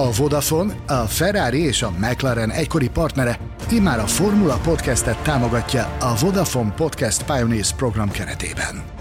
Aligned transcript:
A 0.00 0.10
Vodafone, 0.10 0.74
a 0.86 1.06
Ferrari 1.06 1.64
és 1.64 1.82
a 1.82 1.90
McLaren 1.90 2.50
egykori 2.50 2.88
partnere 2.88 3.38
immár 3.70 3.98
a 3.98 4.06
Formula 4.06 4.56
Podcastet 4.56 5.22
támogatja 5.22 5.96
a 6.00 6.16
Vodafone 6.20 6.72
Podcast 6.76 7.24
Pioneers 7.24 7.72
program 7.72 8.10
keretében. 8.10 8.99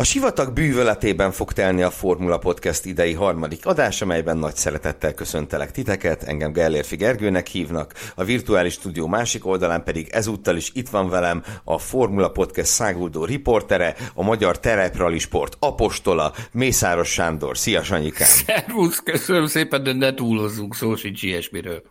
A 0.00 0.04
sivatag 0.04 0.52
bűvöletében 0.52 1.32
fog 1.32 1.52
telni 1.52 1.82
a 1.82 1.90
Formula 1.90 2.38
Podcast 2.38 2.84
idei 2.84 3.12
harmadik 3.12 3.66
adás, 3.66 4.02
amelyben 4.02 4.36
nagy 4.36 4.54
szeretettel 4.54 5.14
köszöntelek 5.14 5.70
titeket, 5.70 6.22
engem 6.22 6.52
Gellérfi 6.52 6.96
Gergőnek 6.96 7.46
hívnak, 7.46 7.94
a 8.14 8.24
virtuális 8.24 8.72
stúdió 8.72 9.06
másik 9.06 9.46
oldalán 9.46 9.84
pedig 9.84 10.08
ezúttal 10.10 10.56
is 10.56 10.70
itt 10.74 10.88
van 10.88 11.08
velem 11.08 11.42
a 11.64 11.78
Formula 11.78 12.28
Podcast 12.28 12.70
száguldó 12.70 13.24
riportere, 13.24 13.96
a 14.14 14.22
magyar 14.22 14.60
tereprali 14.60 15.18
sport 15.18 15.56
apostola, 15.58 16.32
Mészáros 16.52 17.12
Sándor. 17.12 17.58
Szia, 17.58 17.82
Sanyikám! 17.82 18.28
Szervusz, 18.28 18.98
köszönöm 18.98 19.46
szépen, 19.46 19.82
de 19.82 19.92
ne 19.92 20.14
túlozzunk, 20.14 20.74
szó 20.74 20.96
sincs 20.96 21.22
ilyesmiről. 21.22 21.82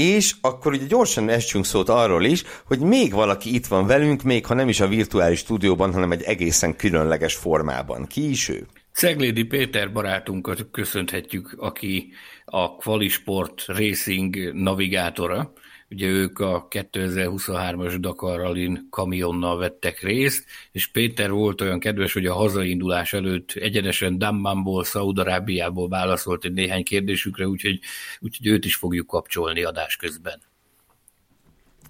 És 0.00 0.34
akkor 0.40 0.72
ugye 0.72 0.86
gyorsan 0.86 1.28
essünk 1.28 1.64
szót 1.64 1.88
arról 1.88 2.24
is, 2.24 2.42
hogy 2.66 2.78
még 2.78 3.12
valaki 3.12 3.54
itt 3.54 3.66
van 3.66 3.86
velünk, 3.86 4.22
még 4.22 4.46
ha 4.46 4.54
nem 4.54 4.68
is 4.68 4.80
a 4.80 4.88
virtuális 4.88 5.38
stúdióban, 5.38 5.92
hanem 5.92 6.12
egy 6.12 6.22
egészen 6.22 6.76
különleges 6.76 7.34
formában. 7.34 8.06
Ki 8.06 8.30
is 8.30 8.48
ő? 8.48 8.66
Ceglédi 8.92 9.44
Péter 9.44 9.92
barátunkat 9.92 10.70
köszönhetjük, 10.70 11.54
aki 11.58 12.12
a 12.44 12.74
Qualisport 12.74 13.64
Racing 13.66 14.54
navigátora, 14.54 15.52
Ugye 15.90 16.06
ők 16.06 16.38
a 16.38 16.66
2023-as 16.70 17.96
Dakar 18.00 18.38
Rallyn 18.38 18.86
kamionnal 18.90 19.58
vettek 19.58 20.00
részt, 20.00 20.44
és 20.72 20.86
Péter 20.86 21.30
volt 21.30 21.60
olyan 21.60 21.80
kedves, 21.80 22.12
hogy 22.12 22.26
a 22.26 22.34
hazaindulás 22.34 23.12
előtt 23.12 23.52
egyenesen 23.54 24.18
Dammamból, 24.18 24.84
Szaudarábiából 24.84 25.88
válaszolt 25.88 26.44
egy 26.44 26.52
néhány 26.52 26.84
kérdésükre, 26.84 27.46
úgyhogy, 27.46 27.80
úgyhogy 28.20 28.46
őt 28.46 28.64
is 28.64 28.74
fogjuk 28.74 29.06
kapcsolni 29.06 29.62
adás 29.62 29.96
közben. 29.96 30.40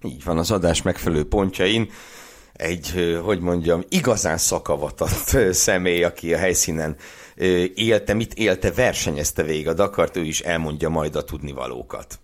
Így 0.02 0.24
van, 0.24 0.38
az 0.38 0.50
adás 0.50 0.82
megfelelő 0.82 1.24
pontjain 1.24 1.90
egy, 2.52 3.18
hogy 3.22 3.40
mondjam, 3.40 3.82
igazán 3.88 4.38
szakavatott 4.38 5.52
személy, 5.52 6.04
aki 6.04 6.34
a 6.34 6.38
helyszínen 6.38 6.96
élte, 7.74 8.14
mit 8.14 8.34
élte, 8.34 8.72
versenyezte 8.72 9.42
végig 9.42 9.68
a 9.68 9.74
Dakart, 9.74 10.16
ő 10.16 10.24
is 10.24 10.40
elmondja 10.40 10.88
majd 10.88 11.16
a 11.16 11.24
tudnivalókat. 11.24 12.20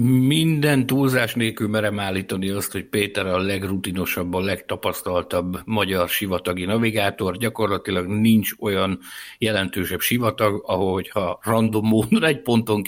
Minden 0.00 0.86
túlzás 0.86 1.34
nélkül 1.34 1.68
merem 1.68 1.98
állítani 1.98 2.48
azt, 2.48 2.72
hogy 2.72 2.84
Péter 2.84 3.26
a 3.26 3.38
legrutinosabb, 3.38 4.34
a 4.34 4.40
legtapasztaltabb 4.40 5.60
magyar 5.64 6.08
sivatagi 6.08 6.64
navigátor. 6.64 7.36
Gyakorlatilag 7.36 8.06
nincs 8.06 8.50
olyan 8.58 9.00
jelentősebb 9.38 10.00
sivatag, 10.00 10.62
ahol 10.66 11.02
ha 11.10 11.38
random 11.42 11.86
módon 11.86 12.24
egy 12.24 12.42
ponton 12.42 12.82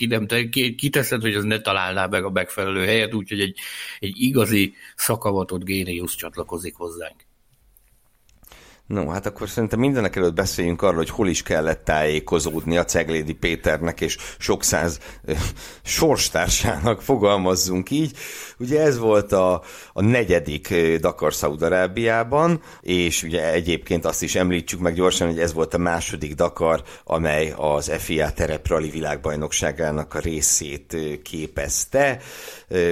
kiteszed, 0.77 1.23
hogy 1.23 1.35
az 1.35 1.45
ne 1.45 1.61
találná 1.61 2.07
meg 2.07 2.25
a 2.25 2.31
megfelelő 2.31 2.85
helyet, 2.85 3.15
úgyhogy 3.15 3.41
egy, 3.41 3.59
egy 3.99 4.15
igazi 4.15 4.75
szakavatott 4.97 5.65
géniusz 5.65 6.15
csatlakozik 6.15 6.75
hozzánk. 6.75 7.30
No, 8.91 9.09
hát 9.09 9.27
akkor 9.27 9.49
szerintem 9.49 9.79
mindenek 9.79 10.17
előtt 10.17 10.35
beszéljünk 10.35 10.83
arról, 10.83 10.97
hogy 10.97 11.11
hol 11.11 11.29
is 11.29 11.43
kellett 11.43 11.85
tájékozódni 11.85 12.77
a 12.77 12.85
Ceglédi 12.85 13.33
Péternek 13.33 14.01
és 14.01 14.17
sok 14.39 14.63
száz 14.63 14.99
ö, 15.25 15.33
sorstársának, 15.83 17.03
fogalmazzunk 17.03 17.91
így. 17.91 18.17
Ugye 18.61 18.81
ez 18.81 18.99
volt 18.99 19.33
a, 19.33 19.63
a 19.93 20.03
negyedik 20.03 20.75
Dakar 21.01 21.35
Szaudarábiában, 21.35 22.61
és 22.81 23.23
ugye 23.23 23.53
egyébként 23.53 24.05
azt 24.05 24.23
is 24.23 24.35
említsük 24.35 24.81
meg 24.81 24.95
gyorsan, 24.95 25.29
hogy 25.29 25.41
ez 25.41 25.53
volt 25.53 25.75
a 25.75 25.79
második 25.79 26.35
Dakar, 26.35 26.83
amely 27.05 27.55
az 27.57 27.93
FIA 27.99 28.33
tereprali 28.33 28.91
világbajnokságának 28.91 30.15
a 30.15 30.19
részét 30.19 30.97
képezte. 31.23 32.21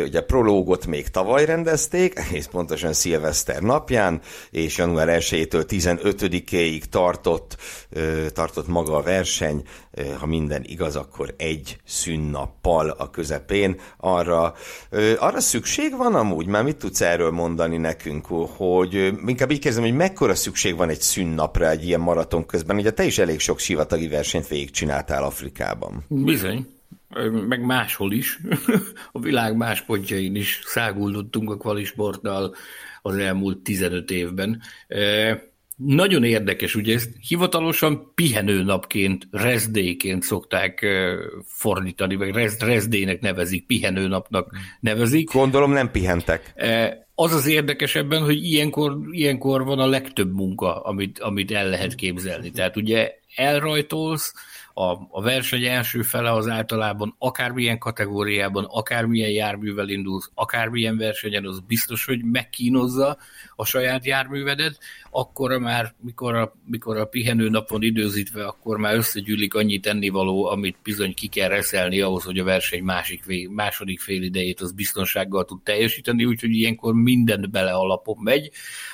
Ugye 0.04 0.18
a 0.18 0.24
prológot 0.24 0.86
még 0.86 1.08
tavaly 1.08 1.44
rendezték, 1.44 2.18
egész 2.28 2.46
pontosan 2.46 2.92
szilveszter 2.92 3.62
napján, 3.62 4.20
és 4.50 4.76
január 4.76 5.08
1-től 5.20 5.64
15-ig 5.68 6.82
tartott, 6.82 7.56
tartott 8.32 8.68
maga 8.68 8.96
a 8.96 9.02
verseny, 9.02 9.62
ha 10.18 10.26
minden 10.26 10.62
igaz, 10.64 10.96
akkor 10.96 11.34
egy 11.36 11.76
szünnappal 11.84 12.90
a 12.90 13.10
közepén. 13.10 13.80
Arra, 13.96 14.54
arra 15.18 15.40
szükség 15.40 15.96
van 15.96 16.14
amúgy? 16.14 16.46
Már 16.46 16.62
mit 16.64 16.76
tudsz 16.76 17.00
erről 17.00 17.30
mondani 17.30 17.76
nekünk, 17.76 18.26
hogy 18.56 18.94
inkább 19.26 19.50
így 19.50 19.60
kezdem, 19.60 19.82
hogy 19.82 19.94
mekkora 19.94 20.34
szükség 20.34 20.76
van 20.76 20.88
egy 20.88 21.00
szünnapra 21.00 21.70
egy 21.70 21.84
ilyen 21.84 22.00
maraton 22.00 22.46
közben? 22.46 22.76
Ugye 22.76 22.90
te 22.90 23.04
is 23.04 23.18
elég 23.18 23.40
sok 23.40 23.58
sivatagi 23.58 24.08
versenyt 24.08 24.48
végigcsináltál 24.48 25.24
Afrikában. 25.24 26.04
Bizony 26.08 26.66
meg 27.48 27.64
máshol 27.64 28.12
is, 28.12 28.38
a 29.12 29.20
világ 29.20 29.56
más 29.56 29.82
pontjain 29.82 30.34
is 30.34 30.60
száguldottunk 30.64 31.50
a 31.50 31.56
kvalisporttal 31.56 32.54
az 33.02 33.16
elmúlt 33.16 33.58
15 33.58 34.10
évben. 34.10 34.62
Nagyon 35.86 36.24
érdekes, 36.24 36.74
ugye 36.74 36.94
ezt 36.94 37.10
hivatalosan 37.28 38.12
pihenőnapként, 38.14 39.28
rezdéként 39.30 40.22
szokták 40.22 40.86
fordítani, 41.44 42.14
vagy 42.14 42.50
rezdének 42.58 43.20
nevezik, 43.20 43.66
pihenőnapnak 43.66 44.50
nevezik. 44.80 45.32
Gondolom 45.32 45.72
nem 45.72 45.90
pihentek. 45.90 46.54
Az 47.14 47.32
az 47.32 47.46
érdekes 47.46 47.94
ebben, 47.94 48.22
hogy 48.22 48.44
ilyenkor, 48.44 48.98
ilyenkor 49.10 49.64
van 49.64 49.78
a 49.78 49.86
legtöbb 49.86 50.34
munka, 50.34 50.80
amit, 50.80 51.18
amit 51.18 51.50
el 51.50 51.68
lehet 51.68 51.94
képzelni. 51.94 52.50
Tehát 52.50 52.76
ugye 52.76 53.12
elrajtolsz, 53.34 54.34
a, 54.78 55.08
a 55.10 55.22
verseny 55.22 55.64
első 55.64 56.02
fele 56.02 56.32
az 56.32 56.48
általában 56.48 57.14
akármilyen 57.18 57.78
kategóriában, 57.78 58.64
akármilyen 58.64 59.30
járművel 59.30 59.88
indulsz, 59.88 60.30
akármilyen 60.34 60.96
versenyen, 60.96 61.46
az 61.46 61.60
biztos, 61.60 62.04
hogy 62.04 62.24
megkínozza 62.24 63.18
a 63.56 63.64
saját 63.64 64.06
járművedet, 64.06 64.78
akkor 65.10 65.58
már, 65.58 65.94
mikor 66.00 66.34
a, 66.34 66.54
mikor 66.64 66.96
a 66.96 67.04
pihenő 67.04 67.48
napon 67.48 67.82
időzítve, 67.82 68.44
akkor 68.44 68.76
már 68.78 68.94
összegyűlik 68.94 69.54
annyi 69.54 69.78
tennivaló, 69.78 70.44
amit 70.44 70.76
bizony 70.82 71.14
ki 71.14 71.26
kell 71.28 71.48
reszelni 71.48 72.00
ahhoz, 72.00 72.24
hogy 72.24 72.38
a 72.38 72.44
verseny 72.44 72.82
másik, 72.82 73.24
második 73.50 74.00
fél 74.00 74.22
idejét 74.22 74.60
az 74.60 74.72
biztonsággal 74.72 75.44
tud 75.44 75.62
teljesíteni, 75.62 76.24
úgyhogy 76.24 76.50
ilyenkor 76.50 76.94
mindent 76.94 77.50
bele 77.50 77.72
alapon 77.72 78.16
megy. 78.20 78.50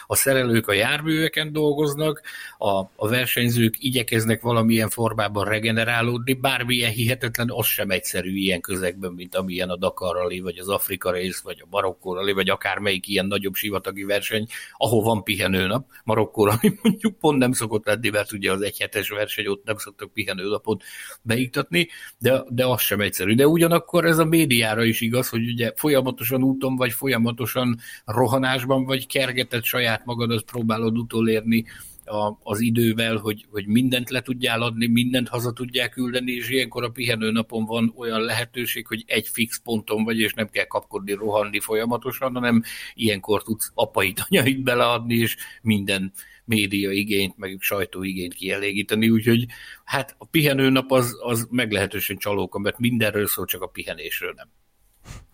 A 0.07 0.15
szerelők 0.15 0.69
a 0.69 0.73
járműveken 0.73 1.53
dolgoznak, 1.53 2.23
a, 2.59 2.79
a 2.97 3.09
versenyzők 3.09 3.75
igyekeznek 3.79 4.43
valamilyen 4.43 4.89
formában 4.89 5.45
regenerálódni, 5.75 6.33
bármilyen 6.33 6.91
hihetetlen, 6.91 7.51
az 7.51 7.67
sem 7.67 7.91
egyszerű 7.91 8.37
ilyen 8.37 8.61
közegben, 8.61 9.13
mint 9.13 9.35
amilyen 9.35 9.69
a 9.69 9.77
Dakar 9.77 10.17
Rally, 10.17 10.41
vagy 10.41 10.59
az 10.59 10.69
Afrika 10.69 11.13
rész, 11.13 11.41
vagy 11.41 11.61
a 11.63 11.67
Marokkó 11.71 12.15
Rally, 12.15 12.33
vagy 12.33 12.49
akármelyik 12.49 13.09
ilyen 13.09 13.27
nagyobb 13.27 13.55
sivatagi 13.55 14.05
verseny, 14.05 14.47
ahol 14.77 15.03
van 15.03 15.23
pihenőnap. 15.23 15.87
Marokkóra, 16.05 16.53
ami 16.53 16.75
mondjuk 16.83 17.19
pont 17.19 17.39
nem 17.39 17.53
szokott 17.53 17.87
lenni, 17.87 18.09
mert 18.09 18.33
ugye 18.33 18.53
az 18.53 18.61
egyhetes 18.61 19.09
verseny 19.09 19.47
ott 19.47 19.65
nem 19.65 19.77
szoktak 19.77 20.13
pihenőnapot 20.13 20.83
beiktatni, 21.23 21.89
de, 22.19 22.43
de 22.49 22.67
az 22.67 22.81
sem 22.81 23.01
egyszerű. 23.01 23.35
De 23.35 23.47
ugyanakkor 23.47 24.05
ez 24.05 24.19
a 24.19 24.25
médiára 24.25 24.85
is 24.85 25.01
igaz, 25.01 25.29
hogy 25.29 25.49
ugye 25.49 25.73
folyamatosan 25.77 26.43
úton 26.43 26.77
vagy, 26.77 26.93
folyamatosan 26.93 27.79
rohanásban 28.05 28.85
vagy, 28.85 29.07
kergetett 29.07 29.65
saját 29.65 30.05
magadat 30.05 30.43
próbálod 30.43 30.99
utolérni 30.99 31.65
a, 32.07 32.39
az 32.43 32.61
idővel, 32.61 33.17
hogy, 33.17 33.47
hogy 33.51 33.67
mindent 33.67 34.11
le 34.11 34.21
tudjál 34.21 34.63
adni, 34.63 34.87
mindent 34.87 35.29
haza 35.29 35.53
tudják 35.53 35.91
küldeni, 35.91 36.33
és 36.33 36.49
ilyenkor 36.49 36.85
a 36.85 36.89
pihenő 36.89 37.31
napon 37.31 37.65
van 37.65 37.93
olyan 37.97 38.21
lehetőség, 38.21 38.87
hogy 38.87 39.05
egy 39.07 39.29
fix 39.29 39.61
ponton 39.63 40.05
vagy, 40.05 40.19
és 40.19 40.33
nem 40.33 40.49
kell 40.49 40.65
kapkodni, 40.65 41.13
rohanni 41.13 41.61
folyamatosan, 41.61 42.35
hanem 42.35 42.63
ilyenkor 42.95 43.43
tudsz 43.43 43.71
apait, 43.75 44.27
anyait 44.29 44.63
beleadni, 44.63 45.15
és 45.15 45.37
minden 45.63 46.13
média 46.45 46.91
igényt, 46.91 47.37
meg 47.37 47.57
sajtó 47.61 48.03
igényt 48.03 48.35
kielégíteni, 48.35 49.11
úgyhogy 49.11 49.47
hát 49.85 50.15
a 50.19 50.25
pihenő 50.25 50.69
nap 50.71 50.93
az, 50.93 51.17
az 51.21 51.47
meglehetősen 51.51 52.17
csalóka, 52.17 52.59
mert 52.59 52.79
mindenről 52.79 53.27
szól, 53.27 53.45
csak 53.45 53.63
a 53.63 53.67
pihenésről 53.67 54.35
nem. 54.37 54.49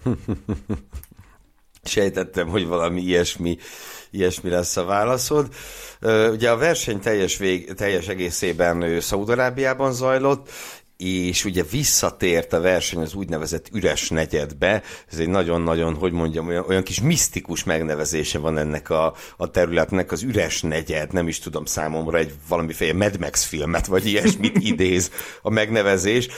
Sejtettem, 1.82 2.48
hogy 2.48 2.66
valami 2.66 3.02
ilyesmi, 3.02 3.56
ilyesmi 4.10 4.50
lesz 4.50 4.76
a 4.76 4.84
válaszod. 4.84 5.48
Ugye 6.30 6.50
a 6.50 6.56
verseny 6.56 7.00
teljes, 7.00 7.36
vég, 7.36 7.74
teljes 7.74 8.08
egészében 8.08 9.00
Szaudarábiában 9.00 9.92
zajlott, 9.92 10.48
és 11.00 11.44
ugye 11.44 11.62
visszatért 11.70 12.52
a 12.52 12.60
verseny 12.60 13.00
az 13.00 13.14
úgynevezett 13.14 13.68
üres 13.72 14.08
negyedbe, 14.08 14.82
ez 15.10 15.18
egy 15.18 15.28
nagyon-nagyon, 15.28 15.94
hogy 15.94 16.12
mondjam, 16.12 16.46
olyan, 16.46 16.64
olyan 16.68 16.82
kis 16.82 17.00
misztikus 17.00 17.64
megnevezése 17.64 18.38
van 18.38 18.58
ennek 18.58 18.90
a, 18.90 19.14
a 19.36 19.50
területnek, 19.50 20.12
az 20.12 20.22
üres 20.22 20.62
negyed, 20.62 21.12
nem 21.12 21.28
is 21.28 21.38
tudom 21.38 21.64
számomra 21.64 22.18
egy 22.18 22.32
valamiféle 22.48 22.92
Mad 22.92 23.20
Max 23.20 23.44
filmet, 23.44 23.86
vagy 23.86 24.06
ilyesmit 24.06 24.58
idéz 24.72 25.10
a 25.42 25.50
megnevezés, 25.50 26.28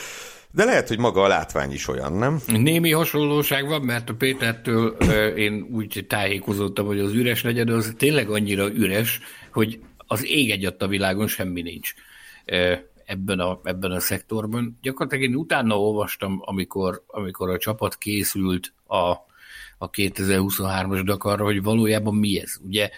de 0.53 0.63
lehet, 0.65 0.87
hogy 0.87 0.99
maga 0.99 1.21
a 1.21 1.27
látvány 1.27 1.71
is 1.71 1.87
olyan, 1.87 2.13
nem? 2.13 2.39
Némi 2.47 2.91
hasonlóság 2.91 3.67
van, 3.67 3.81
mert 3.81 4.09
a 4.09 4.13
Pétertől 4.13 4.87
én 5.35 5.67
úgy 5.71 6.05
tájékozottam, 6.07 6.85
hogy 6.85 6.99
az 6.99 7.13
üres 7.13 7.41
negyed 7.41 7.69
az 7.69 7.93
tényleg 7.97 8.29
annyira 8.29 8.67
üres, 8.73 9.19
hogy 9.51 9.79
az 10.07 10.25
ég 10.25 10.51
egyat 10.51 10.81
a 10.81 10.87
világon 10.87 11.27
semmi 11.27 11.61
nincs 11.61 11.93
ebben 13.05 13.39
a, 13.39 13.59
ebben 13.63 13.91
a 13.91 13.99
szektorban. 13.99 14.79
Gyakorlatilag 14.81 15.29
én 15.29 15.35
utána 15.35 15.79
olvastam, 15.79 16.41
amikor, 16.45 17.03
amikor 17.07 17.49
a 17.49 17.57
csapat 17.57 17.97
készült 17.97 18.73
a, 18.87 19.11
a 19.77 19.89
2023-as 19.91 21.01
Dakarra, 21.05 21.43
hogy 21.43 21.63
valójában 21.63 22.15
mi 22.15 22.39
ez. 22.39 22.55
Ugye 22.65 22.89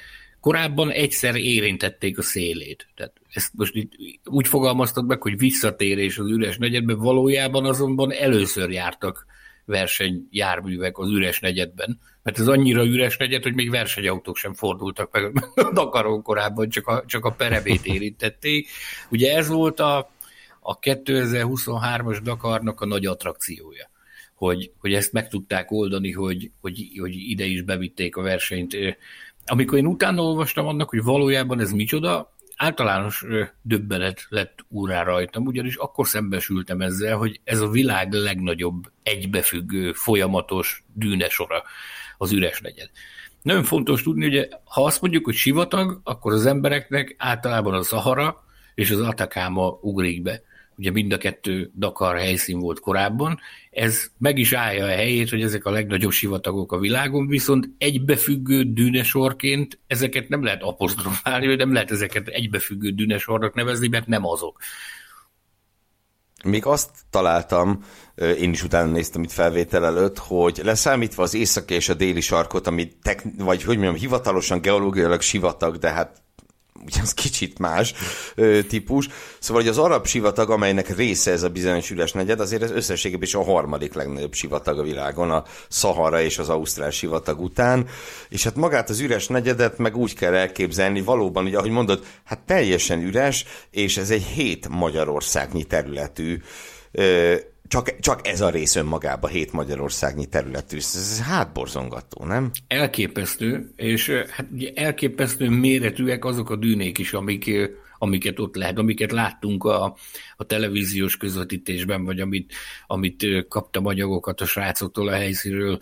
korábban 0.46 0.92
egyszer 0.92 1.36
érintették 1.36 2.18
a 2.18 2.22
szélét. 2.22 2.88
Tehát 2.96 3.14
ezt 3.34 3.52
most 3.54 3.76
itt 3.76 4.30
úgy 4.30 4.48
fogalmaztak 4.48 5.06
meg, 5.06 5.22
hogy 5.22 5.38
visszatérés 5.38 6.18
az 6.18 6.30
üres 6.30 6.58
negyedben, 6.58 6.98
valójában 6.98 7.66
azonban 7.66 8.12
először 8.12 8.70
jártak 8.70 9.26
versenyjárművek 9.66 10.98
az 10.98 11.10
üres 11.10 11.40
negyedben, 11.40 12.00
mert 12.24 12.40
ez 12.40 12.48
annyira 12.48 12.84
üres 12.84 13.18
negyed, 13.18 13.44
hogy 13.44 13.54
még 13.54 13.70
versenyautók 13.70 14.38
sem 14.38 14.54
fordultak 14.54 15.12
meg 15.12 15.44
a 15.56 15.72
Dakaron 15.74 16.22
korábban, 16.22 16.70
csak 16.70 16.88
a, 16.88 17.04
csak 17.06 17.26
a 17.26 17.32
perevét 17.32 17.86
érintették. 17.86 18.70
Ugye 19.10 19.36
ez 19.36 19.48
volt 19.48 19.80
a, 19.80 20.12
a 20.60 20.80
2023-as 20.80 22.20
Dakarnak 22.24 22.82
a 22.82 22.86
nagy 22.86 23.06
attrakciója 23.06 23.94
hogy, 24.36 24.72
hogy 24.78 24.94
ezt 24.94 25.14
meg 25.14 25.28
tudták 25.28 25.72
oldani, 25.72 26.12
hogy, 26.12 26.52
hogy, 26.62 26.92
hogy 27.00 27.16
ide 27.16 27.46
is 27.46 27.62
bevitték 27.62 28.16
a 28.16 28.22
versenyt. 28.22 28.76
Amikor 29.46 29.78
én 29.78 29.86
utána 29.86 30.22
olvastam 30.22 30.68
annak, 30.68 30.90
hogy 30.90 31.04
valójában 31.04 31.60
ez 31.60 31.72
micsoda, 31.72 32.34
általános 32.56 33.26
döbbenet 33.62 34.26
lett 34.30 34.66
úrá 34.70 35.04
rajtam, 35.04 35.46
ugyanis 35.46 35.76
akkor 35.76 36.08
szembesültem 36.08 36.82
ezzel, 36.82 37.18
hogy 37.18 37.40
ez 37.44 37.60
a 37.60 37.70
világ 37.70 38.12
legnagyobb 38.12 38.92
egybefüggő, 39.04 39.94
folyamatos 39.94 40.84
dűnesora 40.94 41.64
az 42.18 42.32
üres 42.32 42.62
negyed. 42.62 42.90
Nagyon 43.42 43.64
fontos 43.64 44.04
tudni, 44.04 44.38
hogy 44.38 44.50
ha 44.64 44.84
azt 44.84 45.02
mondjuk, 45.02 45.26
hogy 45.26 45.36
sivatag, 45.36 46.02
akkor 46.04 46.34
az 46.34 46.46
embereknek 46.46 47.16
általában 47.18 47.74
a 47.74 47.84
Sahara 47.84 48.44
és 48.76 48.92
az 48.92 49.00
Atakáma 49.00 49.80
ugrik 49.82 50.22
be 50.22 50.42
ugye 50.78 50.92
mind 50.92 51.12
a 51.12 51.18
kettő 51.18 51.72
Dakar 51.76 52.18
helyszín 52.18 52.60
volt 52.60 52.80
korábban, 52.80 53.40
ez 53.72 54.12
meg 54.18 54.38
is 54.38 54.54
állja 54.54 54.86
a 54.86 54.90
helyét, 54.90 55.30
hogy 55.30 55.42
ezek 55.42 55.66
a 55.66 55.72
legnagyobb 55.72 56.12
sivatagok 56.12 56.72
a 56.72 56.80
világon, 56.80 57.28
viszont 57.28 57.70
egybefüggő 57.78 58.64
dűnesorként 58.64 59.80
ezeket 59.88 60.30
nem 60.30 60.44
lehet 60.44 60.62
apostrofálni, 60.62 61.48
vagy 61.48 61.58
nem 61.58 61.74
lehet 61.74 61.92
ezeket 61.92 62.28
egybefüggő 62.28 62.90
dűnesornak 62.90 63.54
nevezni, 63.54 63.88
mert 63.88 64.08
nem 64.08 64.26
azok. 64.26 64.60
Még 66.44 66.66
azt 66.66 66.90
találtam, 67.10 67.84
én 68.40 68.52
is 68.52 68.64
utána 68.64 68.92
néztem 68.92 69.24
itt 69.24 69.32
felvétel 69.32 69.86
előtt, 69.86 70.18
hogy 70.18 70.60
leszámítva 70.64 71.24
az 71.24 71.34
északi 71.34 71.74
és 71.74 71.90
a 71.90 71.94
déli 71.94 72.22
sarkot, 72.22 72.68
ami 72.68 72.92
tek, 73.02 73.24
vagy 73.38 73.64
hogy 73.64 73.76
mondjam, 73.76 73.96
hivatalosan 73.96 74.62
geológiailag 74.62 75.22
sivatag, 75.22 75.78
de 75.78 75.90
hát 75.90 76.24
ugye 76.86 77.02
az 77.02 77.14
kicsit 77.14 77.60
más 77.60 77.94
ö, 78.36 78.60
típus. 78.64 79.10
Szóval, 79.40 79.62
hogy 79.62 79.72
az 79.72 79.78
arab 79.78 80.06
sivatag, 80.08 80.50
amelynek 80.50 80.96
része 80.96 81.32
ez 81.32 81.44
a 81.44 81.50
bizonyos 81.50 81.90
üres 81.90 82.12
negyed, 82.12 82.40
azért 82.40 82.64
ez 82.64 82.72
összességében 82.72 83.24
is 83.24 83.36
a 83.36 83.44
harmadik 83.44 83.94
legnagyobb 83.94 84.34
sivatag 84.34 84.80
a 84.80 84.84
világon, 84.84 85.32
a 85.32 85.44
Szahara 85.68 86.22
és 86.22 86.38
az 86.38 86.50
Ausztrál 86.50 86.92
sivatag 86.92 87.42
után. 87.42 87.88
És 88.30 88.44
hát 88.44 88.56
magát 88.56 88.90
az 88.90 89.00
üres 89.00 89.28
negyedet 89.28 89.78
meg 89.78 89.98
úgy 89.98 90.16
kell 90.16 90.34
elképzelni, 90.34 91.02
valóban, 91.02 91.46
ugye, 91.46 91.58
ahogy 91.58 91.70
mondod, 91.70 92.06
hát 92.24 92.40
teljesen 92.40 93.02
üres, 93.02 93.46
és 93.72 93.98
ez 93.98 94.10
egy 94.10 94.24
hét 94.24 94.68
Magyarországnyi 94.70 95.64
területű 95.64 96.42
ö, 96.92 97.36
csak, 97.68 98.00
csak 98.00 98.28
ez 98.28 98.42
a 98.42 98.50
rész 98.50 98.76
önmagában 98.76 99.32
hét 99.32 99.52
Magyarországnyi 99.52 100.26
területű. 100.26 100.78
Ez 100.78 101.22
hátborzongató, 101.22 102.26
nem? 102.26 102.52
Elképesztő, 102.68 103.72
és 103.76 104.10
hát 104.10 104.46
ugye 104.54 104.72
elképesztő 104.76 105.50
méretűek 105.50 106.26
azok 106.26 106.50
a 106.50 106.56
dűnék 106.56 106.98
is, 106.98 107.14
amik, 107.14 107.52
amiket 107.98 108.40
ott 108.40 108.56
lehet, 108.56 108.78
amiket 108.78 109.12
láttunk 109.12 109.64
a, 109.64 109.96
a 110.38 110.44
televíziós 110.44 111.18
közvetítésben, 111.18 112.06
vagy 112.06 112.20
amit, 112.20 112.54
amit 112.88 113.26
kaptam 113.50 113.86
anyagokat 113.86 114.42
a 114.42 114.46
srácoktól 114.46 115.08
a 115.08 115.14
helyszínről, 115.14 115.80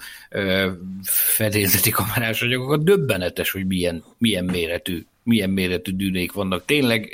fedélzeti 1.03 1.89
kamerás 1.89 2.41
anyagokat, 2.41 2.83
döbbenetes, 2.83 3.51
hogy 3.51 3.67
milyen, 3.67 4.03
milyen 4.17 4.45
méretű 4.45 5.05
milyen 5.23 5.49
méretű 5.49 5.91
dűnék 5.91 6.31
vannak. 6.31 6.65
Tényleg 6.65 7.09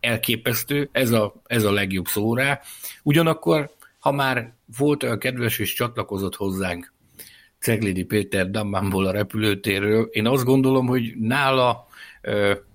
elképesztő, 0.00 0.88
ez 0.92 1.10
a, 1.10 1.34
ez 1.46 1.64
a 1.64 1.72
legjobb 1.72 2.06
szó 2.06 2.34
rá. 2.34 2.60
Ugyanakkor 3.02 3.75
ha 4.06 4.12
már 4.12 4.54
volt 4.78 5.02
olyan 5.02 5.18
kedves 5.18 5.58
és 5.58 5.72
csatlakozott 5.72 6.34
hozzánk 6.36 6.92
Ceglidi 7.58 8.04
Péter 8.04 8.50
Dammánból 8.50 9.06
a 9.06 9.10
repülőtérről, 9.10 10.08
én 10.12 10.26
azt 10.26 10.44
gondolom, 10.44 10.86
hogy 10.86 11.14
nála 11.18 11.86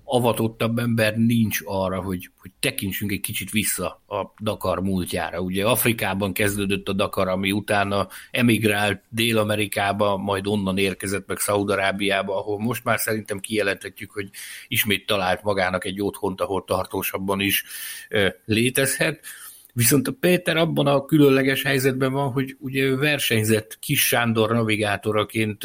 avatottabb 0.04 0.78
ember 0.78 1.16
nincs 1.16 1.58
arra, 1.64 2.00
hogy, 2.00 2.30
hogy 2.36 2.50
tekintsünk 2.60 3.12
egy 3.12 3.20
kicsit 3.20 3.50
vissza 3.50 4.02
a 4.06 4.32
Dakar 4.42 4.82
múltjára. 4.82 5.40
Ugye 5.40 5.66
Afrikában 5.66 6.32
kezdődött 6.32 6.88
a 6.88 6.92
Dakar, 6.92 7.28
ami 7.28 7.52
utána 7.52 8.08
emigrált 8.30 9.02
Dél-Amerikába, 9.08 10.16
majd 10.16 10.46
onnan 10.46 10.78
érkezett 10.78 11.26
meg 11.26 11.38
Szaudarábiába, 11.38 12.36
ahol 12.36 12.58
most 12.58 12.84
már 12.84 12.98
szerintem 12.98 13.38
kijelenthetjük, 13.38 14.10
hogy 14.10 14.30
ismét 14.68 15.06
talált 15.06 15.42
magának 15.42 15.84
egy 15.84 16.02
otthont, 16.02 16.40
ahol 16.40 16.64
tartósabban 16.64 17.40
is 17.40 17.64
létezhet. 18.44 19.20
Viszont 19.72 20.08
a 20.08 20.12
Péter 20.20 20.56
abban 20.56 20.86
a 20.86 21.04
különleges 21.04 21.62
helyzetben 21.62 22.12
van, 22.12 22.32
hogy 22.32 22.56
ugye 22.58 22.82
ő 22.82 22.96
versenyzett 22.96 23.78
Kis 23.78 24.06
Sándor 24.06 24.50
navigátoraként 24.50 25.64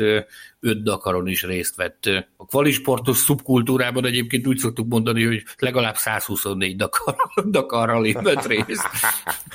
öt 0.60 0.84
Dakaron 0.84 1.28
is 1.28 1.44
részt 1.44 1.76
vett. 1.76 2.06
A 2.38 2.46
kvalisportos 2.46 3.18
szubkultúrában 3.18 4.06
egyébként 4.06 4.48
úgy 4.48 4.58
szoktuk 4.58 4.88
mondani, 4.88 5.26
hogy 5.26 5.44
legalább 5.58 5.96
124 5.96 6.76
Dakar, 6.76 7.16
Dakarral 7.52 8.12
vett 8.14 8.46
részt. 8.46 8.88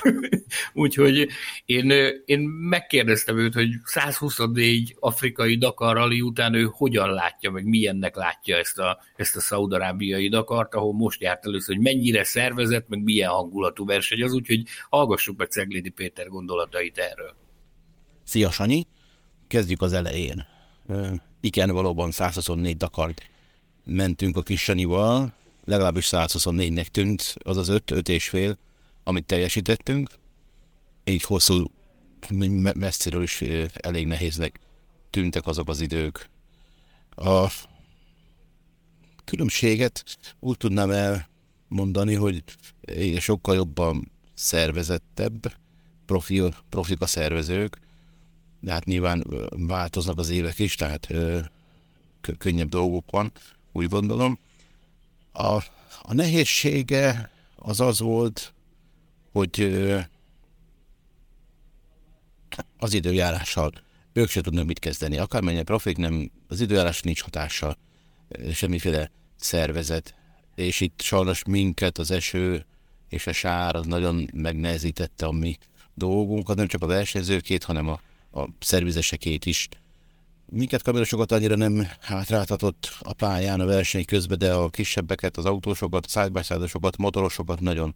Úgyhogy 0.73 1.27
én, 1.65 1.91
én 2.25 2.39
megkérdeztem 2.69 3.37
őt, 3.37 3.53
hogy 3.53 3.69
124 3.83 4.95
afrikai 4.99 5.57
Dakarrali 5.57 6.21
után 6.21 6.53
ő 6.53 6.69
hogyan 6.71 7.13
látja, 7.13 7.51
meg 7.51 7.65
milyennek 7.65 8.15
látja 8.15 8.57
ezt 8.57 8.79
a, 8.79 8.99
ezt 9.15 9.35
a 9.35 9.39
szaudarábiai 9.39 10.29
Dakart, 10.29 10.75
ahol 10.75 10.93
most 10.93 11.21
járt 11.21 11.45
először, 11.45 11.75
hogy 11.75 11.83
mennyire 11.83 12.23
szervezett, 12.23 12.87
meg 12.87 13.03
milyen 13.03 13.29
hangulatú 13.29 13.85
verseny 13.85 14.23
az, 14.23 14.33
úgyhogy 14.33 14.63
hallgassuk 14.89 15.37
meg 15.37 15.47
Ceglédi 15.47 15.89
Péter 15.89 16.27
gondolatait 16.27 16.97
erről. 16.97 17.35
Szia 18.23 18.51
Sanyi! 18.51 18.87
Kezdjük 19.47 19.81
az 19.81 19.93
elején 19.93 20.52
igen, 21.41 21.71
valóban 21.71 22.11
124 22.11 22.77
Dakart 22.77 23.21
mentünk 23.83 24.37
a 24.37 24.41
Kisanival, 24.41 25.33
legalábbis 25.65 26.07
124-nek 26.11 26.85
tűnt 26.85 27.35
az 27.43 27.57
az 27.57 27.67
5, 27.67 27.91
5 27.91 28.09
és 28.09 28.29
fél, 28.29 28.57
amit 29.03 29.25
teljesítettünk. 29.25 30.09
Így 31.03 31.23
hosszú, 31.23 31.65
messziről 32.73 33.23
is 33.23 33.41
elég 33.73 34.07
nehéznek 34.07 34.59
tűntek 35.09 35.47
azok 35.47 35.69
az 35.69 35.81
idők. 35.81 36.29
A 37.15 37.51
különbséget 39.23 40.17
úgy 40.39 40.57
tudnám 40.57 40.91
elmondani, 40.91 42.13
hogy 42.13 42.43
sokkal 43.19 43.55
jobban 43.55 44.11
szervezettebb, 44.33 45.53
profil, 46.05 46.55
profik 46.69 47.01
a 47.01 47.05
szervezők, 47.05 47.79
de 48.63 48.71
hát 48.71 48.85
nyilván 48.85 49.23
változnak 49.49 50.17
az 50.17 50.29
évek 50.29 50.59
is, 50.59 50.75
tehát 50.75 51.07
könnyebb 52.37 52.69
dolgok 52.69 53.11
van, 53.11 53.31
úgy 53.71 53.87
gondolom. 53.87 54.39
A, 55.31 55.53
a 56.01 56.13
nehézsége 56.13 57.29
az 57.55 57.79
az 57.79 57.99
volt, 57.99 58.53
hogy 59.31 59.73
az 62.77 62.93
időjárással 62.93 63.71
ők 64.13 64.29
se 64.29 64.41
tudnak 64.41 64.65
mit 64.65 64.79
kezdeni. 64.79 65.17
Akármennyire 65.17 65.63
profik, 65.63 65.97
nem, 65.97 66.31
az 66.47 66.61
időjárás 66.61 67.01
nincs 67.01 67.21
hatással, 67.21 67.77
semmiféle 68.53 69.11
szervezet, 69.35 70.15
és 70.55 70.79
itt 70.79 71.01
sajnos 71.01 71.43
minket 71.43 71.97
az 71.97 72.11
eső 72.11 72.65
és 73.09 73.27
a 73.27 73.31
sár 73.31 73.75
az 73.75 73.85
nagyon 73.85 74.29
megnehezítette 74.33 75.25
a 75.25 75.31
mi 75.31 75.57
dolgunkat, 75.93 76.55
nem 76.55 76.67
csak 76.67 76.81
a 76.81 76.87
versenyzőkét, 76.87 77.63
hanem 77.63 77.87
a 77.87 77.99
a 78.33 78.47
szervizesekét 78.59 79.45
is. 79.45 79.67
Minket 80.45 80.81
kamerosokat 80.81 81.31
annyira 81.31 81.55
nem 81.55 81.87
hátráltatott 81.99 82.97
a 82.99 83.13
pályán 83.13 83.59
a 83.59 83.65
verseny 83.65 84.05
közben, 84.05 84.37
de 84.37 84.53
a 84.53 84.69
kisebbeket, 84.69 85.37
az 85.37 85.45
autósokat, 85.45 86.09
szájbászádosokat, 86.09 86.97
motorosokat 86.97 87.59
nagyon 87.59 87.95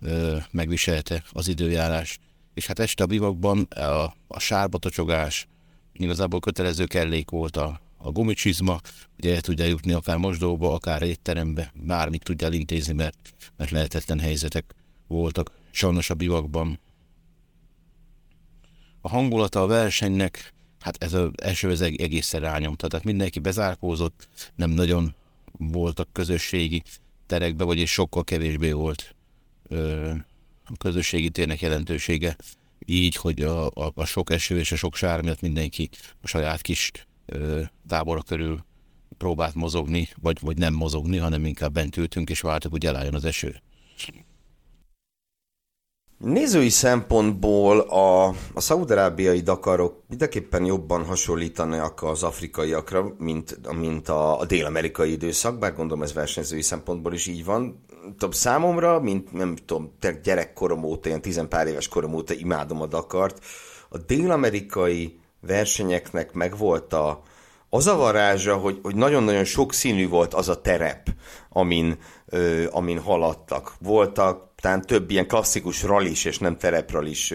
ö, 0.00 0.36
megviselte 0.50 1.22
az 1.30 1.48
időjárás. 1.48 2.18
És 2.54 2.66
hát 2.66 2.78
este 2.78 3.02
a 3.04 3.06
bivakban 3.06 3.60
a, 3.62 4.14
a 4.26 4.38
sárba 4.38 4.78
tocsogás, 4.78 5.48
igazából 5.92 6.40
kötelező 6.40 6.84
kellék 6.84 7.30
volt 7.30 7.56
a, 7.56 7.80
a 7.96 8.10
gumicsizma, 8.10 8.80
hogy 9.14 9.30
el 9.30 9.40
tudja 9.40 9.64
jutni 9.64 9.92
akár 9.92 10.16
mosdóba, 10.16 10.72
akár 10.74 11.02
étterembe, 11.02 11.72
bármit 11.74 12.22
tudja 12.22 12.46
elintézni, 12.46 12.92
mert, 12.92 13.34
mert 13.56 13.70
lehetetlen 13.70 14.20
helyzetek 14.20 14.74
voltak 15.06 15.50
sajnos 15.70 16.10
a 16.10 16.14
bivakban. 16.14 16.78
A 19.04 19.08
hangulata 19.08 19.62
a 19.62 19.66
versenynek, 19.66 20.52
hát 20.80 21.02
ez 21.02 21.12
az 21.12 21.30
első 21.42 21.70
ez 21.70 21.80
egészen 21.80 22.40
rányomta, 22.40 22.86
tehát 22.86 23.04
mindenki 23.04 23.38
bezárkózott, 23.38 24.28
nem 24.54 24.70
nagyon 24.70 25.14
voltak 25.58 26.08
közösségi 26.12 26.82
terekbe, 27.26 27.64
vagyis 27.64 27.92
sokkal 27.92 28.24
kevésbé 28.24 28.72
volt 28.72 29.14
ö, 29.68 30.10
a 30.64 30.76
közösségi 30.78 31.30
térnek 31.30 31.60
jelentősége, 31.60 32.36
így, 32.86 33.16
hogy 33.16 33.40
a, 33.42 33.66
a, 33.66 33.92
a 33.94 34.04
sok 34.04 34.30
eső 34.30 34.58
és 34.58 34.72
a 34.72 34.76
sok 34.76 34.96
sár 34.96 35.22
miatt 35.22 35.40
mindenki 35.40 35.88
a 36.20 36.26
saját 36.26 36.60
kis 36.60 36.90
ö, 37.26 37.62
tábora 37.88 38.22
körül 38.22 38.64
próbált 39.18 39.54
mozogni, 39.54 40.08
vagy, 40.20 40.38
vagy 40.40 40.56
nem 40.56 40.74
mozogni, 40.74 41.16
hanem 41.16 41.46
inkább 41.46 41.72
bent 41.72 41.96
ültünk 41.96 42.30
és 42.30 42.40
vártuk, 42.40 42.70
hogy 42.70 42.86
elálljon 42.86 43.14
az 43.14 43.24
eső. 43.24 43.62
Nézői 46.22 46.68
szempontból 46.68 47.78
a, 47.80 48.26
a 48.28 48.60
szaudarábiai 48.60 49.40
Dakarok 49.40 50.02
mindenképpen 50.08 50.64
jobban 50.64 51.04
hasonlítanak 51.04 52.02
az 52.02 52.22
afrikaiakra, 52.22 53.14
mint, 53.18 53.58
mint 53.78 54.08
a, 54.08 54.40
a 54.40 54.44
dél-amerikai 54.44 55.10
időszak, 55.10 55.58
bár 55.58 55.74
gondolom 55.74 56.02
ez 56.02 56.12
versenyzői 56.12 56.62
szempontból 56.62 57.12
is 57.12 57.26
így 57.26 57.44
van. 57.44 57.84
Tudom, 58.02 58.30
számomra, 58.30 59.00
mint 59.00 59.32
nem 59.32 59.56
tudom, 59.56 59.92
gyerekkorom 60.22 60.84
óta, 60.84 61.08
ilyen 61.08 61.20
tizenpár 61.20 61.66
éves 61.66 61.88
korom 61.88 62.14
óta 62.14 62.34
imádom 62.34 62.80
a 62.80 62.86
Dakart, 62.86 63.44
a 63.88 63.98
dél-amerikai 63.98 65.18
versenyeknek 65.40 66.32
megvolt 66.32 66.92
a, 66.92 67.22
az 67.68 67.86
a 67.86 67.96
varázsa, 67.96 68.56
hogy, 68.56 68.78
hogy 68.82 68.94
nagyon-nagyon 68.94 69.44
sok 69.44 69.72
színű 69.72 70.08
volt 70.08 70.34
az 70.34 70.48
a 70.48 70.60
terep, 70.60 71.08
amin, 71.48 71.98
ö, 72.26 72.64
amin 72.70 72.98
haladtak. 72.98 73.74
Voltak 73.78 74.51
talán 74.62 74.82
több 74.82 75.10
ilyen 75.10 75.26
klasszikus 75.26 75.82
rallis 75.82 76.24
és 76.24 76.38
nem 76.38 76.56
terepralis 76.56 77.34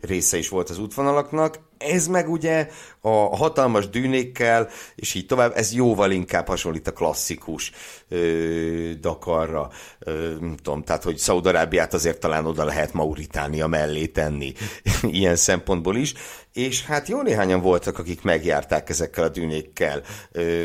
része 0.00 0.36
is 0.36 0.48
volt 0.48 0.70
az 0.70 0.78
útvonalaknak. 0.78 1.58
Ez 1.78 2.06
meg 2.06 2.30
ugye 2.30 2.68
a 3.00 3.36
hatalmas 3.36 3.88
dűnékkel, 3.88 4.68
és 4.94 5.14
így 5.14 5.26
tovább, 5.26 5.52
ez 5.56 5.72
jóval 5.72 6.10
inkább 6.10 6.46
hasonlít 6.46 6.88
a 6.88 6.92
klasszikus 6.92 7.72
ö, 8.08 8.90
Dakarra. 9.00 9.70
Ö, 9.98 10.34
nem 10.40 10.56
tudom, 10.56 10.82
tehát, 10.82 11.02
hogy 11.02 11.16
Szaudarábiát 11.16 11.94
azért 11.94 12.20
talán 12.20 12.46
oda 12.46 12.64
lehet 12.64 12.92
Mauritánia 12.92 13.66
mellé 13.66 14.06
tenni, 14.06 14.52
ilyen 15.02 15.36
szempontból 15.36 15.96
is. 15.96 16.14
És 16.52 16.84
hát 16.84 17.08
jó 17.08 17.22
néhányan 17.22 17.60
voltak, 17.60 17.98
akik 17.98 18.22
megjárták 18.22 18.88
ezekkel 18.88 19.24
a 19.24 19.28
dűnékkel. 19.28 20.02
Ö, 20.32 20.64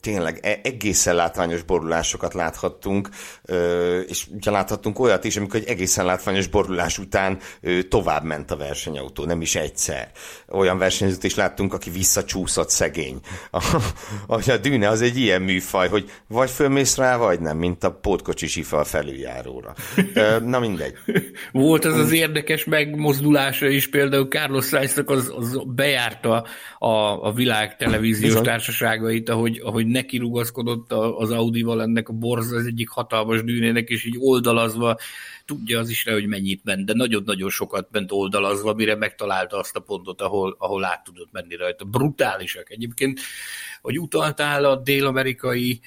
tényleg 0.00 0.38
e- 0.42 0.60
egészen 0.62 1.14
látványos 1.14 1.62
borulásokat 1.62 2.34
láthattunk, 2.34 3.08
és 4.06 4.26
ugye 4.34 4.50
láthattunk 4.50 4.98
olyat 4.98 5.24
is, 5.24 5.36
amikor 5.36 5.60
egy 5.60 5.68
egészen 5.68 6.04
látványos 6.04 6.46
borulás 6.46 6.98
után 6.98 7.38
tovább 7.88 8.22
ment 8.22 8.50
a 8.50 8.56
versenyautó, 8.56 9.24
nem 9.24 9.40
is 9.40 9.54
egyszer. 9.54 10.10
Olyan 10.50 10.78
versenyzőt 10.78 11.24
is 11.24 11.34
láttunk, 11.34 11.74
aki 11.74 11.90
visszacsúszott 11.90 12.70
szegény. 12.70 13.20
A, 13.50 13.64
a, 14.26 14.50
a 14.50 14.56
dűne 14.56 14.88
az 14.88 15.02
egy 15.02 15.16
ilyen 15.16 15.42
műfaj, 15.42 15.88
hogy 15.88 16.10
vagy 16.26 16.50
fölmész 16.50 16.96
rá, 16.96 17.16
vagy 17.16 17.40
nem, 17.40 17.56
mint 17.56 17.84
a 17.84 17.90
pótkocsi 17.90 18.46
sifa 18.46 18.76
a 18.76 18.84
felüljáróra. 18.84 19.74
Na 20.44 20.58
mindegy. 20.58 20.94
Volt 21.52 21.84
az 21.84 21.96
az 21.98 22.12
érdekes 22.12 22.64
megmozdulása 22.64 23.68
is, 23.68 23.88
például 23.88 24.26
Carlos 24.26 24.66
sainz 24.66 25.02
az, 25.06 25.32
az 25.36 25.60
bejárta 25.66 26.46
a, 26.78 27.26
a 27.26 27.32
világ 27.32 27.76
televíziós 27.76 28.28
Bizony. 28.28 28.42
társaságait, 28.42 29.28
ahogy, 29.28 29.60
ahogy 29.64 29.86
neki 29.86 30.18
rugaszkodott 30.18 30.92
az 30.92 31.30
Audival 31.30 31.82
ennek 31.82 32.08
a 32.08 32.12
borz 32.12 32.52
az 32.52 32.66
egyik 32.66 32.88
hatalmas 32.88 33.42
dűnének, 33.44 33.88
és 33.88 34.04
így 34.04 34.16
oldalazva, 34.18 34.96
tudja 35.48 35.78
az 35.78 35.88
is 35.88 36.02
hogy 36.02 36.26
mennyit 36.26 36.64
ment, 36.64 36.84
de 36.84 36.92
nagyon-nagyon 36.92 37.50
sokat 37.50 37.88
ment 37.90 38.12
oldalazva, 38.12 38.74
mire 38.74 38.94
megtalálta 38.94 39.58
azt 39.58 39.76
a 39.76 39.80
pontot, 39.80 40.20
ahol, 40.20 40.56
ahol 40.58 40.84
át 40.84 41.04
tudott 41.04 41.32
menni 41.32 41.56
rajta. 41.56 41.84
Brutálisak 41.84 42.70
egyébként, 42.70 43.20
hogy 43.82 43.98
utaltál 43.98 44.64
a 44.64 44.76
dél-amerikai 44.76 45.80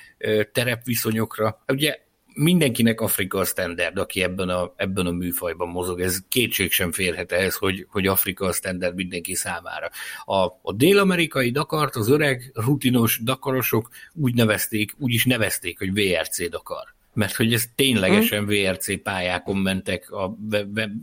terepviszonyokra. 0.51 1.63
Ugye 1.67 1.99
mindenkinek 2.33 3.01
Afrika 3.01 3.39
a 3.39 3.45
standard, 3.45 3.97
aki 3.97 4.23
ebben 4.23 4.49
a, 4.49 4.73
ebben 4.75 5.05
a 5.05 5.11
műfajban 5.11 5.67
mozog. 5.67 6.01
Ez 6.01 6.19
kétség 6.29 6.71
sem 6.71 6.91
férhet 6.91 7.31
ehhez, 7.31 7.55
hogy, 7.55 7.85
hogy 7.89 8.07
Afrika 8.07 8.45
a 8.45 8.53
standard 8.53 8.95
mindenki 8.95 9.35
számára. 9.35 9.89
A, 10.25 10.45
a 10.61 10.73
dél-amerikai 10.75 11.51
Dakart 11.51 11.95
az 11.95 12.09
öreg, 12.09 12.51
rutinos 12.53 13.19
Dakarosok 13.23 13.89
úgy 14.13 14.33
nevezték, 14.33 14.93
úgy 14.97 15.13
is 15.13 15.25
nevezték, 15.25 15.77
hogy 15.77 15.93
VRC 15.93 16.49
Dakar 16.49 16.99
mert 17.13 17.35
hogy 17.35 17.53
ez 17.53 17.65
ténylegesen 17.75 18.45
VRC 18.45 19.01
pályákon 19.01 19.57
mentek, 19.57 20.11
a, 20.11 20.37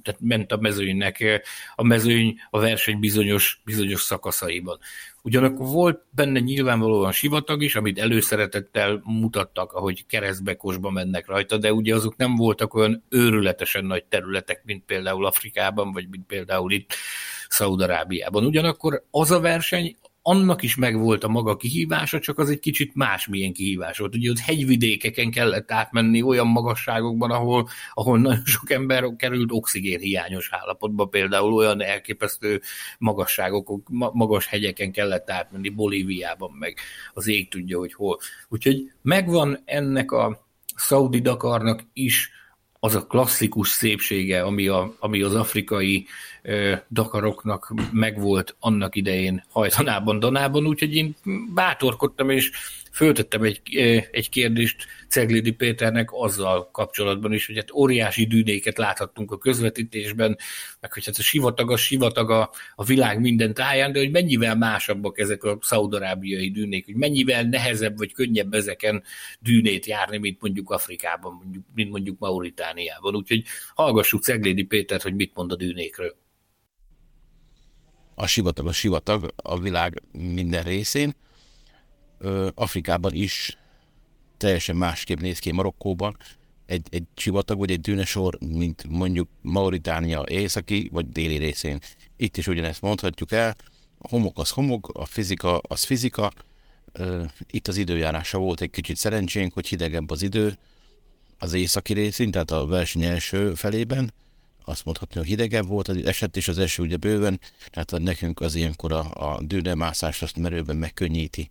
tehát 0.03 0.21
ment 0.21 0.53
a 0.53 0.57
mezőnynek, 0.57 1.43
a 1.75 1.83
mezőny 1.83 2.37
a 2.50 2.61
verseny 2.61 2.99
bizonyos, 2.99 3.61
bizonyos 3.65 4.00
szakaszaiban. 4.00 4.79
Ugyanakkor 5.23 5.67
volt 5.67 6.03
benne 6.11 6.41
nyilvánvalóan 6.41 7.12
sivatag 7.12 7.62
is, 7.62 7.77
amit 7.77 7.99
előszeretettel 7.99 9.00
mutattak, 9.05 9.73
ahogy 9.73 10.07
keresztbekosba 10.07 10.91
mennek 10.91 11.27
rajta, 11.27 11.57
de 11.57 11.73
ugye 11.73 11.95
azok 11.95 12.17
nem 12.17 12.37
voltak 12.37 12.75
olyan 12.75 13.05
őrületesen 13.09 13.85
nagy 13.85 14.05
területek, 14.05 14.62
mint 14.65 14.85
például 14.85 15.27
Afrikában, 15.27 15.93
vagy 15.93 16.09
mint 16.09 16.27
például 16.27 16.73
itt 16.73 16.95
Szaudarábiában. 17.49 18.45
Ugyanakkor 18.45 19.03
az 19.11 19.31
a 19.31 19.41
verseny 19.41 19.97
annak 20.28 20.62
is 20.62 20.76
megvolt 20.76 21.25
a 21.25 21.28
maga 21.28 21.56
kihívása, 21.56 22.18
csak 22.18 22.38
az 22.38 22.50
egy 22.50 22.58
kicsit 22.58 22.94
másmilyen 22.94 23.52
kihívás 23.52 23.99
volt. 23.99 24.14
Ugye 24.14 24.30
ott 24.30 24.38
hegyvidékeken 24.38 25.30
kellett 25.30 25.73
átmenni 25.73 26.23
olyan 26.23 26.47
magasságokban, 26.47 27.30
ahol, 27.30 27.68
ahol 27.94 28.18
nagyon 28.18 28.44
sok 28.44 28.70
ember 28.70 29.16
került 29.16 29.52
oxigén 29.52 29.99
hiányos 29.99 30.49
állapotba, 30.52 31.04
például 31.04 31.52
olyan 31.52 31.82
elképesztő 31.82 32.61
magasságok, 32.99 33.80
magas 34.12 34.47
hegyeken 34.47 34.92
kellett 34.92 35.30
átmenni, 35.30 35.68
Bolíviában 35.68 36.50
meg 36.58 36.76
az 37.12 37.26
ég 37.26 37.50
tudja, 37.50 37.78
hogy 37.78 37.92
hol. 37.92 38.18
Úgyhogy 38.49 38.92
megvan 39.02 39.58
ennek 39.64 40.12
a 40.12 40.47
Saudi 40.76 41.20
Dakarnak 41.20 41.85
is 41.92 42.30
az 42.80 42.94
a 42.94 43.06
klasszikus 43.06 43.68
szépsége, 43.68 44.42
ami, 44.42 44.68
a, 44.68 44.94
ami 44.99 45.23
az 45.23 45.35
afrikai 45.35 46.06
ö, 46.42 46.75
dakaroknak 46.90 47.75
megvolt 47.92 48.56
annak 48.61 48.97
idején 48.97 49.44
hajtanában, 49.50 50.18
danában, 50.18 50.66
úgyhogy 50.66 50.94
én 50.94 51.14
bátorkodtam, 51.54 52.30
és 52.30 52.50
föltettem 52.92 53.42
egy, 53.42 53.76
egy 54.11 54.28
kérdést 54.28 54.87
Ceglidi 55.09 55.50
Péternek 55.50 56.09
azzal 56.12 56.71
kapcsolatban 56.71 57.33
is, 57.33 57.47
hogy 57.47 57.57
hát 57.57 57.73
óriási 57.73 58.26
dűnéket 58.26 58.78
láthattunk 58.78 59.33
a 59.33 59.38
közvetítésben, 59.38 60.38
meg 60.80 60.92
hogy 60.92 61.04
hát 61.04 61.16
a 61.18 61.23
sivatag 61.23 61.71
a 61.71 61.76
sivatag 61.76 62.30
a, 62.30 62.50
a 62.75 62.85
világ 62.85 63.21
minden 63.21 63.54
táján, 63.54 63.92
de 63.92 63.99
hogy 63.99 64.11
mennyivel 64.11 64.57
másabbak 64.57 65.18
ezek 65.18 65.45
a 65.45 65.59
szaudarábiai 65.61 66.50
dűnék, 66.50 66.85
hogy 66.85 66.97
mennyivel 66.97 67.42
nehezebb 67.42 67.99
vagy 67.99 68.12
könnyebb 68.12 68.54
ezeken 68.54 69.02
dűnét 69.40 69.87
járni, 69.87 70.18
mint 70.18 70.40
mondjuk 70.40 70.71
Afrikában, 70.71 71.40
mondjuk, 71.42 71.64
mint 71.75 71.90
mondjuk 71.90 72.18
Mauritániában. 72.18 73.14
Úgyhogy 73.14 73.45
hallgassuk 73.75 74.23
Ceglidi 74.23 74.62
Pétert, 74.62 75.02
hogy 75.02 75.14
mit 75.14 75.33
mond 75.35 75.52
a 75.52 75.57
dűnékről 75.57 76.16
a 78.18 78.26
sivatag 78.26 78.66
a 78.66 78.73
sivatag 78.73 79.33
a 79.37 79.59
világ 79.59 80.02
minden 80.12 80.62
részén. 80.62 81.14
Afrikában 82.55 83.15
is 83.15 83.59
teljesen 84.37 84.77
másképp 84.77 85.19
néz 85.19 85.39
ki 85.39 85.53
Marokkóban. 85.53 86.17
Egy, 86.67 86.87
egy 86.91 87.05
sivatag 87.17 87.59
vagy 87.59 87.71
egy 87.71 87.81
dűnesor, 87.81 88.39
mint 88.41 88.85
mondjuk 88.89 89.29
Mauritánia 89.41 90.25
északi 90.29 90.89
vagy 90.93 91.09
déli 91.09 91.37
részén. 91.37 91.81
Itt 92.17 92.37
is 92.37 92.47
ugyanezt 92.47 92.81
mondhatjuk 92.81 93.33
el. 93.33 93.57
A 93.99 94.09
homok 94.09 94.39
az 94.39 94.51
homok, 94.51 94.89
a 94.93 95.05
fizika 95.05 95.59
az 95.59 95.85
fizika. 95.85 96.33
Itt 97.51 97.69
az 97.69 97.77
időjárása 97.77 98.39
volt 98.39 98.61
egy 98.61 98.71
kicsit 98.71 98.97
szerencsénk, 98.97 99.53
hogy 99.53 99.67
hidegebb 99.67 100.11
az 100.11 100.23
idő 100.23 100.59
az 101.39 101.53
északi 101.53 101.93
részén, 101.93 102.31
tehát 102.31 102.51
a 102.51 102.67
verseny 102.67 103.03
első 103.03 103.55
felében 103.55 104.13
azt 104.65 104.85
mondhatni, 104.85 105.19
hogy 105.19 105.29
hidegebb 105.29 105.67
volt, 105.67 105.89
az 105.89 106.05
esett 106.05 106.37
is 106.37 106.49
az 106.49 106.59
eső 106.59 106.83
ugye 106.83 106.97
bőven, 106.97 107.41
tehát 107.71 108.05
nekünk 108.05 108.41
az 108.41 108.55
ilyenkor 108.55 108.93
a, 108.93 109.35
a 109.35 109.43
dűnemászást 109.43 110.23
azt 110.23 110.37
merőben 110.37 110.77
megkönnyíti. 110.77 111.49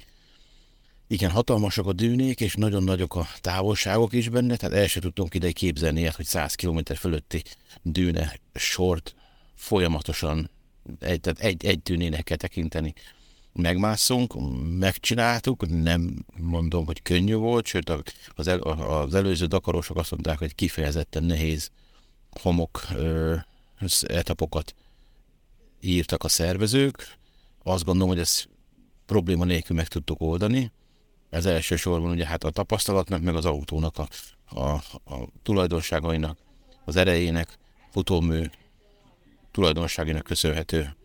Igen, 1.09 1.31
hatalmasak 1.31 1.85
a 1.85 1.93
dűnék, 1.93 2.41
és 2.41 2.55
nagyon 2.55 2.83
nagyok 2.83 3.15
a 3.15 3.27
távolságok 3.41 4.13
is 4.13 4.29
benne, 4.29 4.55
tehát 4.55 4.75
el 4.75 4.87
sem 4.87 5.01
tudtunk 5.01 5.33
ide 5.33 5.51
képzelni 5.51 5.99
ilyet, 5.99 6.15
hogy 6.15 6.25
100 6.25 6.55
km 6.55 6.79
fölötti 6.95 7.43
dűne 7.81 8.39
sort 8.53 9.15
folyamatosan 9.55 10.49
egy, 10.99 11.19
tehát 11.19 11.39
egy, 11.39 11.65
egy 11.65 11.81
dűnének 11.81 12.23
kell 12.23 12.37
tekinteni. 12.37 12.93
megmászunk, 13.53 14.35
megcsináltuk, 14.77 15.81
nem 15.81 16.25
mondom, 16.37 16.85
hogy 16.85 17.01
könnyű 17.01 17.35
volt, 17.35 17.65
sőt 17.65 17.89
az, 18.35 18.47
el, 18.47 18.59
az 18.59 19.15
előző 19.15 19.45
dakarosok 19.45 19.97
azt 19.97 20.11
mondták, 20.11 20.37
hogy 20.37 20.55
kifejezetten 20.55 21.23
nehéz 21.23 21.71
homok 22.41 22.85
ö, 22.95 23.35
etapokat 24.01 24.75
írtak 25.81 26.23
a 26.23 26.27
szervezők. 26.27 27.17
Azt 27.63 27.83
gondolom, 27.83 28.09
hogy 28.09 28.19
ezt 28.19 28.49
probléma 29.05 29.45
nélkül 29.45 29.75
meg 29.75 29.87
tudtuk 29.87 30.21
oldani. 30.21 30.71
Ez 31.29 31.45
elsősorban 31.45 32.09
ugye 32.09 32.25
hát 32.25 32.43
a 32.43 32.49
tapasztalatnak, 32.49 33.21
meg 33.21 33.35
az 33.35 33.45
autónak 33.45 33.95
a, 33.97 34.07
a, 34.59 34.69
a 35.13 35.27
tulajdonságainak, 35.43 36.37
az 36.85 36.95
erejének, 36.95 37.57
futómű 37.91 38.43
tulajdonságainak 39.51 40.23
köszönhető. 40.23 40.95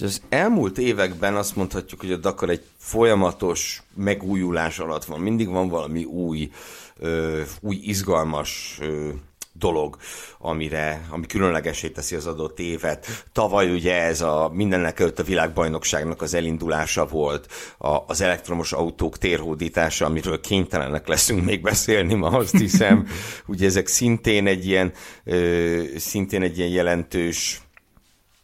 Az 0.00 0.22
elmúlt 0.28 0.78
években 0.78 1.36
azt 1.36 1.56
mondhatjuk, 1.56 2.00
hogy 2.00 2.12
a 2.12 2.16
Dakar 2.16 2.50
egy 2.50 2.64
folyamatos 2.76 3.82
megújulás 3.94 4.78
alatt 4.78 5.04
van. 5.04 5.20
Mindig 5.20 5.48
van 5.48 5.68
valami 5.68 6.04
új, 6.04 6.50
ö, 6.96 7.42
új 7.60 7.76
izgalmas 7.82 8.78
ö, 8.80 9.12
dolog, 9.58 9.96
amire, 10.38 11.06
ami 11.10 11.26
különlegesé 11.26 11.88
teszi 11.88 12.14
az 12.14 12.26
adott 12.26 12.58
évet. 12.58 13.24
Tavaly 13.32 13.70
ugye 13.70 14.02
ez 14.02 14.20
a 14.20 14.50
mindennek 14.54 15.00
előtt 15.00 15.18
a 15.18 15.22
világbajnokságnak 15.22 16.22
az 16.22 16.34
elindulása 16.34 17.06
volt, 17.06 17.52
a, 17.78 17.98
az 18.06 18.20
elektromos 18.20 18.72
autók 18.72 19.18
térhódítása, 19.18 20.06
amiről 20.06 20.40
kénytelenek 20.40 21.06
leszünk 21.06 21.44
még 21.44 21.62
beszélni 21.62 22.14
ma, 22.14 22.28
azt 22.28 22.58
hiszem. 22.58 23.06
ugye 23.46 23.66
ezek 23.66 23.86
szintén 23.86 24.46
egy 24.46 24.66
ilyen, 24.66 24.92
ö, 25.24 25.82
szintén 25.96 26.42
egy 26.42 26.58
ilyen 26.58 26.70
jelentős 26.70 27.60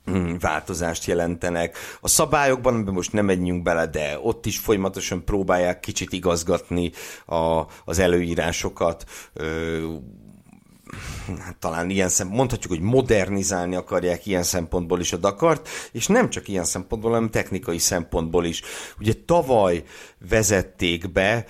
Hmm, 0.04 0.38
változást 0.38 1.04
jelentenek. 1.04 1.76
A 2.00 2.08
szabályokban, 2.08 2.74
amiben 2.74 2.94
most 2.94 3.12
nem 3.12 3.24
menjünk 3.24 3.62
bele, 3.62 3.86
de 3.86 4.18
ott 4.22 4.46
is 4.46 4.58
folyamatosan 4.58 5.24
próbálják 5.24 5.80
kicsit 5.80 6.12
igazgatni 6.12 6.90
a, 7.26 7.62
az 7.84 7.98
előírásokat. 7.98 9.04
Ö, 9.32 9.94
hát 11.38 11.56
talán 11.56 11.90
ilyen 11.90 12.08
szempont, 12.08 12.36
mondhatjuk, 12.36 12.72
hogy 12.72 12.80
modernizálni 12.80 13.74
akarják 13.74 14.26
ilyen 14.26 14.42
szempontból 14.42 15.00
is 15.00 15.12
a 15.12 15.16
Dakart, 15.16 15.68
és 15.92 16.06
nem 16.06 16.30
csak 16.30 16.48
ilyen 16.48 16.64
szempontból, 16.64 17.10
hanem 17.12 17.30
technikai 17.30 17.78
szempontból 17.78 18.44
is. 18.44 18.62
Ugye 18.98 19.12
tavaly 19.26 19.84
vezették 20.28 21.12
be 21.12 21.44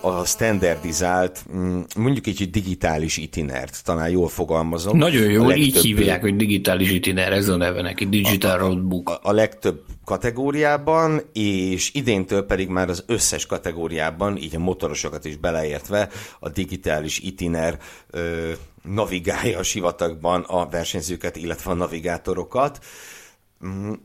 a 0.00 0.24
standardizált, 0.24 1.44
mm, 1.54 1.80
mondjuk 1.96 2.26
egy 2.26 2.50
digitális 2.50 3.16
itinert, 3.16 3.84
talán 3.84 4.10
jól 4.10 4.28
fogalmazom. 4.28 4.98
Nagyon 4.98 5.30
jó, 5.30 5.46
legtöbb, 5.46 5.64
így 5.64 5.76
hívják, 5.76 6.20
hogy 6.20 6.36
digitális 6.36 6.90
itiner, 6.90 7.32
ez 7.32 7.48
a 7.48 7.56
neve 7.56 7.82
neki, 7.82 8.08
Digital 8.08 8.58
Roadbook. 8.58 9.08
A, 9.08 9.18
a 9.22 9.32
legtöbb 9.32 9.84
kategóriában, 10.04 11.20
és 11.32 11.90
idéntől 11.94 12.46
pedig 12.46 12.68
már 12.68 12.88
az 12.88 13.04
összes 13.06 13.46
kategóriában, 13.46 14.36
így 14.36 14.56
a 14.56 14.58
motorosokat 14.58 15.24
is 15.24 15.36
beleértve, 15.36 16.08
a 16.38 16.48
digitális 16.48 17.18
itiner 17.18 17.78
ö, 18.10 18.50
navigálja 18.82 19.58
a 19.58 19.62
sivatagban 19.62 20.42
a 20.42 20.68
versenyzőket, 20.68 21.36
illetve 21.36 21.70
a 21.70 21.74
navigátorokat. 21.74 22.78
Mm, 22.78 23.19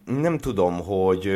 nem 0.06 0.38
tudom, 0.38 0.80
hogy 0.80 1.28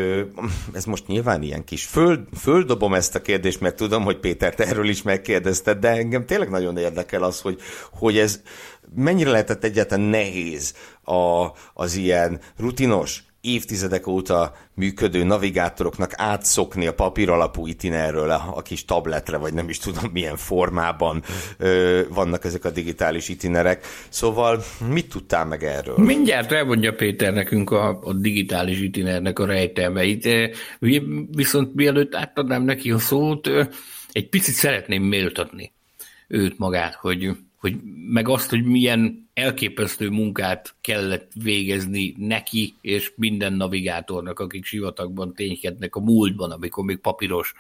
ez 0.74 0.86
most 0.86 1.08
nyilván 1.08 1.42
ilyen 1.42 1.64
kis 1.64 1.86
föld, 1.86 2.20
földobom 2.40 2.94
ezt 2.94 3.16
a 3.16 3.22
kérdést, 3.22 3.60
mert 3.60 3.76
tudom, 3.76 4.04
hogy 4.04 4.20
Péter, 4.20 4.56
te 4.56 4.66
erről 4.66 4.90
is 4.90 5.02
megkérdezted, 5.02 5.78
de 5.78 5.90
engem 5.90 6.26
tényleg 6.26 6.50
nagyon 6.50 6.78
érdekel 6.78 7.24
az, 7.24 7.42
hogy, 7.42 7.60
hogy 7.92 8.18
ez 8.18 8.42
mennyire 8.96 9.30
lehetett 9.30 9.64
egyáltalán 9.64 10.06
nehéz 10.06 10.74
a, 11.04 11.46
az 11.74 11.96
ilyen 11.96 12.40
rutinos, 12.58 13.24
évtizedek 13.42 14.08
óta 14.08 14.56
működő 14.74 15.24
navigátoroknak 15.24 16.12
átszokni 16.16 16.88
a 16.88 16.94
papír 16.94 17.30
alapú 17.30 17.68
itinerről 17.68 18.30
a, 18.30 18.62
kis 18.62 18.86
tabletre, 18.86 19.38
vagy 19.38 19.54
nem 19.54 19.70
is 19.70 19.78
tudom 19.78 20.10
milyen 20.14 20.36
formában 20.38 21.24
ö, 21.58 22.02
vannak 22.10 22.46
ezek 22.46 22.66
a 22.66 22.70
digitális 22.70 23.30
itinerek. 23.30 23.86
Szóval 24.10 24.64
mit 24.90 25.10
tudtál 25.10 25.46
meg 25.46 25.64
erről? 25.64 25.98
Mindjárt 25.98 26.52
elmondja 26.52 26.94
Péter 26.94 27.34
nekünk 27.34 27.72
a, 27.72 28.00
a 28.04 28.14
digitális 28.14 28.80
itinernek 28.80 29.40
a 29.40 29.46
rejtelmeit. 29.46 30.30
Viszont 31.30 31.76
mielőtt 31.76 32.16
átadnám 32.16 32.64
neki 32.64 32.92
a 32.92 33.00
szót, 33.00 33.50
egy 34.12 34.30
picit 34.30 34.54
szeretném 34.54 35.04
méltatni 35.04 35.72
őt 36.28 36.58
magát, 36.58 36.94
hogy 36.94 37.30
hogy 37.60 37.80
meg 38.10 38.28
azt, 38.28 38.50
hogy 38.50 38.64
milyen 38.64 39.30
elképesztő 39.34 40.10
munkát 40.10 40.76
kellett 40.82 41.32
végezni 41.44 42.16
neki 42.18 42.74
és 42.82 43.14
minden 43.16 43.54
navigátornak, 43.54 44.40
akik 44.40 44.66
sivatagban 44.66 45.34
ténykednek 45.34 45.96
a 45.96 46.00
múltban, 46.00 46.52
amikor 46.52 46.84
még 46.84 46.98
papíros 46.98 47.54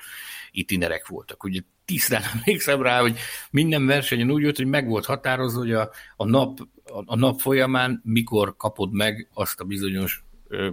itinerek 0.52 1.08
voltak. 1.08 1.44
Ugye 1.44 1.60
tisztán 1.86 2.22
emlékszem 2.34 2.82
rá, 2.82 3.02
hogy 3.02 3.18
minden 3.52 3.86
versenyen 3.86 4.32
úgy 4.32 4.44
volt, 4.44 4.58
hogy 4.58 4.68
meg 4.68 4.88
volt 4.88 5.06
határozva, 5.06 5.60
hogy 5.60 5.74
a, 5.74 5.90
a, 6.16 6.26
nap, 6.26 6.60
a, 6.86 7.04
a 7.06 7.16
nap 7.16 7.40
folyamán 7.40 8.02
mikor 8.04 8.56
kapod 8.58 8.94
meg 8.94 9.30
azt 9.34 9.60
a 9.60 9.64
bizonyos 9.64 10.24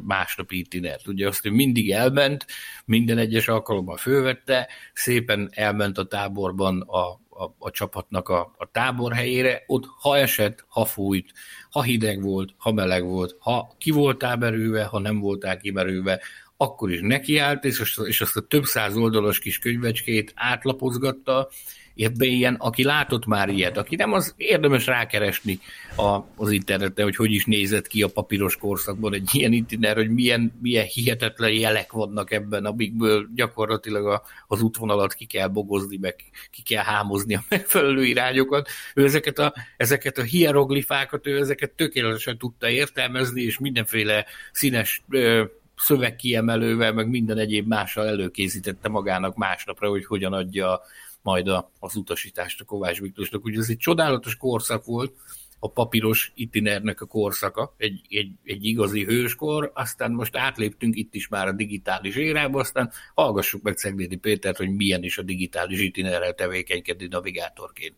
másnapi 0.02 0.58
itinert. 0.58 1.08
Ugye 1.08 1.28
azt, 1.28 1.42
hogy 1.42 1.52
mindig 1.52 1.90
elment, 1.90 2.46
minden 2.84 3.18
egyes 3.18 3.48
alkalommal 3.48 3.96
fölvette, 3.96 4.68
szépen 4.92 5.50
elment 5.52 5.98
a 5.98 6.06
táborban 6.06 6.80
a 6.80 7.20
a, 7.38 7.54
a 7.58 7.70
csapatnak 7.70 8.28
a, 8.28 8.54
a 8.58 8.70
tábor 8.70 9.12
helyére, 9.12 9.62
ott 9.66 9.84
ha 10.00 10.16
esett, 10.16 10.64
ha 10.68 10.84
fújt, 10.84 11.32
ha 11.70 11.82
hideg 11.82 12.22
volt, 12.22 12.54
ha 12.56 12.72
meleg 12.72 13.04
volt, 13.04 13.36
ha 13.38 13.74
ki 13.78 13.90
voltál 13.90 14.36
berülve, 14.36 14.84
ha 14.84 14.98
nem 14.98 15.20
voltál 15.20 15.56
kimerülve, 15.56 16.20
akkor 16.56 16.90
is 16.90 17.00
nekiállt, 17.00 17.64
és, 17.64 17.98
és 18.04 18.20
azt 18.20 18.36
a 18.36 18.46
több 18.46 18.64
száz 18.64 18.96
oldalas 18.96 19.38
kis 19.38 19.58
könyvecskét 19.58 20.32
átlapozgatta, 20.34 21.48
ebben 21.96 22.28
ilyen, 22.28 22.54
aki 22.54 22.84
látott 22.84 23.26
már 23.26 23.48
ilyet, 23.48 23.76
aki 23.76 23.96
nem, 23.96 24.12
az 24.12 24.34
érdemes 24.36 24.86
rákeresni 24.86 25.58
a, 25.96 26.18
az 26.36 26.50
interneten, 26.50 27.04
hogy 27.04 27.16
hogy 27.16 27.32
is 27.32 27.44
nézett 27.44 27.86
ki 27.86 28.02
a 28.02 28.08
papíros 28.08 28.56
korszakban 28.56 29.14
egy 29.14 29.28
ilyen 29.32 29.52
intiner, 29.52 29.96
hogy 29.96 30.10
milyen, 30.10 30.58
milyen 30.60 30.84
hihetetlen 30.84 31.52
jelek 31.52 31.92
vannak 31.92 32.30
ebben, 32.30 32.64
amikből 32.64 33.28
gyakorlatilag 33.34 34.06
a, 34.06 34.22
az 34.46 34.62
útvonalat 34.62 35.14
ki 35.14 35.24
kell 35.24 35.48
bogozni, 35.48 35.96
meg 35.96 36.16
ki 36.50 36.62
kell 36.62 36.84
hámozni 36.84 37.34
a 37.34 37.44
megfelelő 37.48 38.04
irányokat. 38.04 38.68
Ő 38.94 39.04
ezeket 39.04 39.38
a, 39.38 39.54
ezeket 39.76 40.18
a 40.18 40.22
hieroglifákat, 40.22 41.26
ő 41.26 41.38
ezeket 41.38 41.70
tökéletesen 41.70 42.38
tudta 42.38 42.68
értelmezni, 42.68 43.42
és 43.42 43.58
mindenféle 43.58 44.24
színes 44.52 45.02
ö, 45.10 45.44
szövegkiemelővel, 45.76 46.92
meg 46.92 47.08
minden 47.08 47.38
egyéb 47.38 47.66
mással 47.66 48.06
előkészítette 48.06 48.88
magának 48.88 49.36
másnapra, 49.36 49.88
hogy 49.88 50.06
hogyan 50.06 50.32
adja 50.32 50.80
majd 51.26 51.48
a, 51.48 51.70
az 51.78 51.96
utasítást 51.96 52.60
a 52.60 52.64
Kovács 52.64 53.00
Miklósnak. 53.00 53.44
Ugye 53.44 53.58
ez 53.58 53.70
egy 53.70 53.76
csodálatos 53.76 54.36
korszak 54.36 54.84
volt, 54.84 55.14
a 55.58 55.70
papíros 55.70 56.32
itinernek 56.34 57.00
a 57.00 57.06
korszaka, 57.06 57.74
egy, 57.76 58.00
egy, 58.08 58.32
egy 58.44 58.64
igazi 58.64 59.04
hőskor, 59.04 59.70
aztán 59.74 60.12
most 60.12 60.36
átléptünk 60.36 60.96
itt 60.96 61.14
is 61.14 61.28
már 61.28 61.46
a 61.46 61.52
digitális 61.52 62.16
érába, 62.16 62.60
aztán 62.60 62.92
hallgassuk 63.14 63.62
meg 63.62 63.76
Ceglédi 63.76 64.16
Pétert, 64.16 64.56
hogy 64.56 64.76
milyen 64.76 65.02
is 65.02 65.18
a 65.18 65.22
digitális 65.22 65.80
itinerrel 65.80 66.34
tevékenykedni 66.34 67.06
navigátorként. 67.06 67.96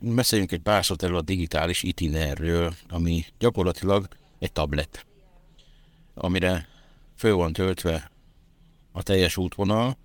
Beszéljünk 0.00 0.52
egy 0.52 0.60
pár 0.62 0.84
szót 0.84 1.02
erről 1.02 1.16
a 1.16 1.22
digitális 1.22 1.82
itinerről, 1.82 2.72
ami 2.88 3.24
gyakorlatilag 3.38 4.08
egy 4.38 4.52
tablet, 4.52 5.06
amire 6.14 6.68
föl 7.16 7.34
van 7.34 7.52
töltve 7.52 8.10
a 8.92 9.02
teljes 9.02 9.36
útvonal, 9.36 9.96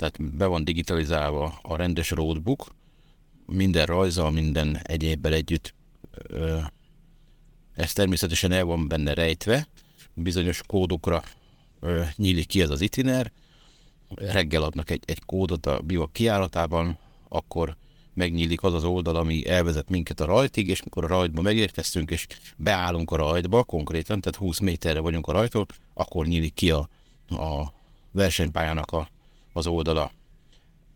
tehát 0.00 0.34
be 0.36 0.46
van 0.46 0.64
digitalizálva 0.64 1.58
a 1.62 1.76
rendes 1.76 2.10
roadbook, 2.10 2.74
minden 3.46 3.86
rajza, 3.86 4.30
minden 4.30 4.78
egyébbel 4.82 5.32
együtt. 5.32 5.74
Ez 7.74 7.92
természetesen 7.92 8.52
el 8.52 8.64
van 8.64 8.88
benne 8.88 9.14
rejtve, 9.14 9.68
bizonyos 10.14 10.62
kódokra 10.66 11.22
nyílik 12.16 12.46
ki 12.46 12.60
ez 12.60 12.70
az 12.70 12.80
itiner, 12.80 13.32
reggel 14.14 14.62
adnak 14.62 14.90
egy, 14.90 15.02
egy 15.04 15.24
kódot 15.24 15.66
a 15.66 15.80
bivak 15.80 16.12
kiáratában, 16.12 16.98
akkor 17.28 17.76
megnyílik 18.14 18.62
az 18.62 18.74
az 18.74 18.84
oldal, 18.84 19.16
ami 19.16 19.48
elvezet 19.48 19.88
minket 19.88 20.20
a 20.20 20.24
rajtig, 20.24 20.68
és 20.68 20.82
mikor 20.82 21.04
a 21.04 21.08
rajtba 21.08 21.42
megérkeztünk, 21.42 22.10
és 22.10 22.26
beállunk 22.56 23.10
a 23.10 23.16
rajtba 23.16 23.62
konkrétan, 23.62 24.20
tehát 24.20 24.38
20 24.38 24.58
méterre 24.58 25.00
vagyunk 25.00 25.26
a 25.26 25.32
rajtól, 25.32 25.66
akkor 25.94 26.26
nyílik 26.26 26.54
ki 26.54 26.70
a, 26.70 26.88
a 27.28 27.72
versenypályának 28.10 28.92
a 28.92 29.08
az 29.52 29.66
oldala. 29.66 30.12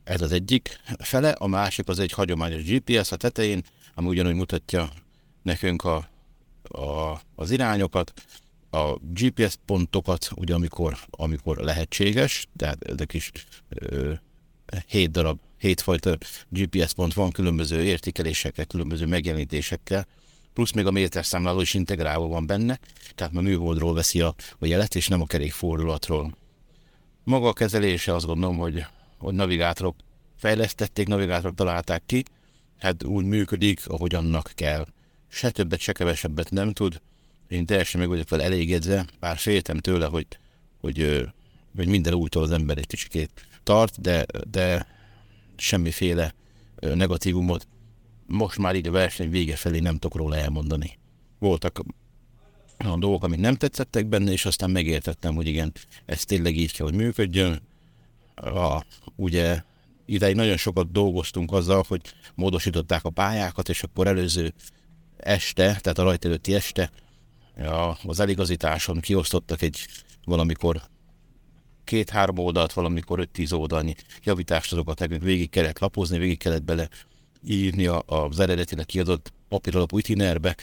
Ez 0.04 0.20
az 0.20 0.32
egyik 0.32 0.80
fele, 0.98 1.30
a 1.30 1.46
másik 1.46 1.88
az 1.88 1.98
egy 1.98 2.12
hagyományos 2.12 2.62
GPS 2.62 3.12
a 3.12 3.16
tetején, 3.16 3.62
ami 3.94 4.08
ugyanúgy 4.08 4.34
mutatja 4.34 4.88
nekünk 5.42 5.84
a, 5.84 6.08
a, 6.62 7.20
az 7.34 7.50
irányokat, 7.50 8.12
a 8.70 8.98
GPS 9.12 9.56
pontokat, 9.66 10.30
ugye 10.34 10.54
amikor, 10.54 10.96
amikor 11.10 11.56
lehetséges, 11.56 12.48
tehát 12.56 12.82
ezek 12.82 13.12
is 13.12 13.30
ö, 13.68 14.12
hét 14.86 15.10
darab, 15.10 15.38
hétfajta 15.58 16.18
GPS 16.48 16.92
pont 16.92 17.14
van 17.14 17.30
különböző 17.30 17.82
értékelésekkel, 17.82 18.64
különböző 18.64 19.06
megjelenítésekkel, 19.06 20.06
plusz 20.52 20.72
még 20.72 20.86
a 20.86 20.90
méterszámláló 20.90 21.60
is 21.60 21.74
integrálva 21.74 22.26
van 22.26 22.46
benne, 22.46 22.78
tehát 23.14 23.36
a 23.36 23.40
műholdról 23.40 23.94
veszi 23.94 24.20
a, 24.20 24.34
a 24.58 24.66
jelet, 24.66 24.94
és 24.94 25.08
nem 25.08 25.20
a 25.20 25.26
kerékfordulatról. 25.26 26.36
Maga 27.24 27.48
a 27.48 27.52
kezelése 27.52 28.14
azt 28.14 28.26
gondolom, 28.26 28.56
hogy, 28.56 28.84
hogy 29.18 29.34
navigátorok 29.34 29.96
fejlesztették, 30.36 31.08
navigátorok 31.08 31.54
találták 31.54 32.02
ki, 32.06 32.22
hát 32.78 33.04
úgy 33.04 33.24
működik, 33.24 33.88
ahogy 33.88 34.14
annak 34.14 34.52
kell. 34.54 34.86
Se 35.28 35.50
többet, 35.50 35.80
se 35.80 35.92
kevesebbet 35.92 36.50
nem 36.50 36.72
tud. 36.72 37.00
Én 37.48 37.66
teljesen 37.66 38.00
meg 38.00 38.08
vagyok 38.08 38.28
vele 38.28 38.44
elégedve, 38.44 39.06
bár 39.20 39.36
féltem 39.36 39.78
tőle, 39.78 40.06
hogy, 40.06 40.26
hogy, 40.80 41.28
hogy 41.76 41.88
minden 41.88 42.14
újtól 42.14 42.42
az 42.42 42.50
ember 42.50 42.78
egy 42.78 42.86
kicsikét 42.86 43.30
tart, 43.62 44.00
de, 44.00 44.26
de 44.50 44.86
semmiféle 45.56 46.34
negatívumot 46.80 47.66
most 48.26 48.58
már 48.58 48.74
így 48.74 48.86
a 48.86 48.90
verseny 48.90 49.30
vége 49.30 49.56
felé 49.56 49.78
nem 49.78 49.98
tudok 49.98 50.16
róla 50.16 50.36
elmondani. 50.36 50.98
Voltak 51.38 51.80
olyan 52.84 53.00
dolgok, 53.00 53.24
amik 53.24 53.38
nem 53.38 53.54
tetszettek 53.54 54.06
benne, 54.06 54.32
és 54.32 54.44
aztán 54.44 54.70
megértettem, 54.70 55.34
hogy 55.34 55.46
igen, 55.46 55.72
ez 56.04 56.24
tényleg 56.24 56.56
így 56.56 56.72
kell, 56.72 56.86
hogy 56.86 56.94
működjön. 56.94 57.60
A, 58.34 58.84
ugye 59.16 59.62
ideig 60.06 60.34
nagyon 60.34 60.56
sokat 60.56 60.92
dolgoztunk 60.92 61.52
azzal, 61.52 61.84
hogy 61.88 62.00
módosították 62.34 63.04
a 63.04 63.10
pályákat, 63.10 63.68
és 63.68 63.82
akkor 63.82 64.06
előző 64.06 64.54
este, 65.16 65.62
tehát 65.62 65.98
a 65.98 66.02
rajt 66.02 66.24
előtti 66.24 66.54
este 66.54 66.90
a, 67.56 67.98
az 68.04 68.20
eligazításon 68.20 69.00
kiosztottak 69.00 69.62
egy 69.62 69.86
valamikor 70.24 70.82
két-három 71.84 72.38
oldalt, 72.38 72.72
valamikor 72.72 73.18
öt-tíz 73.18 73.52
oldalnyi 73.52 73.94
javítást 74.22 74.72
azokat 74.72 74.98
nekünk 74.98 75.22
végig 75.22 75.50
kellett 75.50 75.78
lapozni, 75.78 76.18
végig 76.18 76.38
kellett 76.38 76.62
bele 76.62 76.88
írni 77.46 77.86
az 78.06 78.40
eredetileg 78.40 78.86
kiadott 78.86 79.32
papíralapú 79.48 79.98
itinerbe, 79.98 80.56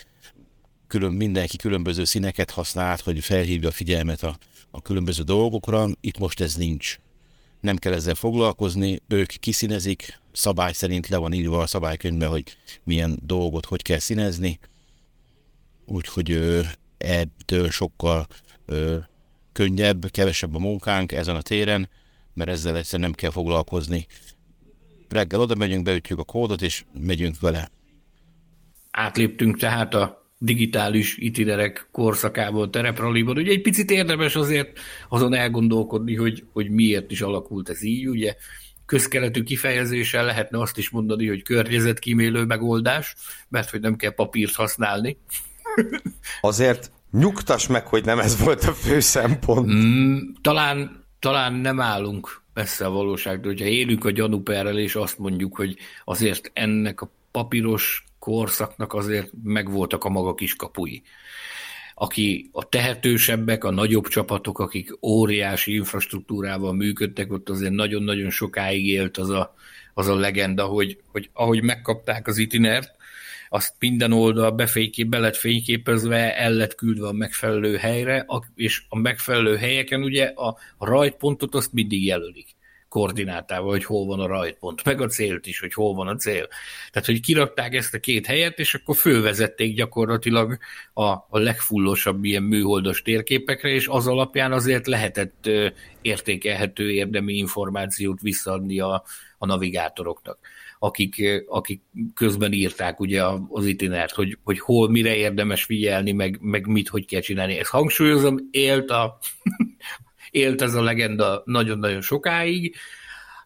külön, 0.91 1.13
mindenki 1.13 1.57
különböző 1.57 2.03
színeket 2.03 2.51
használt, 2.51 3.01
hogy 3.01 3.19
felhívja 3.19 3.69
a 3.69 3.71
figyelmet 3.71 4.23
a, 4.23 4.37
a 4.71 4.81
különböző 4.81 5.23
dolgokra. 5.23 5.87
Itt 6.01 6.17
most 6.17 6.39
ez 6.41 6.55
nincs. 6.55 6.99
Nem 7.59 7.77
kell 7.77 7.93
ezzel 7.93 8.15
foglalkozni, 8.15 9.01
ők 9.07 9.27
kiszínezik, 9.27 10.19
szabály 10.31 10.73
szerint 10.73 11.07
le 11.07 11.17
van 11.17 11.33
írva 11.33 11.59
a 11.59 11.67
szabálykönyvben, 11.67 12.29
hogy 12.29 12.43
milyen 12.83 13.19
dolgot 13.21 13.65
hogy 13.65 13.81
kell 13.81 13.99
színezni. 13.99 14.59
Úgyhogy 15.85 16.59
ettől 16.97 17.69
sokkal 17.69 18.27
ö, 18.65 18.97
könnyebb, 19.51 20.11
kevesebb 20.11 20.55
a 20.55 20.59
munkánk 20.59 21.11
ezen 21.11 21.35
a 21.35 21.41
téren, 21.41 21.89
mert 22.33 22.49
ezzel 22.49 22.77
egyszerűen 22.77 23.09
nem 23.09 23.17
kell 23.17 23.31
foglalkozni. 23.31 24.07
Reggel 25.09 25.39
oda 25.39 25.55
megyünk, 25.55 25.83
beütjük 25.83 26.19
a 26.19 26.23
kódot, 26.23 26.61
és 26.61 26.85
megyünk 26.99 27.39
vele. 27.39 27.71
Átléptünk 28.91 29.57
tehát 29.57 29.93
a 29.93 30.20
digitális 30.43 31.17
itinerek 31.17 31.87
korszakából 31.91 32.69
terepraliban. 32.69 33.37
Ugye 33.37 33.51
egy 33.51 33.61
picit 33.61 33.91
érdemes 33.91 34.35
azért 34.35 34.79
azon 35.09 35.33
elgondolkodni, 35.33 36.15
hogy, 36.15 36.43
hogy 36.53 36.69
miért 36.69 37.11
is 37.11 37.21
alakult 37.21 37.69
ez 37.69 37.83
így. 37.83 38.07
Ugye 38.07 38.35
közkeletű 38.85 39.43
kifejezéssel 39.43 40.25
lehetne 40.25 40.59
azt 40.59 40.77
is 40.77 40.89
mondani, 40.89 41.27
hogy 41.27 41.43
környezetkímélő 41.43 42.43
megoldás, 42.43 43.15
mert 43.49 43.69
hogy 43.69 43.79
nem 43.79 43.95
kell 43.95 44.13
papírt 44.13 44.55
használni. 44.55 45.17
Azért 46.41 46.91
nyugtass 47.11 47.67
meg, 47.67 47.87
hogy 47.87 48.05
nem 48.05 48.19
ez 48.19 48.39
volt 48.39 48.63
a 48.63 48.73
fő 48.73 48.99
szempont. 48.99 49.73
Mm, 49.73 50.17
talán, 50.41 51.05
talán 51.19 51.53
nem 51.53 51.79
állunk 51.79 52.41
messze 52.53 52.85
a 52.85 52.89
valóságtól, 52.89 53.51
hogyha 53.51 53.65
élünk 53.65 54.05
a 54.05 54.11
gyanúperrel, 54.11 54.79
és 54.79 54.95
azt 54.95 55.17
mondjuk, 55.17 55.55
hogy 55.55 55.77
azért 56.05 56.51
ennek 56.53 57.01
a 57.01 57.11
papíros 57.31 58.05
korszaknak 58.21 58.93
azért 58.93 59.31
megvoltak 59.43 60.03
a 60.03 60.09
maga 60.09 60.35
kapui. 60.55 61.01
Aki 61.95 62.49
a 62.51 62.69
tehetősebbek, 62.69 63.63
a 63.63 63.71
nagyobb 63.71 64.07
csapatok, 64.07 64.59
akik 64.59 64.97
óriási 65.01 65.73
infrastruktúrával 65.73 66.73
működtek, 66.73 67.31
ott 67.31 67.49
azért 67.49 67.71
nagyon-nagyon 67.71 68.29
sokáig 68.29 68.87
élt 68.87 69.17
az 69.17 69.29
a, 69.29 69.55
az 69.93 70.07
a 70.07 70.15
legenda, 70.15 70.65
hogy, 70.65 70.97
hogy 71.11 71.29
ahogy 71.33 71.63
megkapták 71.63 72.27
az 72.27 72.37
itinert, 72.37 72.91
azt 73.49 73.73
minden 73.79 74.11
oldal 74.11 74.51
befénykép, 74.51 75.07
be 75.07 75.19
lett 75.19 75.35
fényképezve, 75.35 76.37
el 76.37 76.51
lett 76.51 76.75
küldve 76.75 77.07
a 77.07 77.11
megfelelő 77.11 77.75
helyre, 77.75 78.25
és 78.55 78.83
a 78.89 78.97
megfelelő 78.97 79.55
helyeken 79.55 80.03
ugye 80.03 80.25
a 80.25 80.57
rajtpontot 80.79 81.55
azt 81.55 81.73
mindig 81.73 82.05
jelölik 82.05 82.55
koordinátával, 82.91 83.69
hogy 83.69 83.83
hol 83.83 84.05
van 84.05 84.19
a 84.19 84.27
rajtpont, 84.27 84.83
meg 84.83 85.01
a 85.01 85.07
célt 85.07 85.47
is, 85.47 85.59
hogy 85.59 85.73
hol 85.73 85.93
van 85.93 86.07
a 86.07 86.15
cél. 86.15 86.47
Tehát, 86.91 87.07
hogy 87.07 87.19
kirakták 87.19 87.73
ezt 87.73 87.93
a 87.93 87.99
két 87.99 88.25
helyet, 88.25 88.59
és 88.59 88.73
akkor 88.73 88.95
fölvezették 88.95 89.75
gyakorlatilag 89.75 90.57
a, 90.93 91.03
a 91.03 91.37
legfullosabb 91.39 92.23
ilyen 92.23 92.43
műholdas 92.43 93.01
térképekre, 93.01 93.69
és 93.69 93.87
az 93.87 94.07
alapján 94.07 94.51
azért 94.51 94.87
lehetett 94.87 95.49
értékelhető 96.01 96.91
érdemi 96.91 97.33
információt 97.33 98.21
visszaadni 98.21 98.79
a, 98.79 99.03
a 99.37 99.45
navigátoroknak 99.45 100.39
akik, 100.83 101.43
akik 101.47 101.81
közben 102.13 102.51
írták 102.51 102.99
ugye 102.99 103.23
az 103.49 103.65
itinert, 103.65 104.11
hogy, 104.13 104.37
hogy 104.43 104.59
hol, 104.59 104.89
mire 104.89 105.15
érdemes 105.15 105.63
figyelni, 105.63 106.11
meg, 106.11 106.37
meg 106.41 106.67
mit, 106.67 106.87
hogy 106.87 107.05
kell 107.05 107.21
csinálni. 107.21 107.57
Ezt 107.57 107.69
hangsúlyozom, 107.69 108.37
élt 108.51 108.89
a, 108.89 109.17
élt 110.31 110.61
ez 110.61 110.73
a 110.73 110.81
legenda 110.81 111.41
nagyon-nagyon 111.45 112.01
sokáig, 112.01 112.75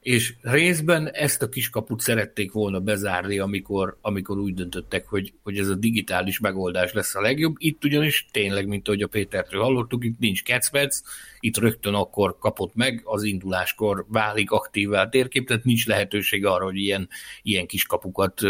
és 0.05 0.33
részben 0.41 1.11
ezt 1.11 1.41
a 1.41 1.49
kiskaput 1.49 1.99
szerették 1.99 2.51
volna 2.51 2.79
bezárni, 2.79 3.39
amikor, 3.39 3.97
amikor 4.01 4.37
úgy 4.37 4.53
döntöttek, 4.53 5.07
hogy, 5.07 5.33
hogy 5.43 5.57
ez 5.57 5.67
a 5.67 5.75
digitális 5.75 6.39
megoldás 6.39 6.93
lesz 6.93 7.15
a 7.15 7.21
legjobb. 7.21 7.55
Itt 7.57 7.83
ugyanis 7.83 8.25
tényleg, 8.31 8.67
mint 8.67 8.87
ahogy 8.87 9.01
a 9.01 9.07
Pétertől 9.07 9.61
hallottuk, 9.61 10.03
itt 10.03 10.19
nincs 10.19 10.43
kecmec, 10.43 11.01
itt 11.39 11.57
rögtön 11.57 11.93
akkor 11.93 12.37
kapott 12.39 12.75
meg, 12.75 13.01
az 13.03 13.23
induláskor 13.23 14.05
válik 14.09 14.51
aktívvá 14.51 15.01
a 15.01 15.09
térkép, 15.09 15.47
tehát 15.47 15.63
nincs 15.63 15.87
lehetőség 15.87 16.45
arra, 16.45 16.63
hogy 16.63 16.77
ilyen, 16.77 17.09
ilyen 17.41 17.65
kiskapukat 17.65 18.41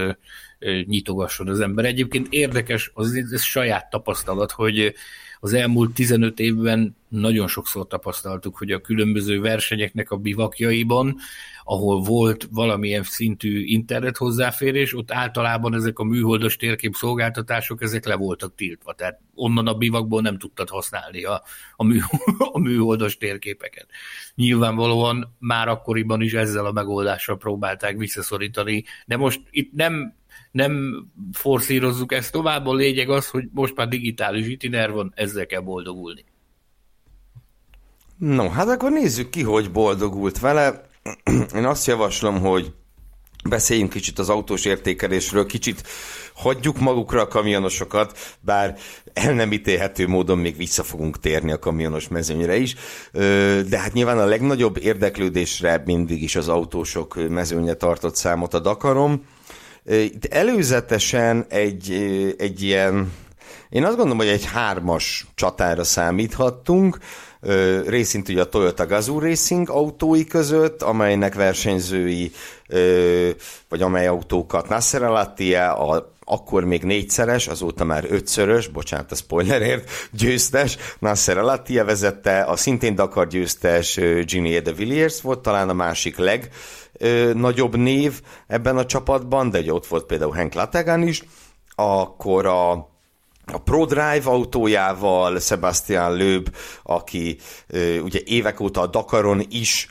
nyitogasson 0.85 1.47
az 1.47 1.59
ember. 1.59 1.85
Egyébként 1.85 2.27
érdekes, 2.29 2.91
az 2.93 3.15
ez 3.31 3.41
saját 3.41 3.89
tapasztalat, 3.89 4.51
hogy 4.51 4.93
az 5.45 5.53
elmúlt 5.53 5.93
15 5.93 6.39
évben 6.39 6.95
nagyon 7.07 7.47
sokszor 7.47 7.87
tapasztaltuk, 7.87 8.57
hogy 8.57 8.71
a 8.71 8.81
különböző 8.81 9.41
versenyeknek 9.41 10.11
a 10.11 10.17
bivakjaiban, 10.17 11.17
ahol 11.63 12.01
volt 12.01 12.47
valamilyen 12.51 13.03
szintű 13.03 13.63
internet 13.63 14.17
hozzáférés, 14.17 14.95
ott 14.95 15.11
általában 15.11 15.73
ezek 15.73 15.99
a 15.99 16.03
műholdas 16.03 16.55
térkép 16.55 16.93
szolgáltatások, 16.93 17.81
ezek 17.81 18.05
le 18.05 18.15
voltak 18.15 18.55
tiltva. 18.55 18.93
Tehát 18.93 19.19
onnan 19.33 19.67
a 19.67 19.73
bivakból 19.73 20.21
nem 20.21 20.37
tudtad 20.37 20.69
használni 20.69 21.23
a, 21.23 21.43
a, 21.75 21.83
mű, 21.83 21.99
a 22.53 22.59
műholdas 22.59 23.17
térképeket. 23.17 23.87
Nyilvánvalóan 24.35 25.35
már 25.39 25.67
akkoriban 25.67 26.21
is 26.21 26.33
ezzel 26.33 26.65
a 26.65 26.71
megoldással 26.71 27.37
próbálták 27.37 27.97
visszaszorítani, 27.97 28.83
de 29.05 29.17
most 29.17 29.41
itt 29.49 29.71
nem 29.73 30.13
nem 30.51 31.05
forszírozzuk 31.31 32.13
ezt 32.13 32.31
tovább, 32.31 32.67
a 32.67 32.73
lényeg 32.73 33.09
az, 33.09 33.29
hogy 33.29 33.43
most 33.53 33.75
már 33.75 33.87
digitális 33.87 34.47
itiner 34.47 34.91
van, 34.91 35.13
ezzel 35.15 35.45
kell 35.45 35.61
boldogulni. 35.61 36.25
No, 38.17 38.49
hát 38.49 38.67
akkor 38.67 38.91
nézzük 38.91 39.29
ki, 39.29 39.43
hogy 39.43 39.71
boldogult 39.71 40.39
vele. 40.39 40.89
Én 41.55 41.65
azt 41.65 41.87
javaslom, 41.87 42.39
hogy 42.39 42.73
beszéljünk 43.49 43.89
kicsit 43.89 44.19
az 44.19 44.29
autós 44.29 44.65
értékelésről, 44.65 45.45
kicsit 45.45 45.87
hagyjuk 46.33 46.79
magukra 46.79 47.21
a 47.21 47.27
kamionosokat, 47.27 48.37
bár 48.39 48.77
el 49.13 49.33
nem 49.33 49.51
ítélhető 49.51 50.07
módon 50.07 50.37
még 50.37 50.57
vissza 50.57 50.83
fogunk 50.83 51.19
térni 51.19 51.51
a 51.51 51.59
kamionos 51.59 52.07
mezőnyre 52.07 52.55
is, 52.55 52.75
de 53.69 53.79
hát 53.79 53.93
nyilván 53.93 54.17
a 54.17 54.25
legnagyobb 54.25 54.77
érdeklődésre 54.77 55.81
mindig 55.85 56.23
is 56.23 56.35
az 56.35 56.47
autósok 56.47 57.29
mezőnye 57.29 57.73
tartott 57.73 58.15
számot 58.15 58.53
a 58.53 58.59
Dakarom, 58.59 59.25
itt 59.85 60.25
előzetesen 60.25 61.45
egy, 61.49 61.91
egy 62.37 62.61
ilyen, 62.61 63.13
én 63.69 63.83
azt 63.83 63.95
gondolom, 63.95 64.17
hogy 64.17 64.27
egy 64.27 64.45
hármas 64.45 65.27
csatára 65.35 65.83
számíthattunk, 65.83 66.97
részint 67.85 68.29
ugye 68.29 68.41
a 68.41 68.49
Toyota 68.49 68.85
Gazoo 68.85 69.19
Racing 69.19 69.69
autói 69.69 70.25
között, 70.25 70.81
amelynek 70.81 71.35
versenyzői, 71.35 72.31
vagy 73.69 73.81
amely 73.81 74.07
autókat 74.07 74.69
Nasser 74.69 75.03
Alatia, 75.03 75.77
a 75.77 76.14
akkor 76.25 76.63
még 76.63 76.83
négyszeres, 76.83 77.47
azóta 77.47 77.83
már 77.83 78.05
ötszörös, 78.09 78.67
bocsánat 78.67 79.11
a 79.11 79.15
spoilerért, 79.15 79.89
győztes, 80.11 80.77
Nasser 80.99 81.37
Alatia 81.37 81.85
vezette, 81.85 82.41
a 82.41 82.55
szintén 82.55 82.95
Dakar 82.95 83.27
győztes 83.27 83.99
Ginny 84.25 84.61
de 84.63 84.71
Villiers 84.71 85.21
volt 85.21 85.39
talán 85.39 85.69
a 85.69 85.73
másik 85.73 86.17
leg 86.17 86.49
nagyobb 87.33 87.75
név 87.75 88.21
ebben 88.47 88.77
a 88.77 88.85
csapatban, 88.85 89.49
de 89.49 89.59
ugye 89.59 89.73
ott 89.73 89.87
volt 89.87 90.05
például 90.05 90.33
Hank 90.33 90.53
Lategan 90.53 91.01
is, 91.01 91.23
akkor 91.75 92.45
a, 92.45 92.71
a 93.45 93.57
ProDrive 93.63 94.21
autójával 94.23 95.39
Sebastian 95.39 96.17
Löb, 96.17 96.55
aki 96.83 97.37
ugye 98.01 98.19
évek 98.25 98.59
óta 98.59 98.81
a 98.81 98.87
Dakaron 98.87 99.45
is 99.49 99.89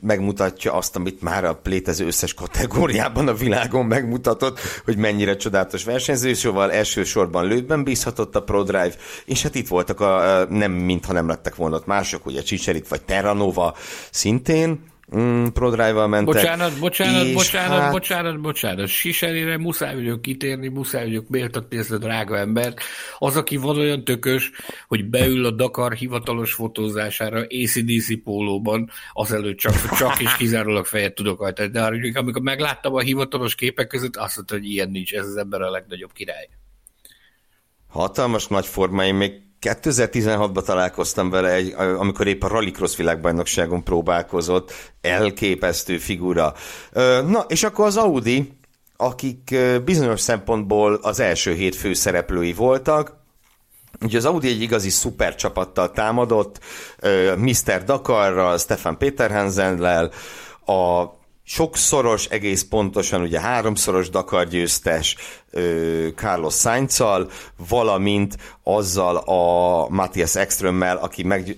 megmutatja 0.00 0.72
azt, 0.72 0.96
amit 0.96 1.22
már 1.22 1.44
a 1.44 1.60
létező 1.64 2.06
összes 2.06 2.34
kategóriában 2.34 3.28
a 3.28 3.34
világon 3.34 3.86
megmutatott, 3.86 4.58
hogy 4.84 4.96
mennyire 4.96 5.36
csodálatos 5.36 5.84
versenyző, 5.84 6.34
szóval 6.34 6.72
elsősorban 6.72 7.46
lőtben 7.46 7.84
bízhatott 7.84 8.36
a 8.36 8.42
ProDrive, 8.42 8.94
és 9.24 9.42
hát 9.42 9.54
itt 9.54 9.68
voltak 9.68 10.00
a, 10.00 10.44
nem 10.48 10.72
mintha 10.72 11.12
nem 11.12 11.28
lettek 11.28 11.54
volna 11.54 11.76
ott 11.76 11.86
mások, 11.86 12.26
ugye 12.26 12.42
Csicserit 12.42 12.88
vagy 12.88 13.02
Terranova 13.02 13.74
szintén, 14.10 14.92
mm, 15.16 15.46
ProDrive-val 15.46 16.08
mentek. 16.08 16.34
Bocsánat, 16.34 16.78
bocsánat, 16.78 17.32
bocsánat, 17.32 17.78
hát... 17.78 17.92
bocsánat, 17.92 18.40
bocsánat. 18.40 18.88
Siserére 18.88 19.58
muszáj 19.58 19.94
vagyok 19.94 20.22
kitérni, 20.22 20.68
muszáj 20.68 21.04
vagyok 21.04 21.28
méltatni 21.28 21.76
ezt 21.76 21.90
a 21.90 21.98
drága 21.98 22.38
embert. 22.38 22.80
Az, 23.18 23.36
aki 23.36 23.56
van 23.56 23.78
olyan 23.78 24.04
tökös, 24.04 24.50
hogy 24.88 25.04
beül 25.04 25.44
a 25.44 25.50
Dakar 25.50 25.92
hivatalos 25.92 26.52
fotózására 26.52 27.40
ACDC 27.40 28.22
pólóban, 28.22 28.90
azelőtt 29.12 29.58
csak, 29.58 29.96
csak 29.98 30.20
és 30.20 30.36
kizárólag 30.36 30.86
fejet 30.86 31.14
tudok 31.14 31.38
hajtani. 31.38 31.68
De 31.68 31.82
amikor 32.14 32.42
megláttam 32.42 32.94
a 32.94 33.00
hivatalos 33.00 33.54
képek 33.54 33.86
között, 33.86 34.16
azt 34.16 34.36
mondta, 34.36 34.54
hogy 34.54 34.70
ilyen 34.70 34.90
nincs, 34.90 35.12
ez 35.12 35.26
az 35.26 35.36
ember 35.36 35.60
a 35.60 35.70
legnagyobb 35.70 36.12
király. 36.12 36.48
Hatalmas 37.88 38.46
nagy 38.46 38.66
forma, 38.66 39.04
én 39.04 39.14
még 39.14 39.32
2016-ban 39.64 40.62
találkoztam 40.62 41.30
vele, 41.30 41.50
egy, 41.50 41.74
amikor 41.76 42.26
épp 42.26 42.42
a 42.42 42.48
Rallycross 42.48 42.96
világbajnokságon 42.96 43.84
próbálkozott, 43.84 44.72
elképesztő 45.00 45.98
figura. 45.98 46.54
Na, 47.26 47.44
és 47.48 47.62
akkor 47.62 47.86
az 47.86 47.96
Audi, 47.96 48.52
akik 48.96 49.56
bizonyos 49.84 50.20
szempontból 50.20 50.98
az 51.02 51.20
első 51.20 51.52
hét 51.52 51.76
főszereplői 51.76 52.52
voltak, 52.52 53.22
Ugye 54.00 54.18
az 54.18 54.24
Audi 54.24 54.48
egy 54.48 54.62
igazi 54.62 54.90
szuper 54.90 55.34
csapattal 55.34 55.90
támadott, 55.90 56.60
Mr. 57.36 57.84
Dakarral, 57.84 58.58
Stefan 58.58 58.98
Peterhansennel, 58.98 60.10
a 60.66 61.04
sokszoros, 61.44 62.26
egész 62.26 62.62
pontosan 62.62 63.22
ugye 63.22 63.40
háromszoros 63.40 64.10
Dakar 64.10 64.48
győztes 64.48 65.16
Carlos 66.16 66.54
sainz 66.54 67.02
valamint 67.68 68.36
azzal 68.62 69.16
a 69.16 69.88
Matthias 69.88 70.36
Ekströmmel, 70.36 70.96
aki 70.96 71.22
meg, 71.22 71.56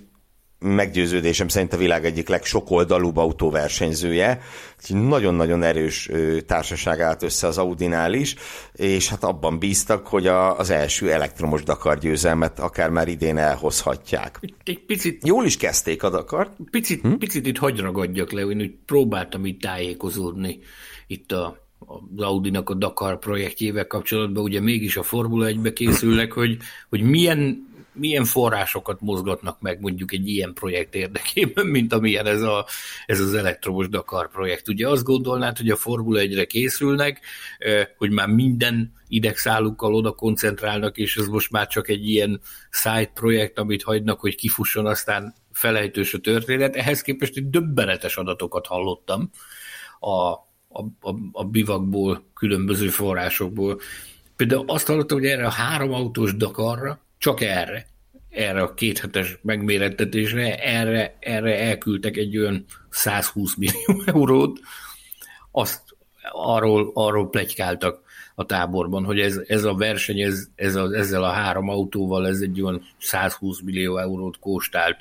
meggyőződésem 0.67 1.49
szerint 1.49 1.73
a 1.73 1.77
világ 1.77 2.05
egyik 2.05 2.29
legsokoldalúbb 2.29 3.17
autóversenyzője. 3.17 4.41
Nagyon-nagyon 4.89 5.63
erős 5.63 6.11
társaság 6.47 7.01
állt 7.01 7.23
össze 7.23 7.47
az 7.47 7.59
Audinál 7.59 8.13
is, 8.13 8.35
és 8.73 9.09
hát 9.09 9.25
abban 9.25 9.59
bíztak, 9.59 10.07
hogy 10.07 10.27
a, 10.27 10.59
az 10.59 10.71
első 10.71 11.13
elektromos 11.13 11.63
Dakar 11.63 11.99
győzelmet 11.99 12.59
akár 12.59 12.91
már 12.91 13.09
idén 13.09 13.37
elhozhatják. 13.37 14.41
Egy 14.65 14.85
picit, 14.87 15.27
Jól 15.27 15.45
is 15.45 15.57
kezdték 15.57 16.03
a 16.03 16.11
Dakar. 16.11 16.51
Picit, 16.71 17.01
hm? 17.01 17.13
picit 17.13 17.47
itt 17.47 17.59
hagy 17.59 17.79
ragadjak 17.79 18.33
le, 18.33 18.43
én 18.43 18.61
úgy 18.61 18.75
próbáltam 18.87 19.47
itt 19.47 19.61
tájékozódni 19.61 20.59
itt 21.07 21.33
a 21.33 21.65
az 21.79 22.23
Audinak 22.23 22.71
a 22.71 22.75
Dakar 22.75 23.19
projektjével 23.19 23.87
kapcsolatban, 23.87 24.43
ugye 24.43 24.61
mégis 24.61 24.97
a 24.97 25.03
Formula 25.03 25.47
1-be 25.49 25.73
készülnek, 25.73 26.33
hogy, 26.33 26.57
hogy 26.89 27.03
milyen 27.03 27.67
milyen 27.97 28.25
forrásokat 28.25 29.01
mozgatnak 29.01 29.61
meg 29.61 29.81
mondjuk 29.81 30.13
egy 30.13 30.29
ilyen 30.29 30.53
projekt 30.53 30.95
érdekében, 30.95 31.67
mint 31.67 31.93
amilyen 31.93 32.27
ez, 32.27 32.43
a, 32.43 32.67
ez 33.07 33.21
az 33.21 33.35
elektromos 33.35 33.89
Dakar 33.89 34.31
projekt. 34.31 34.69
Ugye 34.69 34.89
azt 34.89 35.05
gondolnád, 35.05 35.57
hogy 35.57 35.71
a 35.71 35.77
Formula 35.77 36.21
1-re 36.23 36.45
készülnek, 36.45 37.21
hogy 37.97 38.11
már 38.11 38.29
minden 38.29 38.93
idegszálukkal 39.09 39.95
oda 39.95 40.11
koncentrálnak, 40.11 40.97
és 40.97 41.17
ez 41.17 41.27
most 41.27 41.51
már 41.51 41.67
csak 41.67 41.89
egy 41.89 42.09
ilyen 42.09 42.41
side 42.71 43.11
projekt, 43.15 43.59
amit 43.59 43.83
hagynak, 43.83 44.21
hogy 44.21 44.35
kifusson, 44.35 44.87
aztán 44.87 45.35
felejtős 45.53 46.15
a 46.15 46.19
történet. 46.19 46.77
Ehhez 46.77 47.03
képest 47.03 47.37
egy 47.37 47.51
döbbenetes 47.51 48.17
adatokat 48.17 48.67
hallottam 48.67 49.31
a, 50.01 50.11
a, 50.11 50.81
a, 51.01 51.15
a 51.33 51.45
bivakból, 51.45 52.25
különböző 52.35 52.89
forrásokból. 52.89 53.81
Például 54.37 54.65
azt 54.67 54.87
hallottam, 54.87 55.19
hogy 55.19 55.27
erre 55.27 55.47
a 55.47 55.51
három 55.51 55.93
autós 55.93 56.37
Dakarra 56.37 57.06
csak 57.19 57.41
erre, 57.41 57.87
erre 58.31 58.63
a 58.63 58.75
kéthetes 58.75 59.39
megmérettetésre, 59.43 60.59
erre, 60.59 61.17
erre 61.21 61.59
elküldtek 61.59 62.17
egy 62.17 62.39
olyan 62.39 62.65
120 62.91 63.55
millió 63.55 64.03
eurót, 64.07 64.61
azt 65.51 65.83
arról, 66.31 66.91
arról 66.95 67.31
plegykáltak 67.31 68.05
a 68.35 68.47
táborban, 68.47 69.05
hogy 69.05 69.21
ez, 69.21 69.41
ez 69.47 69.65
a 69.65 69.75
verseny, 69.75 70.21
ez, 70.21 70.47
ez 70.55 70.75
a, 70.75 70.95
ezzel 70.95 71.25
a 71.25 71.31
három 71.31 71.69
autóval, 71.69 72.27
ez 72.27 72.41
egy 72.41 72.63
olyan 72.63 72.83
120 72.99 73.61
millió 73.61 73.99
eurót 73.99 74.39
kóstált 74.39 74.99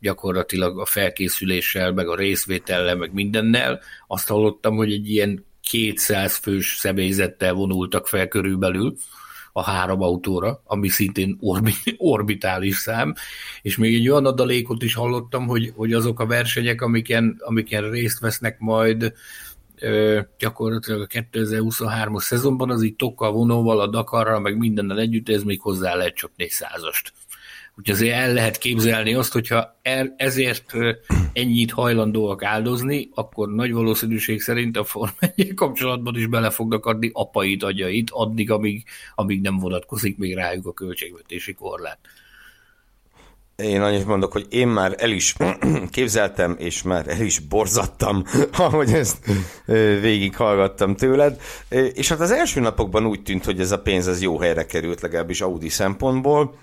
gyakorlatilag 0.00 0.78
a 0.78 0.84
felkészüléssel, 0.84 1.92
meg 1.92 2.08
a 2.08 2.16
részvétellel, 2.16 2.96
meg 2.96 3.12
mindennel. 3.12 3.80
Azt 4.06 4.28
hallottam, 4.28 4.76
hogy 4.76 4.92
egy 4.92 5.10
ilyen 5.10 5.44
200 5.70 6.36
fős 6.36 6.76
személyzettel 6.78 7.52
vonultak 7.52 8.08
fel 8.08 8.28
körülbelül, 8.28 8.96
a 9.56 9.62
három 9.62 10.02
autóra, 10.02 10.62
ami 10.64 10.88
szintén 10.88 11.38
orbitális 11.96 12.76
szám, 12.76 13.14
és 13.62 13.76
még 13.76 13.94
egy 13.94 14.08
olyan 14.08 14.26
adalékot 14.26 14.82
is 14.82 14.94
hallottam, 14.94 15.46
hogy, 15.46 15.72
hogy 15.76 15.92
azok 15.92 16.20
a 16.20 16.26
versenyek, 16.26 16.80
amiken, 16.80 17.36
amiken 17.38 17.90
részt 17.90 18.20
vesznek 18.20 18.58
majd 18.58 19.12
ö, 19.78 20.20
gyakorlatilag 20.38 21.00
a 21.00 21.06
2023-as 21.06 22.22
szezonban, 22.22 22.70
az 22.70 22.82
így 22.82 22.96
tokkal 22.96 23.32
vonóval, 23.32 23.80
a 23.80 23.86
Dakarral, 23.86 24.40
meg 24.40 24.56
mindennel 24.56 24.98
együtt, 24.98 25.28
ez 25.28 25.42
még 25.42 25.60
hozzá 25.60 25.94
lehet 25.94 26.14
csak 26.14 26.30
400-ast. 26.38 27.04
Úgyhogy 27.76 27.94
azért 27.94 28.14
el 28.14 28.32
lehet 28.32 28.58
képzelni 28.58 29.14
azt, 29.14 29.32
hogyha 29.32 29.78
ezért 30.16 30.72
ennyit 31.32 31.70
hajlandóak 31.70 32.42
áldozni, 32.42 33.08
akkor 33.14 33.48
nagy 33.48 33.72
valószínűség 33.72 34.40
szerint 34.40 34.76
a 34.76 34.84
Form 34.84 35.12
kapcsolatban 35.54 36.16
is 36.16 36.26
bele 36.26 36.50
fognak 36.50 36.86
adni 36.86 37.10
apait, 37.12 37.62
agyait, 37.62 38.10
addig, 38.10 38.50
amíg, 38.50 38.84
amíg 39.14 39.40
nem 39.40 39.58
vonatkozik 39.58 40.18
még 40.18 40.34
rájuk 40.34 40.66
a 40.66 40.72
költségvetési 40.72 41.52
korlát. 41.54 41.98
Én 43.56 43.82
annyit 43.82 44.06
mondok, 44.06 44.32
hogy 44.32 44.46
én 44.50 44.68
már 44.68 44.94
el 44.98 45.10
is 45.10 45.34
képzeltem, 45.90 46.56
és 46.58 46.82
már 46.82 47.08
el 47.08 47.20
is 47.20 47.38
borzattam, 47.38 48.24
ahogy 48.52 48.92
ezt 48.92 49.30
végighallgattam 50.00 50.96
tőled. 50.96 51.40
És 51.94 52.08
hát 52.08 52.20
az 52.20 52.30
első 52.30 52.60
napokban 52.60 53.06
úgy 53.06 53.22
tűnt, 53.22 53.44
hogy 53.44 53.60
ez 53.60 53.70
a 53.70 53.80
pénz 53.80 54.08
ez 54.08 54.22
jó 54.22 54.38
helyre 54.38 54.66
került, 54.66 55.00
legalábbis 55.00 55.40
Audi 55.40 55.68
szempontból 55.68 56.54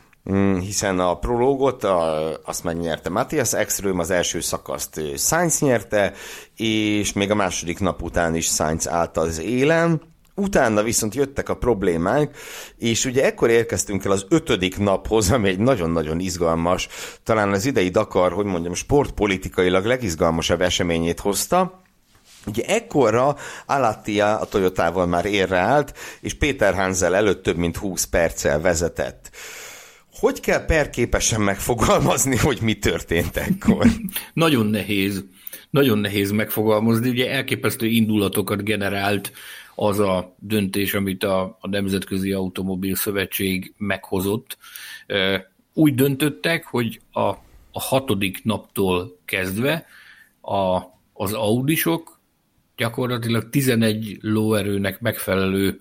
hiszen 0.59 0.99
a 0.99 1.19
prológot 1.19 1.83
a, 1.83 2.29
azt 2.45 2.63
megnyerte 2.63 3.09
Matthias 3.09 3.53
Ekström, 3.53 3.99
az 3.99 4.09
első 4.09 4.39
szakaszt 4.39 5.01
Sainz 5.17 5.59
nyerte, 5.59 6.13
és 6.55 7.13
még 7.13 7.31
a 7.31 7.35
második 7.35 7.79
nap 7.79 8.01
után 8.01 8.35
is 8.35 8.45
Sainz 8.45 8.87
állt 8.87 9.17
az 9.17 9.39
élen. 9.39 10.01
Utána 10.35 10.83
viszont 10.83 11.15
jöttek 11.15 11.49
a 11.49 11.57
problémák, 11.57 12.37
és 12.77 13.05
ugye 13.05 13.25
ekkor 13.25 13.49
érkeztünk 13.49 14.05
el 14.05 14.11
az 14.11 14.25
ötödik 14.29 14.77
naphoz, 14.77 15.31
ami 15.31 15.49
egy 15.49 15.59
nagyon-nagyon 15.59 16.19
izgalmas, 16.19 16.87
talán 17.23 17.51
az 17.51 17.65
idei 17.65 17.89
Dakar, 17.89 18.31
hogy 18.31 18.45
mondjam, 18.45 18.73
sportpolitikailag 18.73 19.85
legizgalmasabb 19.85 20.61
eseményét 20.61 21.19
hozta, 21.19 21.79
Ugye 22.45 22.63
ekkorra 22.65 23.35
Alattia 23.65 24.39
a 24.39 24.45
Toyotával 24.45 25.05
már 25.05 25.25
érre 25.25 25.57
állt, 25.57 25.97
és 26.21 26.33
Péter 26.33 26.73
Hansel 26.73 27.15
előtt 27.15 27.43
több 27.43 27.57
mint 27.57 27.77
20 27.77 28.03
perccel 28.03 28.61
vezetett. 28.61 29.29
Hogy 30.21 30.39
kell 30.39 30.65
perképesen 30.65 31.41
megfogalmazni, 31.41 32.37
hogy 32.37 32.59
mi 32.61 32.73
történt 32.73 33.37
ekkor? 33.37 33.87
nagyon 34.33 34.65
nehéz. 34.65 35.23
Nagyon 35.69 35.97
nehéz 35.97 36.31
megfogalmazni. 36.31 37.09
Ugye 37.09 37.31
elképesztő 37.31 37.85
indulatokat 37.85 38.63
generált 38.63 39.31
az 39.75 39.99
a 39.99 40.35
döntés, 40.39 40.93
amit 40.93 41.23
a, 41.23 41.57
a 41.61 41.67
Nemzetközi 41.67 42.31
Automobil 42.31 42.95
Szövetség 42.95 43.73
meghozott. 43.77 44.57
Úgy 45.73 45.95
döntöttek, 45.95 46.65
hogy 46.65 47.01
a, 47.11 47.27
a 47.71 47.79
hatodik 47.79 48.43
naptól 48.43 49.19
kezdve 49.25 49.85
a, 50.41 50.81
az 51.13 51.33
Audisok 51.33 52.19
gyakorlatilag 52.75 53.49
11 53.49 54.17
lóerőnek 54.21 54.99
megfelelő 54.99 55.79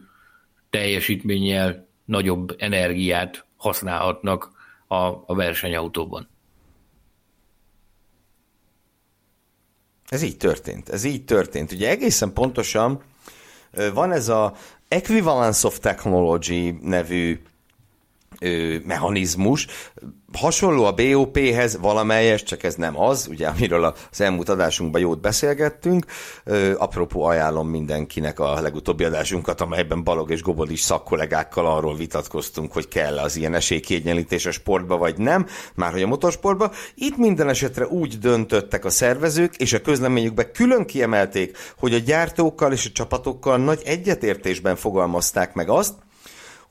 teljesítménnyel 0.70 1.88
nagyobb 2.04 2.54
energiát 2.58 3.48
használhatnak 3.60 4.50
a, 4.86 4.96
a 5.04 5.34
versenyautóban. 5.34 6.28
Ez 10.08 10.22
így 10.22 10.36
történt, 10.36 10.88
ez 10.88 11.04
így 11.04 11.24
történt. 11.24 11.72
Ugye 11.72 11.88
egészen 11.88 12.32
pontosan 12.32 13.02
van 13.92 14.12
ez 14.12 14.28
a 14.28 14.54
Equivalence 14.88 15.66
of 15.66 15.78
Technology 15.78 16.70
nevű 16.80 17.42
ö, 18.40 18.76
mechanizmus. 18.84 19.66
Hasonló 20.32 20.84
a 20.84 20.92
BOP-hez 20.92 21.78
valamelyes, 21.80 22.42
csak 22.42 22.62
ez 22.62 22.74
nem 22.74 23.00
az, 23.00 23.26
ugye, 23.30 23.46
amiről 23.48 23.94
az 24.10 24.20
elmúlt 24.20 24.48
adásunkban 24.48 25.00
jót 25.00 25.20
beszélgettünk. 25.20 26.06
Ö, 26.44 26.72
apropó 26.76 27.22
ajánlom 27.22 27.68
mindenkinek 27.68 28.38
a 28.38 28.60
legutóbbi 28.60 29.04
adásunkat, 29.04 29.60
amelyben 29.60 30.04
Balog 30.04 30.30
és 30.30 30.42
Gobod 30.42 30.70
is 30.70 30.80
szakkollégákkal 30.80 31.66
arról 31.66 31.96
vitatkoztunk, 31.96 32.72
hogy 32.72 32.88
kell 32.88 33.18
az 33.18 33.36
ilyen 33.36 33.54
esélykiegyenlítés 33.54 34.46
a 34.46 34.50
sportba, 34.50 34.96
vagy 34.96 35.18
nem, 35.18 35.46
már 35.74 35.92
hogy 35.92 36.02
a 36.02 36.06
motorsportba. 36.06 36.72
Itt 36.94 37.16
minden 37.16 37.48
esetre 37.48 37.86
úgy 37.86 38.18
döntöttek 38.18 38.84
a 38.84 38.90
szervezők, 38.90 39.56
és 39.56 39.72
a 39.72 39.80
közleményükben 39.80 40.52
külön 40.52 40.86
kiemelték, 40.86 41.56
hogy 41.78 41.94
a 41.94 41.98
gyártókkal 41.98 42.72
és 42.72 42.86
a 42.86 42.92
csapatokkal 42.92 43.56
nagy 43.58 43.82
egyetértésben 43.84 44.76
fogalmazták 44.76 45.54
meg 45.54 45.68
azt, 45.68 45.94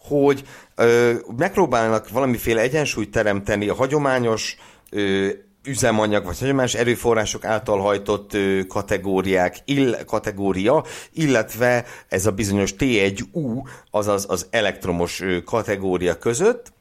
hogy 0.09 0.43
ö, 0.75 1.13
megpróbálnak 1.37 2.09
valamiféle 2.09 2.61
egyensúlyt 2.61 3.11
teremteni 3.11 3.67
a 3.67 3.75
hagyományos 3.75 4.57
ö, 4.89 5.27
üzemanyag 5.65 6.25
vagy 6.25 6.39
hagyományos 6.39 6.73
erőforrások 6.73 7.45
által 7.45 7.79
hajtott 7.79 8.33
ö, 8.33 8.61
kategóriák, 8.67 9.57
ill, 9.65 10.03
kategória, 10.05 10.83
illetve 11.13 11.85
ez 12.07 12.25
a 12.25 12.31
bizonyos 12.31 12.73
T1U, 12.79 13.67
azaz 13.91 14.25
az 14.29 14.47
elektromos 14.49 15.21
ö, 15.21 15.43
kategória 15.43 16.17
között, 16.17 16.71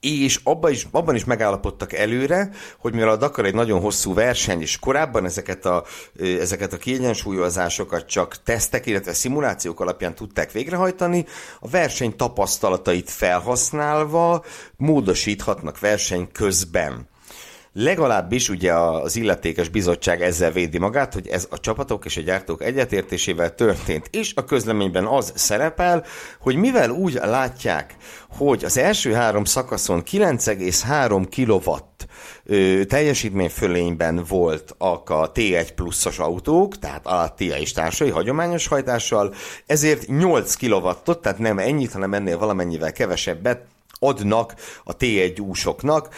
és 0.00 0.40
abban 0.44 0.70
is, 0.70 0.86
abban 0.90 1.14
is 1.14 1.24
megállapodtak 1.24 1.92
előre, 1.92 2.50
hogy 2.78 2.92
mivel 2.92 3.08
a 3.08 3.16
Dakar 3.16 3.44
egy 3.44 3.54
nagyon 3.54 3.80
hosszú 3.80 4.14
verseny, 4.14 4.60
és 4.60 4.78
korábban 4.78 5.24
ezeket 5.24 5.64
a, 5.64 5.84
ezeket 6.18 6.72
a 6.72 6.76
kiegyensúlyozásokat 6.76 8.06
csak 8.06 8.42
tesztek, 8.42 8.86
illetve 8.86 9.12
szimulációk 9.12 9.80
alapján 9.80 10.14
tudták 10.14 10.52
végrehajtani, 10.52 11.26
a 11.60 11.68
verseny 11.68 12.16
tapasztalatait 12.16 13.10
felhasználva 13.10 14.44
módosíthatnak 14.76 15.78
verseny 15.78 16.28
közben. 16.32 17.08
Legalábbis 17.72 18.48
ugye 18.48 18.74
az 18.74 19.16
illetékes 19.16 19.68
bizottság 19.68 20.22
ezzel 20.22 20.50
védi 20.50 20.78
magát, 20.78 21.14
hogy 21.14 21.28
ez 21.28 21.46
a 21.50 21.60
csapatok 21.60 22.04
és 22.04 22.16
a 22.16 22.20
gyártók 22.20 22.62
egyetértésével 22.62 23.54
történt, 23.54 24.08
és 24.10 24.32
a 24.34 24.44
közleményben 24.44 25.04
az 25.04 25.32
szerepel, 25.34 26.04
hogy 26.40 26.56
mivel 26.56 26.90
úgy 26.90 27.12
látják, 27.12 27.96
hogy 28.28 28.64
az 28.64 28.78
első 28.78 29.12
három 29.12 29.44
szakaszon 29.44 30.02
9,3 30.10 31.26
kW 31.36 31.76
teljesítmény 32.86 33.48
fölényben 33.48 34.24
volt 34.28 34.74
a 34.78 35.32
T1 35.32 35.68
pluszos 35.74 36.18
autók, 36.18 36.78
tehát 36.78 37.06
a 37.06 37.34
TIA 37.36 37.56
és 37.56 37.72
társai 37.72 38.10
hagyományos 38.10 38.66
hajtással, 38.66 39.34
ezért 39.66 40.06
8 40.06 40.54
kW-ot, 40.54 41.18
tehát 41.20 41.38
nem 41.38 41.58
ennyit, 41.58 41.92
hanem 41.92 42.14
ennél 42.14 42.38
valamennyivel 42.38 42.92
kevesebbet 42.92 43.66
adnak 43.98 44.54
a 44.84 44.96
T1 44.96 45.40
úsoknak, 45.40 46.08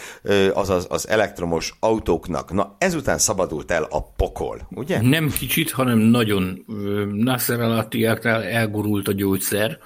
azaz 0.53 0.87
az 0.89 1.07
elektromos 1.07 1.73
autóknak. 1.79 2.53
Na, 2.53 2.75
ezután 2.77 3.17
szabadult 3.17 3.71
el 3.71 3.83
a 3.89 4.11
pokol, 4.11 4.67
ugye? 4.69 5.01
Nem 5.01 5.29
kicsit, 5.29 5.71
hanem 5.71 5.97
nagyon. 5.97 6.65
Nasser 7.13 7.61
al 7.61 7.89
elgurult 8.25 9.07
a 9.07 9.13
gyógyszer. 9.13 9.77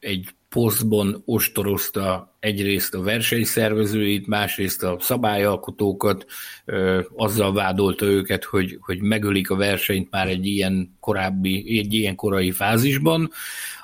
Egy 0.00 0.34
posztban 0.50 1.22
ostorozta 1.24 2.36
egyrészt 2.40 2.94
a 2.94 3.02
versenyszervezőit, 3.02 4.26
másrészt 4.26 4.82
a 4.82 4.96
szabályalkotókat, 5.00 6.26
azzal 7.16 7.52
vádolta 7.52 8.06
őket, 8.06 8.44
hogy, 8.44 8.78
hogy 8.80 9.00
megölik 9.00 9.50
a 9.50 9.56
versenyt 9.56 10.10
már 10.10 10.28
egy 10.28 10.46
ilyen 10.46 10.96
korábbi, 11.00 11.78
egy 11.78 11.94
ilyen 11.94 12.14
korai 12.14 12.50
fázisban, 12.50 13.30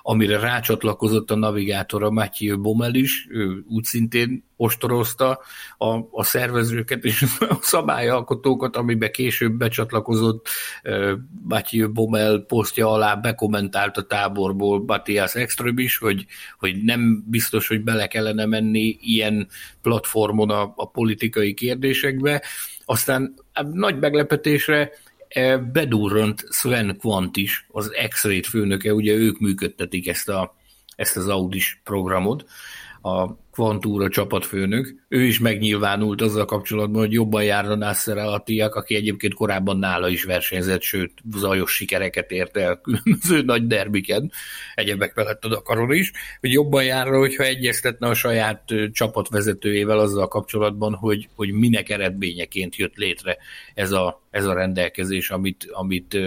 amire 0.09 0.39
rácsatlakozott 0.39 1.31
a 1.31 1.37
navigátor 1.37 2.03
a 2.03 2.11
Mathieu 2.11 2.61
Bommel 2.61 2.95
is, 2.95 3.27
ő 3.31 3.65
úgy 3.69 3.85
szintén 3.85 4.45
ostorozta 4.57 5.41
a, 5.79 5.87
a 6.11 6.23
szervezőket 6.23 7.05
és 7.05 7.25
a 7.39 7.59
szabályalkotókat, 7.61 8.77
amiben 8.77 9.11
később 9.11 9.53
becsatlakozott 9.53 10.49
uh, 10.85 11.13
Mathieu 11.49 11.93
Bommel 11.93 12.39
posztja 12.39 12.91
alá 12.91 13.15
bekommentált 13.15 13.97
a 13.97 14.07
táborból 14.07 14.85
Matthias 14.85 15.35
Ekström 15.35 15.79
is, 15.79 15.99
hogy, 15.99 16.27
hogy 16.59 16.83
nem 16.83 17.25
biztos, 17.27 17.69
hogy 17.69 17.83
bele 17.83 18.07
kellene 18.07 18.47
menni 18.47 18.97
ilyen 19.01 19.49
platformon 19.83 20.51
a, 20.51 20.73
a 20.77 20.91
politikai 20.91 21.55
kérdésekbe. 21.55 22.43
Aztán 22.85 23.35
nagy 23.73 23.99
meglepetésre 23.99 24.91
bedurrant 25.73 26.45
Sven 26.51 26.97
Quant 26.99 27.37
is, 27.37 27.67
az 27.69 27.93
x 28.09 28.27
főnöke, 28.49 28.95
ugye 28.95 29.13
ők 29.13 29.39
működtetik 29.39 30.09
ezt, 30.09 30.29
a, 30.29 30.57
ezt 30.97 31.17
az 31.17 31.29
Audis 31.29 31.81
programot, 31.85 32.45
a 33.07 33.37
Quantúra 33.51 34.09
csapatfőnök, 34.09 34.95
ő 35.09 35.23
is 35.23 35.39
megnyilvánult 35.39 36.23
azzal 36.23 36.45
kapcsolatban, 36.45 37.01
hogy 37.01 37.13
jobban 37.13 37.45
járna 37.45 37.75
Nasser 37.75 38.19
Alatiak, 38.19 38.75
aki 38.75 38.95
egyébként 38.95 39.35
korábban 39.35 39.79
nála 39.79 40.09
is 40.09 40.25
versenyzett, 40.25 40.83
sőt, 40.83 41.13
zajos 41.37 41.75
sikereket 41.75 42.31
ért 42.31 42.57
el 42.57 42.81
különböző 42.85 43.43
nagy 43.43 43.67
derbiken, 43.67 44.33
egyebek 44.75 45.15
mellett 45.15 45.45
a 45.45 45.49
Dakaron 45.49 45.93
is, 45.93 46.13
hogy 46.41 46.53
jobban 46.53 46.85
járna, 46.85 47.19
hogyha 47.19 47.45
egyeztetne 47.45 48.09
a 48.09 48.15
saját 48.15 48.63
csapatvezetőjével 48.93 49.99
azzal 49.99 50.29
kapcsolatban, 50.29 50.95
hogy, 50.95 51.29
hogy 51.35 51.53
minek 51.53 51.89
eredményeként 51.89 52.77
jött 52.77 52.97
létre 52.97 53.37
ez 53.75 53.93
a, 53.93 54.26
ez 54.37 54.45
a 54.45 54.55
rendelkezés, 54.55 55.31
amit, 55.31 55.69
amit 55.73 56.19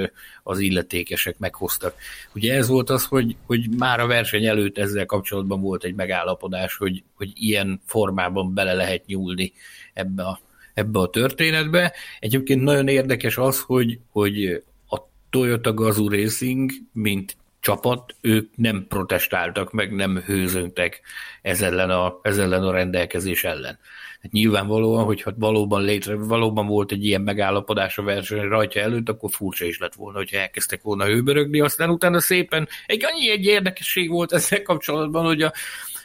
az 0.43 0.59
illetékesek 0.59 1.39
meghoztak. 1.39 1.95
Ugye 2.33 2.53
ez 2.53 2.67
volt 2.67 2.89
az, 2.89 3.05
hogy, 3.05 3.35
hogy 3.45 3.69
már 3.77 3.99
a 3.99 4.07
verseny 4.07 4.45
előtt 4.45 4.77
ezzel 4.77 5.05
kapcsolatban 5.05 5.61
volt 5.61 5.83
egy 5.83 5.95
megállapodás, 5.95 6.77
hogy, 6.77 7.03
hogy 7.15 7.31
ilyen 7.33 7.81
formában 7.85 8.53
bele 8.53 8.73
lehet 8.73 9.05
nyúlni 9.05 9.53
ebbe 9.93 10.23
a, 10.23 10.39
ebbe 10.73 10.99
a 10.99 11.09
történetbe. 11.09 11.93
Egyébként 12.19 12.61
nagyon 12.61 12.87
érdekes 12.87 13.37
az, 13.37 13.59
hogy, 13.61 13.99
hogy 14.11 14.63
a 14.89 14.97
Toyota 15.29 15.73
Gazoo 15.73 16.09
Racing, 16.09 16.71
mint 16.93 17.37
csapat, 17.59 18.15
ők 18.21 18.49
nem 18.55 18.85
protestáltak, 18.87 19.71
meg 19.71 19.95
nem 19.95 20.17
hőzöntek 20.17 21.01
ez 21.41 21.61
ellen 21.61 21.89
a, 21.89 22.19
ez 22.21 22.37
ellen 22.37 22.63
a 22.63 22.71
rendelkezés 22.71 23.43
ellen. 23.43 23.79
Hát 24.21 24.31
nyilvánvalóan, 24.31 25.03
hogy 25.03 25.21
ha 25.21 25.33
valóban 25.37 25.81
létre, 25.81 26.15
valóban 26.15 26.67
volt 26.67 26.91
egy 26.91 27.05
ilyen 27.05 27.21
megállapodás 27.21 27.97
a 27.97 28.03
verseny 28.03 28.47
rajta 28.47 28.79
előtt, 28.79 29.09
akkor 29.09 29.29
furcsa 29.31 29.65
is 29.65 29.79
lett 29.79 29.93
volna, 29.93 30.17
hogyha 30.17 30.37
elkezdtek 30.37 30.81
volna 30.81 31.05
hőbörögni, 31.05 31.59
aztán 31.59 31.89
utána 31.89 32.19
szépen 32.19 32.67
egy 32.85 33.05
annyi 33.05 33.29
egy 33.29 33.45
érdekesség 33.45 34.09
volt 34.09 34.31
ezzel 34.31 34.61
kapcsolatban, 34.61 35.25
hogy 35.25 35.41
a, 35.41 35.53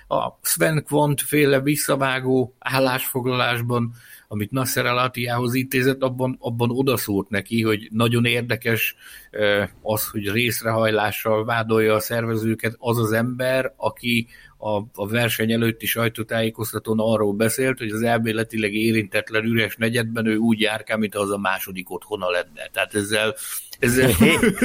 a 0.08 0.38
Sven 0.42 0.84
Quant 0.88 1.20
féle 1.20 1.60
visszavágó 1.60 2.54
állásfoglalásban, 2.58 3.92
amit 4.28 4.50
Nasser 4.50 4.86
al 4.86 5.10
intézett, 5.52 6.02
abban, 6.02 6.36
abban 6.40 6.70
odaszólt 6.70 7.28
neki, 7.28 7.62
hogy 7.62 7.88
nagyon 7.90 8.24
érdekes 8.24 8.96
az, 9.82 10.08
hogy 10.08 10.30
részrehajlással 10.30 11.44
vádolja 11.44 11.94
a 11.94 12.00
szervezőket 12.00 12.76
az 12.78 12.98
az 12.98 13.12
ember, 13.12 13.72
aki 13.76 14.26
a, 14.64 14.86
a 14.94 15.08
verseny 15.08 15.52
előtti 15.52 15.86
sajtótájékoztatón 15.86 16.98
arról 17.00 17.32
beszélt, 17.32 17.78
hogy 17.78 17.90
az 17.90 18.02
elméletileg 18.02 18.74
érintetlen 18.74 19.44
üres 19.44 19.76
negyedben 19.76 20.26
ő 20.26 20.36
úgy 20.36 20.60
jár, 20.60 20.84
mint 20.96 21.14
az 21.14 21.30
a 21.30 21.38
második 21.38 21.90
otthona 21.90 22.30
lenne. 22.30 22.68
Tehát 22.72 22.94
ezzel, 22.94 23.34
ezzel 23.78 24.10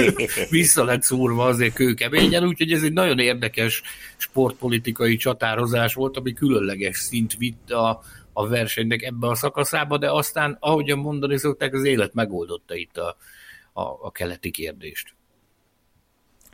vissza 0.49 0.83
lett 0.83 1.01
szúrva 1.01 1.45
azért 1.45 1.73
kőkeményen, 1.73 2.43
úgyhogy 2.43 2.71
ez 2.71 2.83
egy 2.83 2.93
nagyon 2.93 3.19
érdekes 3.19 3.81
sportpolitikai 4.17 5.15
csatározás 5.15 5.93
volt, 5.93 6.17
ami 6.17 6.33
különleges 6.33 6.97
szint 6.97 7.37
vitt 7.37 7.71
a, 7.71 8.01
a 8.33 8.47
versenynek 8.47 9.01
ebbe 9.01 9.27
a 9.27 9.35
szakaszába, 9.35 9.97
de 9.97 10.11
aztán, 10.11 10.57
ahogyan 10.59 10.99
mondani 10.99 11.37
szokták, 11.37 11.73
az 11.73 11.83
élet 11.83 12.13
megoldotta 12.13 12.75
itt 12.75 12.97
a, 12.97 13.17
a, 13.73 13.81
a 13.81 14.11
keleti 14.11 14.51
kérdést. 14.51 15.17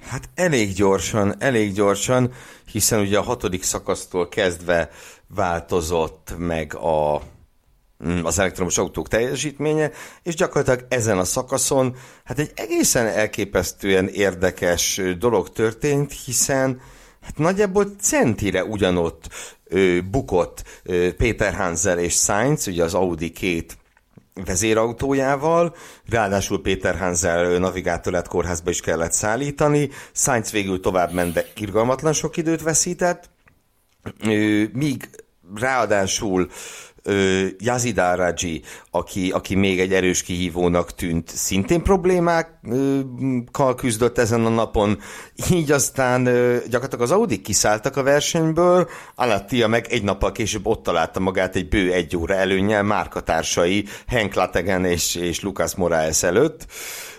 Hát 0.01 0.29
elég 0.35 0.73
gyorsan, 0.73 1.35
elég 1.39 1.73
gyorsan, 1.73 2.33
hiszen 2.71 2.99
ugye 2.99 3.17
a 3.17 3.21
hatodik 3.21 3.63
szakasztól 3.63 4.29
kezdve 4.29 4.89
változott 5.27 6.33
meg 6.37 6.75
a, 6.75 7.21
mm, 8.05 8.23
az 8.23 8.39
elektromos 8.39 8.77
autók 8.77 9.07
teljesítménye, 9.07 9.91
és 10.23 10.35
gyakorlatilag 10.35 10.85
ezen 10.89 11.17
a 11.17 11.23
szakaszon 11.23 11.95
hát 12.23 12.39
egy 12.39 12.51
egészen 12.55 13.07
elképesztően 13.07 14.07
érdekes 14.07 15.01
dolog 15.19 15.49
történt, 15.49 16.13
hiszen 16.25 16.81
hát 17.21 17.37
nagyjából 17.37 17.95
centire 18.01 18.63
ugyanott 18.63 19.29
ö, 19.63 19.99
bukott 20.11 20.63
ö, 20.83 21.13
Péter 21.13 21.53
Hansel 21.53 21.99
és 21.99 22.13
Sainz, 22.13 22.67
ugye 22.67 22.83
az 22.83 22.93
Audi 22.93 23.31
két 23.31 23.77
vezérautójával, 24.43 25.75
ráadásul 26.09 26.61
Péter 26.61 26.97
Hansel 26.97 27.57
navigátorát 27.57 28.27
kórházba 28.27 28.69
is 28.69 28.81
kellett 28.81 29.11
szállítani, 29.11 29.89
Sainz 30.11 30.51
végül 30.51 30.79
tovább 30.79 31.11
ment, 31.11 31.33
de 31.33 31.45
irgalmatlan 31.55 32.13
sok 32.13 32.37
időt 32.37 32.61
veszített, 32.61 33.29
míg 34.73 35.09
ráadásul 35.55 36.49
Yazid 37.57 37.97
Araji, 37.97 38.61
aki, 38.91 39.31
aki 39.31 39.55
még 39.55 39.79
egy 39.79 39.93
erős 39.93 40.23
kihívónak 40.23 40.95
tűnt, 40.95 41.29
szintén 41.29 41.81
problémákkal 41.83 43.75
küzdött 43.75 44.17
ezen 44.17 44.45
a 44.45 44.49
napon, 44.49 44.99
így 45.51 45.71
aztán 45.71 46.23
gyakorlatilag 46.69 47.01
az 47.01 47.11
Audi 47.11 47.41
kiszálltak 47.41 47.97
a 47.97 48.03
versenyből, 48.03 48.89
Alattia 49.15 49.67
meg 49.67 49.87
egy 49.89 50.03
nappal 50.03 50.31
később 50.31 50.67
ott 50.67 50.83
találta 50.83 51.19
magát 51.19 51.55
egy 51.55 51.69
bő 51.69 51.91
egy 51.91 52.17
óra 52.17 52.33
előnyel 52.33 52.83
márkatársai 52.83 53.85
Henk 54.07 54.33
Lategen 54.33 54.85
és, 54.85 55.15
és 55.15 55.41
Lucas 55.41 55.75
Moraes 55.75 56.23
előtt. 56.23 56.65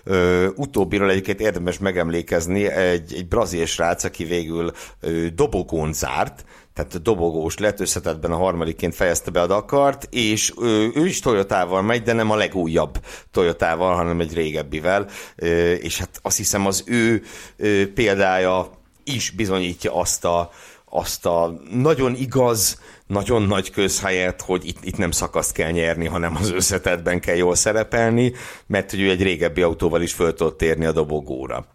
Ö, 0.04 0.48
utóbbiról 0.54 1.10
egyébként 1.10 1.40
érdemes 1.40 1.78
megemlékezni, 1.78 2.66
egy, 2.66 3.14
egy 3.14 3.28
brazil 3.28 3.66
srác, 3.66 4.04
aki 4.04 4.24
végül 4.24 4.72
ö, 5.00 5.26
dobogón 5.34 5.92
zárt, 5.92 6.44
tehát 6.76 7.02
dobogós 7.02 7.58
lett, 7.58 7.80
összetettben 7.80 8.32
a 8.32 8.36
harmadikként 8.36 8.94
fejezte 8.94 9.30
be 9.30 9.40
a 9.40 9.46
Dakart, 9.46 10.08
és 10.10 10.52
ő, 10.60 10.90
ő 10.94 11.06
is 11.06 11.20
Toyotával 11.20 11.82
megy, 11.82 12.02
de 12.02 12.12
nem 12.12 12.30
a 12.30 12.36
legújabb 12.36 12.98
Toyotával, 13.30 13.94
hanem 13.94 14.20
egy 14.20 14.34
régebbivel, 14.34 15.08
és 15.80 15.98
hát 15.98 16.18
azt 16.22 16.36
hiszem 16.36 16.66
az 16.66 16.84
ő 16.86 17.22
példája 17.94 18.70
is 19.04 19.30
bizonyítja 19.30 19.94
azt 19.94 20.24
a, 20.24 20.50
azt 20.84 21.26
a 21.26 21.60
nagyon 21.70 22.14
igaz, 22.14 22.80
nagyon 23.06 23.42
nagy 23.42 23.70
közhelyet, 23.70 24.42
hogy 24.42 24.66
itt, 24.66 24.84
itt 24.84 24.96
nem 24.96 25.10
szakaszt 25.10 25.52
kell 25.52 25.70
nyerni, 25.70 26.06
hanem 26.06 26.36
az 26.36 26.50
összetetben 26.50 27.20
kell 27.20 27.36
jól 27.36 27.54
szerepelni, 27.54 28.32
mert 28.66 28.90
hogy 28.90 29.00
ő 29.00 29.10
egy 29.10 29.22
régebbi 29.22 29.62
autóval 29.62 30.02
is 30.02 30.12
föl 30.12 30.34
tudott 30.34 30.58
térni 30.58 30.84
a 30.84 30.92
dobogóra 30.92 31.66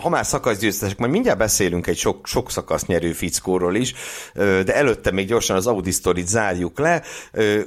ha 0.00 0.08
már 0.08 0.26
szakaszgyőztesek, 0.26 0.98
majd 0.98 1.10
mindjárt 1.10 1.38
beszélünk 1.38 1.86
egy 1.86 1.96
sok, 1.96 2.26
sok 2.26 2.50
szakasz 2.50 2.86
nyerő 2.86 3.12
fickóról 3.12 3.74
is, 3.74 3.94
de 4.34 4.74
előtte 4.74 5.10
még 5.10 5.26
gyorsan 5.26 5.56
az 5.56 5.66
Audi 5.66 5.90
sztorit 5.90 6.28
zárjuk 6.28 6.78
le. 6.78 7.02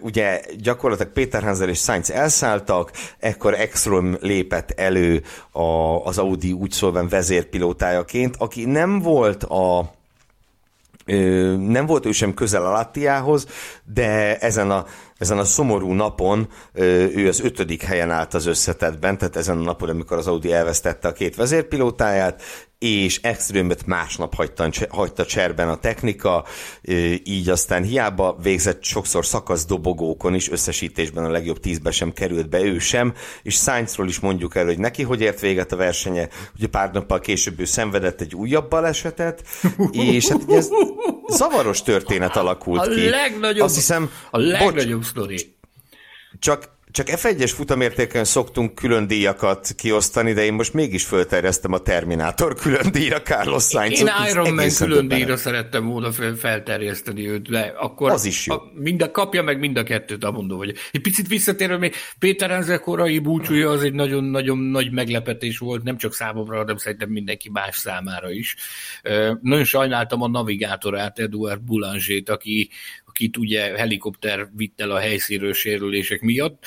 Ugye 0.01 0.41
gyakorlatilag 0.57 1.11
Péter 1.11 1.43
Hanzel 1.43 1.69
és 1.69 1.79
Sainz 1.79 2.11
elszálltak, 2.11 2.91
ekkor 3.19 3.53
Ekström 3.53 4.17
lépett 4.21 4.71
elő 4.71 5.23
a, 5.51 5.61
az 6.03 6.17
Audi 6.17 6.51
úgy 6.51 6.71
szólván 6.71 7.07
vezérpilótájaként, 7.07 8.35
aki 8.37 8.65
nem 8.65 8.99
volt 8.99 9.43
a 9.43 9.93
nem 11.67 11.85
volt 11.85 12.05
ő 12.05 12.11
sem 12.11 12.33
közel 12.33 12.65
a 12.65 12.71
Lattiához, 12.71 13.47
de 13.93 14.37
ezen 14.37 14.71
a 14.71 14.85
ezen 15.25 15.37
a 15.37 15.43
szomorú 15.43 15.91
napon 15.91 16.47
ő 17.15 17.27
az 17.27 17.39
ötödik 17.39 17.81
helyen 17.81 18.11
állt 18.11 18.33
az 18.33 18.45
összetetben, 18.45 19.17
tehát 19.17 19.35
ezen 19.35 19.57
a 19.57 19.61
napon, 19.61 19.89
amikor 19.89 20.17
az 20.17 20.27
Audi 20.27 20.53
elvesztette 20.53 21.07
a 21.07 21.13
két 21.13 21.35
vezérpilótáját, 21.35 22.41
és 22.79 23.19
extrémet 23.21 23.85
másnap 23.85 24.35
hagyta, 24.35 24.69
hagyta 24.89 25.25
cserben 25.25 25.69
a 25.69 25.75
technika, 25.75 26.45
így 27.23 27.49
aztán 27.49 27.83
hiába 27.83 28.37
végzett 28.41 28.83
sokszor 28.83 29.25
szakasz 29.25 29.65
dobogókon 29.65 30.33
is, 30.33 30.51
összesítésben 30.51 31.25
a 31.25 31.29
legjobb 31.29 31.59
tízbe 31.59 31.91
sem 31.91 32.11
került 32.11 32.49
be 32.49 32.61
ő 32.61 32.79
sem, 32.79 33.13
és 33.43 33.55
Sainzról 33.55 34.07
is 34.07 34.19
mondjuk 34.19 34.55
el, 34.55 34.65
hogy 34.65 34.79
neki 34.79 35.03
hogy 35.03 35.21
ért 35.21 35.39
véget 35.39 35.71
a 35.71 35.75
versenye, 35.75 36.27
ugye 36.57 36.67
pár 36.67 36.91
nappal 36.91 37.19
később 37.19 37.59
ő 37.59 37.65
szenvedett 37.65 38.21
egy 38.21 38.35
újabb 38.35 38.69
balesetet, 38.69 39.43
és 39.91 40.27
hát 40.27 40.43
ugye 40.43 40.57
ez 40.57 40.69
zavaros 41.27 41.81
történet 41.81 42.35
alakult 42.35 42.85
a 42.85 42.89
ki. 42.89 43.09
Legnagyobb, 43.09 43.65
Azt 43.65 43.75
hiszem, 43.75 44.09
a 44.31 44.37
legnagyobb 44.37 44.99
bocs, 44.99 45.13
sztori. 45.15 45.55
Csak 46.39 46.73
csak 46.91 47.07
F1-es 47.09 47.51
futamértéken 47.55 48.23
szoktunk 48.23 48.75
külön 48.75 49.07
díjakat 49.07 49.67
kiosztani, 49.77 50.33
de 50.33 50.43
én 50.43 50.53
most 50.53 50.73
mégis 50.73 51.05
fölterjesztem 51.05 51.73
a 51.73 51.77
Terminátor 51.77 52.55
külön 52.55 52.91
díjra 52.91 53.21
Carlos 53.21 53.63
Sainz. 53.63 53.99
Én 53.99 54.07
Iron 54.29 54.53
Man 54.53 54.69
külön 54.77 55.07
díjra 55.07 55.37
szerettem 55.37 55.85
volna 55.85 56.11
felterjeszteni 56.37 57.29
őt, 57.29 57.49
de 57.49 57.73
akkor 57.77 58.11
az 58.11 58.25
is 58.25 58.45
jó. 58.45 58.53
A, 58.53 58.71
mind 58.73 59.01
a, 59.01 59.11
kapja 59.11 59.43
meg 59.43 59.59
mind 59.59 59.77
a 59.77 59.83
kettőt, 59.83 60.23
a 60.23 60.31
mondom, 60.31 60.57
hogy 60.57 60.75
egy 60.91 61.01
picit 61.01 61.27
visszatérve 61.27 61.77
még 61.77 61.93
Péter 62.19 62.51
Enzel 62.51 62.79
korai 62.79 63.19
búcsúja 63.19 63.69
az 63.69 63.83
egy 63.83 63.93
nagyon-nagyon 63.93 64.57
nagy 64.57 64.91
meglepetés 64.91 65.57
volt, 65.57 65.83
nem 65.83 65.97
csak 65.97 66.13
számomra, 66.13 66.57
hanem 66.57 66.77
szerintem 66.77 67.09
mindenki 67.09 67.49
más 67.49 67.77
számára 67.77 68.31
is. 68.31 68.55
Nagyon 69.41 69.63
sajnáltam 69.63 70.21
a 70.21 70.27
navigátorát, 70.27 71.19
Eduard 71.19 71.61
Boulanger-t, 71.61 72.29
aki, 72.29 72.69
akit 73.15 73.37
ugye 73.37 73.77
helikopter 73.77 74.47
vitt 74.55 74.81
el 74.81 74.91
a 74.91 74.99
helyszínről 74.99 75.53
sérülések 75.53 76.21
miatt. 76.21 76.65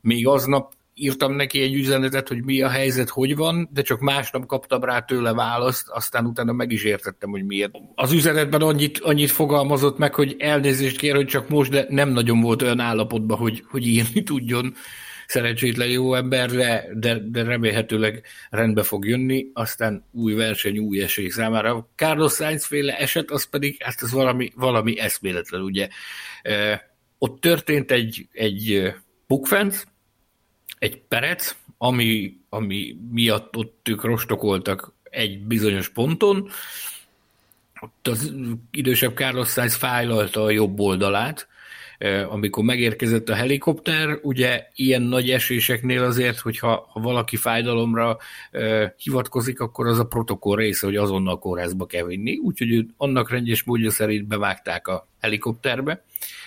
Még 0.00 0.26
aznap 0.26 0.74
írtam 0.94 1.32
neki 1.32 1.60
egy 1.60 1.74
üzenetet, 1.74 2.28
hogy 2.28 2.44
mi 2.44 2.62
a 2.62 2.68
helyzet, 2.68 3.08
hogy 3.08 3.36
van, 3.36 3.68
de 3.72 3.82
csak 3.82 4.00
másnap 4.00 4.46
kaptam 4.46 4.84
rá 4.84 5.00
tőle 5.00 5.32
választ, 5.32 5.88
aztán 5.88 6.26
utána 6.26 6.52
meg 6.52 6.70
is 6.72 6.84
értettem, 6.84 7.30
hogy 7.30 7.44
miért. 7.44 7.70
Az 7.94 8.12
üzenetben 8.12 8.62
annyit, 8.62 8.98
annyit 8.98 9.30
fogalmazott 9.30 9.98
meg, 9.98 10.14
hogy 10.14 10.36
elnézést 10.38 10.96
kér, 10.96 11.14
hogy 11.14 11.26
csak 11.26 11.48
most, 11.48 11.70
de 11.70 11.86
nem 11.88 12.08
nagyon 12.08 12.40
volt 12.40 12.62
olyan 12.62 12.80
állapotban, 12.80 13.38
hogy, 13.38 13.64
hogy 13.70 13.86
írni 13.86 14.22
tudjon 14.22 14.74
szerencsétlen 15.32 15.88
jó 15.88 16.14
ember, 16.14 16.50
de, 16.50 16.88
de, 16.94 17.18
de 17.18 17.42
remélhetőleg 17.42 18.26
rendbe 18.50 18.82
fog 18.82 19.06
jönni, 19.06 19.46
aztán 19.52 20.04
új 20.10 20.34
verseny, 20.34 20.78
új 20.78 21.02
esély 21.02 21.28
számára. 21.28 21.74
A 21.74 21.88
Carlos 21.96 22.32
Sainz 22.32 22.64
féle 22.64 22.98
eset, 22.98 23.30
az 23.30 23.44
pedig, 23.44 23.82
hát 23.82 24.02
az 24.02 24.12
valami, 24.12 24.52
valami 24.54 24.98
eszméletlen, 24.98 25.60
ugye. 25.60 25.88
Ott 27.18 27.40
történt 27.40 27.90
egy, 27.90 28.26
egy 28.32 28.92
bukfenc, 29.26 29.82
egy 30.78 30.98
perec, 31.08 31.56
ami, 31.78 32.36
ami 32.48 32.96
miatt 33.10 33.56
ott 33.56 33.88
ők 33.88 34.04
rostokoltak 34.04 34.92
egy 35.02 35.38
bizonyos 35.38 35.88
ponton, 35.88 36.48
ott 37.80 38.08
az 38.08 38.32
idősebb 38.70 39.16
Carlos 39.16 39.48
Sainz 39.48 39.74
fájlalta 39.74 40.42
a 40.42 40.50
jobb 40.50 40.80
oldalát, 40.80 41.48
amikor 42.28 42.64
megérkezett 42.64 43.28
a 43.28 43.34
helikopter, 43.34 44.18
ugye 44.22 44.66
ilyen 44.74 45.02
nagy 45.02 45.30
eséseknél 45.30 46.02
azért, 46.02 46.38
hogyha 46.38 46.88
ha 46.92 47.00
valaki 47.00 47.36
fájdalomra 47.36 48.16
hivatkozik, 48.96 49.60
akkor 49.60 49.86
az 49.86 49.98
a 49.98 50.06
protokoll 50.06 50.56
része, 50.56 50.86
hogy 50.86 50.96
azonnal 50.96 51.38
kórházba 51.38 51.86
kell 51.86 52.04
vinni, 52.04 52.36
úgyhogy 52.36 52.86
annak 52.96 53.30
rendjes 53.30 53.62
módja 53.62 53.90
szerint 53.90 54.26
bevágták 54.26 54.88
a 54.88 55.08
helikopterbe, 55.20 56.04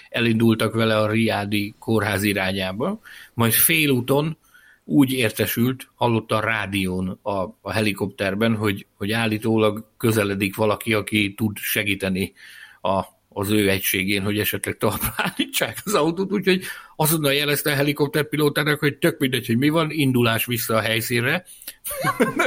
elindultak 0.10 0.74
vele 0.74 0.97
a 0.97 1.12
Riádi 1.12 1.74
kórház 1.80 2.24
irányába, 2.24 2.99
majd 3.34 3.51
félúton 3.51 4.38
úgy 4.84 5.12
értesült, 5.12 5.88
hallotta 5.95 6.36
a 6.36 6.39
rádión 6.39 7.20
a, 7.22 7.43
a 7.62 7.72
helikopterben, 7.72 8.56
hogy, 8.56 8.86
hogy 8.97 9.12
állítólag 9.12 9.86
közeledik 9.97 10.56
valaki, 10.56 10.93
aki 10.93 11.34
tud 11.34 11.58
segíteni 11.58 12.34
a 12.82 13.14
az 13.38 13.50
ő 13.50 13.70
egységén, 13.70 14.24
hogy 14.24 14.40
esetleg 14.40 14.78
talpra 14.78 15.14
állítsák 15.34 15.78
az 15.86 15.94
autót, 15.94 16.32
úgyhogy 16.32 16.64
azonnal 16.96 17.34
jelezte 17.34 17.72
a 17.72 17.76
helikopterpilótának, 17.76 18.80
hogy 18.80 18.98
tök 18.98 19.20
mindegy, 19.20 19.46
hogy 19.46 19.58
mi 19.58 19.70
van, 19.70 19.92
indulás 19.92 20.46
vissza 20.46 20.76
a 20.76 20.80
helyszínre, 20.80 21.46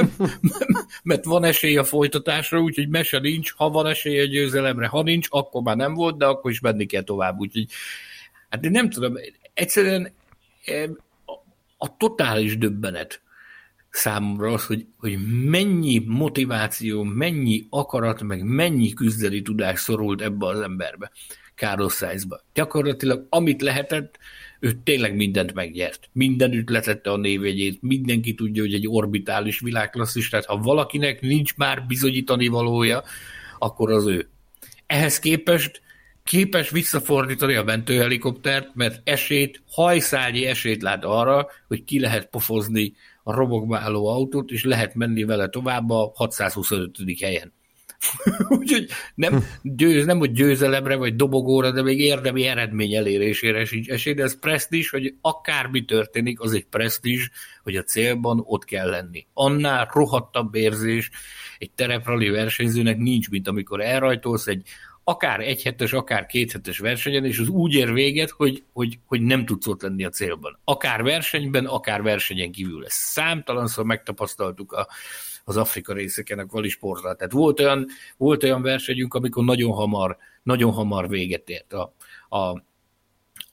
mert 1.03 1.25
van 1.25 1.43
esély 1.43 1.77
a 1.77 1.83
folytatásra, 1.83 2.59
úgyhogy 2.59 2.89
mese 2.89 3.19
nincs, 3.19 3.53
ha 3.55 3.69
van 3.69 3.87
esély 3.87 4.19
a 4.19 4.25
győzelemre, 4.25 4.87
ha 4.87 5.03
nincs, 5.03 5.27
akkor 5.29 5.61
már 5.61 5.75
nem 5.75 5.93
volt, 5.93 6.17
de 6.17 6.25
akkor 6.25 6.51
is 6.51 6.59
menni 6.59 6.85
kell 6.85 7.03
tovább, 7.03 7.39
úgyhogy 7.39 7.65
hát 8.49 8.63
én 8.65 8.71
nem 8.71 8.89
tudom, 8.89 9.13
egyszerűen 9.53 10.13
a 11.77 11.97
totális 11.97 12.57
döbbenet, 12.57 13.21
számomra 13.99 14.53
az, 14.53 14.65
hogy, 14.65 14.85
hogy 14.97 15.17
mennyi 15.45 16.03
motiváció, 16.07 17.03
mennyi 17.03 17.65
akarat, 17.69 18.23
meg 18.23 18.43
mennyi 18.43 18.93
küzdeni 18.93 19.41
tudás 19.41 19.79
szorult 19.79 20.21
ebbe 20.21 20.45
az 20.45 20.59
emberbe, 20.59 21.11
Carlos 21.55 21.93
Sainzba. 21.93 22.41
Gyakorlatilag 22.53 23.25
amit 23.29 23.61
lehetett, 23.61 24.17
ő 24.59 24.71
tényleg 24.83 25.15
mindent 25.15 25.53
megnyert. 25.53 26.09
Mindenütt 26.11 26.69
letette 26.69 27.11
a 27.11 27.17
névjegyét, 27.17 27.81
mindenki 27.81 28.33
tudja, 28.33 28.61
hogy 28.61 28.73
egy 28.73 28.87
orbitális 28.87 29.59
világklasszis, 29.59 30.29
tehát 30.29 30.45
ha 30.45 30.57
valakinek 30.57 31.21
nincs 31.21 31.55
már 31.55 31.85
bizonyítani 31.87 32.47
valója, 32.47 33.03
akkor 33.57 33.91
az 33.91 34.05
ő. 34.05 34.29
Ehhez 34.85 35.19
képest 35.19 35.81
képes 36.23 36.69
visszafordítani 36.69 37.55
a 37.55 37.63
mentőhelikoptert, 37.63 38.75
mert 38.75 39.01
esélyt, 39.03 39.61
hajszálnyi 39.71 40.45
esélyt 40.45 40.81
lát 40.81 41.05
arra, 41.05 41.47
hogy 41.67 41.83
ki 41.83 41.99
lehet 41.99 42.29
pofozni 42.29 42.93
a 43.29 43.35
robogba 43.35 43.77
álló 43.77 44.07
autót, 44.07 44.49
és 44.49 44.63
lehet 44.63 44.95
menni 44.95 45.23
vele 45.23 45.49
tovább 45.49 45.89
a 45.89 46.11
625. 46.15 46.97
helyen. 47.21 47.53
Úgyhogy 48.59 48.87
nem, 49.15 49.43
győz, 49.61 50.05
nem 50.05 50.17
hogy 50.17 50.31
győzelemre 50.31 50.95
vagy 50.95 51.15
dobogóra, 51.15 51.71
de 51.71 51.81
még 51.81 51.99
érdemi 51.99 52.43
eredmény 52.45 52.93
elérésére 52.93 53.65
sincs 53.65 53.89
esély, 53.89 54.13
de 54.13 54.23
ez 54.23 54.39
presztis, 54.39 54.89
hogy 54.89 55.15
akármi 55.21 55.85
történik, 55.85 56.39
az 56.39 56.53
egy 56.53 56.65
presztis, 56.65 57.29
hogy 57.63 57.75
a 57.75 57.83
célban 57.83 58.41
ott 58.45 58.65
kell 58.65 58.89
lenni. 58.89 59.27
Annál 59.33 59.89
rohadtabb 59.93 60.55
érzés 60.55 61.09
egy 61.57 61.71
tereprali 61.71 62.29
versenyzőnek 62.29 62.97
nincs, 62.97 63.29
mint 63.29 63.47
amikor 63.47 63.81
elrajtolsz 63.81 64.47
egy 64.47 64.67
akár 65.09 65.39
egyhetes, 65.39 65.93
akár 65.93 66.25
kéthetes 66.25 66.77
versenyen, 66.77 67.25
és 67.25 67.39
az 67.39 67.47
úgy 67.47 67.73
ér 67.73 67.93
véget, 67.93 68.29
hogy, 68.29 68.63
hogy, 68.73 68.99
hogy 69.05 69.21
nem 69.21 69.45
tudsz 69.45 69.67
ott 69.67 69.81
lenni 69.81 70.03
a 70.03 70.09
célban. 70.09 70.59
Akár 70.63 71.03
versenyben, 71.03 71.65
akár 71.65 72.01
versenyen 72.01 72.51
kívül. 72.51 72.85
Ezt 72.85 72.97
számtalanszor 72.97 73.85
megtapasztaltuk 73.85 74.71
a 74.71 74.87
az 75.43 75.57
Afrika 75.57 75.93
részeken 75.93 76.39
a 76.39 76.45
kvalisportra. 76.45 77.15
Tehát 77.15 77.33
volt 77.33 77.59
olyan, 77.59 77.87
volt 78.17 78.43
olyan 78.43 78.61
versenyünk, 78.61 79.13
amikor 79.13 79.43
nagyon 79.43 79.71
hamar, 79.71 80.17
nagyon 80.43 80.71
hamar 80.71 81.07
véget 81.07 81.49
ért. 81.49 81.73
A, 81.73 81.93
a, 82.29 82.37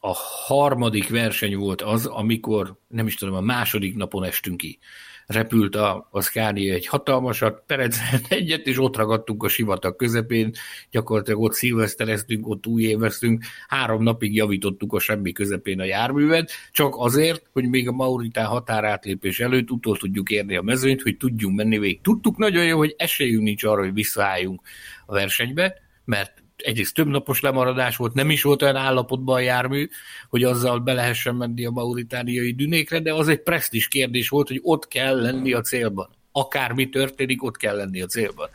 a 0.01 0.13
harmadik 0.47 1.09
verseny 1.09 1.57
volt 1.57 1.83
az, 1.83 2.07
amikor, 2.07 2.79
nem 2.89 3.07
is 3.07 3.15
tudom, 3.15 3.35
a 3.35 3.41
második 3.41 3.97
napon 3.97 4.25
estünk 4.25 4.57
ki 4.57 4.79
repült 5.27 5.75
a, 5.75 6.09
a 6.11 6.21
Scania 6.21 6.75
egy 6.75 6.87
hatalmasat, 6.87 7.63
perezett 7.67 8.27
egyet, 8.39 8.67
és 8.67 8.79
ott 8.79 8.97
ragadtunk 8.97 9.43
a 9.43 9.49
sivatag 9.49 9.97
közepén, 9.97 10.53
gyakorlatilag 10.91 11.41
ott 11.41 11.53
szilvesztereztünk, 11.53 12.49
ott 12.49 12.67
újéveztünk, 12.67 13.45
három 13.69 14.03
napig 14.03 14.35
javítottuk 14.35 14.93
a 14.93 14.99
semmi 14.99 15.33
közepén 15.33 15.81
a 15.81 15.85
járművet, 15.85 16.51
csak 16.73 16.95
azért, 16.97 17.43
hogy 17.53 17.69
még 17.69 17.89
a 17.89 17.93
Mauritán 17.93 18.47
határátlépés 18.47 19.41
előtt 19.41 19.71
utol 19.71 19.97
tudjuk 19.97 20.31
érni 20.31 20.57
a 20.57 20.63
mezőnyt, 20.63 21.03
hogy 21.03 21.17
tudjunk 21.17 21.57
menni 21.57 21.79
végig. 21.79 22.01
Tudtuk 22.01 22.37
nagyon 22.37 22.65
jó, 22.65 22.77
hogy 22.79 22.95
esélyünk 22.99 23.43
nincs 23.43 23.65
arra, 23.65 23.83
hogy 23.83 23.95
visszaálljunk 23.95 24.61
a 25.07 25.13
versenybe, 25.13 25.75
mert 26.05 26.45
egyrészt 26.57 26.95
több 26.95 27.07
napos 27.07 27.41
lemaradás 27.41 27.97
volt, 27.97 28.15
nem 28.15 28.31
is 28.31 28.43
volt 28.43 28.63
olyan 28.63 28.77
állapotban 28.77 29.37
a 29.37 29.41
jármű, 29.41 29.89
hogy 30.29 30.43
azzal 30.43 30.79
be 30.79 30.93
lehessen 30.93 31.35
menni 31.35 31.65
a 31.65 31.71
mauritániai 31.71 32.55
dünékre, 32.55 33.01
de 33.01 33.15
az 33.15 33.29
egy 33.29 33.43
presztis 33.43 33.89
kérdés 33.89 34.29
volt, 34.29 34.49
hogy 34.49 34.61
ott 34.63 34.89
kell 34.89 35.21
lenni 35.21 35.53
a 35.53 35.61
célban. 35.61 36.09
Akármi 36.33 36.89
történik, 36.89 37.43
ott 37.43 37.57
kell 37.57 37.77
lenni 37.77 38.01
a 38.01 38.07
célban. 38.07 38.49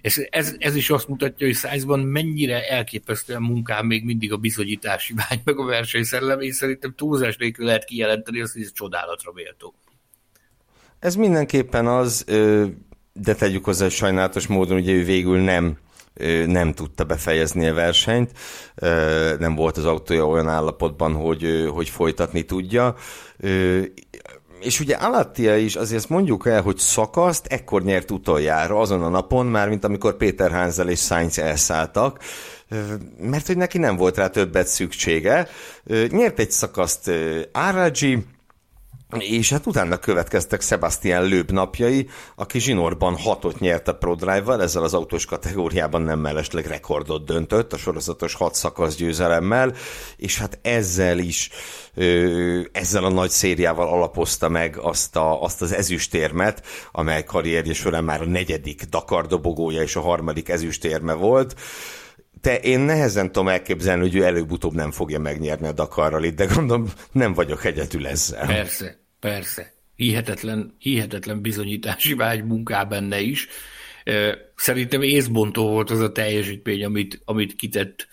És 0.00 0.16
ez, 0.30 0.54
ez 0.58 0.76
is 0.76 0.90
azt 0.90 1.08
mutatja, 1.08 1.46
hogy 1.46 1.54
Szájzban 1.54 2.00
mennyire 2.00 2.68
elképesztően 2.68 3.42
munkám 3.42 3.86
még 3.86 4.04
mindig 4.04 4.32
a 4.32 4.36
bizonyítási 4.36 5.14
vágy, 5.14 5.40
meg 5.44 5.58
a 5.58 5.64
versenyszellem, 5.64 6.40
és 6.40 6.54
szerintem 6.54 6.94
túlzás 6.96 7.36
nélkül 7.36 7.66
lehet 7.66 7.84
kijelenteni 7.84 8.40
azt, 8.40 8.52
hogy 8.52 8.62
ez 8.62 8.72
csodálatra 8.72 9.32
méltó. 9.34 9.74
Ez 10.98 11.14
mindenképpen 11.14 11.86
az, 11.86 12.24
de 13.12 13.34
tegyük 13.34 13.64
hozzá, 13.64 13.82
hogy 13.82 13.92
sajnálatos 13.92 14.46
módon 14.46 14.78
ugye 14.78 14.92
ő 14.92 15.04
végül 15.04 15.38
nem 15.38 15.78
nem 16.46 16.72
tudta 16.72 17.04
befejezni 17.04 17.68
a 17.68 17.74
versenyt, 17.74 18.30
nem 19.38 19.54
volt 19.54 19.76
az 19.76 19.84
autója 19.84 20.26
olyan 20.26 20.48
állapotban, 20.48 21.14
hogy, 21.14 21.68
hogy 21.72 21.88
folytatni 21.88 22.44
tudja. 22.44 22.94
És 24.60 24.80
ugye 24.80 24.94
Alattia 24.94 25.56
is, 25.56 25.76
azért 25.76 25.98
ezt 25.98 26.08
mondjuk 26.08 26.46
el, 26.46 26.62
hogy 26.62 26.78
szakaszt 26.78 27.46
ekkor 27.46 27.82
nyert 27.82 28.10
utoljára, 28.10 28.80
azon 28.80 29.02
a 29.02 29.08
napon, 29.08 29.46
már 29.46 29.68
mint 29.68 29.84
amikor 29.84 30.16
Péter 30.16 30.50
Hánzel 30.50 30.88
és 30.88 31.00
Sainz 31.00 31.38
elszálltak, 31.38 32.18
mert 33.20 33.46
hogy 33.46 33.56
neki 33.56 33.78
nem 33.78 33.96
volt 33.96 34.16
rá 34.16 34.28
többet 34.28 34.66
szüksége. 34.66 35.48
Nyert 36.08 36.38
egy 36.38 36.50
szakaszt 36.50 37.10
Áradzsi, 37.52 38.24
és 39.16 39.50
hát 39.50 39.66
utána 39.66 39.96
következtek 39.96 40.60
Sebastian 40.60 41.28
Löb 41.28 41.50
napjai, 41.50 42.08
aki 42.34 42.60
zsinórban 42.60 43.16
hatot 43.16 43.58
nyert 43.58 43.88
a 43.88 43.94
ProDrive-val, 43.94 44.62
ezzel 44.62 44.82
az 44.82 44.94
autós 44.94 45.24
kategóriában 45.24 46.02
nem 46.02 46.18
mellesleg 46.18 46.66
rekordot 46.66 47.24
döntött, 47.24 47.72
a 47.72 47.76
sorozatos 47.76 48.34
hat 48.34 48.54
szakasz 48.54 48.94
győzelemmel, 48.94 49.74
és 50.16 50.38
hát 50.38 50.58
ezzel 50.62 51.18
is, 51.18 51.50
ezzel 52.72 53.04
a 53.04 53.10
nagy 53.10 53.30
szériával 53.30 53.88
alapozta 53.88 54.48
meg 54.48 54.78
azt, 54.78 55.16
a, 55.16 55.42
azt 55.42 55.62
az 55.62 55.72
ezüstérmet, 55.72 56.66
amely 56.92 57.24
karrierje 57.24 57.74
során 57.74 58.04
már 58.04 58.20
a 58.20 58.26
negyedik 58.26 58.82
Dakar 58.82 59.26
dobogója 59.26 59.82
és 59.82 59.96
a 59.96 60.00
harmadik 60.00 60.48
ezüstérme 60.48 61.12
volt 61.12 61.54
te 62.40 62.58
én 62.60 62.80
nehezen 62.80 63.32
tudom 63.32 63.48
elképzelni, 63.48 64.02
hogy 64.02 64.14
ő 64.14 64.24
előbb-utóbb 64.24 64.74
nem 64.74 64.90
fogja 64.90 65.18
megnyerni 65.18 65.66
a 65.66 65.72
Dakarral 65.72 66.24
itt, 66.24 66.36
de 66.36 66.46
gondolom 66.46 66.92
nem 67.12 67.34
vagyok 67.34 67.64
egyedül 67.64 68.06
ezzel. 68.06 68.46
Persze, 68.46 68.98
persze. 69.20 69.72
Hihetetlen, 69.96 70.74
hihetetlen 70.78 71.40
bizonyítási 71.40 72.14
vágy 72.14 72.44
munká 72.44 72.84
benne 72.84 73.20
is. 73.20 73.48
Szerintem 74.56 75.02
észbontó 75.02 75.68
volt 75.68 75.90
az 75.90 76.00
a 76.00 76.12
teljesítmény, 76.12 76.84
amit, 76.84 77.22
amit 77.24 77.54
kitett 77.54 78.08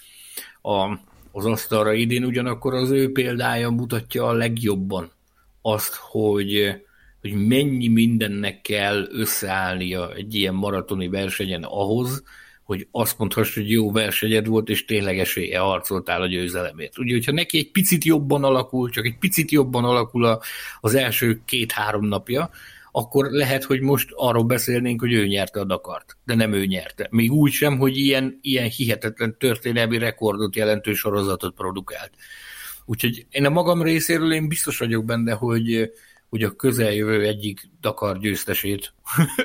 a, 0.61 0.99
az 1.32 1.45
asztalra 1.45 1.93
idén, 1.93 2.23
ugyanakkor 2.23 2.73
az 2.73 2.89
ő 2.89 3.11
példája 3.11 3.69
mutatja 3.69 4.26
a 4.26 4.34
legjobban 4.34 5.11
azt, 5.61 5.95
hogy, 5.95 6.82
hogy 7.21 7.34
mennyi 7.34 7.88
mindennek 7.88 8.61
kell 8.61 9.07
összeállnia 9.11 10.13
egy 10.13 10.36
ilyen 10.36 10.53
maratoni 10.53 11.07
versenyen 11.07 11.63
ahhoz, 11.63 12.23
hogy 12.66 12.88
azt 12.91 13.18
mondhass, 13.18 13.53
hogy 13.53 13.72
jó 13.72 13.91
versenyed 13.91 14.47
volt, 14.47 14.70
és 14.70 14.86
tényleg 14.86 15.20
esélye 15.20 15.59
harcoltál 15.59 16.22
a 16.22 16.28
győzelemért. 16.28 16.97
Ugye, 16.97 17.13
hogyha 17.13 17.32
neki 17.32 17.57
egy 17.57 17.72
picit 17.72 18.03
jobban 18.03 18.43
alakul, 18.43 18.89
csak 18.89 19.05
egy 19.05 19.18
picit 19.18 19.51
jobban 19.51 19.84
alakul 19.84 20.39
az 20.82 20.95
első 20.95 21.41
két-három 21.45 22.05
napja, 22.05 22.49
akkor 22.91 23.28
lehet, 23.30 23.63
hogy 23.63 23.82
most 23.82 24.09
arról 24.11 24.43
beszélnénk, 24.43 24.99
hogy 24.99 25.13
ő 25.13 25.28
nyerte 25.28 25.59
a 25.59 25.63
Dakart, 25.63 26.18
de 26.26 26.36
nem 26.36 26.53
ő 26.53 26.66
nyerte. 26.66 27.07
Még 27.11 27.32
úgy 27.32 27.51
sem, 27.51 27.78
hogy 27.78 27.97
ilyen, 27.97 28.39
ilyen 28.41 28.70
hihetetlen 28.70 29.38
történelmi 29.38 29.97
rekordot 29.97 30.55
jelentő 30.55 30.93
sorozatot 30.93 31.55
produkált. 31.55 32.11
Úgyhogy 32.86 33.26
én 33.30 33.45
a 33.45 33.49
magam 33.49 33.82
részéről 33.82 34.34
én 34.34 34.47
biztos 34.47 34.78
vagyok 34.78 35.05
benne, 35.05 35.34
hogy, 35.34 35.91
hogy 36.30 36.43
a 36.43 36.55
közeljövő 36.55 37.26
egyik 37.26 37.70
Dakar 37.82 38.20
győztesét 38.20 38.93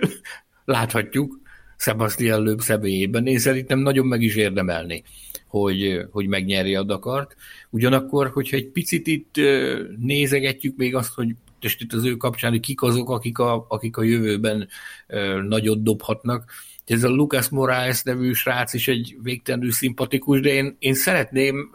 láthatjuk, 0.64 1.39
Sebastian 1.80 2.42
Löb 2.42 2.60
személyében. 2.60 3.26
Én 3.26 3.38
szerintem 3.38 3.78
nagyon 3.78 4.06
meg 4.06 4.22
is 4.22 4.34
érdemelni, 4.34 5.02
hogy, 5.46 6.00
hogy 6.10 6.26
megnyerje 6.26 6.78
a 6.78 6.82
Dakart. 6.82 7.36
Ugyanakkor, 7.70 8.30
hogyha 8.30 8.56
egy 8.56 8.68
picit 8.68 9.06
itt 9.06 9.34
nézegetjük 9.98 10.76
még 10.76 10.94
azt, 10.94 11.14
hogy 11.14 11.34
és 11.60 11.76
itt 11.78 11.92
az 11.92 12.04
ő 12.04 12.16
kapcsán, 12.16 12.50
hogy 12.50 12.60
kik 12.60 12.82
azok, 12.82 13.10
akik 13.10 13.38
a, 13.38 13.66
akik 13.68 13.96
a 13.96 14.02
jövőben 14.02 14.68
nagyot 15.48 15.82
dobhatnak. 15.82 16.50
Ez 16.86 17.04
a 17.04 17.08
Lucas 17.08 17.48
Moraes 17.48 18.02
nevű 18.02 18.32
srác 18.32 18.74
is 18.74 18.88
egy 18.88 19.16
végtelenül 19.22 19.72
szimpatikus, 19.72 20.40
de 20.40 20.52
én, 20.52 20.76
én 20.78 20.94
szeretném, 20.94 21.70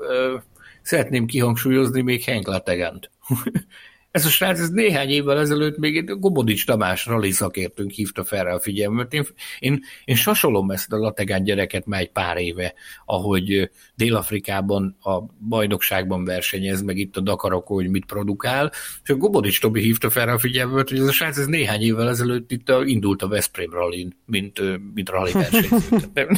szeretném 0.82 1.26
kihangsúlyozni 1.26 2.02
még 2.02 2.24
Henk 2.24 2.48
Lategant. 2.48 3.12
Ez 4.16 4.26
a 4.26 4.30
srác, 4.30 4.60
ez 4.60 4.70
néhány 4.70 5.10
évvel 5.10 5.40
ezelőtt 5.40 5.78
még 5.78 6.20
Gobodics 6.20 6.66
Tamás 6.66 7.06
rali 7.06 7.32
szakértőnk 7.32 7.92
hívta 7.92 8.24
fel 8.24 8.44
rá 8.44 8.54
a 8.54 8.60
figyelmet. 8.60 9.14
Én, 9.14 9.26
én, 9.60 9.84
én 10.06 10.16
sasolom 10.16 10.72
ezt 10.72 10.92
a 10.92 10.98
lategán 10.98 11.44
gyereket 11.44 11.86
már 11.86 12.02
egy 12.02 12.12
pár 12.12 12.38
éve, 12.38 12.74
ahogy 13.06 13.70
Dél-Afrikában 13.96 14.98
a 15.02 15.20
bajnokságban 15.50 16.26
versenyez, 16.26 16.82
meg 16.82 16.98
itt 16.98 17.18
a 17.18 17.22
Dakarok, 17.22 17.68
hogy 17.68 17.90
mit 17.90 18.06
produkál, 18.06 18.72
és 19.04 19.10
a 19.10 19.16
Gobodics 19.16 19.62
Tobi 19.62 19.82
hívta 19.82 20.10
fel 20.10 20.26
rá 20.26 20.34
a 20.34 20.40
figyelmet, 20.40 20.90
hogy 20.90 21.00
ez 21.00 21.08
a 21.08 21.12
srác 21.12 21.38
ez 21.38 21.46
néhány 21.46 21.82
évvel 21.82 22.10
ezelőtt 22.10 22.52
itt 22.52 22.70
a, 22.70 22.84
indult 22.86 23.22
a 23.22 23.28
Veszprém 23.28 23.72
rallin, 23.72 24.18
mint, 24.26 24.62
mint 24.94 25.10
rally 25.10 25.32
versenyző. 25.32 26.00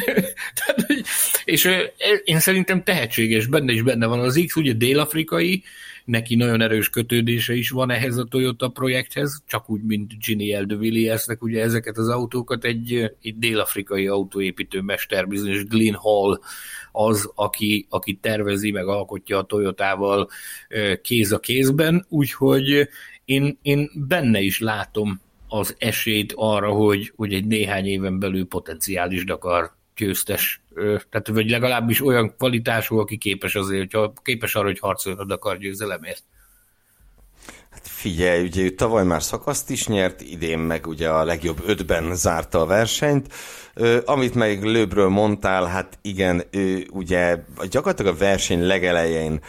és 1.46 1.70
én 2.24 2.40
szerintem 2.40 2.84
tehetséges, 2.84 3.46
benne 3.46 3.72
is 3.72 3.82
benne 3.82 4.06
van 4.06 4.20
az 4.20 4.44
X, 4.46 4.56
ugye 4.56 4.74
dél-afrikai, 4.74 5.64
neki 6.08 6.36
nagyon 6.36 6.62
erős 6.62 6.90
kötődése 6.90 7.54
is 7.54 7.70
van 7.70 7.92
ehhez 7.92 8.18
a 8.18 8.24
Toyota 8.24 8.70
projekthez, 8.70 9.44
csak 9.48 9.70
úgy, 9.70 9.82
mint 9.84 10.20
Ginny 10.26 10.52
Eldevilliersnek, 10.52 11.44
ugye 11.44 11.64
ezeket 11.64 11.98
az 11.98 12.10
autókat 12.10 12.64
egy, 12.64 13.12
egy 13.22 13.38
dél-afrikai 13.38 14.08
autóépítő 14.08 14.82
mester, 14.82 15.28
bizonyos 15.28 15.66
Glyn 15.66 15.94
Hall 15.94 16.40
az, 16.92 17.32
aki, 17.36 17.86
aki 17.90 18.14
tervezi, 18.22 18.72
meg 18.72 18.88
alkotja 18.88 19.38
a 19.38 19.44
Toyotával 19.44 20.30
kéz 21.02 21.32
a 21.32 21.40
kézben, 21.40 22.06
úgyhogy 22.10 22.88
én, 23.26 23.58
én 23.62 23.90
benne 24.08 24.40
is 24.40 24.60
látom 24.60 25.22
az 25.48 25.76
esélyt 25.78 26.34
arra, 26.36 26.72
hogy, 26.72 27.14
hogy 27.16 27.34
egy 27.34 27.46
néhány 27.46 27.86
éven 27.86 28.20
belül 28.20 28.46
potenciális 28.46 29.24
Dakar 29.24 29.76
győztes, 29.96 30.62
tehát 31.10 31.28
vagy 31.28 31.50
legalábbis 31.50 32.06
olyan 32.06 32.36
kvalitású, 32.38 32.98
aki 32.98 33.18
képes 33.18 33.56
azért, 33.56 33.94
hogy 33.94 34.10
képes 34.24 34.56
arra, 34.56 34.66
hogy 34.66 34.80
harcoljon 34.80 35.32
akar 35.32 35.58
győzelemért. 35.58 36.24
Hát 37.78 37.88
figyelj, 37.88 38.44
ugye 38.44 38.62
ő 38.62 38.70
tavaly 38.70 39.04
már 39.04 39.24
szakaszt 39.24 39.70
is 39.70 39.88
nyert, 39.88 40.22
idén 40.22 40.60
meg 40.60 40.88
ugye 40.88 41.10
a 41.10 41.24
legjobb 41.24 41.64
ötben 41.66 42.16
zárta 42.16 42.62
a 42.62 42.66
versenyt. 42.66 43.34
Amit 44.06 44.36
meg 44.36 44.64
Lőbről 44.64 45.10
mondtál, 45.10 45.66
hát 45.66 46.00
igen, 46.02 46.44
ő 46.52 46.88
ugye 46.92 47.44
gyakorlatilag 47.70 48.14
a 48.14 48.18
verseny 48.18 48.66
legelején 48.66 49.42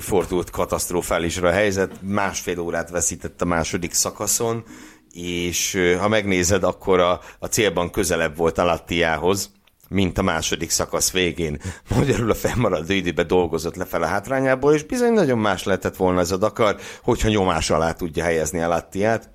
fordult 0.00 0.50
katasztrofálisra 0.50 1.48
a 1.48 1.52
helyzet, 1.52 2.02
másfél 2.02 2.58
órát 2.58 2.90
veszített 2.90 3.42
a 3.42 3.44
második 3.44 3.92
szakaszon, 3.92 4.64
és 5.12 5.78
ha 5.98 6.08
megnézed, 6.08 6.62
akkor 6.62 7.00
a, 7.00 7.20
a 7.38 7.46
célban 7.46 7.90
közelebb 7.90 8.36
volt 8.36 8.58
a 8.58 8.64
Lattiához, 8.64 9.52
mint 9.88 10.18
a 10.18 10.22
második 10.22 10.70
szakasz 10.70 11.12
végén. 11.12 11.60
Magyarul 11.96 12.30
a 12.30 12.34
fennmaradó 12.34 12.92
időben 12.92 13.26
dolgozott 13.26 13.76
lefelé 13.76 14.04
a 14.04 14.06
hátrányából, 14.06 14.74
és 14.74 14.82
bizony 14.82 15.12
nagyon 15.12 15.38
más 15.38 15.64
lehetett 15.64 15.96
volna 15.96 16.20
ez 16.20 16.30
a 16.30 16.36
Dakar, 16.36 16.76
hogyha 17.02 17.28
nyomás 17.28 17.70
alá 17.70 17.92
tudja 17.92 18.24
helyezni 18.24 18.60
a 18.60 18.68
Lattiát 18.68 19.32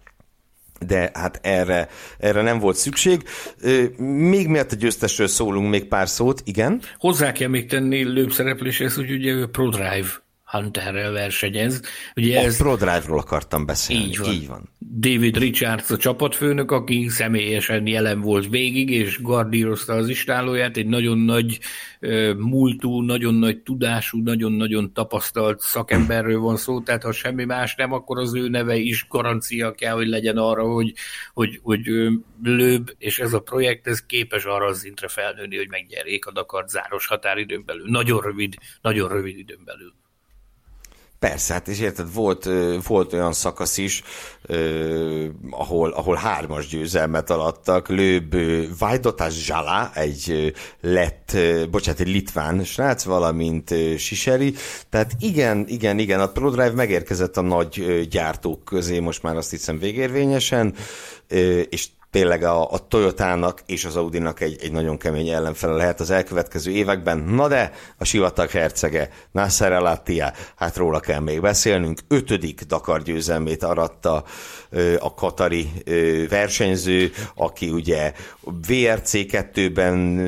de 0.85 1.11
hát 1.13 1.39
erre, 1.43 1.89
erre 2.17 2.41
nem 2.41 2.59
volt 2.59 2.75
szükség. 2.75 3.23
Még 3.97 4.47
miatt 4.47 4.71
a 4.71 4.75
győztesről 4.75 5.27
szólunk 5.27 5.69
még 5.69 5.85
pár 5.85 6.09
szót, 6.09 6.41
igen? 6.45 6.81
Hozzá 6.97 7.31
kell 7.31 7.47
még 7.47 7.69
tenni 7.69 8.03
lőbb 8.03 8.31
szerepléshez, 8.31 8.95
hogy 8.95 9.11
ugye 9.11 9.31
ő 9.31 9.47
ProDrive 9.47 10.07
Hunterrel 10.51 11.11
versenyez. 11.11 11.81
Ugye 12.15 12.39
a 12.39 12.43
ez... 12.43 12.57
ProDrive-ról 12.57 13.19
akartam 13.19 13.65
beszélni. 13.65 14.03
Így 14.03 14.17
van. 14.17 14.31
Így 14.31 14.47
van. 14.47 14.69
David 14.79 15.37
Richards 15.37 15.91
a 15.91 15.97
csapatfőnök, 15.97 16.71
aki 16.71 17.07
személyesen 17.09 17.87
jelen 17.87 18.21
volt 18.21 18.49
végig, 18.49 18.89
és 18.89 19.21
gardírozta 19.21 19.93
az 19.93 20.09
istálóját, 20.09 20.77
egy 20.77 20.87
nagyon 20.87 21.17
nagy 21.17 21.59
múltú, 22.37 23.01
nagyon 23.01 23.33
nagy 23.33 23.57
tudású, 23.57 24.23
nagyon-nagyon 24.23 24.93
tapasztalt 24.93 25.59
szakemberről 25.59 26.39
van 26.39 26.57
szó, 26.57 26.81
tehát 26.81 27.03
ha 27.03 27.11
semmi 27.11 27.45
más 27.45 27.75
nem, 27.75 27.91
akkor 27.91 28.19
az 28.19 28.35
ő 28.35 28.47
neve 28.47 28.75
is 28.75 29.05
garancia 29.09 29.71
kell, 29.71 29.93
hogy 29.93 30.07
legyen 30.07 30.37
arra, 30.37 30.63
hogy, 30.63 30.93
hogy, 31.33 31.59
hogy 31.63 31.81
lőbb, 32.43 32.95
és 32.97 33.19
ez 33.19 33.33
a 33.33 33.39
projekt 33.39 33.87
ez 33.87 34.05
képes 34.05 34.43
arra 34.45 34.65
az 34.65 34.79
szintre 34.79 35.07
felnőni, 35.07 35.57
hogy 35.57 35.69
megnyerjék 35.69 36.25
a 36.25 36.31
Dakar 36.31 36.65
záros 36.67 37.07
határidőn 37.07 37.63
belül. 37.65 37.89
Nagyon 37.89 38.21
rövid, 38.21 38.55
nagyon 38.81 39.09
rövid 39.09 39.37
időn 39.37 39.61
belül. 39.65 39.93
Persze, 41.19 41.53
hát 41.53 41.67
és 41.67 41.79
érted, 41.79 42.13
volt, 42.13 42.49
volt 42.87 43.13
olyan 43.13 43.33
szakasz 43.33 43.77
is, 43.77 44.03
ahol, 45.49 45.91
ahol 45.91 46.15
hármas 46.15 46.67
győzelmet 46.67 47.29
alattak, 47.29 47.87
Lőbb 47.87 48.35
Vajdotas 48.77 49.45
Zsala, 49.45 49.91
egy 49.93 50.53
lett, 50.81 51.37
bocsánat, 51.71 51.99
egy 51.99 52.07
litván 52.07 52.63
srác, 52.63 53.03
valamint 53.03 53.73
Siseri, 53.97 54.53
tehát 54.89 55.11
igen, 55.19 55.65
igen, 55.67 55.99
igen, 55.99 56.19
a 56.19 56.27
ProDrive 56.27 56.71
megérkezett 56.71 57.37
a 57.37 57.41
nagy 57.41 58.07
gyártók 58.09 58.63
közé, 58.63 58.99
most 58.99 59.23
már 59.23 59.35
azt 59.35 59.49
hiszem 59.49 59.79
végérvényesen, 59.79 60.75
és 61.69 61.87
tényleg 62.11 62.43
a, 62.43 62.71
a 62.71 62.87
Toyotának 62.87 63.61
és 63.65 63.85
az 63.85 63.95
Audinak 63.95 64.41
egy, 64.41 64.57
egy 64.61 64.71
nagyon 64.71 64.97
kemény 64.97 65.29
ellenfele 65.29 65.73
lehet 65.73 65.99
az 65.99 66.09
elkövetkező 66.09 66.71
években. 66.71 67.17
Na 67.17 67.47
de 67.47 67.71
a 67.97 68.03
sivatag 68.03 68.49
hercege, 68.49 69.09
Nasser 69.31 69.71
el 69.71 70.03
hát 70.55 70.77
róla 70.77 70.99
kell 70.99 71.19
még 71.19 71.41
beszélnünk. 71.41 71.99
Ötödik 72.07 72.61
Dakar 72.61 73.01
győzelmét 73.01 73.63
aratta 73.63 74.23
a 74.99 75.13
katari 75.13 75.69
versenyző, 76.29 77.11
aki 77.35 77.69
ugye 77.69 78.13
VRC 78.67 79.11
2-ben 79.13 80.27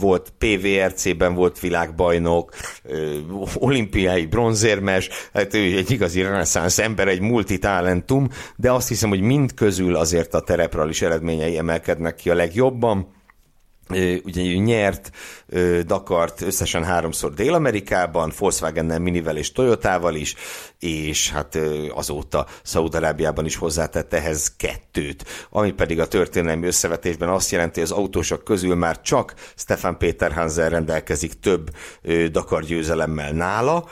volt, 0.00 0.32
PVRC-ben 0.38 1.34
volt 1.34 1.60
világbajnok, 1.60 2.54
olimpiai 3.54 4.26
bronzérmes, 4.26 5.08
hát 5.32 5.54
ő 5.54 5.76
egy 5.76 5.90
igazi 5.90 6.22
reneszánsz 6.22 6.78
ember, 6.78 7.08
egy 7.08 7.20
multitalentum, 7.20 8.28
de 8.56 8.72
azt 8.72 8.88
hiszem, 8.88 9.08
hogy 9.08 9.20
mind 9.20 9.54
közül 9.54 9.96
azért 9.96 10.34
a 10.34 10.40
terepről 10.40 10.59
is 10.88 11.02
eredményei 11.02 11.58
emelkednek 11.58 12.14
ki 12.14 12.30
a 12.30 12.34
legjobban. 12.34 13.18
Ugye 14.24 14.42
nyert 14.54 15.10
Dakart 15.86 16.40
összesen 16.40 16.84
háromszor 16.84 17.34
Dél-Amerikában, 17.34 18.32
Volkswagen-nel, 18.38 18.98
Minivel 18.98 19.36
és 19.36 19.52
Toyotával 19.52 20.14
is, 20.14 20.34
és 20.78 21.30
hát 21.30 21.58
azóta 21.94 22.46
Szaúd-Arábiában 22.62 23.44
is 23.44 23.56
hozzátett 23.56 24.12
ehhez 24.12 24.56
kettőt, 24.56 25.24
ami 25.50 25.72
pedig 25.72 26.00
a 26.00 26.08
történelmi 26.08 26.66
összevetésben 26.66 27.28
azt 27.28 27.50
jelenti, 27.50 27.80
hogy 27.80 27.90
az 27.90 27.96
autósok 27.96 28.44
közül 28.44 28.74
már 28.74 29.00
csak 29.00 29.34
Stefan 29.56 29.98
Péter 29.98 30.32
Hansen 30.32 30.70
rendelkezik 30.70 31.40
több 31.40 31.70
Dakar 32.30 32.64
győzelemmel 32.64 33.32
nála, 33.32 33.84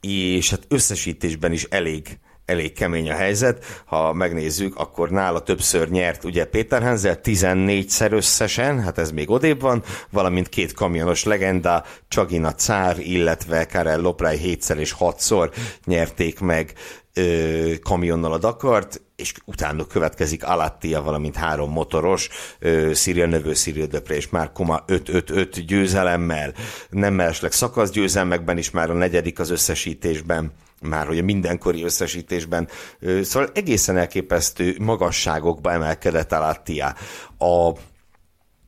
és 0.00 0.50
hát 0.50 0.66
összesítésben 0.68 1.52
is 1.52 1.64
elég 1.64 2.18
elég 2.48 2.72
kemény 2.72 3.10
a 3.10 3.14
helyzet. 3.14 3.82
Ha 3.84 4.12
megnézzük, 4.12 4.76
akkor 4.76 5.10
nála 5.10 5.40
többször 5.40 5.88
nyert 5.88 6.24
ugye 6.24 6.44
Péter 6.44 6.82
Henzel, 6.82 7.18
14-szer 7.22 8.12
összesen, 8.12 8.82
hát 8.82 8.98
ez 8.98 9.10
még 9.10 9.30
odébb 9.30 9.60
van, 9.60 9.82
valamint 10.10 10.48
két 10.48 10.72
kamionos 10.72 11.24
legenda, 11.24 11.84
Csagina 12.08 12.52
Cár, 12.52 12.98
illetve 12.98 13.66
Karel 13.66 14.00
Lopráj 14.00 14.38
7-szer 14.44 14.76
és 14.76 14.94
6-szor 14.98 15.52
nyerték 15.84 16.40
meg 16.40 16.72
ö, 17.14 17.72
kamionnal 17.82 18.32
a 18.32 18.38
Dakart, 18.38 19.00
és 19.16 19.32
utána 19.44 19.86
következik 19.86 20.44
Alattia, 20.44 21.02
valamint 21.02 21.36
három 21.36 21.70
motoros, 21.70 22.28
Cyril 22.92 23.26
Növő, 23.26 23.54
Cyril 23.54 23.86
Döpré 23.86 24.16
és 24.16 24.28
Márkoma 24.28 24.84
5-5-5 24.88 25.62
győzelemmel, 25.66 26.54
nem 26.90 27.14
mellesleg 27.14 27.52
szakasz 27.52 27.90
győzelmekben 27.90 28.58
is 28.58 28.70
már 28.70 28.90
a 28.90 28.94
negyedik 28.94 29.38
az 29.38 29.50
összesítésben 29.50 30.52
már 30.82 31.06
hogy 31.06 31.18
a 31.18 31.22
mindenkori 31.22 31.84
összesítésben, 31.84 32.68
szóval 33.22 33.50
egészen 33.54 33.96
elképesztő 33.96 34.76
magasságokba 34.78 35.72
emelkedett 35.72 36.32
Alattia 36.32 36.94
a, 37.38 37.72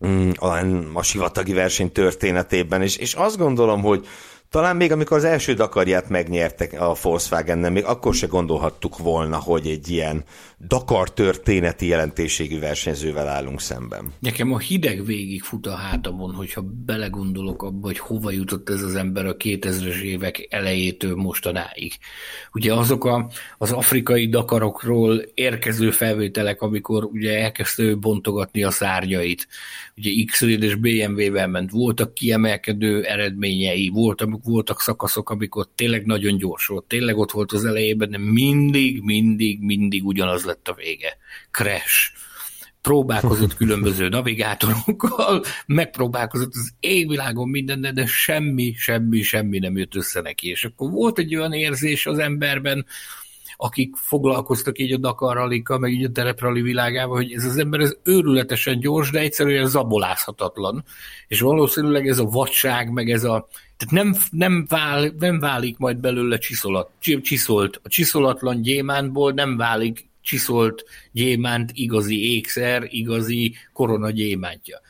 mm, 0.06 0.30
a, 0.38 0.58
a 0.94 1.02
sivatagi 1.02 1.52
verseny 1.52 1.92
történetében, 1.92 2.82
és, 2.82 2.96
és 2.96 3.14
azt 3.14 3.36
gondolom, 3.36 3.82
hogy 3.82 4.06
talán 4.50 4.76
még 4.76 4.92
amikor 4.92 5.16
az 5.16 5.24
első 5.24 5.54
Dakarját 5.54 6.08
megnyertek 6.08 6.80
a 6.80 6.96
volkswagen 7.02 7.72
még 7.72 7.84
akkor 7.84 8.14
se 8.14 8.26
gondolhattuk 8.26 8.98
volna, 8.98 9.36
hogy 9.36 9.66
egy 9.66 9.88
ilyen 9.88 10.24
Dakar 10.68 11.12
történeti 11.12 11.86
jelentőségű 11.86 12.58
versenyzővel 12.58 13.28
állunk 13.28 13.60
szemben. 13.60 14.12
Nekem 14.18 14.52
a 14.52 14.58
hideg 14.58 15.04
végig 15.04 15.42
fut 15.42 15.66
a 15.66 15.74
hátamon, 15.74 16.34
hogyha 16.34 16.64
belegondolok 16.86 17.62
abba, 17.62 17.86
hogy 17.86 17.98
hova 17.98 18.30
jutott 18.30 18.68
ez 18.68 18.82
az 18.82 18.94
ember 18.94 19.26
a 19.26 19.36
2000-es 19.36 20.00
évek 20.00 20.46
elejétől 20.50 21.14
mostanáig. 21.14 21.92
Ugye 22.52 22.74
azok 22.74 23.04
a, 23.04 23.30
az 23.58 23.72
afrikai 23.72 24.28
Dakarokról 24.28 25.22
érkező 25.34 25.90
felvételek, 25.90 26.62
amikor 26.62 27.04
ugye 27.04 27.38
elkezdte 27.38 27.94
bontogatni 27.94 28.62
a 28.62 28.70
szárnyait, 28.70 29.48
ugye 29.96 30.24
x 30.24 30.40
és 30.40 30.74
BMW-vel 30.74 31.46
ment, 31.46 31.70
voltak 31.70 32.14
kiemelkedő 32.14 33.02
eredményei, 33.02 33.88
voltak, 33.88 34.44
voltak 34.44 34.80
szakaszok, 34.80 35.30
amikor 35.30 35.68
tényleg 35.74 36.04
nagyon 36.04 36.36
gyors 36.36 36.66
volt, 36.66 36.84
tényleg 36.84 37.16
ott 37.16 37.30
volt 37.30 37.52
az 37.52 37.64
elejében, 37.64 38.10
de 38.10 38.18
mindig, 38.18 39.02
mindig, 39.02 39.60
mindig 39.60 40.06
ugyanaz 40.06 40.48
lett 40.50 40.68
a 40.68 40.74
vége. 40.74 41.16
Crash. 41.50 42.12
Próbálkozott 42.82 43.56
különböző 43.56 44.08
navigátorokkal, 44.08 45.44
megpróbálkozott 45.66 46.52
az 46.54 46.72
égvilágon 46.80 47.48
minden, 47.48 47.94
de 47.94 48.06
semmi, 48.06 48.74
semmi, 48.76 49.22
semmi 49.22 49.58
nem 49.58 49.76
jött 49.76 49.94
össze 49.94 50.20
neki. 50.20 50.48
És 50.48 50.64
akkor 50.64 50.90
volt 50.90 51.18
egy 51.18 51.36
olyan 51.36 51.52
érzés 51.52 52.06
az 52.06 52.18
emberben, 52.18 52.86
akik 53.56 53.96
foglalkoztak 53.96 54.78
így 54.78 54.92
a 54.92 54.96
Dakar 54.96 55.36
rallika, 55.36 55.78
meg 55.78 55.92
így 55.92 56.04
a 56.04 56.10
tereprali 56.10 56.60
világában, 56.60 57.16
hogy 57.16 57.32
ez 57.32 57.44
az 57.44 57.56
ember 57.56 57.80
ez 57.80 57.96
őrületesen 58.02 58.80
gyors, 58.80 59.10
de 59.10 59.18
egyszerűen 59.18 59.66
zabolázhatatlan. 59.66 60.84
És 61.26 61.40
valószínűleg 61.40 62.08
ez 62.08 62.18
a 62.18 62.24
vadság, 62.24 62.92
meg 62.92 63.10
ez 63.10 63.24
a 63.24 63.48
tehát 63.76 64.04
nem, 64.04 64.16
nem, 64.30 64.64
vál, 64.68 65.14
nem 65.18 65.38
válik 65.38 65.78
majd 65.78 65.96
belőle 65.96 66.38
csiszolat, 66.38 66.90
csiszolt. 67.22 67.80
A 67.82 67.88
csiszolatlan 67.88 68.62
gyémántból 68.62 69.32
nem 69.32 69.56
válik 69.56 70.09
csiszolt 70.20 70.84
gyémánt, 71.12 71.70
igazi 71.74 72.34
ékszer, 72.34 72.86
igazi 72.88 73.54
korona 73.72 74.10
gyémántja. 74.10 74.80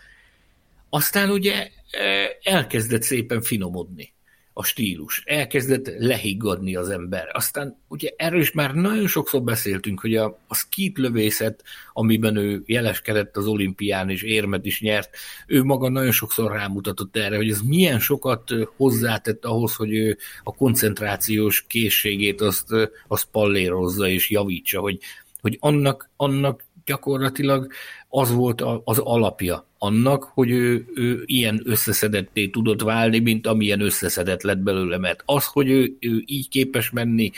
Aztán 0.88 1.30
ugye 1.30 1.70
e, 1.90 2.38
elkezdett 2.42 3.02
szépen 3.02 3.40
finomodni 3.40 4.12
a 4.61 4.64
stílus, 4.64 5.22
elkezdett 5.24 5.96
lehiggadni 5.98 6.76
az 6.76 6.88
ember. 6.88 7.28
Aztán 7.32 7.76
ugye 7.88 8.11
erről 8.16 8.40
is 8.40 8.52
már 8.52 8.74
nagyon 8.74 9.06
sokszor 9.06 9.42
beszéltünk, 9.42 10.00
hogy 10.00 10.16
a, 10.16 10.38
a 10.48 10.54
skit 10.54 10.98
lövészet, 10.98 11.62
amiben 11.92 12.36
ő 12.36 12.62
jeleskedett 12.66 13.36
az 13.36 13.46
olimpián 13.46 14.11
és 14.11 14.22
érmet 14.22 14.66
is 14.66 14.80
nyert, 14.80 15.16
ő 15.46 15.62
maga 15.62 15.88
nagyon 15.88 16.11
sokszor 16.11 16.52
rámutatott 16.52 17.16
erre, 17.16 17.36
hogy 17.36 17.50
ez 17.50 17.61
milyen 17.61 17.98
sokat 17.98 18.52
hozzátett 18.76 19.44
ahhoz, 19.44 19.74
hogy 19.74 19.94
ő 19.94 20.18
a 20.42 20.54
koncentrációs 20.54 21.64
készségét 21.68 22.40
azt, 22.40 22.74
azt 23.08 23.28
pallérozza 23.30 24.08
és 24.08 24.30
javítsa, 24.30 24.80
hogy, 24.80 24.98
hogy 25.40 25.56
annak, 25.61 26.11
annak 26.16 26.64
gyakorlatilag 26.84 27.72
az 28.08 28.32
volt 28.32 28.62
az 28.84 28.98
alapja 28.98 29.69
annak, 29.82 30.24
hogy 30.24 30.50
ő, 30.50 30.86
ő 30.94 31.22
ilyen 31.26 31.60
összeszedetté 31.64 32.48
tudott 32.48 32.82
válni, 32.82 33.18
mint 33.18 33.46
amilyen 33.46 33.80
összeszedett 33.80 34.42
lett 34.42 34.58
belőle, 34.58 34.98
mert 34.98 35.22
az, 35.24 35.46
hogy 35.46 35.70
ő, 35.70 35.96
ő 36.00 36.22
így 36.26 36.48
képes 36.48 36.90
menni, 36.90 37.30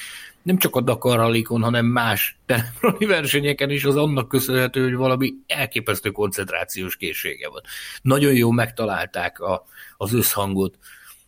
nem 0.43 0.57
csak 0.59 0.77
a 0.77 0.81
Dakar 0.81 1.17
Rallycon, 1.17 1.63
hanem 1.63 1.87
más 1.87 2.37
tereprali 2.47 3.07
versenyeken 3.17 3.71
is, 3.71 3.85
az 3.85 3.97
annak 3.97 4.29
köszönhető, 4.29 4.83
hogy 4.85 4.95
valami 4.95 5.35
elképesztő 5.47 6.11
koncentrációs 6.11 6.97
készsége 6.97 7.49
van. 7.49 7.61
Nagyon 8.03 8.35
jó 8.35 8.51
megtalálták 8.51 9.41
a, 9.41 9.67
az 9.97 10.13
összhangot 10.13 10.79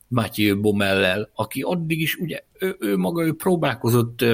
Mathieu 0.09 0.61
Bomellel, 0.61 1.31
aki 1.35 1.61
addig 1.61 2.01
is, 2.01 2.15
ugye, 2.15 2.41
ő, 2.59 2.77
ő 2.79 2.97
maga 2.97 3.25
ő 3.25 3.33
próbálkozott 3.33 4.25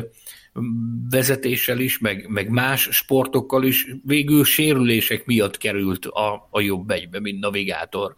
vezetéssel 1.10 1.78
is, 1.78 1.98
meg, 1.98 2.26
meg 2.28 2.48
más 2.48 2.88
sportokkal 2.90 3.64
is 3.64 3.94
végül 4.04 4.44
sérülések 4.44 5.26
miatt 5.26 5.56
került 5.56 6.06
a, 6.06 6.48
a 6.50 6.60
jobb 6.60 6.90
egybe, 6.90 7.20
mint 7.20 7.40
navigátor. 7.40 8.14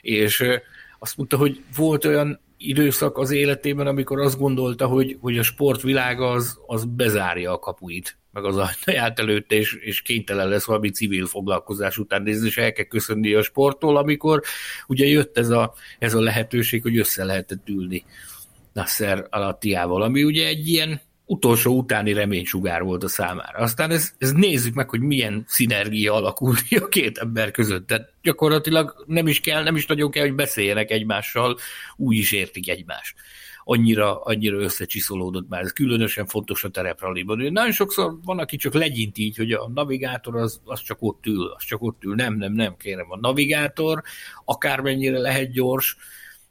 És 0.00 0.44
azt 0.98 1.16
mondta, 1.16 1.36
hogy 1.36 1.62
volt 1.76 2.04
olyan 2.04 2.40
időszak 2.56 3.18
az 3.18 3.30
életében, 3.30 3.86
amikor 3.86 4.20
azt 4.20 4.38
gondolta, 4.38 4.86
hogy, 4.86 5.16
hogy 5.20 5.38
a 5.38 5.42
sportvilága 5.42 6.30
az, 6.30 6.58
az 6.66 6.84
bezárja 6.84 7.52
a 7.52 7.58
kapuit, 7.58 8.18
meg 8.32 8.44
az 8.44 8.56
ajtaját 8.56 9.18
előtte, 9.18 9.54
és, 9.54 9.74
és 9.74 10.02
kénytelen 10.02 10.48
lesz 10.48 10.64
valami 10.64 10.90
civil 10.90 11.26
foglalkozás 11.26 11.98
után 11.98 12.22
nézni, 12.22 12.46
és 12.46 12.56
el 12.56 12.72
kell 12.72 12.84
köszönni 12.84 13.34
a 13.34 13.42
sporttól, 13.42 13.96
amikor 13.96 14.42
ugye 14.86 15.06
jött 15.06 15.38
ez 15.38 15.48
a, 15.48 15.74
ez 15.98 16.14
a 16.14 16.20
lehetőség, 16.20 16.82
hogy 16.82 16.98
össze 16.98 17.24
lehetett 17.24 17.68
ülni 17.68 18.04
Nasser 18.72 19.26
Alattiával, 19.30 20.02
ami 20.02 20.24
ugye 20.24 20.46
egy 20.46 20.68
ilyen 20.68 21.00
utolsó 21.32 21.76
utáni 21.76 22.12
reménysugár 22.12 22.82
volt 22.82 23.02
a 23.02 23.08
számára. 23.08 23.58
Aztán 23.58 23.90
ez, 23.90 24.12
ez 24.18 24.32
nézzük 24.32 24.74
meg, 24.74 24.88
hogy 24.88 25.00
milyen 25.00 25.44
szinergia 25.46 26.14
alakult 26.14 26.60
a 26.70 26.88
két 26.88 27.18
ember 27.18 27.50
között. 27.50 27.86
Tehát 27.86 28.12
gyakorlatilag 28.22 29.04
nem 29.06 29.26
is 29.26 29.40
kell, 29.40 29.62
nem 29.62 29.76
is 29.76 29.86
nagyon 29.86 30.10
kell, 30.10 30.22
hogy 30.22 30.34
beszéljenek 30.34 30.90
egymással, 30.90 31.56
úgy 31.96 32.16
is 32.16 32.32
értik 32.32 32.68
egymást. 32.68 33.14
Annyira, 33.64 34.20
annyira 34.20 34.58
összecsiszolódott 34.58 35.48
már. 35.48 35.62
Ez 35.62 35.72
különösen 35.72 36.26
fontos 36.26 36.64
a 36.64 36.68
terepraliban. 36.68 37.52
Nagyon 37.52 37.72
sokszor 37.72 38.18
van, 38.24 38.38
aki 38.38 38.56
csak 38.56 38.74
legyint 38.74 39.18
így, 39.18 39.36
hogy 39.36 39.52
a 39.52 39.70
navigátor 39.74 40.36
az, 40.36 40.60
az 40.64 40.80
csak 40.80 40.98
ott 41.00 41.26
ül, 41.26 41.54
az 41.56 41.64
csak 41.64 41.82
ott 41.82 42.04
ül. 42.04 42.14
Nem, 42.14 42.34
nem, 42.34 42.52
nem, 42.52 42.76
kérem. 42.76 43.10
A 43.10 43.18
navigátor 43.18 44.02
akármennyire 44.44 45.18
lehet 45.18 45.52
gyors, 45.52 45.96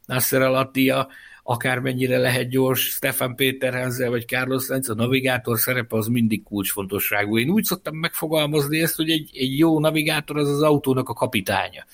Nasser 0.06 0.42
Alattia, 0.42 1.08
akármennyire 1.44 2.18
lehet 2.18 2.50
gyors, 2.50 2.82
Stefan 2.82 3.36
Péterhenzel 3.36 4.10
vagy 4.10 4.28
Carlos 4.28 4.64
Sainz, 4.64 4.90
a 4.90 4.94
navigátor 4.94 5.60
szerepe 5.60 5.98
az 5.98 6.08
mindig 6.08 6.44
kulcsfontosságú. 6.44 7.38
Én 7.38 7.50
úgy 7.50 7.64
szoktam 7.64 7.96
megfogalmazni 7.96 8.82
ezt, 8.82 8.96
hogy 8.96 9.10
egy, 9.10 9.30
egy 9.34 9.58
jó 9.58 9.80
navigátor 9.80 10.38
az 10.38 10.50
az 10.50 10.62
autónak 10.62 11.10
a 11.10 11.14
kapitánya 11.14 11.86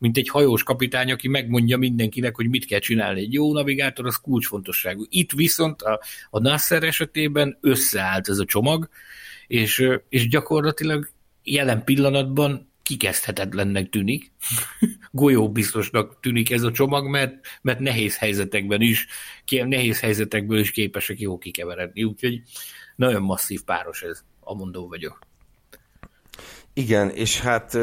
mint 0.00 0.16
egy 0.16 0.28
hajós 0.28 0.62
kapitány, 0.62 1.12
aki 1.12 1.28
megmondja 1.28 1.76
mindenkinek, 1.76 2.36
hogy 2.36 2.48
mit 2.48 2.64
kell 2.64 2.78
csinálni. 2.78 3.20
Egy 3.20 3.32
jó 3.32 3.52
navigátor 3.52 4.06
az 4.06 4.16
kulcsfontosságú. 4.16 5.04
Itt 5.08 5.30
viszont 5.32 5.82
a, 5.82 6.00
a 6.30 6.40
Nasser 6.40 6.82
esetében 6.82 7.58
összeállt 7.60 8.28
ez 8.28 8.38
a 8.38 8.44
csomag, 8.44 8.88
és, 9.46 9.88
és 10.08 10.28
gyakorlatilag 10.28 11.10
jelen 11.42 11.84
pillanatban 11.84 12.69
kikezdhetetlennek 12.82 13.88
tűnik, 13.88 14.32
golyóbiztosnak 15.10 16.20
tűnik 16.20 16.50
ez 16.50 16.62
a 16.62 16.70
csomag, 16.70 17.08
mert, 17.08 17.34
mert 17.62 17.78
nehéz 17.78 18.16
helyzetekben 18.16 18.80
is, 18.80 19.06
nehéz 19.50 20.00
helyzetekből 20.00 20.58
is 20.58 20.70
képesek 20.70 21.20
jó 21.20 21.38
kikeveredni, 21.38 22.04
úgyhogy 22.04 22.42
nagyon 22.96 23.22
masszív 23.22 23.62
páros 23.62 24.02
ez, 24.02 24.24
amondó 24.40 24.88
vagyok. 24.88 25.18
Igen, 26.72 27.10
és 27.10 27.40
hát 27.40 27.76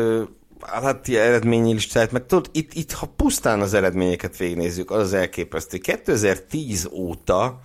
hát 0.61 1.09
eredményi 1.09 1.75
tehát 1.91 2.11
meg 2.11 2.25
tudod, 2.25 2.49
itt, 2.51 2.73
itt, 2.73 2.91
ha 2.91 3.05
pusztán 3.15 3.61
az 3.61 3.73
eredményeket 3.73 4.37
végignézzük, 4.37 4.91
az 4.91 4.99
az 4.99 5.13
elképesztő. 5.13 5.77
2010 5.77 6.89
óta 6.91 7.61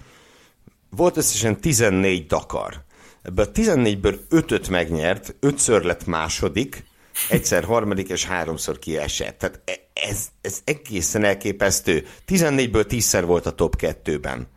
volt 0.91 1.17
összesen 1.17 1.61
14 1.61 2.27
Dakar. 2.27 2.85
Ebből 3.23 3.45
a 3.45 3.51
14-ből 3.51 4.19
5-öt 4.31 4.69
megnyert, 4.69 5.35
5-ször 5.41 5.83
lett 5.83 6.07
második, 6.07 6.85
egyszer 7.29 7.65
harmadik 7.65 8.09
és 8.09 8.25
háromszor 8.25 8.79
kiesett. 8.79 9.39
Tehát 9.39 9.61
e, 9.65 9.73
ez, 9.93 10.19
ez 10.41 10.61
egészen 10.65 11.25
elképesztő. 11.25 12.07
14-ből 12.29 12.85
10-szer 12.89 13.23
volt 13.27 13.47
a 13.47 13.51
top 13.51 13.75
2-ben. 13.79 14.49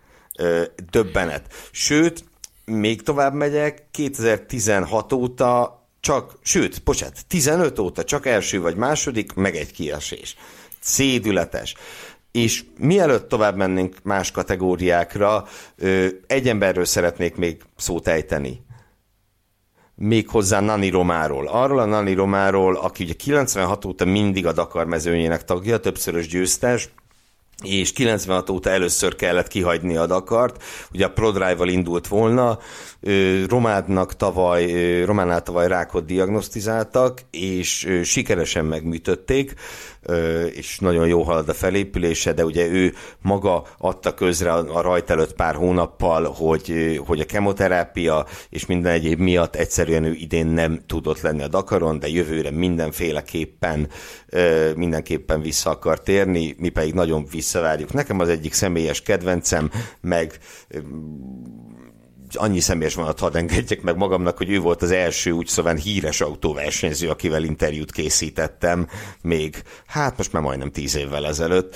Döbbenet. 0.90 1.54
Sőt, 1.72 2.24
még 2.66 3.02
tovább 3.02 3.34
megyek, 3.34 3.88
2016 3.92 5.14
óta 5.14 5.80
csak, 6.00 6.38
sőt, 6.42 6.84
bocsánat, 6.84 7.26
15 7.28 7.80
óta 7.80 8.04
csak 8.04 8.26
első 8.26 8.62
vagy 8.62 8.76
második, 8.76 9.34
meg 9.34 9.56
egy 9.56 9.72
kiesés. 9.72 10.36
Szédületes. 10.80 11.76
És 12.32 12.64
mielőtt 12.78 13.30
tovább 13.30 13.56
mennénk 13.56 13.96
más 14.04 14.32
kategóriákra, 14.32 15.48
egy 16.28 16.48
emberről 16.48 16.86
szeretnék 16.86 17.36
még 17.36 17.62
szót 17.76 18.08
ejteni 18.08 18.65
méghozzá 19.96 20.60
Nani 20.60 20.90
Romáról. 20.90 21.48
Arról 21.48 21.80
a 21.80 21.86
Nani 21.86 22.14
Romáról, 22.14 22.76
aki 22.76 23.04
ugye 23.04 23.14
96 23.14 23.86
óta 23.86 24.06
mindig 24.06 24.46
a 24.46 24.52
Dakar 24.52 24.86
mezőnyének 24.86 25.44
tagja, 25.44 25.80
többszörös 25.80 26.28
győztes, 26.28 26.90
és 27.64 27.92
96 27.92 28.50
óta 28.50 28.70
először 28.70 29.16
kellett 29.16 29.48
kihagyni 29.48 29.96
a 29.96 30.06
Dakart, 30.06 30.64
ugye 30.94 31.06
a 31.06 31.12
ProDrive-val 31.12 31.68
indult 31.68 32.08
volna, 32.08 32.60
Romádnak 33.48 34.16
tavaly, 34.16 35.04
Románál 35.04 35.44
tavaly 35.44 35.68
rákot 35.68 36.06
diagnosztizáltak, 36.06 37.22
és 37.32 38.00
sikeresen 38.04 38.66
megműtötték, 38.66 39.54
és 40.54 40.80
nagyon 40.80 41.08
jó 41.08 41.22
halad 41.22 41.50
a 41.50 41.54
felépülése, 41.54 42.34
de 42.34 42.46
ugye 42.46 42.68
ő 42.68 42.94
maga 43.22 43.64
adta 43.78 44.14
közre 44.14 44.54
a 44.54 44.82
rajt 44.82 45.10
előtt 45.10 45.34
pár 45.34 45.56
hónappal, 45.56 46.24
hogy, 46.24 47.00
hogy 47.06 47.20
a 47.20 47.26
kemoterápia 47.26 48.26
és 48.50 48.66
minden 48.66 48.92
egyéb 48.92 49.20
miatt 49.20 49.56
egyszerűen 49.56 50.04
ő 50.04 50.14
idén 50.14 50.48
nem 50.48 50.82
tudott 50.88 51.22
lenni 51.22 51.44
a 51.44 51.48
Dakaron, 51.48 52.00
de 52.00 52.08
jövőre 52.08 52.52
mindenféleképpen 52.52 53.90
mindenképpen 54.76 55.42
vissza 55.42 55.70
akar 55.70 56.02
térni, 56.02 56.56
mi 56.58 56.70
pedig 56.70 56.94
nagyon 56.94 57.26
visszavárjuk. 57.46 57.94
Nekem 57.94 58.20
az 58.20 58.30
egyik 58.30 58.54
személyes 58.54 59.02
kedvencem, 59.02 59.72
meg 60.02 60.40
annyi 62.36 62.60
személyes 62.60 62.96
vonat 62.96 63.20
hadd 63.20 63.38
engedjek 63.38 63.82
meg 63.82 63.96
magamnak, 63.96 64.38
hogy 64.38 64.50
ő 64.50 64.60
volt 64.60 64.82
az 64.82 64.92
első 64.92 65.32
úgy 65.32 65.48
szóval 65.48 65.76
híres 65.76 66.22
autóversenyző, 66.22 67.10
akivel 67.10 67.44
interjút 67.44 67.92
készítettem 67.92 68.88
még, 69.22 69.62
hát 69.86 70.18
most 70.18 70.34
már 70.34 70.42
majdnem 70.42 70.72
tíz 70.72 70.96
évvel 70.96 71.26
ezelőtt, 71.26 71.76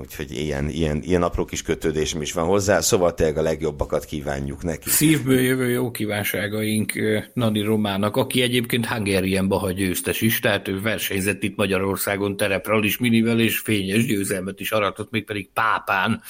úgyhogy 0.00 0.30
ilyen, 0.30 0.68
ilyen, 0.68 1.02
ilyen 1.02 1.22
apró 1.22 1.44
kis 1.44 1.62
kötődésem 1.62 2.22
is 2.22 2.32
van 2.32 2.46
hozzá, 2.46 2.80
szóval 2.80 3.14
tényleg 3.14 3.38
a 3.38 3.42
legjobbakat 3.42 4.04
kívánjuk 4.04 4.62
neki. 4.62 4.90
Szívből 4.90 5.40
jövő 5.40 5.70
jó 5.70 5.90
kívánságaink 5.90 6.92
Nani 7.32 7.60
Romának, 7.60 8.16
aki 8.16 8.42
egyébként 8.42 8.86
Hungarian 8.86 9.48
Baha 9.48 9.70
győztes 9.70 10.20
is, 10.20 10.40
tehát 10.40 10.68
ő 10.68 10.80
versenyzett 10.80 11.42
itt 11.42 11.56
Magyarországon 11.56 12.36
is 12.82 12.98
minivel, 12.98 13.40
és 13.40 13.58
fényes 13.58 14.06
győzelmet 14.06 14.60
is 14.60 14.70
aratott, 14.72 15.10
még 15.10 15.24
pedig 15.24 15.48
Pápán 15.52 16.22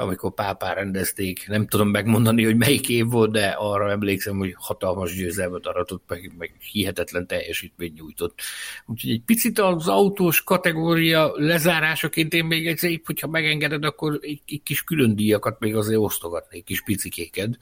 amikor 0.00 0.34
pápán 0.34 0.74
rendezték, 0.74 1.48
nem 1.48 1.66
tudom 1.66 1.88
megmondani, 1.88 2.44
hogy 2.44 2.56
melyik 2.56 2.88
év 2.88 3.06
volt, 3.06 3.32
de 3.32 3.46
arra 3.58 3.90
emlékszem, 3.90 4.36
hogy 4.36 4.54
hatalmas 4.56 5.14
győzelmet 5.14 5.66
aratott, 5.66 6.02
meg, 6.06 6.32
meg 6.38 6.52
hihetetlen 6.72 7.26
teljesítmény 7.26 7.92
nyújtott. 7.96 8.40
Úgyhogy 8.86 9.10
egy 9.10 9.22
picit 9.24 9.58
az 9.58 9.88
autós 9.88 10.42
kategória 10.42 11.32
lezárásaként 11.34 12.32
én 12.32 12.44
még 12.44 12.66
egy 12.66 13.00
hogyha 13.04 13.26
megengeded, 13.26 13.84
akkor 13.84 14.18
egy, 14.20 14.40
egy 14.46 14.62
kis 14.62 14.82
külön 14.82 15.16
díjakat 15.16 15.60
még 15.60 15.76
azért 15.76 16.00
osztogatnék, 16.00 16.64
kis 16.64 16.82
picikéket. 16.82 17.58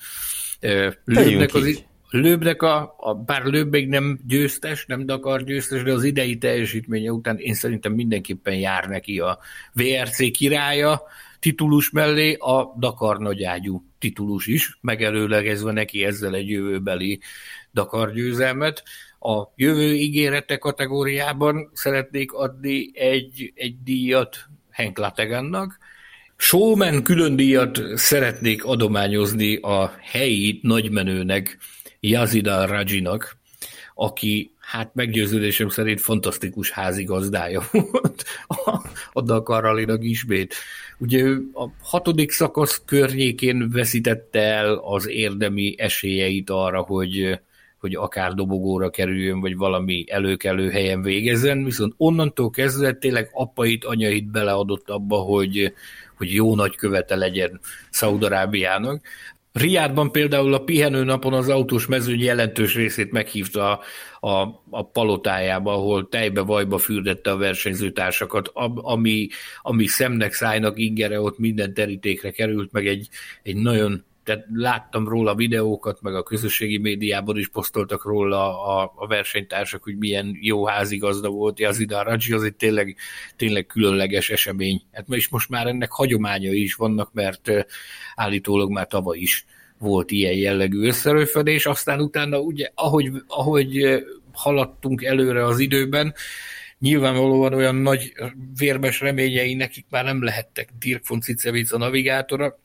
Lőnek 1.04 1.54
az, 1.54 1.84
Lőbnek 2.10 2.62
a, 2.62 2.94
a, 2.96 3.14
bár 3.14 3.44
Lőb 3.44 3.70
még 3.70 3.88
nem 3.88 4.18
győztes, 4.26 4.86
nem 4.86 5.06
Dakar 5.06 5.44
győztes, 5.44 5.82
de 5.82 5.92
az 5.92 6.04
idei 6.04 6.38
teljesítménye 6.38 7.10
után 7.10 7.38
én 7.38 7.54
szerintem 7.54 7.92
mindenképpen 7.92 8.54
jár 8.54 8.84
neki 8.84 9.18
a 9.18 9.38
VRC 9.72 10.30
királya, 10.30 11.02
titulus 11.38 11.90
mellé 11.90 12.34
a 12.34 12.74
Dakar 12.78 13.18
nagyágyú 13.18 13.84
titulus 13.98 14.46
is, 14.46 14.78
megelőlegezve 14.80 15.72
neki 15.72 16.04
ezzel 16.04 16.34
egy 16.34 16.48
jövőbeli 16.48 17.20
Dakar 17.72 18.12
győzelmet. 18.12 18.82
A 19.20 19.42
jövő 19.56 19.94
ígérete 19.94 20.56
kategóriában 20.56 21.70
szeretnék 21.72 22.32
adni 22.32 22.90
egy, 22.98 23.52
egy 23.54 23.82
díjat 23.82 24.36
Henk 24.70 24.98
Lategannak, 24.98 25.78
Showman 26.36 27.02
külön 27.02 27.36
díjat 27.36 27.82
szeretnék 27.94 28.64
adományozni 28.64 29.56
a 29.56 29.94
helyi 30.00 30.60
nagymenőnek, 30.62 31.58
Yazida 32.00 32.66
Rajinak, 32.66 33.36
aki 33.94 34.50
hát 34.58 34.94
meggyőződésem 34.94 35.68
szerint 35.68 36.00
fantasztikus 36.00 36.70
házigazdája 36.70 37.62
volt 37.90 38.24
a, 38.46 38.80
a 39.12 39.20
Dakar 39.20 39.62
Rally-nak 39.62 40.04
ismét. 40.04 40.54
Ugye 40.98 41.22
ő 41.22 41.50
a 41.52 41.68
hatodik 41.82 42.30
szakasz 42.30 42.82
környékén 42.84 43.70
veszítette 43.70 44.40
el 44.40 44.74
az 44.74 45.08
érdemi 45.08 45.74
esélyeit 45.78 46.50
arra, 46.50 46.80
hogy, 46.80 47.40
hogy 47.78 47.94
akár 47.94 48.34
dobogóra 48.34 48.90
kerüljön, 48.90 49.40
vagy 49.40 49.56
valami 49.56 50.04
előkelő 50.08 50.70
helyen 50.70 51.02
végezzen, 51.02 51.64
viszont 51.64 51.94
onnantól 51.96 52.50
kezdve 52.50 52.92
tényleg 52.92 53.30
apait, 53.32 53.84
anyait 53.84 54.30
beleadott 54.30 54.90
abba, 54.90 55.16
hogy, 55.16 55.72
hogy 56.16 56.34
jó 56.34 56.54
nagy 56.54 56.76
követe 56.76 57.16
legyen 57.16 57.60
Szaudarábiának. 57.90 59.00
Riádban 59.56 60.12
például 60.12 60.54
a 60.54 60.64
pihenő 60.64 61.04
napon 61.04 61.32
az 61.32 61.48
autós 61.48 61.86
mezőny 61.86 62.20
jelentős 62.20 62.74
részét 62.74 63.12
meghívta 63.12 63.70
a, 63.70 63.80
a, 64.28 64.62
a 64.70 64.88
palotájába, 64.90 65.72
ahol 65.72 66.08
tejbe 66.08 66.40
vajba 66.40 66.78
fürdette 66.78 67.30
a 67.30 67.36
versenyzőtársakat, 67.36 68.50
ami, 68.74 69.28
ami 69.62 69.86
szemnek, 69.86 70.32
szájnak 70.32 70.78
ingere 70.78 71.20
ott 71.20 71.38
minden 71.38 71.74
terítékre 71.74 72.30
került, 72.30 72.72
meg 72.72 72.86
egy, 72.86 73.08
egy 73.42 73.56
nagyon 73.56 74.04
tehát 74.26 74.44
láttam 74.52 75.08
róla 75.08 75.34
videókat, 75.34 76.02
meg 76.02 76.14
a 76.14 76.22
közösségi 76.22 76.78
médiában 76.78 77.36
is 77.38 77.48
posztoltak 77.48 78.04
róla 78.04 78.64
a, 78.66 78.92
a 78.96 79.06
versenytársak, 79.06 79.82
hogy 79.82 79.96
milyen 79.96 80.38
jó 80.40 80.66
házigazda 80.66 81.28
volt 81.28 81.58
Yazida 81.58 82.02
Rajji, 82.02 82.32
az 82.32 82.42
egy 82.42 82.54
tényleg, 82.54 82.96
tényleg 83.36 83.66
különleges 83.66 84.30
esemény. 84.30 84.82
Hát 84.92 85.06
és 85.08 85.28
most 85.28 85.48
már 85.48 85.66
ennek 85.66 85.90
hagyományai 85.90 86.62
is 86.62 86.74
vannak, 86.74 87.12
mert 87.12 87.50
állítólag 88.14 88.70
már 88.70 88.86
tavaly 88.86 89.18
is 89.18 89.44
volt 89.78 90.10
ilyen 90.10 90.36
jellegű 90.36 90.86
összerőfedés, 90.86 91.66
aztán 91.66 92.00
utána 92.00 92.38
ugye, 92.38 92.70
ahogy, 92.74 93.10
ahogy 93.26 94.02
haladtunk 94.32 95.02
előre 95.02 95.44
az 95.44 95.58
időben, 95.58 96.14
nyilvánvalóan 96.78 97.54
olyan 97.54 97.74
nagy 97.74 98.12
vérmes 98.58 99.00
reményei 99.00 99.54
nekik 99.54 99.86
már 99.90 100.04
nem 100.04 100.22
lehettek. 100.22 100.68
Dirk 100.78 101.08
von 101.08 101.20
Cicevic 101.20 101.72
a 101.72 101.78
navigátora, 101.78 102.58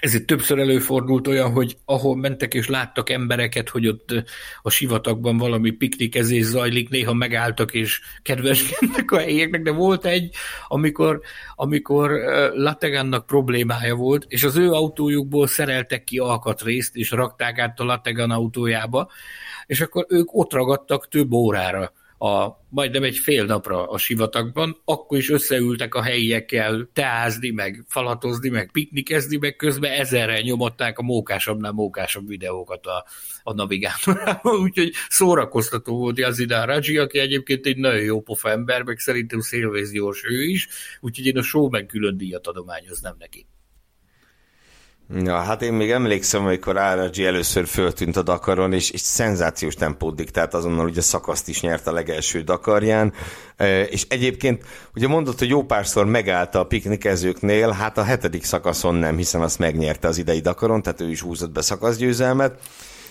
ezért 0.00 0.26
többször 0.26 0.58
előfordult 0.58 1.26
olyan, 1.26 1.52
hogy 1.52 1.76
ahol 1.84 2.16
mentek 2.16 2.54
és 2.54 2.68
láttak 2.68 3.10
embereket, 3.10 3.68
hogy 3.68 3.86
ott 3.86 4.24
a 4.62 4.70
sivatagban 4.70 5.36
valami 5.36 5.70
piknikezés 5.70 6.44
zajlik, 6.44 6.88
néha 6.88 7.12
megálltak 7.12 7.74
és 7.74 8.00
kedveskednek 8.22 9.10
a 9.10 9.18
helyieknek, 9.18 9.62
de 9.62 9.70
volt 9.70 10.04
egy, 10.04 10.34
amikor, 10.68 11.20
amikor 11.54 12.10
Lategannak 12.54 13.26
problémája 13.26 13.94
volt, 13.94 14.24
és 14.28 14.44
az 14.44 14.56
ő 14.56 14.70
autójukból 14.70 15.46
szereltek 15.46 16.04
ki 16.04 16.18
alkatrészt, 16.18 16.96
és 16.96 17.10
rakták 17.10 17.58
át 17.58 17.80
a 17.80 17.84
Lategan 17.84 18.30
autójába, 18.30 19.10
és 19.66 19.80
akkor 19.80 20.06
ők 20.08 20.34
ott 20.34 20.52
ragadtak 20.52 21.08
több 21.08 21.32
órára 21.32 21.92
a, 22.18 22.48
majdnem 22.68 23.02
egy 23.02 23.16
fél 23.16 23.44
napra 23.44 23.88
a 23.88 23.98
sivatagban, 23.98 24.80
akkor 24.84 25.18
is 25.18 25.30
összeültek 25.30 25.94
a 25.94 26.02
helyiekkel 26.02 26.88
teázni, 26.92 27.50
meg 27.50 27.84
falatozni, 27.88 28.48
meg 28.48 28.70
piknikezni, 28.72 29.36
meg 29.36 29.56
közben 29.56 29.92
ezerrel 29.92 30.40
nyomották 30.40 30.98
a 30.98 31.02
mókásabbnál 31.02 31.72
mókásabb 31.72 32.28
videókat 32.28 32.86
a, 32.86 33.04
a 33.42 33.52
navigátorával, 33.52 34.60
úgyhogy 34.66 34.92
szórakoztató 35.08 35.96
volt 35.96 36.18
Yazidán 36.18 36.66
Raji, 36.66 36.96
aki 36.96 37.18
egyébként 37.18 37.66
egy 37.66 37.76
nagyon 37.76 38.02
jó 38.02 38.20
pofa 38.20 38.50
ember, 38.50 38.82
meg 38.82 38.98
szerintem 38.98 39.40
szélvészgyors 39.40 40.24
ő 40.24 40.42
is, 40.42 40.68
úgyhogy 41.00 41.26
én 41.26 41.38
a 41.38 41.42
showben 41.42 41.86
külön 41.86 42.16
díjat 42.16 42.46
adományoznám 42.46 43.14
neki. 43.18 43.46
Ja, 45.14 45.36
hát 45.36 45.62
én 45.62 45.72
még 45.72 45.90
emlékszem, 45.90 46.44
amikor 46.44 46.76
RRG 46.76 47.18
először 47.18 47.66
föltűnt 47.66 48.16
a 48.16 48.22
Dakaron, 48.22 48.72
és, 48.72 48.90
és 48.90 49.00
szenzációs 49.00 49.74
tempót 49.74 50.16
diktált, 50.16 50.54
azonnal 50.54 50.86
ugye 50.86 51.00
szakaszt 51.00 51.48
is 51.48 51.60
nyert 51.60 51.86
a 51.86 51.92
legelső 51.92 52.40
Dakarján, 52.40 53.12
e, 53.56 53.82
és 53.82 54.06
egyébként 54.08 54.64
ugye 54.94 55.08
mondott, 55.08 55.38
hogy 55.38 55.48
jó 55.48 55.64
párszor 55.64 56.06
megállt 56.06 56.54
a 56.54 56.64
piknikezőknél, 56.64 57.70
hát 57.70 57.98
a 57.98 58.02
hetedik 58.02 58.44
szakaszon 58.44 58.94
nem, 58.94 59.16
hiszen 59.16 59.40
azt 59.40 59.58
megnyerte 59.58 60.08
az 60.08 60.18
idei 60.18 60.40
Dakaron, 60.40 60.82
tehát 60.82 61.00
ő 61.00 61.10
is 61.10 61.20
húzott 61.20 61.50
be 61.50 61.62
szakaszgyőzelmet, 61.62 62.60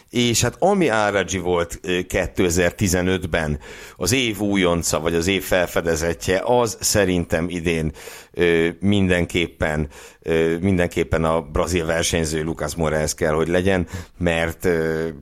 és 0.09 0.41
hát 0.41 0.55
ami 0.59 0.87
Áragy 0.87 1.39
volt 1.41 1.79
2015-ben 1.83 3.59
az 3.95 4.11
év 4.11 4.39
újonca, 4.39 4.99
vagy 4.99 5.15
az 5.15 5.27
év 5.27 5.43
felfedezetje, 5.43 6.41
az 6.43 6.77
szerintem 6.79 7.49
idén 7.49 7.91
mindenképpen, 8.79 9.89
mindenképpen 10.59 11.23
a 11.23 11.41
brazil 11.41 11.85
versenyző 11.85 12.43
Lucas 12.43 12.75
Moraes 12.75 13.13
kell, 13.13 13.33
hogy 13.33 13.47
legyen, 13.47 13.87
mert 14.17 14.67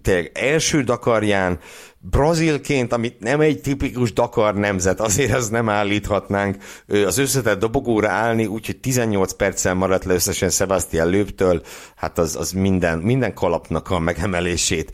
tényleg 0.02 0.32
első 0.34 0.84
Dakarján 0.84 1.60
Brazilként, 2.10 2.94
amit 2.94 3.20
nem 3.20 3.40
egy 3.40 3.62
tipikus 3.62 4.14
Dakar 4.14 4.56
nemzet, 4.56 5.00
azért 5.00 5.34
az 5.34 5.50
nem 5.50 5.70
állíthatnánk 5.70 6.58
az 6.88 7.18
összetett 7.18 7.60
dobogóra 7.60 8.10
állni, 8.10 8.46
úgyhogy 8.46 8.78
18 8.78 9.34
perccel 9.34 9.74
maradt 9.74 10.06
le 10.06 10.14
összesen 10.14 10.50
Sebastian 10.50 11.10
Lőptől, 11.10 11.62
hát 11.96 12.18
az, 12.18 12.36
az 12.36 12.52
minden, 12.52 13.00
minden 13.00 13.34
kalapnak 13.34 13.90
a 13.90 14.00
megemelését 14.00 14.92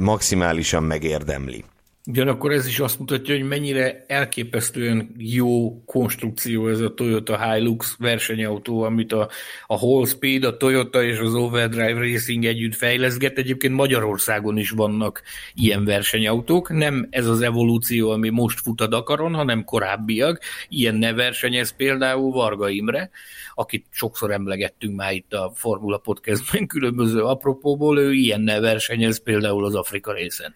maximálisan 0.00 0.82
megérdemli. 0.82 1.64
Ugyanakkor 2.06 2.52
ez 2.52 2.66
is 2.66 2.80
azt 2.80 2.98
mutatja, 2.98 3.34
hogy 3.34 3.44
mennyire 3.44 4.04
elképesztően 4.06 5.14
jó 5.18 5.82
konstrukció 5.84 6.68
ez 6.68 6.80
a 6.80 6.94
Toyota 6.94 7.52
Hilux 7.52 7.96
versenyautó, 7.98 8.82
amit 8.82 9.12
a, 9.12 9.28
a 9.66 9.78
Hall 9.78 10.06
Speed, 10.06 10.44
a 10.44 10.56
Toyota 10.56 11.02
és 11.02 11.18
az 11.18 11.34
Overdrive 11.34 12.00
Racing 12.00 12.44
együtt 12.44 12.74
fejleszget. 12.74 13.38
Egyébként 13.38 13.74
Magyarországon 13.74 14.56
is 14.56 14.70
vannak 14.70 15.22
ilyen 15.54 15.84
versenyautók. 15.84 16.72
Nem 16.72 17.06
ez 17.10 17.26
az 17.26 17.40
evolúció, 17.40 18.10
ami 18.10 18.28
most 18.28 18.60
fut 18.60 18.80
a 18.80 18.86
Dakaron, 18.86 19.34
hanem 19.34 19.64
korábbiak. 19.64 20.40
Ilyen 20.68 20.94
ne 20.94 21.12
versenyez 21.12 21.76
például 21.76 22.32
Varga 22.32 22.68
Imre, 22.68 23.10
akit 23.54 23.86
sokszor 23.90 24.30
emlegettünk 24.30 24.96
már 24.96 25.12
itt 25.12 25.32
a 25.32 25.52
Formula 25.54 25.98
Podcastben 25.98 26.66
különböző 26.66 27.22
apropóból, 27.22 27.98
ő 27.98 28.12
ilyen 28.12 28.40
ne 28.40 28.60
versenyez 28.60 29.22
például 29.22 29.64
az 29.64 29.74
Afrika 29.74 30.12
részen 30.12 30.54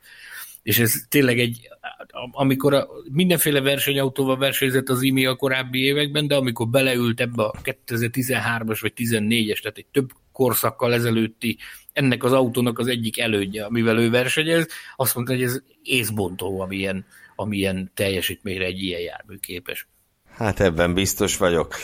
és 0.63 0.79
ez 0.79 0.95
tényleg 1.09 1.39
egy, 1.39 1.69
amikor 2.31 2.75
a, 2.75 2.89
mindenféle 3.13 3.61
versenyautóval 3.61 4.37
versenyzett 4.37 4.89
az 4.89 5.03
IMI 5.03 5.27
a 5.27 5.37
korábbi 5.37 5.79
években, 5.79 6.27
de 6.27 6.35
amikor 6.35 6.69
beleült 6.69 7.21
ebbe 7.21 7.43
a 7.43 7.55
2013-as 7.63 8.79
vagy 8.81 8.93
14-es, 8.97 9.61
tehát 9.61 9.79
egy 9.79 9.87
több 9.93 10.11
korszakkal 10.33 10.95
ezelőtti 10.95 11.59
ennek 11.93 12.25
az 12.25 12.33
autónak 12.33 12.79
az 12.79 12.87
egyik 12.87 13.19
elődje, 13.19 13.65
amivel 13.65 13.99
ő 13.99 14.11
versenyez, 14.11 14.67
azt 14.97 15.15
mondta, 15.15 15.33
hogy 15.33 15.43
ez 15.43 15.63
észbontó, 15.83 16.61
amilyen, 16.61 17.07
amilyen 17.37 17.91
teljesítményre 17.95 18.65
egy 18.65 18.83
ilyen 18.83 19.01
jármű 19.01 19.37
képes. 19.37 19.87
Hát 20.31 20.61
ebben 20.61 20.95
biztos 20.95 21.37
vagyok. 21.37 21.75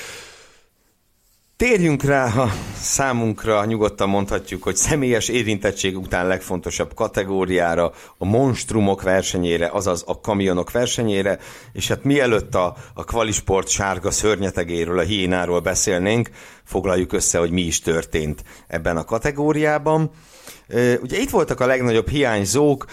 Térjünk 1.56 2.02
rá 2.02 2.24
a 2.24 2.50
számunkra, 2.80 3.64
nyugodtan 3.64 4.08
mondhatjuk, 4.08 4.62
hogy 4.62 4.76
személyes 4.76 5.28
érintettség 5.28 5.98
után 5.98 6.26
legfontosabb 6.26 6.94
kategóriára, 6.94 7.92
a 8.18 8.24
monstrumok 8.24 9.02
versenyére, 9.02 9.68
azaz 9.68 10.04
a 10.06 10.20
kamionok 10.20 10.70
versenyére, 10.70 11.38
és 11.72 11.88
hát 11.88 12.04
mielőtt 12.04 12.54
a, 12.54 12.76
a 12.94 13.04
kvalisport 13.04 13.68
sárga 13.68 14.10
szörnyetegéről, 14.10 14.98
a 14.98 15.02
hiénáról 15.02 15.60
beszélnénk, 15.60 16.30
foglaljuk 16.64 17.12
össze, 17.12 17.38
hogy 17.38 17.50
mi 17.50 17.62
is 17.62 17.80
történt 17.80 18.44
ebben 18.66 18.96
a 18.96 19.04
kategóriában. 19.04 20.10
Ugye 21.02 21.18
itt 21.18 21.30
voltak 21.30 21.60
a 21.60 21.66
legnagyobb 21.66 22.08
hiányzók, 22.08 22.86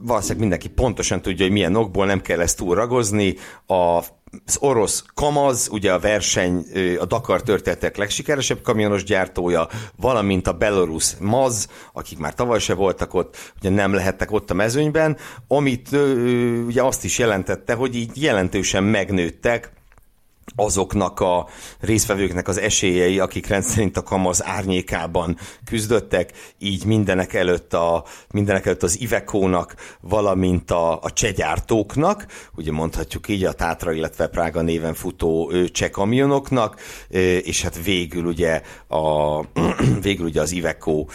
valószínűleg 0.00 0.40
mindenki 0.40 0.68
pontosan 0.68 1.22
tudja, 1.22 1.44
hogy 1.44 1.54
milyen 1.54 1.76
okból 1.76 2.06
nem 2.06 2.20
kell 2.20 2.40
ezt 2.40 2.56
túl 2.56 2.74
ragozni. 2.74 3.34
A 3.66 4.02
az 4.46 4.56
orosz 4.60 5.04
Kamaz, 5.14 5.68
ugye 5.72 5.92
a 5.92 5.98
verseny, 5.98 6.64
a 6.98 7.04
Dakar 7.04 7.42
történetek 7.42 7.96
legsikeresebb 7.96 8.62
kamionos 8.62 9.04
gyártója, 9.04 9.68
valamint 9.96 10.46
a 10.46 10.52
belarus 10.52 11.16
Maz, 11.20 11.68
akik 11.92 12.18
már 12.18 12.34
tavaly 12.34 12.58
se 12.58 12.74
voltak 12.74 13.14
ott, 13.14 13.52
ugye 13.60 13.70
nem 13.70 13.92
lehettek 13.92 14.32
ott 14.32 14.50
a 14.50 14.54
mezőnyben, 14.54 15.16
amit 15.46 15.88
ugye 16.66 16.82
azt 16.82 17.04
is 17.04 17.18
jelentette, 17.18 17.74
hogy 17.74 17.94
így 17.94 18.22
jelentősen 18.22 18.84
megnőttek 18.84 19.72
azoknak 20.56 21.20
a 21.20 21.48
résztvevőknek 21.80 22.48
az 22.48 22.58
esélyei, 22.58 23.18
akik 23.18 23.46
rendszerint 23.46 23.96
a 23.96 24.02
kamaz 24.02 24.44
árnyékában 24.44 25.36
küzdöttek, 25.64 26.32
így 26.58 26.84
mindenek 26.84 27.34
előtt, 27.34 27.74
a, 27.74 28.04
mindenek 28.30 28.66
előtt 28.66 28.82
az 28.82 29.00
Ivekónak, 29.00 29.74
valamint 30.00 30.70
a, 30.70 31.02
a 31.02 31.10
csegyártóknak, 31.12 32.26
ugye 32.54 32.72
mondhatjuk 32.72 33.28
így 33.28 33.44
a 33.44 33.52
Tátra, 33.52 33.92
illetve 33.92 34.26
Prága 34.26 34.60
néven 34.60 34.94
futó 34.94 35.52
cseh 35.72 35.88
kamionoknak, 35.88 36.80
és 37.42 37.62
hát 37.62 37.84
végül 37.84 38.24
ugye, 38.24 38.62
a, 38.88 39.40
végül 40.02 40.26
ugye 40.26 40.40
az 40.40 40.52
Ivekó 40.52 41.10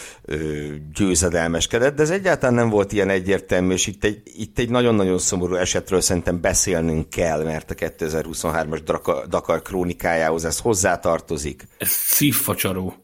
győzedelmeskedett, 0.93 1.95
de 1.95 2.01
ez 2.01 2.09
egyáltalán 2.09 2.55
nem 2.55 2.69
volt 2.69 2.91
ilyen 2.91 3.09
egyértelmű, 3.09 3.73
és 3.73 3.87
itt 3.87 4.03
egy, 4.03 4.21
itt 4.37 4.59
egy 4.59 4.69
nagyon-nagyon 4.69 5.17
szomorú 5.17 5.55
esetről 5.55 6.01
szerintem 6.01 6.41
beszélnünk 6.41 7.09
kell, 7.09 7.43
mert 7.43 7.71
a 7.71 7.73
2023-as 7.73 8.79
Dakar 9.27 9.61
krónikájához 9.61 10.45
ez 10.45 10.59
hozzátartozik. 10.59 11.67
Ez 11.77 11.89
szívfacsaró 11.89 13.03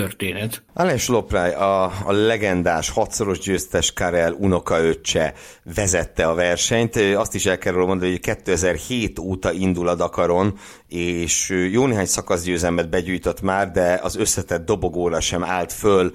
történet. 0.00 0.62
Alain 0.74 0.98
Lopráj, 1.06 1.54
a, 1.54 1.84
a 1.84 2.12
legendás 2.12 2.90
hatszoros 2.90 3.38
győztes 3.38 3.92
Karel 3.92 4.32
unokaöccse 4.32 5.34
vezette 5.74 6.26
a 6.26 6.34
versenyt. 6.34 6.96
Azt 6.96 7.34
is 7.34 7.46
el 7.46 7.58
kell 7.58 7.74
mondani, 7.74 8.10
hogy 8.10 8.20
2007 8.20 9.18
óta 9.18 9.52
indul 9.52 9.88
a 9.88 9.94
Dakaron, 9.94 10.58
és 10.88 11.66
jó 11.72 11.86
néhány 11.86 12.06
szakaszgyőzelmet 12.06 12.88
begyűjtött 12.88 13.40
már, 13.40 13.70
de 13.70 14.00
az 14.02 14.16
összetett 14.16 14.66
dobogóra 14.66 15.20
sem 15.20 15.44
állt 15.44 15.72
föl 15.72 16.12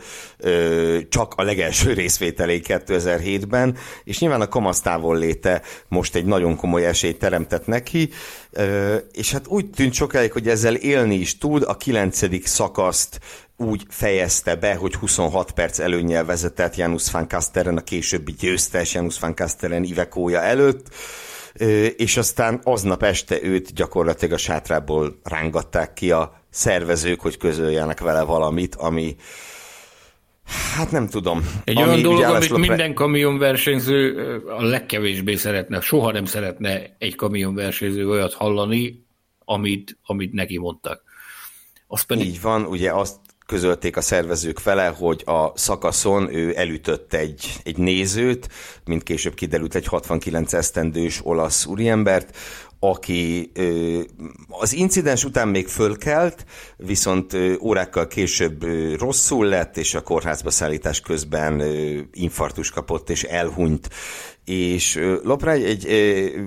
csak 1.09 1.34
a 1.38 1.43
legelső 1.43 1.93
részvételé 2.01 2.61
2007-ben, 2.63 3.77
és 4.03 4.19
nyilván 4.19 4.41
a 4.41 4.47
kamasztávol 4.47 5.17
léte 5.17 5.61
most 5.88 6.15
egy 6.15 6.25
nagyon 6.25 6.55
komoly 6.55 6.86
esélyt 6.86 7.19
teremtett 7.19 7.65
neki, 7.65 8.09
és 9.11 9.32
hát 9.32 9.47
úgy 9.47 9.69
tűnt 9.69 9.93
sokáig, 9.93 10.32
hogy 10.32 10.47
ezzel 10.47 10.75
élni 10.75 11.15
is 11.15 11.38
tud, 11.38 11.63
a 11.67 11.77
kilencedik 11.77 12.45
szakaszt 12.45 13.19
úgy 13.62 13.84
fejezte 13.89 14.55
be, 14.55 14.76
hogy 14.76 14.95
26 14.95 15.51
perc 15.51 15.80
előnyel 15.80 16.26
vezetett 16.26 16.76
Janus 16.76 17.12
van 17.12 17.28
Kasteren, 17.28 17.78
a 17.78 17.84
későbbi 17.84 18.32
győztes 18.32 18.93
Janus 18.93 19.20
van 19.20 19.36
Kasteren 19.36 19.84
Ivekója 19.84 20.41
előtt, 20.41 20.88
és 21.97 22.18
aztán 22.18 22.59
aznap 22.64 23.03
este 23.03 23.43
őt 23.43 23.74
gyakorlatilag 23.74 24.34
a 24.34 24.38
sátrából 24.38 25.20
rángatták 25.24 25.93
ki 25.93 26.12
a 26.12 26.43
szervezők, 26.49 27.20
hogy 27.20 27.38
közöljenek 27.38 27.99
vele 27.99 28.22
valamit, 28.22 28.76
ami 28.76 29.16
Hát 30.76 30.91
nem 30.91 31.07
tudom. 31.07 31.62
Egy 31.64 31.78
ami 31.78 31.88
olyan 31.88 32.01
dolog, 32.01 32.24
amit 32.24 32.49
lopre... 32.49 32.68
minden 32.68 32.93
kamionversenyző 32.93 34.16
a 34.47 34.64
legkevésbé 34.64 35.36
szeretne, 35.36 35.82
soha 35.82 36.12
nem 36.12 36.26
szeretne 36.26 36.95
egy 36.97 37.16
kamionversenyző 37.16 38.09
olyat 38.09 38.34
hallani, 38.34 39.05
amit, 39.45 39.97
amit 40.03 40.34
neki 40.34 40.57
mondtak. 40.57 41.03
Azt 41.88 42.05
pedig... 42.05 42.26
Így 42.26 42.41
van, 42.41 42.66
ugye 42.66 42.91
azt 42.93 43.20
közölték 43.52 43.97
a 43.97 44.02
szervezők 44.02 44.64
vele, 44.64 44.88
hogy 44.88 45.24
a 45.26 45.52
szakaszon 45.56 46.36
ő 46.36 46.58
elütött 46.58 47.14
egy, 47.14 47.60
egy 47.64 47.78
nézőt, 47.78 48.49
mint 48.86 49.04
később 49.04 49.34
kiderült 49.34 49.76
egy 49.76 49.86
69 49.88 50.54
esztendős 50.54 51.20
olasz 51.24 51.66
úriembert, 51.66 52.38
aki 52.84 53.51
az 54.47 54.73
incidens 54.73 55.23
után 55.23 55.47
még 55.47 55.67
fölkelt, 55.67 56.45
viszont 56.77 57.38
órákkal 57.59 58.07
később 58.07 58.63
rosszul 58.99 59.45
lett, 59.45 59.77
és 59.77 59.93
a 59.93 60.01
kórházba 60.01 60.49
szállítás 60.49 60.99
közben 60.99 61.61
infarktus 62.13 62.69
kapott, 62.69 63.09
és 63.09 63.23
elhunyt. 63.23 63.89
És 64.45 64.99
Loprágy 65.23 65.63
egy, 65.63 65.86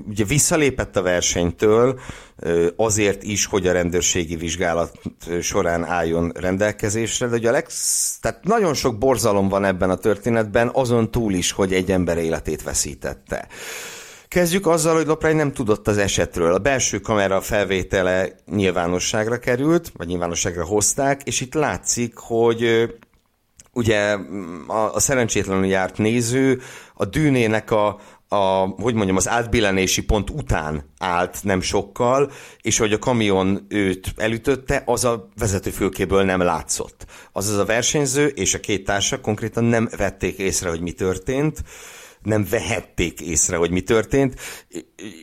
ugye 0.09 0.24
visszalépett 0.24 0.97
a 0.97 1.03
versenytől, 1.03 2.01
azért 2.76 3.22
is, 3.22 3.47
hogy 3.47 3.66
a 3.66 3.72
rendőrségi 3.72 4.37
vizsgálat 4.37 4.99
során 5.41 5.85
álljon 5.85 6.32
rendelkezésre, 6.35 7.26
de 7.26 7.37
ugye 7.37 7.49
a 7.49 7.53
leg, 7.53 7.66
tehát 8.20 8.45
nagyon 8.45 8.74
sok 8.74 8.99
borzalom 8.99 9.49
van 9.49 9.64
ebben 9.64 9.91
a 9.91 9.97
történetben, 9.97 10.70
azon 10.72 11.11
túl 11.11 11.32
is, 11.32 11.53
hogy 11.53 11.72
egy 11.72 11.91
ember 11.91 12.18
életét 12.18 12.62
veszítette. 12.62 13.49
Kezdjük 14.35 14.66
azzal, 14.66 14.95
hogy 14.95 15.07
Loprány 15.07 15.37
nem 15.37 15.53
tudott 15.53 15.89
az 15.89 15.99
esetről. 15.99 16.55
A 16.55 16.59
belső 16.59 16.99
kamera 16.99 17.41
felvétele 17.41 18.28
nyilvánosságra 18.47 19.39
került, 19.39 19.93
vagy 19.97 20.07
nyilvánosságra 20.07 20.64
hozták, 20.64 21.22
és 21.24 21.41
itt 21.41 21.55
látszik, 21.55 22.16
hogy 22.16 22.91
ugye 23.72 24.16
a, 24.66 24.95
a 24.95 25.01
szerencsétlenül 25.01 25.66
járt 25.66 25.99
néző 25.99 26.61
a 26.95 27.05
dűnének 27.05 27.70
a, 27.70 28.01
a, 28.28 28.37
hogy 28.66 28.95
mondjam, 28.95 29.16
az 29.16 29.28
átbillenési 29.28 30.05
pont 30.05 30.30
után 30.30 30.91
állt 30.99 31.39
nem 31.43 31.61
sokkal, 31.61 32.30
és 32.61 32.78
hogy 32.78 32.93
a 32.93 32.99
kamion 32.99 33.66
őt 33.68 34.12
elütötte, 34.16 34.82
az 34.87 35.05
a 35.05 35.28
vezetőfülkéből 35.39 36.22
nem 36.22 36.41
látszott. 36.41 37.05
Azaz 37.32 37.59
a 37.59 37.64
versenyző 37.64 38.26
és 38.26 38.55
a 38.55 38.61
két 38.61 38.85
társa 38.85 39.20
konkrétan 39.20 39.64
nem 39.64 39.89
vették 39.97 40.39
észre, 40.39 40.68
hogy 40.68 40.80
mi 40.80 40.93
történt, 40.93 41.62
nem 42.25 42.47
vehették 42.51 43.20
észre, 43.20 43.57
hogy 43.57 43.70
mi 43.70 43.81
történt, 43.81 44.35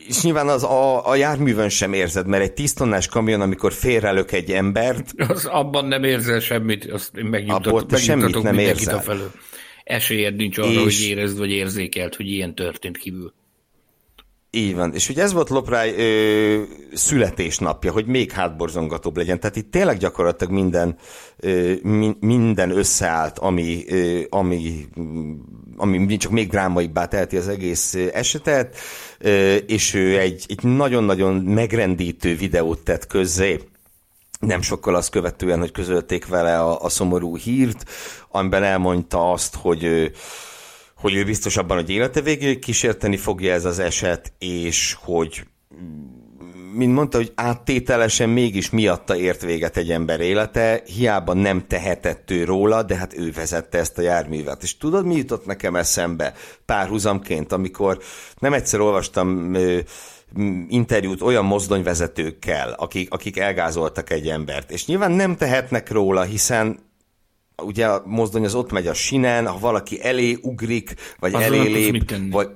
és 0.08 0.22
nyilván 0.22 0.48
az 0.48 0.62
a, 0.64 1.08
a 1.08 1.14
járművön 1.14 1.68
sem 1.68 1.92
érzed, 1.92 2.26
mert 2.26 2.42
egy 2.42 2.52
tíztonnás 2.52 3.06
kamion, 3.06 3.40
amikor 3.40 3.72
félrelök 3.72 4.32
egy 4.32 4.50
embert... 4.50 5.12
Az 5.28 5.44
abban 5.44 5.84
nem 5.84 6.04
érzel 6.04 6.40
semmit, 6.40 6.84
azt 6.84 7.16
én 7.16 7.46
semmit 7.96 8.42
nem 8.42 8.58
érzel. 8.58 9.02
Felől. 9.02 9.30
Esélyed 9.84 10.36
nincs 10.36 10.58
arra, 10.58 10.70
és... 10.70 10.98
hogy 10.98 11.08
érezd 11.08 11.38
vagy 11.38 11.50
érzékelt, 11.50 12.14
hogy 12.14 12.26
ilyen 12.26 12.54
történt 12.54 12.96
kívül. 12.96 13.34
Így 14.54 14.74
van. 14.74 14.94
És 14.94 15.08
ugye 15.08 15.22
ez 15.22 15.32
volt 15.32 15.48
Loprály 15.48 15.94
ö, 15.96 16.62
születésnapja, 16.92 17.92
hogy 17.92 18.06
még 18.06 18.32
hátborzongatóbb 18.32 19.16
legyen. 19.16 19.40
Tehát 19.40 19.56
itt 19.56 19.70
tényleg 19.70 19.96
gyakorlatilag 19.96 20.52
minden, 20.52 20.96
ö, 21.36 21.72
mi, 21.82 22.16
minden 22.20 22.70
összeállt, 22.70 23.38
ami, 23.38 23.84
ö, 23.88 24.20
ami, 24.28 24.88
ami 25.76 26.16
csak 26.16 26.32
még 26.32 26.48
drámaibbá 26.48 27.06
teheti 27.06 27.36
az 27.36 27.48
egész 27.48 27.94
esetet, 28.12 28.76
ö, 29.18 29.54
és 29.54 29.94
ő 29.94 30.18
egy, 30.18 30.44
egy 30.48 30.62
nagyon-nagyon 30.62 31.34
megrendítő 31.34 32.36
videót 32.36 32.84
tett 32.84 33.06
közzé 33.06 33.60
nem 34.38 34.62
sokkal 34.62 34.94
azt 34.94 35.10
követően, 35.10 35.58
hogy 35.58 35.72
közölték 35.72 36.26
vele 36.26 36.60
a, 36.60 36.82
a 36.82 36.88
szomorú 36.88 37.36
hírt, 37.36 37.84
amiben 38.28 38.62
elmondta 38.62 39.32
azt, 39.32 39.54
hogy 39.54 40.12
hogy 41.02 41.14
ő 41.14 41.24
biztos 41.24 41.56
abban, 41.56 41.76
hogy 41.76 41.90
élete 41.90 42.20
végéig 42.20 42.58
kísérteni 42.58 43.16
fogja 43.16 43.52
ez 43.52 43.64
az 43.64 43.78
eset, 43.78 44.32
és 44.38 44.96
hogy 45.00 45.42
mint 46.74 46.94
mondta, 46.94 47.16
hogy 47.16 47.32
áttételesen 47.34 48.28
mégis 48.28 48.70
miatta 48.70 49.16
ért 49.16 49.42
véget 49.42 49.76
egy 49.76 49.90
ember 49.90 50.20
élete, 50.20 50.82
hiába 50.84 51.32
nem 51.32 51.66
tehetett 51.66 52.30
ő 52.30 52.44
róla, 52.44 52.82
de 52.82 52.96
hát 52.96 53.18
ő 53.18 53.32
vezette 53.32 53.78
ezt 53.78 53.98
a 53.98 54.02
járművet. 54.02 54.62
És 54.62 54.76
tudod, 54.76 55.06
mi 55.06 55.16
jutott 55.16 55.46
nekem 55.46 55.76
eszembe 55.76 56.34
párhuzamként, 56.66 57.52
amikor 57.52 57.98
nem 58.38 58.52
egyszer 58.52 58.80
olvastam 58.80 59.54
ö, 59.54 59.78
interjút 60.68 61.22
olyan 61.22 61.44
mozdonyvezetőkkel, 61.44 62.72
akik, 62.72 63.12
akik 63.12 63.38
elgázoltak 63.38 64.10
egy 64.10 64.28
embert, 64.28 64.70
és 64.70 64.86
nyilván 64.86 65.12
nem 65.12 65.36
tehetnek 65.36 65.90
róla, 65.90 66.22
hiszen 66.22 66.78
ugye 67.62 67.86
a 67.86 68.02
mozdony 68.06 68.44
az 68.44 68.54
ott 68.54 68.72
megy 68.72 68.86
a 68.86 68.94
sinen, 68.94 69.46
ha 69.46 69.58
valaki 69.58 70.02
elé 70.02 70.38
ugrik, 70.42 70.94
vagy 71.18 71.34
azzal 71.34 71.54
elé 71.54 71.72
lép, 71.72 72.14
vagy, 72.30 72.48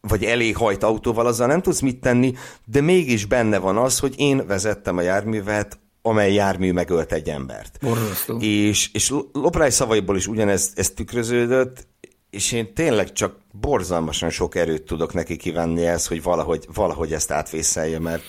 vagy 0.00 0.24
elé 0.24 0.50
hajt 0.50 0.82
autóval, 0.82 1.26
azzal 1.26 1.46
nem 1.46 1.62
tudsz 1.62 1.80
mit 1.80 2.00
tenni, 2.00 2.34
de 2.64 2.80
mégis 2.80 3.24
benne 3.24 3.58
van 3.58 3.76
az, 3.76 3.98
hogy 3.98 4.14
én 4.16 4.46
vezettem 4.46 4.96
a 4.96 5.00
járművet, 5.00 5.78
amely 6.02 6.32
jármű 6.32 6.72
megölt 6.72 7.12
egy 7.12 7.28
embert. 7.28 7.78
Borzasztó. 7.80 8.38
És, 8.40 8.90
és 8.92 9.14
Loprály 9.32 9.70
szavaiból 9.70 10.16
is 10.16 10.26
ugyanez 10.26 10.72
ez 10.74 10.90
tükröződött, 10.90 11.86
és 12.30 12.52
én 12.52 12.74
tényleg 12.74 13.12
csak 13.12 13.36
borzalmasan 13.60 14.30
sok 14.30 14.54
erőt 14.54 14.82
tudok 14.82 15.14
neki 15.14 15.36
kívánni 15.36 15.86
ez, 15.86 16.06
hogy 16.06 16.22
valahogy, 16.22 16.68
valahogy 16.74 17.12
ezt 17.12 17.30
átvészelje, 17.30 17.98
mert, 17.98 18.22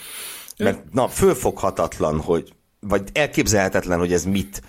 mert 0.58 0.94
na, 0.94 1.08
fölfoghatatlan, 1.08 2.20
hogy, 2.20 2.54
vagy 2.80 3.10
elképzelhetetlen, 3.14 4.00
hogy 4.00 4.14
ez 4.14 4.26
mit, 4.26 4.62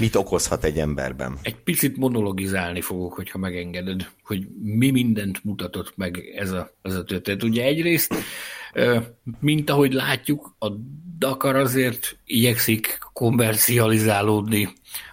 mit 0.00 0.14
okozhat 0.14 0.64
egy 0.64 0.78
emberben. 0.78 1.38
Egy 1.42 1.56
picit 1.56 1.96
monologizálni 1.96 2.80
fogok, 2.80 3.12
hogyha 3.12 3.38
megengeded, 3.38 4.08
hogy 4.24 4.46
mi 4.62 4.90
mindent 4.90 5.44
mutatott 5.44 5.96
meg 5.96 6.32
ez 6.36 6.50
a, 6.50 6.70
ez 6.82 6.94
a 6.94 7.04
történet. 7.04 7.42
Ugye 7.42 7.64
egyrészt, 7.64 8.14
mint 9.40 9.70
ahogy 9.70 9.92
látjuk, 9.92 10.54
a 10.58 10.68
Dakar 11.18 11.56
azért 11.56 12.18
igyekszik 12.24 12.98
kommercializálódni, 13.12 14.68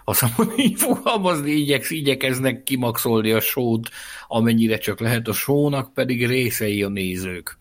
azt 0.05 0.37
mondom, 0.37 0.57
így 0.57 0.79
fogalmazni, 0.79 1.51
igyeksz, 1.51 1.91
igyekeznek 1.91 2.63
kimaxolni 2.63 3.31
a 3.31 3.39
sót, 3.39 3.89
amennyire 4.27 4.77
csak 4.77 4.99
lehet, 4.99 5.27
a 5.27 5.33
sónak 5.33 5.93
pedig 5.93 6.27
részei 6.27 6.83
a 6.83 6.89
nézők. 6.89 7.57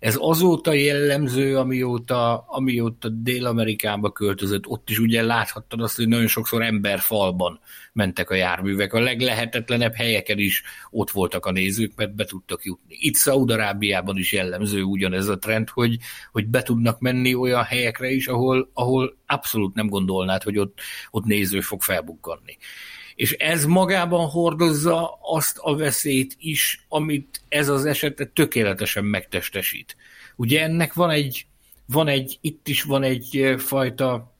Ez 0.00 0.16
azóta 0.18 0.72
jellemző, 0.72 1.56
amióta, 1.56 2.44
amióta 2.48 3.08
Dél-Amerikába 3.08 4.12
költözött. 4.12 4.66
Ott 4.66 4.90
is 4.90 4.98
ugye 4.98 5.22
láthattad 5.22 5.80
azt, 5.80 5.96
hogy 5.96 6.08
nagyon 6.08 6.26
sokszor 6.26 6.62
emberfalban 6.62 7.60
mentek 7.92 8.30
a 8.30 8.34
járművek. 8.34 8.92
A 8.92 9.00
leglehetetlenebb 9.00 9.94
helyeken 9.94 10.38
is 10.38 10.62
ott 10.90 11.10
voltak 11.10 11.46
a 11.46 11.50
nézők, 11.50 11.92
mert 11.96 12.14
be 12.14 12.24
tudtak 12.24 12.64
jutni. 12.64 12.96
Itt 12.98 13.14
Szaudarábiában 13.14 14.16
is 14.16 14.32
jellemző 14.32 14.82
ugyanez 14.82 15.28
a 15.28 15.38
trend, 15.38 15.68
hogy, 15.68 15.98
hogy 16.32 16.46
be 16.46 16.62
tudnak 16.62 17.00
menni 17.00 17.34
olyan 17.34 17.62
helyekre 17.62 18.10
is, 18.10 18.26
ahol, 18.26 18.70
ahol 18.74 19.16
abszolút 19.26 19.74
nem 19.74 19.86
gondolnád, 19.86 20.42
hogy 20.42 20.58
ott, 20.58 20.78
ott 21.10 21.24
néző 21.24 21.60
fog 21.60 21.82
felbukkanni 21.82 22.56
és 23.20 23.32
ez 23.32 23.64
magában 23.64 24.28
hordozza 24.28 25.18
azt 25.22 25.58
a 25.58 25.76
veszélyt 25.76 26.36
is, 26.38 26.84
amit 26.88 27.40
ez 27.48 27.68
az 27.68 27.84
eset 27.84 28.30
tökéletesen 28.34 29.04
megtestesít. 29.04 29.96
Ugye 30.36 30.62
ennek 30.62 30.92
van 30.94 31.10
egy, 31.10 31.46
van 31.86 32.08
egy, 32.08 32.38
itt 32.40 32.68
is 32.68 32.82
van 32.82 33.02
egy 33.02 33.54
fajta 33.58 34.34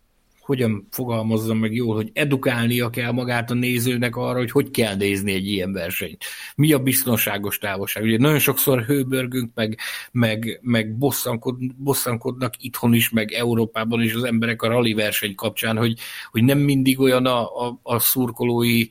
hogyan 0.50 0.86
fogalmazzam 0.90 1.58
meg 1.58 1.74
jól, 1.74 1.94
hogy 1.94 2.10
edukálnia 2.12 2.90
kell 2.90 3.12
magát 3.12 3.50
a 3.50 3.54
nézőnek 3.54 4.16
arra, 4.16 4.38
hogy 4.38 4.50
hogy 4.50 4.70
kell 4.70 4.96
nézni 4.96 5.32
egy 5.32 5.46
ilyen 5.46 5.72
versenyt. 5.72 6.24
Mi 6.56 6.72
a 6.72 6.78
biztonságos 6.78 7.58
távolság. 7.58 8.02
Ugye 8.02 8.18
nagyon 8.18 8.38
sokszor 8.38 8.82
hőbörgünk, 8.82 9.54
meg, 9.54 9.78
meg, 10.12 10.58
meg 10.62 10.96
bosszankod, 10.98 11.56
bosszankodnak 11.76 12.54
itthon 12.58 12.94
is, 12.94 13.10
meg 13.10 13.32
Európában 13.32 14.02
is 14.02 14.14
az 14.14 14.24
emberek 14.24 14.62
a 14.62 14.68
rally 14.68 14.92
verseny 14.92 15.34
kapcsán, 15.34 15.76
hogy, 15.76 15.98
hogy 16.30 16.44
nem 16.44 16.58
mindig 16.58 17.00
olyan 17.00 17.26
a, 17.26 17.66
a, 17.66 17.78
a 17.82 17.98
szurkolói 17.98 18.84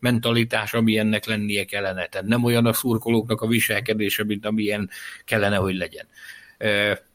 mentalitás, 0.00 0.74
ami 0.74 0.96
lennie 1.26 1.64
kellene. 1.64 2.06
Tehát 2.06 2.26
nem 2.26 2.44
olyan 2.44 2.66
a 2.66 2.72
szurkolóknak 2.72 3.40
a 3.40 3.46
viselkedése, 3.46 4.24
mint 4.24 4.46
amilyen 4.46 4.90
kellene, 5.24 5.56
hogy 5.56 5.74
legyen 5.76 6.06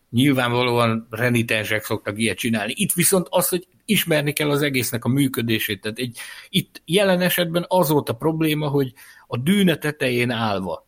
nyilvánvalóan 0.09 1.07
renitensek 1.09 1.83
szoktak 1.83 2.19
ilyet 2.19 2.37
csinálni. 2.37 2.73
Itt 2.75 2.93
viszont 2.93 3.27
az, 3.29 3.49
hogy 3.49 3.67
ismerni 3.85 4.33
kell 4.33 4.49
az 4.49 4.61
egésznek 4.61 5.05
a 5.05 5.09
működését. 5.09 5.81
Tehát 5.81 5.97
egy, 5.97 6.17
itt 6.49 6.81
jelen 6.85 7.21
esetben 7.21 7.65
az 7.67 7.89
volt 7.89 8.09
a 8.09 8.13
probléma, 8.13 8.67
hogy 8.67 8.93
a 9.27 9.37
dűne 9.37 9.75
tetején 9.75 10.31
állva 10.31 10.87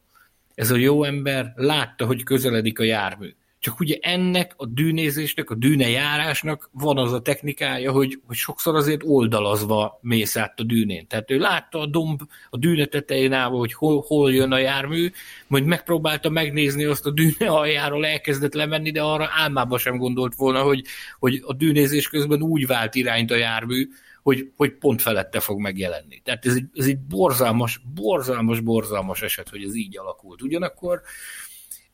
ez 0.56 0.72
a 0.72 0.76
jó 0.76 1.04
ember 1.04 1.54
látta, 1.56 2.06
hogy 2.06 2.24
közeledik 2.24 2.80
a 2.80 2.84
jármű. 2.84 3.36
Csak 3.62 3.80
ugye 3.80 3.98
ennek 4.02 4.54
a 4.58 4.66
dűnézésnek, 4.66 5.50
a 5.50 5.56
dűnejárásnak 5.56 6.70
van 6.74 6.98
az 6.98 7.14
a 7.14 7.22
technikája, 7.22 7.92
hogy, 7.92 8.20
hogy 8.28 8.36
sokszor 8.36 8.76
azért 8.76 9.02
oldalazva 9.04 10.00
mész 10.02 10.38
át 10.38 10.60
a 10.60 10.64
dűnén. 10.64 11.08
Tehát 11.08 11.32
ő 11.32 11.38
látta 11.38 11.80
a 11.80 11.86
domb 11.86 12.22
a 12.50 12.58
dűne 12.58 12.86
tetején 12.86 13.34
állva, 13.34 13.58
hogy 13.58 13.74
hol, 13.74 14.04
hol 14.08 14.34
jön 14.34 14.52
a 14.52 14.58
jármű, 14.58 15.12
majd 15.48 15.66
megpróbálta 15.66 16.30
megnézni 16.30 16.84
azt 16.84 17.06
a 17.06 17.12
dűne 17.12 17.48
aljáról, 17.48 18.06
elkezdett 18.06 18.54
lemenni, 18.54 18.92
de 18.92 19.02
arra 19.02 19.30
álmába 19.32 19.78
sem 19.78 19.98
gondolt 19.98 20.36
volna, 20.36 20.62
hogy, 20.62 20.84
hogy 21.20 21.42
a 21.46 21.54
dűnézés 21.54 22.10
közben 22.10 22.42
úgy 22.42 22.68
vált 22.68 22.96
irányt 22.96 23.32
a 23.32 23.36
jármű, 23.36 23.88
hogy, 24.24 24.52
hogy 24.56 24.74
pont 24.74 25.02
felette 25.02 25.40
fog 25.40 25.60
megjelenni. 25.60 26.22
Tehát 26.24 26.46
ez 26.46 26.56
egy, 26.56 26.66
ez 26.74 26.86
egy 26.86 27.00
borzalmas, 27.00 27.82
borzalmas, 27.94 28.60
borzalmas 28.60 29.22
eset, 29.22 29.50
hogy 29.50 29.64
ez 29.64 29.76
így 29.76 29.98
alakult. 29.98 30.42
Ugyanakkor 30.42 31.02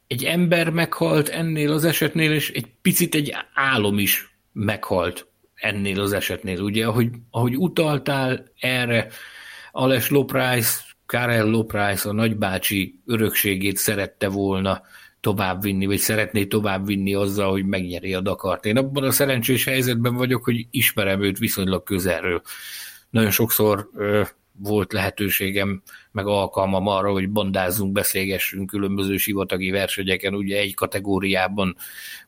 egy 0.07 0.23
ember 0.23 0.69
meghalt 0.69 1.29
ennél 1.29 1.71
az 1.71 1.83
esetnél, 1.83 2.31
és 2.31 2.51
egy 2.51 2.67
picit 2.81 3.15
egy 3.15 3.35
álom 3.53 3.99
is 3.99 4.37
meghalt 4.51 5.27
ennél 5.55 6.01
az 6.01 6.13
esetnél. 6.13 6.61
Ugye, 6.61 6.85
ahogy, 6.85 7.09
ahogy 7.31 7.57
utaltál 7.57 8.45
erre, 8.59 9.07
Ales 9.71 10.09
Loprász, 10.09 10.85
Karel 11.05 11.45
Loprász 11.45 12.05
a 12.05 12.13
nagybácsi 12.13 12.99
örökségét 13.05 13.77
szerette 13.77 14.29
volna 14.29 14.81
továbbvinni, 15.19 15.85
vagy 15.85 15.97
szeretné 15.97 16.45
továbbvinni 16.45 17.13
azzal, 17.13 17.51
hogy 17.51 17.65
megnyeri 17.65 18.13
a 18.13 18.21
Dakart. 18.21 18.65
Én 18.65 18.77
abban 18.77 19.03
a 19.03 19.11
szerencsés 19.11 19.65
helyzetben 19.65 20.15
vagyok, 20.15 20.43
hogy 20.43 20.67
ismerem 20.71 21.23
őt 21.23 21.37
viszonylag 21.37 21.83
közelről. 21.83 22.41
Nagyon 23.09 23.31
sokszor 23.31 23.89
ö, 23.95 24.23
volt 24.59 24.93
lehetőségem, 24.93 25.81
meg 26.11 26.25
alkalmam 26.25 26.87
arra, 26.87 27.11
hogy 27.11 27.29
bandázzunk, 27.29 27.91
beszélgessünk 27.91 28.69
különböző 28.69 29.17
sivatagi 29.17 29.69
versenyeken, 29.69 30.35
ugye 30.35 30.57
egy 30.57 30.73
kategóriában 30.73 31.75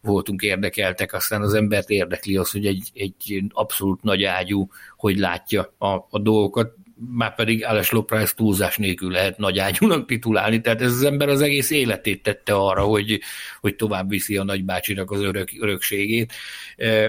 voltunk 0.01 0.41
érdekeltek, 0.41 1.13
aztán 1.13 1.41
az 1.41 1.53
embert 1.53 1.89
érdekli 1.89 2.37
az, 2.37 2.51
hogy 2.51 2.65
egy, 2.65 2.89
egy 2.93 3.43
abszolút 3.49 4.03
nagy 4.03 4.23
ágyú, 4.23 4.69
hogy 4.97 5.17
látja 5.17 5.73
a, 5.77 5.87
a 6.09 6.19
dolgokat 6.19 6.75
már 7.07 7.35
pedig 7.35 7.65
Alex 7.65 7.91
Lopra 7.91 8.23
túlzás 8.35 8.77
nélkül 8.77 9.11
lehet 9.11 9.37
nagy 9.37 9.59
ágyúnak 9.59 10.05
titulálni, 10.05 10.61
tehát 10.61 10.81
ez 10.81 10.91
az 10.91 11.03
ember 11.03 11.29
az 11.29 11.41
egész 11.41 11.69
életét 11.69 12.23
tette 12.23 12.53
arra, 12.53 12.81
hogy, 12.81 13.21
hogy 13.61 13.75
tovább 13.75 14.09
viszi 14.09 14.37
a 14.37 14.43
nagybácsinak 14.43 15.11
az 15.11 15.21
örök, 15.21 15.49
örökségét. 15.59 16.33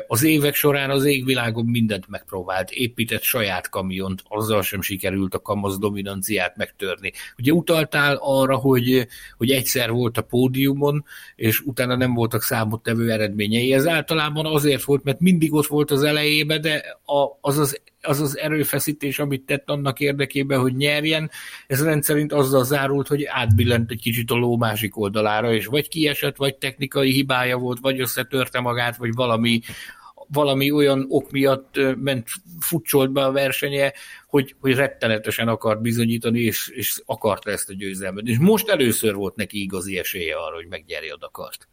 Az 0.06 0.22
évek 0.22 0.54
során 0.54 0.90
az 0.90 1.04
égvilágon 1.04 1.64
mindent 1.64 2.08
megpróbált, 2.08 2.70
épített 2.70 3.22
saját 3.22 3.68
kamiont, 3.68 4.22
azzal 4.28 4.62
sem 4.62 4.82
sikerült 4.82 5.34
a 5.34 5.42
kamasz 5.42 5.78
dominanciát 5.78 6.56
megtörni. 6.56 7.12
Ugye 7.38 7.52
utaltál 7.52 8.18
arra, 8.20 8.56
hogy, 8.56 9.06
hogy 9.36 9.50
egyszer 9.50 9.90
volt 9.90 10.18
a 10.18 10.22
pódiumon, 10.22 11.04
és 11.36 11.60
utána 11.60 11.96
nem 11.96 12.14
voltak 12.14 12.42
számottevő 12.42 13.10
eredményei. 13.10 13.72
Ez 13.72 13.86
általában 13.86 14.46
azért 14.46 14.84
volt, 14.84 15.04
mert 15.04 15.20
mindig 15.20 15.52
ott 15.52 15.66
volt 15.66 15.90
az 15.90 16.02
elejében, 16.02 16.60
de 16.60 16.98
a, 17.04 17.38
az 17.40 17.58
az 17.58 17.80
az 18.02 18.20
az 18.20 18.38
erőfeszítés, 18.38 19.18
amit 19.18 19.42
tett 19.42 19.68
annak 19.68 20.00
érdekében, 20.00 20.60
hogy 20.60 20.76
nyerjen, 20.76 21.30
ez 21.66 21.84
rendszerint 21.84 22.32
azzal 22.32 22.64
zárult, 22.64 23.08
hogy 23.08 23.24
átbillent 23.24 23.90
egy 23.90 24.00
kicsit 24.00 24.30
a 24.30 24.34
ló 24.34 24.56
másik 24.56 24.96
oldalára, 24.96 25.54
és 25.54 25.66
vagy 25.66 25.88
kiesett, 25.88 26.36
vagy 26.36 26.56
technikai 26.56 27.12
hibája 27.12 27.56
volt, 27.56 27.78
vagy 27.80 28.00
összetörte 28.00 28.60
magát, 28.60 28.96
vagy 28.96 29.14
valami 29.14 29.60
valami 30.32 30.70
olyan 30.70 31.06
ok 31.08 31.30
miatt 31.30 31.80
ment, 31.96 32.28
futcsolt 32.60 33.10
be 33.10 33.24
a 33.24 33.32
versenye, 33.32 33.92
hogy, 34.28 34.54
hogy 34.60 34.74
rettenetesen 34.74 35.48
akart 35.48 35.80
bizonyítani, 35.80 36.40
és, 36.40 36.68
és 36.68 37.02
akarta 37.06 37.50
ezt 37.50 37.70
a 37.70 37.74
győzelmet. 37.74 38.26
És 38.26 38.38
most 38.38 38.68
először 38.68 39.14
volt 39.14 39.36
neki 39.36 39.62
igazi 39.62 39.98
esélye 39.98 40.36
arra, 40.36 40.54
hogy 40.54 40.66
meggyerje 40.68 41.12
a 41.12 41.16
Dakart 41.16 41.68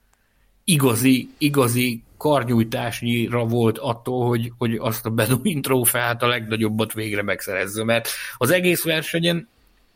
igazi, 0.69 1.29
igazi 1.37 2.03
karnyújtásnyira 2.17 3.45
volt 3.45 3.77
attól, 3.77 4.27
hogy, 4.27 4.51
hogy 4.57 4.75
azt 4.75 5.05
a 5.05 5.09
Beduin 5.09 5.61
trófeát 5.61 6.23
a 6.23 6.27
legnagyobbat 6.27 6.93
végre 6.93 7.21
megszerezze, 7.21 7.83
mert 7.83 8.09
az 8.37 8.51
egész 8.51 8.83
versenyen 8.83 9.49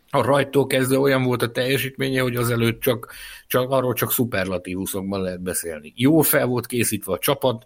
a 0.09 0.21
rajtól 0.21 0.67
kezdve 0.67 0.99
olyan 0.99 1.23
volt 1.23 1.41
a 1.41 1.51
teljesítménye, 1.51 2.21
hogy 2.21 2.35
azelőtt 2.35 2.81
csak, 2.81 3.13
csak 3.51 3.69
arról 3.69 3.93
csak 3.93 4.11
szuperlatívuszokban 4.11 5.21
lehet 5.21 5.41
beszélni. 5.41 5.93
Jó 5.95 6.21
fel 6.21 6.45
volt 6.45 6.65
készítve 6.65 7.13
a 7.13 7.17
csapat, 7.17 7.63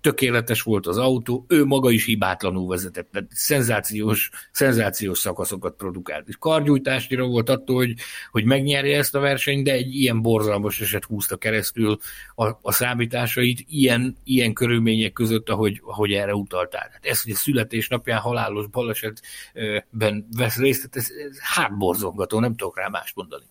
tökéletes 0.00 0.62
volt 0.62 0.86
az 0.86 0.98
autó, 0.98 1.44
ő 1.48 1.64
maga 1.64 1.90
is 1.90 2.04
hibátlanul 2.04 2.68
vezetett, 2.68 3.10
tehát 3.10 3.28
szenzációs, 3.32 4.30
szenzációs 4.52 5.18
szakaszokat 5.18 5.74
produkált. 5.76 6.28
És 6.28 6.36
kargyújtásnyira 6.36 7.26
volt 7.26 7.48
attól, 7.48 7.76
hogy, 7.76 7.94
hogy 8.30 8.44
megnyerje 8.44 8.98
ezt 8.98 9.14
a 9.14 9.20
versenyt, 9.20 9.64
de 9.64 9.72
egy 9.72 9.94
ilyen 9.94 10.22
borzalmas 10.22 10.80
eset 10.80 11.04
húzta 11.04 11.36
keresztül 11.36 11.98
a, 12.34 12.46
a 12.46 12.72
számításait, 12.72 13.64
ilyen, 13.68 14.16
ilyen 14.24 14.52
körülmények 14.52 15.12
között, 15.12 15.48
ahogy, 15.48 15.80
ahogy 15.84 16.12
erre 16.12 16.34
utaltál. 16.34 16.86
Tehát 16.86 17.06
ez, 17.06 17.22
hogy 17.22 17.32
a 17.32 17.36
születésnapján 17.36 18.20
halálos 18.20 18.66
balesetben 18.66 20.28
vesz 20.36 20.56
részt, 20.56 20.88
ez, 20.92 21.08
ez 21.30 21.38
hátborzongató, 21.40 22.40
nem 22.40 22.56
tudok 22.56 22.78
rá 22.78 22.88
más 22.88 23.12
mondani. 23.14 23.44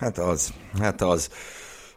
Hát 0.00 0.18
az, 0.18 0.52
hát 0.80 1.02
az. 1.02 1.30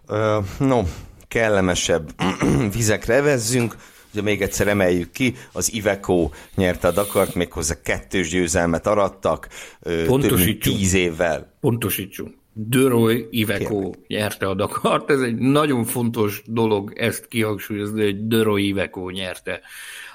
Uh, 0.07 0.45
no, 0.59 0.83
kellemesebb 1.27 2.09
vizekre 2.75 3.21
vezzünk. 3.21 3.75
Ugye 4.11 4.21
még 4.21 4.41
egyszer 4.41 4.67
emeljük 4.67 5.11
ki, 5.11 5.35
az 5.51 5.73
Iveco 5.73 6.29
nyerte 6.55 6.87
a 6.87 6.91
Dakart, 6.91 7.35
méghozzá 7.35 7.81
kettős 7.81 8.29
győzelmet 8.29 8.87
arattak, 8.87 9.47
több 9.79 10.37
mint 10.37 10.59
tíz 10.59 10.93
évvel. 10.93 11.53
Pontosítsunk. 11.59 12.37
Döröly 12.53 13.27
Iveco 13.29 13.79
Kérlek. 13.79 14.07
nyerte 14.07 14.47
a 14.47 14.53
Dakart. 14.53 15.09
Ez 15.09 15.19
egy 15.19 15.35
nagyon 15.35 15.83
fontos 15.83 16.41
dolog 16.45 16.93
ezt 16.95 17.27
kihangsúlyozni, 17.27 18.03
hogy 18.03 18.27
Döröly 18.27 18.61
Iveco 18.61 19.09
nyerte 19.09 19.61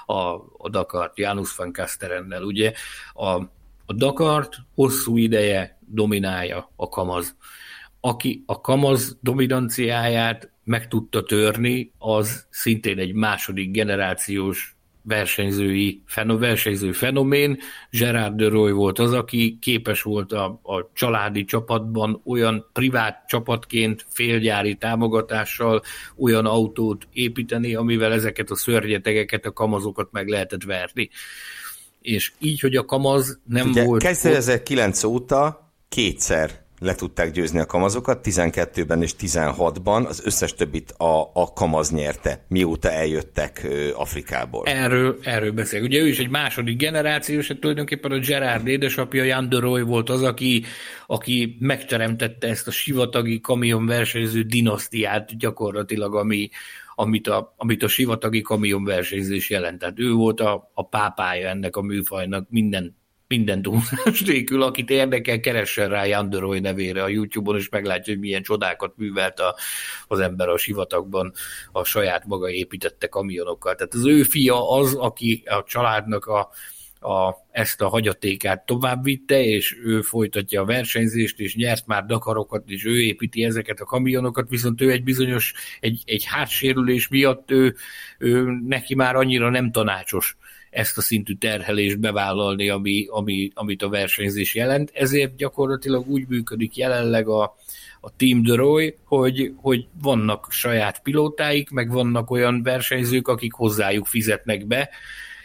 a, 0.05 0.19
a 0.57 0.69
Dakart 0.69 1.17
Janus 1.17 1.55
van 1.55 1.73
Kasterennel. 1.73 2.43
Ugye 2.43 2.73
a, 3.13 3.29
a 3.85 3.93
Dakart 3.95 4.55
hosszú 4.75 5.17
ideje 5.17 5.79
dominálja 5.79 6.71
a 6.75 6.89
kamaz. 6.89 7.35
Aki 8.05 8.43
a 8.45 8.61
kamaz 8.61 9.17
dominanciáját 9.21 10.51
meg 10.63 10.87
tudta 10.87 11.23
törni, 11.23 11.91
az 11.97 12.45
szintén 12.49 12.99
egy 12.99 13.13
második 13.13 13.71
generációs 13.71 14.75
versenyzői, 15.01 16.01
versenyző 16.15 16.91
fenomén. 16.91 17.59
Gerard 17.89 18.35
de 18.35 18.47
Roy 18.47 18.71
volt 18.71 18.99
az, 18.99 19.13
aki 19.13 19.57
képes 19.61 20.01
volt 20.01 20.31
a, 20.31 20.45
a 20.63 20.89
családi 20.93 21.45
csapatban 21.45 22.21
olyan 22.25 22.69
privát 22.73 23.23
csapatként 23.27 24.05
félgyári 24.09 24.75
támogatással 24.75 25.81
olyan 26.17 26.45
autót 26.45 27.07
építeni, 27.13 27.75
amivel 27.75 28.11
ezeket 28.11 28.49
a 28.49 28.55
szörnyetegeket, 28.55 29.45
a 29.45 29.53
kamazokat 29.53 30.11
meg 30.11 30.27
lehetett 30.27 30.63
verni. 30.63 31.09
És 32.01 32.31
így, 32.39 32.59
hogy 32.59 32.75
a 32.75 32.85
kamaz 32.85 33.39
nem 33.43 33.69
Ugye, 33.69 33.83
volt... 33.83 34.01
2009 34.01 35.03
óta 35.03 35.71
kétszer 35.89 36.64
le 36.85 36.95
tudták 36.95 37.31
győzni 37.31 37.59
a 37.59 37.65
kamazokat, 37.65 38.19
12-ben 38.23 39.01
és 39.01 39.13
16-ban, 39.19 40.07
az 40.07 40.21
összes 40.25 40.53
többit 40.53 40.91
a, 40.91 41.31
a 41.33 41.53
kamaz 41.53 41.91
nyerte, 41.91 42.45
mióta 42.47 42.91
eljöttek 42.91 43.67
Afrikából. 43.93 44.65
Erről, 44.65 45.17
erről 45.23 45.51
beszél. 45.51 45.83
Ugye 45.83 45.99
ő 45.99 46.07
is 46.07 46.19
egy 46.19 46.29
második 46.29 46.77
generációs, 46.77 47.51
tulajdonképpen 47.59 48.11
a 48.11 48.19
Gerard 48.19 48.67
édesapja, 48.67 49.23
Jan 49.23 49.49
de 49.49 49.59
Roy 49.59 49.81
volt 49.81 50.09
az, 50.09 50.21
aki, 50.21 50.63
aki 51.07 51.57
megteremtette 51.59 52.47
ezt 52.47 52.67
a 52.67 52.71
sivatagi 52.71 53.39
kamionversenyző 53.39 54.41
dinasztiát 54.41 55.37
gyakorlatilag, 55.37 56.15
ami, 56.15 56.49
amit 56.95 57.27
a, 57.27 57.53
amit 57.57 57.83
a 57.83 57.87
sivatagi 57.87 58.41
kamionversenyzés 58.41 59.49
jelent. 59.49 59.79
Tehát 59.79 59.99
ő 59.99 60.11
volt 60.11 60.39
a, 60.39 60.71
a 60.73 60.87
pápája 60.87 61.49
ennek 61.49 61.75
a 61.75 61.81
műfajnak, 61.81 62.47
minden 62.49 62.95
minden 63.27 63.61
túlzás 63.61 64.21
nélkül, 64.21 64.61
akit 64.61 64.89
érdekel, 64.89 65.39
keressen 65.39 65.89
rá 65.89 66.05
Janderoy 66.05 66.59
nevére 66.59 67.03
a 67.03 67.07
YouTube-on, 67.07 67.57
és 67.57 67.69
meglátja, 67.69 68.13
hogy 68.13 68.21
milyen 68.21 68.41
csodákat 68.41 68.97
művelt 68.97 69.39
a, 69.39 69.55
az 70.07 70.19
ember 70.19 70.49
a 70.49 70.57
sivatagban 70.57 71.33
a 71.71 71.83
saját 71.83 72.25
maga 72.25 72.49
építette 72.49 73.07
kamionokkal. 73.07 73.75
Tehát 73.75 73.93
az 73.93 74.05
ő 74.05 74.23
fia 74.23 74.69
az, 74.69 74.93
aki 74.93 75.43
a 75.45 75.63
családnak 75.63 76.25
a, 76.25 76.49
a, 76.99 77.35
ezt 77.51 77.81
a 77.81 77.87
hagyatékát 77.87 78.65
tovább 78.65 79.03
vitte, 79.03 79.41
és 79.43 79.77
ő 79.83 80.01
folytatja 80.01 80.61
a 80.61 80.65
versenyzést, 80.65 81.39
és 81.39 81.55
nyert 81.55 81.85
már 81.85 82.05
Dakarokat, 82.05 82.63
és 82.69 82.85
ő 82.85 83.01
építi 83.01 83.43
ezeket 83.43 83.79
a 83.79 83.85
kamionokat, 83.85 84.49
viszont 84.49 84.81
ő 84.81 84.91
egy 84.91 85.03
bizonyos, 85.03 85.53
egy, 85.79 86.01
egy 86.05 86.23
hátsérülés 86.25 87.07
miatt 87.07 87.51
ő, 87.51 87.75
ő 88.17 88.43
neki 88.67 88.95
már 88.95 89.15
annyira 89.15 89.49
nem 89.49 89.71
tanácsos 89.71 90.37
ezt 90.75 90.97
a 90.97 91.01
szintű 91.01 91.33
terhelést 91.33 91.99
bevállalni, 91.99 92.69
ami, 92.69 93.05
ami, 93.09 93.51
amit 93.53 93.81
a 93.81 93.89
versenyzés 93.89 94.55
jelent. 94.55 94.91
Ezért 94.93 95.35
gyakorlatilag 95.35 96.07
úgy 96.07 96.27
működik 96.27 96.75
jelenleg 96.75 97.27
a, 97.27 97.55
a 98.01 98.15
Team 98.15 98.43
de 98.43 98.55
Roy, 98.55 98.95
hogy, 99.03 99.53
hogy 99.55 99.87
vannak 100.01 100.47
saját 100.49 101.01
pilótáik, 101.01 101.69
meg 101.69 101.91
vannak 101.91 102.31
olyan 102.31 102.63
versenyzők, 102.63 103.27
akik 103.27 103.53
hozzájuk 103.53 104.05
fizetnek 104.05 104.67
be, 104.67 104.89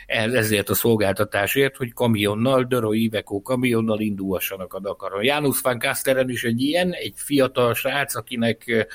ezért 0.07 0.69
a 0.69 0.75
szolgáltatásért, 0.75 1.77
hogy 1.77 1.93
kamionnal, 1.93 2.65
Dörö 2.65 2.93
Iveco 2.93 3.43
kamionnal 3.43 4.01
indulhassanak 4.01 4.75
a 4.75 4.81
Dakaron. 4.81 5.23
János 5.23 5.61
van 5.61 5.79
Kasteren 5.79 6.29
is 6.29 6.45
egy 6.45 6.61
ilyen, 6.61 6.93
egy 6.93 7.15
fiatal 7.17 7.75
srác, 7.75 8.15
akinek 8.15 8.87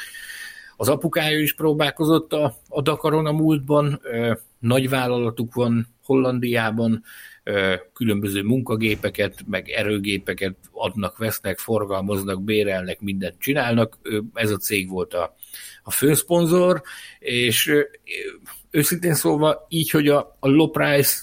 az 0.77 0.89
apukája 0.89 1.39
is 1.39 1.53
próbálkozott 1.53 2.33
a, 2.33 2.55
a 2.69 2.81
Dakaron 2.81 3.25
a 3.25 3.31
múltban, 3.31 4.01
nagy 4.65 4.89
vállalatuk 4.89 5.53
van 5.53 5.87
Hollandiában, 6.03 7.03
különböző 7.93 8.43
munkagépeket, 8.43 9.43
meg 9.47 9.69
erőgépeket 9.69 10.55
adnak, 10.71 11.17
vesznek, 11.17 11.57
forgalmaznak, 11.57 12.43
bérelnek, 12.43 12.99
mindent 12.99 13.39
csinálnak. 13.39 13.97
Ez 14.33 14.51
a 14.51 14.57
cég 14.57 14.89
volt 14.89 15.13
a, 15.13 15.35
a 15.83 15.91
főszponzor, 15.91 16.81
és 17.19 17.73
őszintén 18.71 19.13
szólva 19.13 19.65
így, 19.69 19.89
hogy 19.89 20.07
a, 20.07 20.37
a 20.39 20.47
low 20.47 20.69
price 20.69 21.21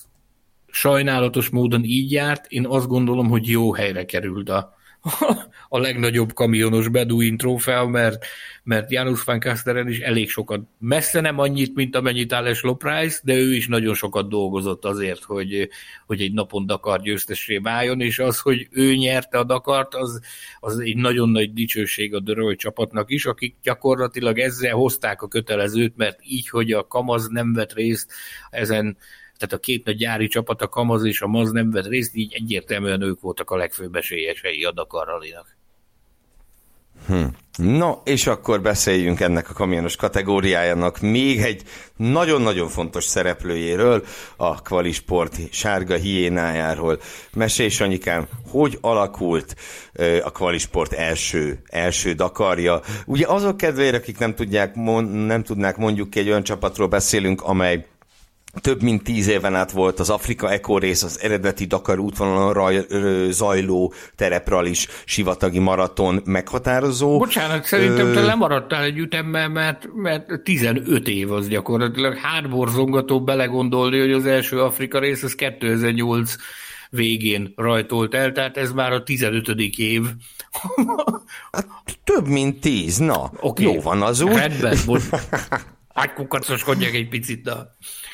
sajnálatos 0.66 1.48
módon 1.48 1.84
így 1.84 2.12
járt, 2.12 2.46
én 2.48 2.66
azt 2.66 2.88
gondolom, 2.88 3.28
hogy 3.28 3.48
jó 3.48 3.72
helyre 3.74 4.04
került 4.04 4.48
a, 4.48 4.74
a 5.68 5.78
legnagyobb 5.78 6.32
kamionos 6.32 6.88
Beduin 6.88 7.36
trófea, 7.36 7.86
mert, 7.86 8.24
mert 8.62 8.90
Janus 8.90 9.24
van 9.24 9.40
Kasteren 9.40 9.88
is 9.88 9.98
elég 9.98 10.30
sokat, 10.30 10.60
messze 10.78 11.20
nem 11.20 11.38
annyit, 11.38 11.74
mint 11.74 11.96
amennyit 11.96 12.32
Alex 12.32 12.62
Loprász, 12.62 13.20
de 13.24 13.34
ő 13.34 13.54
is 13.54 13.66
nagyon 13.66 13.94
sokat 13.94 14.28
dolgozott 14.28 14.84
azért, 14.84 15.22
hogy, 15.22 15.68
hogy 16.06 16.20
egy 16.20 16.32
napon 16.32 16.66
Dakar 16.66 17.00
győztesé 17.00 17.56
váljon, 17.56 18.00
és 18.00 18.18
az, 18.18 18.38
hogy 18.38 18.68
ő 18.70 18.94
nyerte 18.94 19.38
a 19.38 19.44
Dakart, 19.44 19.94
az, 19.94 20.20
az 20.60 20.78
egy 20.78 20.96
nagyon 20.96 21.28
nagy 21.28 21.52
dicsőség 21.52 22.14
a 22.14 22.20
Döröly 22.20 22.56
csapatnak 22.56 23.10
is, 23.10 23.26
akik 23.26 23.56
gyakorlatilag 23.62 24.38
ezzel 24.38 24.74
hozták 24.74 25.22
a 25.22 25.28
kötelezőt, 25.28 25.96
mert 25.96 26.18
így, 26.22 26.48
hogy 26.48 26.72
a 26.72 26.86
Kamaz 26.86 27.28
nem 27.28 27.52
vett 27.52 27.72
részt 27.72 28.12
ezen 28.50 28.96
tehát 29.42 29.56
a 29.56 29.66
két 29.66 29.84
nagy 29.84 29.96
gyári 29.96 30.28
csapat, 30.28 30.62
a 30.62 30.68
Kamaz 30.68 31.04
és 31.04 31.20
a 31.20 31.26
Maz 31.26 31.50
nem 31.50 31.70
vett 31.70 31.86
részt, 31.86 32.14
így 32.14 32.32
egyértelműen 32.34 33.02
ők 33.02 33.20
voltak 33.20 33.50
a 33.50 33.56
legfőbb 33.56 33.94
esélyesei 33.94 34.64
a 34.64 34.72
Dakar 34.72 35.06
Rally-nak. 35.06 35.56
Hm. 37.06 37.24
No, 37.56 37.92
és 38.04 38.26
akkor 38.26 38.60
beszéljünk 38.60 39.20
ennek 39.20 39.50
a 39.50 39.52
kamionos 39.52 39.96
kategóriájának 39.96 41.00
még 41.00 41.40
egy 41.40 41.62
nagyon-nagyon 41.96 42.68
fontos 42.68 43.04
szereplőjéről, 43.04 44.04
a 44.36 44.62
Kvalisport 44.62 45.36
sárga 45.50 45.94
hiénájáról. 45.94 47.00
Mesélj, 47.32 47.70
Anyikám, 47.78 48.26
hogy 48.50 48.78
alakult 48.80 49.56
a 50.22 50.30
Kvalisport 50.30 50.92
első, 50.92 51.62
első 51.66 52.12
Dakarja? 52.12 52.80
Ugye 53.06 53.26
azok 53.26 53.56
kedvére, 53.56 53.96
akik 53.96 54.18
nem, 54.18 54.34
tudják, 54.34 54.74
nem 55.26 55.42
tudnák 55.42 55.76
mondjuk 55.76 56.14
egy 56.14 56.28
olyan 56.28 56.42
csapatról 56.42 56.88
beszélünk, 56.88 57.42
amely 57.42 57.86
több 58.60 58.82
mint 58.82 59.02
tíz 59.02 59.28
éven 59.28 59.54
át 59.54 59.70
volt 59.70 60.00
az 60.00 60.10
Afrika 60.10 60.50
Eco 60.50 60.78
rész, 60.78 61.02
az 61.02 61.20
eredeti 61.22 61.64
Dakar 61.64 61.98
útvonalon 61.98 62.52
raj, 62.52 62.84
ö, 62.88 63.28
zajló 63.30 63.92
terepral 64.16 64.66
is 64.66 64.86
sivatagi 65.04 65.58
maraton 65.58 66.22
meghatározó. 66.24 67.18
Bocsánat, 67.18 67.64
szerintem 67.64 68.06
ö... 68.06 68.12
te 68.12 68.20
lemaradtál 68.20 68.82
egy 68.82 68.98
ütemmel, 68.98 69.48
mert, 69.48 69.88
mert 69.94 70.42
15 70.42 71.08
év 71.08 71.32
az 71.32 71.48
gyakorlatilag 71.48 72.16
hátborzongató 72.16 73.24
belegondolni, 73.24 74.00
hogy 74.00 74.12
az 74.12 74.26
első 74.26 74.60
Afrika 74.60 74.98
rész 74.98 75.22
az 75.22 75.34
2008 75.34 76.34
végén 76.90 77.52
rajtolt 77.56 78.14
el, 78.14 78.32
tehát 78.32 78.56
ez 78.56 78.72
már 78.72 78.92
a 78.92 79.02
15. 79.02 79.48
év. 79.76 80.02
hát, 81.52 81.66
több 82.04 82.26
mint 82.26 82.60
10, 82.60 82.98
na, 82.98 83.30
okay. 83.40 83.64
jó 83.64 83.80
van 83.80 84.02
az 84.02 84.20
úgy. 84.20 84.34
Rendben, 84.34 84.76
most 84.86 85.08
átkukarcoskodjak 85.92 86.94
egy 87.00 87.08
picit, 87.08 87.42
de... 87.42 87.52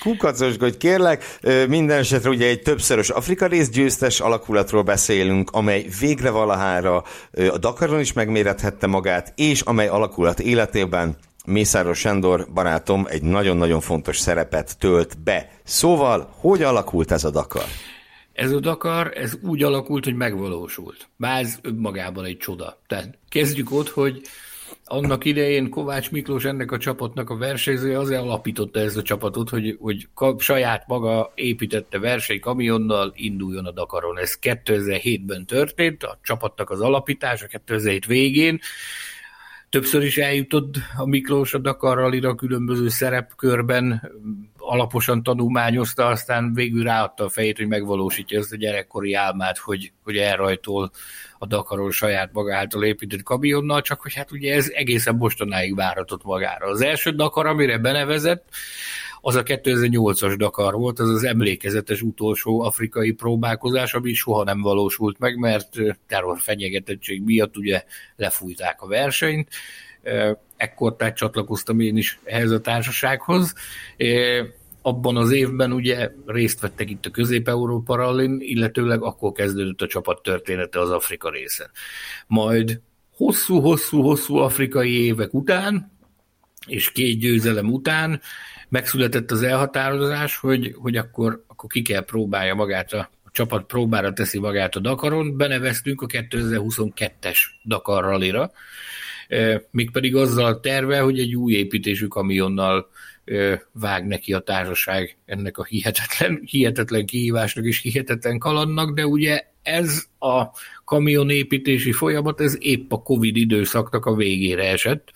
Kukacoskodj, 0.00 0.76
kérlek. 0.76 1.38
Minden 1.68 1.98
esetre 1.98 2.30
ugye 2.30 2.46
egy 2.46 2.62
többszörös 2.62 3.08
Afrika 3.10 3.46
rész 3.46 3.68
győztes 3.68 4.20
alakulatról 4.20 4.82
beszélünk, 4.82 5.50
amely 5.50 5.86
végre 6.00 6.30
valahára 6.30 7.02
a 7.50 7.58
Dakaron 7.58 8.00
is 8.00 8.12
megmérethette 8.12 8.86
magát, 8.86 9.32
és 9.36 9.60
amely 9.60 9.88
alakulat 9.88 10.40
életében 10.40 11.16
Mészáros 11.46 11.98
Sándor 11.98 12.48
barátom 12.54 13.06
egy 13.08 13.22
nagyon-nagyon 13.22 13.80
fontos 13.80 14.18
szerepet 14.18 14.78
tölt 14.78 15.22
be. 15.22 15.50
Szóval, 15.64 16.34
hogy 16.40 16.62
alakult 16.62 17.12
ez 17.12 17.24
a 17.24 17.30
Dakar? 17.30 17.64
Ez 18.32 18.52
a 18.52 18.60
Dakar, 18.60 19.12
ez 19.14 19.32
úgy 19.42 19.62
alakult, 19.62 20.04
hogy 20.04 20.14
megvalósult. 20.14 21.08
Bár 21.16 21.40
ez 21.40 21.58
önmagában 21.62 22.24
egy 22.24 22.36
csoda. 22.36 22.80
Tehát 22.86 23.18
kezdjük 23.28 23.72
ott, 23.72 23.88
hogy 23.88 24.20
annak 24.88 25.24
idején 25.24 25.70
Kovács 25.70 26.10
Miklós 26.10 26.44
ennek 26.44 26.72
a 26.72 26.78
csapatnak 26.78 27.30
a 27.30 27.36
versenyzője 27.36 27.98
azért 27.98 28.20
alapította 28.20 28.80
ezt 28.80 28.96
a 28.96 29.02
csapatot, 29.02 29.48
hogy, 29.48 29.76
hogy 29.80 30.08
saját 30.38 30.86
maga 30.86 31.32
építette 31.34 31.98
versenykamionnal, 31.98 33.12
induljon 33.14 33.66
a 33.66 33.70
Dakaron. 33.70 34.18
Ez 34.18 34.38
2007-ben 34.42 35.46
történt, 35.46 36.02
a 36.02 36.18
csapatnak 36.22 36.70
az 36.70 36.80
alapítása 36.80 37.46
2007 37.46 38.06
végén, 38.06 38.60
Többször 39.70 40.02
is 40.02 40.18
eljutott 40.18 40.76
a 40.96 41.06
Miklós 41.06 41.54
a 41.54 41.58
Dakar 41.58 42.34
különböző 42.36 42.88
szerepkörben, 42.88 44.12
alaposan 44.68 45.22
tanulmányozta, 45.22 46.06
aztán 46.06 46.54
végül 46.54 46.82
ráadta 46.82 47.24
a 47.24 47.28
fejét, 47.28 47.56
hogy 47.56 47.68
megvalósítja 47.68 48.38
ezt 48.38 48.52
a 48.52 48.56
gyerekkori 48.56 49.14
álmát, 49.14 49.58
hogy, 49.58 49.92
hogy 50.04 50.16
elrajtol 50.16 50.90
a 51.38 51.46
Dakaron 51.46 51.90
saját 51.90 52.32
maga 52.32 52.56
által 52.56 52.84
épített 52.84 53.22
kamionnal, 53.22 53.80
csak 53.80 54.00
hogy 54.00 54.14
hát 54.14 54.32
ugye 54.32 54.54
ez 54.54 54.68
egészen 54.68 55.14
mostanáig 55.14 55.74
váratott 55.74 56.24
magára. 56.24 56.66
Az 56.66 56.80
első 56.80 57.10
Dakar, 57.10 57.46
amire 57.46 57.78
benevezett, 57.78 58.44
az 59.20 59.34
a 59.34 59.42
2008-as 59.42 60.34
Dakar 60.36 60.74
volt, 60.74 60.98
az 60.98 61.08
az 61.08 61.24
emlékezetes 61.24 62.02
utolsó 62.02 62.60
afrikai 62.60 63.12
próbálkozás, 63.12 63.94
ami 63.94 64.12
soha 64.12 64.44
nem 64.44 64.60
valósult 64.60 65.18
meg, 65.18 65.36
mert 65.36 65.68
terror 66.06 66.38
fenyegetettség 66.40 67.22
miatt 67.24 67.56
ugye 67.56 67.84
lefújták 68.16 68.82
a 68.82 68.86
versenyt. 68.86 69.48
Ekkor 70.56 70.96
tehát 70.96 71.16
csatlakoztam 71.16 71.80
én 71.80 71.96
is 71.96 72.18
ehhez 72.24 72.50
a 72.50 72.60
társasághoz. 72.60 73.54
Abban 74.82 75.16
az 75.16 75.30
évben 75.30 75.72
ugye 75.72 76.10
részt 76.26 76.60
vettek 76.60 76.90
itt 76.90 77.06
a 77.06 77.10
Közép-Európa 77.10 77.96
rallin, 77.96 78.36
illetőleg 78.40 79.02
akkor 79.02 79.32
kezdődött 79.32 79.80
a 79.80 79.86
csapat 79.86 80.22
története 80.22 80.80
az 80.80 80.90
Afrika 80.90 81.30
részen. 81.30 81.70
Majd 82.26 82.80
hosszú-hosszú-hosszú 83.16 84.36
afrikai 84.36 85.04
évek 85.04 85.34
után, 85.34 85.92
és 86.66 86.92
két 86.92 87.18
győzelem 87.18 87.72
után 87.72 88.20
megszületett 88.68 89.30
az 89.30 89.42
elhatározás, 89.42 90.36
hogy, 90.36 90.74
hogy 90.76 90.96
akkor, 90.96 91.44
akkor 91.46 91.70
ki 91.70 91.82
kell 91.82 92.04
próbálja 92.04 92.54
magát 92.54 92.92
a, 92.92 93.10
csapat 93.38 93.66
próbára 93.66 94.12
teszi 94.12 94.38
magát 94.38 94.76
a 94.76 94.80
Dakaron, 94.80 95.36
beneveztünk 95.36 96.02
a 96.02 96.06
2022-es 96.06 97.38
Dakar 97.64 98.04
rallira, 98.04 98.50
mégpedig 99.70 100.16
azzal 100.16 100.44
a 100.44 100.60
terve, 100.60 101.00
hogy 101.00 101.18
egy 101.18 101.34
új 101.34 101.52
építésű 101.52 102.06
kamionnal 102.06 102.88
vág 103.72 104.06
neki 104.06 104.32
a 104.32 104.38
társaság 104.38 105.16
ennek 105.24 105.58
a 105.58 105.64
hihetetlen, 105.64 106.42
hihetetlen 106.44 107.06
kihívásnak 107.06 107.64
és 107.64 107.80
hihetetlen 107.80 108.38
kalandnak, 108.38 108.94
de 108.94 109.06
ugye 109.06 109.42
ez 109.62 110.04
a 110.18 110.44
kamionépítési 110.84 111.92
folyamat, 111.92 112.40
ez 112.40 112.56
épp 112.58 112.92
a 112.92 113.02
Covid 113.02 113.36
időszaknak 113.36 114.06
a 114.06 114.14
végére 114.14 114.70
esett, 114.70 115.12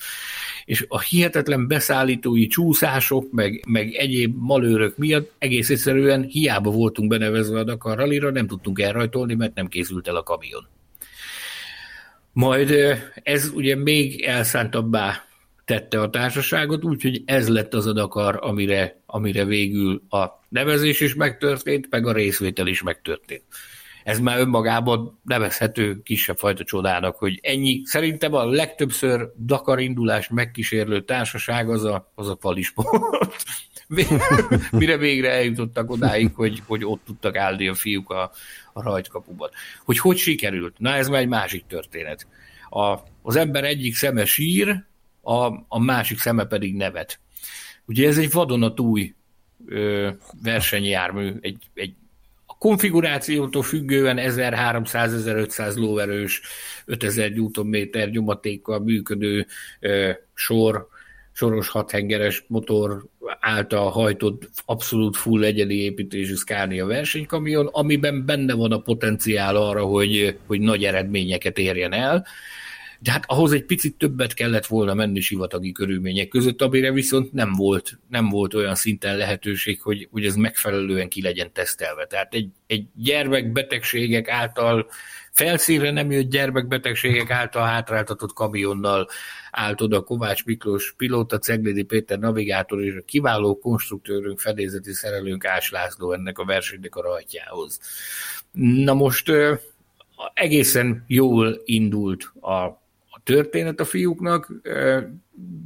és 0.64 0.84
a 0.89 1.01
hihetetlen 1.01 1.66
beszállítói 1.66 2.47
csúszások, 2.47 3.32
meg, 3.32 3.64
meg 3.68 3.94
egyéb 3.94 4.36
malőrök 4.39 4.97
miatt 4.97 5.32
egész 5.39 5.70
egyszerűen 5.70 6.22
hiába 6.22 6.70
voltunk 6.70 7.09
benevezve 7.09 7.59
a 7.59 7.64
Dakar 7.64 7.97
Rallira, 7.97 8.30
nem 8.30 8.47
tudtunk 8.47 8.80
elrajtolni, 8.80 9.34
mert 9.34 9.55
nem 9.55 9.68
készült 9.68 10.09
el 10.09 10.16
a 10.16 10.22
kamion. 10.22 10.66
Majd 12.32 12.74
ez 13.22 13.51
ugye 13.55 13.76
még 13.76 14.22
elszántabbá 14.22 15.24
tette 15.64 16.01
a 16.01 16.10
társaságot, 16.10 16.84
úgyhogy 16.84 17.22
ez 17.24 17.48
lett 17.48 17.74
az 17.74 17.86
a 17.86 17.93
Dakar, 17.93 18.39
amire, 18.40 19.01
amire 19.06 19.44
végül 19.44 20.02
a 20.09 20.26
nevezés 20.48 21.01
is 21.01 21.14
megtörtént, 21.14 21.86
meg 21.90 22.06
a 22.06 22.12
részvétel 22.12 22.66
is 22.66 22.82
megtörtént 22.82 23.44
ez 24.05 24.18
már 24.18 24.39
önmagában 24.39 25.20
nevezhető 25.24 26.02
kisebb 26.02 26.36
fajta 26.36 26.64
csodának, 26.64 27.16
hogy 27.16 27.39
ennyi, 27.43 27.80
szerintem 27.84 28.34
a 28.34 28.44
legtöbbször 28.44 29.32
Dakar 29.36 29.80
indulást 29.80 30.30
megkísérlő 30.30 31.05
társaság 31.05 31.70
az 31.70 31.84
a, 31.84 32.12
az 32.14 32.28
a 32.28 32.34
kvalisport. 32.34 32.90
Mire 34.70 34.97
végre 34.97 35.30
eljutottak 35.30 35.90
odáig, 35.90 36.30
hogy, 36.34 36.62
hogy 36.66 36.84
ott 36.84 37.01
tudtak 37.05 37.36
állni 37.36 37.68
a 37.68 37.74
fiúk 37.74 38.10
a, 38.10 38.30
a 38.72 38.82
rajtkapuban. 38.82 39.51
Hogy 39.84 39.98
hogy 39.98 40.16
sikerült? 40.16 40.74
Na 40.78 40.94
ez 40.94 41.09
már 41.09 41.20
egy 41.20 41.28
másik 41.28 41.66
történet. 41.66 42.26
A, 42.70 42.98
az 43.22 43.36
ember 43.36 43.64
egyik 43.64 43.94
szeme 43.94 44.24
sír, 44.24 44.84
a, 45.22 45.46
a 45.68 45.78
másik 45.78 46.18
szeme 46.18 46.44
pedig 46.44 46.74
nevet. 46.74 47.18
Ugye 47.84 48.08
ez 48.08 48.18
egy 48.18 48.30
vadonatúj 48.30 49.14
ö, 49.66 50.10
versenyjármű, 50.42 51.32
egy, 51.40 51.58
egy 51.74 51.94
konfigurációtól 52.58 53.62
függően 53.62 54.16
1300-1500 54.20 55.76
lóerős, 55.76 56.40
5000 56.84 57.30
Nm 57.30 58.10
nyomatékkal 58.10 58.78
működő 58.80 59.46
ö, 59.80 60.10
sor, 60.34 60.88
soros 61.32 61.68
hathengeres 61.68 62.44
motor 62.46 63.04
által 63.40 63.90
hajtott 63.90 64.50
abszolút 64.64 65.16
full 65.16 65.42
egyedi 65.42 65.82
építésű 65.82 66.34
Scania 66.34 66.86
versenykamion, 66.86 67.66
amiben 67.66 68.24
benne 68.24 68.54
van 68.54 68.72
a 68.72 68.78
potenciál 68.78 69.56
arra, 69.56 69.84
hogy, 69.84 70.38
hogy 70.46 70.60
nagy 70.60 70.84
eredményeket 70.84 71.58
érjen 71.58 71.92
el 71.92 72.26
de 73.02 73.10
hát 73.10 73.24
ahhoz 73.26 73.52
egy 73.52 73.64
picit 73.64 73.96
többet 73.96 74.34
kellett 74.34 74.66
volna 74.66 74.94
menni 74.94 75.20
sivatagi 75.20 75.72
körülmények 75.72 76.28
között, 76.28 76.62
amire 76.62 76.92
viszont 76.92 77.32
nem 77.32 77.52
volt, 77.52 77.98
nem 78.08 78.28
volt 78.28 78.54
olyan 78.54 78.74
szinten 78.74 79.16
lehetőség, 79.16 79.80
hogy, 79.80 80.08
hogy 80.10 80.24
ez 80.24 80.34
megfelelően 80.34 81.08
ki 81.08 81.22
legyen 81.22 81.52
tesztelve. 81.52 82.06
Tehát 82.06 82.34
egy, 82.34 82.48
egy 82.66 82.86
gyermekbetegségek 82.94 84.28
által 84.28 84.86
felszínre 85.30 85.90
nem 85.90 86.10
jött 86.10 86.30
gyermekbetegségek 86.30 87.30
által 87.30 87.66
hátráltatott 87.66 88.32
kamionnal 88.32 89.08
állt 89.50 89.80
oda 89.80 90.00
Kovács 90.00 90.44
Miklós 90.44 90.94
pilóta, 90.96 91.38
Ceglédi 91.38 91.82
Péter 91.82 92.18
navigátor 92.18 92.82
és 92.82 92.94
a 92.94 93.04
kiváló 93.04 93.58
konstruktőrünk, 93.58 94.40
fedélzeti 94.40 94.92
szerelőnk 94.92 95.44
Ás 95.44 95.70
László 95.70 96.12
ennek 96.12 96.38
a 96.38 96.44
versenynek 96.44 96.96
a 96.96 97.02
rajtjához. 97.02 97.80
Na 98.84 98.94
most 98.94 99.32
egészen 100.34 101.04
jól 101.06 101.60
indult 101.64 102.32
a, 102.40 102.81
történet 103.22 103.80
a 103.80 103.84
fiúknak. 103.84 104.52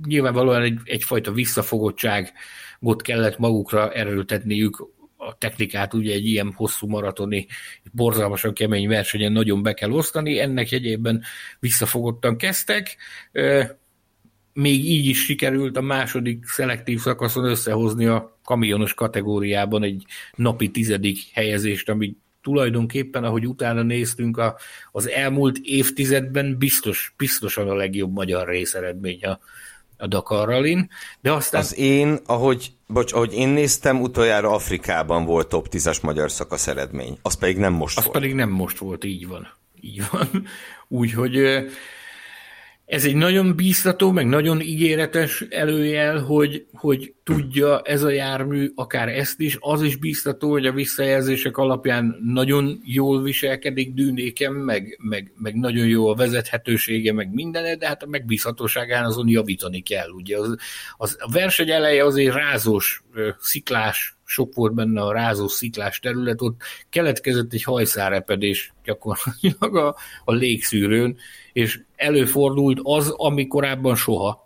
Nyilvánvalóan 0.06 0.62
egy, 0.62 0.78
egyfajta 0.84 1.32
visszafogottságot 1.32 3.02
kellett 3.02 3.38
magukra 3.38 3.92
erőltetniük. 3.92 4.94
A 5.16 5.38
technikát 5.38 5.94
ugye 5.94 6.12
egy 6.12 6.26
ilyen 6.26 6.52
hosszú 6.52 6.88
maratoni, 6.88 7.46
borzalmasan 7.92 8.54
kemény 8.54 8.88
versenyen 8.88 9.32
nagyon 9.32 9.62
be 9.62 9.74
kell 9.74 9.90
osztani, 9.90 10.38
ennek 10.38 10.70
jegyében 10.70 11.22
visszafogottan 11.60 12.36
kezdtek, 12.36 12.96
még 14.52 14.84
így 14.84 15.06
is 15.06 15.24
sikerült 15.24 15.76
a 15.76 15.80
második 15.80 16.44
szelektív 16.46 17.00
szakaszon 17.00 17.44
összehozni 17.44 18.06
a 18.06 18.38
kamionos 18.44 18.94
kategóriában 18.94 19.82
egy 19.82 20.04
napi 20.34 20.70
tizedik 20.70 21.18
helyezést, 21.32 21.88
ami 21.88 22.16
tulajdonképpen, 22.47 23.24
ahogy 23.24 23.47
utána 23.47 23.82
néztünk, 23.82 24.39
a, 24.39 24.56
az 24.93 25.09
elmúlt 25.09 25.59
évtizedben 25.62 26.59
biztos, 26.59 27.14
biztosan 27.16 27.68
a 27.68 27.74
legjobb 27.74 28.12
magyar 28.12 28.48
részeredmény 28.48 29.24
a, 29.24 29.39
a 29.97 30.06
Dakar 30.06 30.48
Rallin, 30.48 30.89
de 31.20 31.32
aztán... 31.32 31.60
Az 31.60 31.78
én, 31.78 32.18
ahogy, 32.27 32.73
bocs, 32.86 33.12
ahogy 33.12 33.35
én 33.35 33.48
néztem, 33.48 34.01
utoljára 34.01 34.51
Afrikában 34.51 35.24
volt 35.24 35.48
top 35.48 35.66
10-es 35.70 36.02
magyar 36.02 36.31
szakasz 36.31 36.66
eredmény. 36.66 37.18
Az 37.23 37.35
pedig 37.35 37.56
nem 37.56 37.73
most 37.73 37.97
az 37.97 38.05
volt. 38.05 38.16
Az 38.16 38.23
pedig 38.23 38.36
nem 38.36 38.51
most 38.51 38.78
volt, 38.78 39.05
így 39.05 39.27
van. 39.27 39.48
Így 39.81 40.02
van. 40.10 40.47
Úgyhogy 40.89 41.36
ez 42.86 43.04
egy 43.04 43.14
nagyon 43.14 43.56
bíztató, 43.56 44.12
meg 44.12 44.26
nagyon 44.26 44.60
ígéretes 44.60 45.40
előjel, 45.50 46.18
hogy, 46.18 46.66
hogy 46.72 47.14
tudja 47.24 47.80
ez 47.80 48.02
a 48.02 48.10
jármű 48.10 48.70
akár 48.74 49.08
ezt 49.08 49.40
is. 49.40 49.56
Az 49.60 49.82
is 49.82 49.96
bíztató, 49.96 50.50
hogy 50.50 50.66
a 50.66 50.72
visszajelzések 50.72 51.56
alapján 51.56 52.16
nagyon 52.24 52.80
jól 52.84 53.22
viselkedik 53.22 53.94
dűnéken, 53.94 54.52
meg, 54.52 54.98
meg, 55.02 55.32
meg 55.36 55.54
nagyon 55.54 55.86
jó 55.86 56.08
a 56.08 56.14
vezethetősége, 56.14 57.12
meg 57.12 57.32
minden, 57.32 57.78
de 57.78 57.86
hát 57.86 58.02
a 58.02 58.06
megbízhatóságán 58.06 59.04
azon 59.04 59.28
javítani 59.28 59.80
kell. 59.80 60.08
Ugye 60.08 60.38
az, 60.38 60.56
az, 60.96 61.16
a 61.20 61.30
verseny 61.30 61.70
eleje 61.70 62.04
azért 62.04 62.34
rázós, 62.34 63.02
sziklás 63.38 64.15
sok 64.28 64.55
volt 64.55 64.74
benne 64.74 65.03
a 65.03 65.12
rázó 65.12 65.48
sziklás 65.48 65.98
terület, 65.98 66.43
ott 66.43 66.62
keletkezett 66.89 67.53
egy 67.53 67.62
hajszárepedés 67.62 68.73
gyakorlatilag 68.85 69.77
a, 69.77 69.97
a 70.24 70.32
légszűrőn, 70.32 71.16
és 71.53 71.81
előfordult 71.97 72.81
az, 72.82 73.09
ami 73.09 73.47
korábban 73.47 73.97
soha 73.97 74.45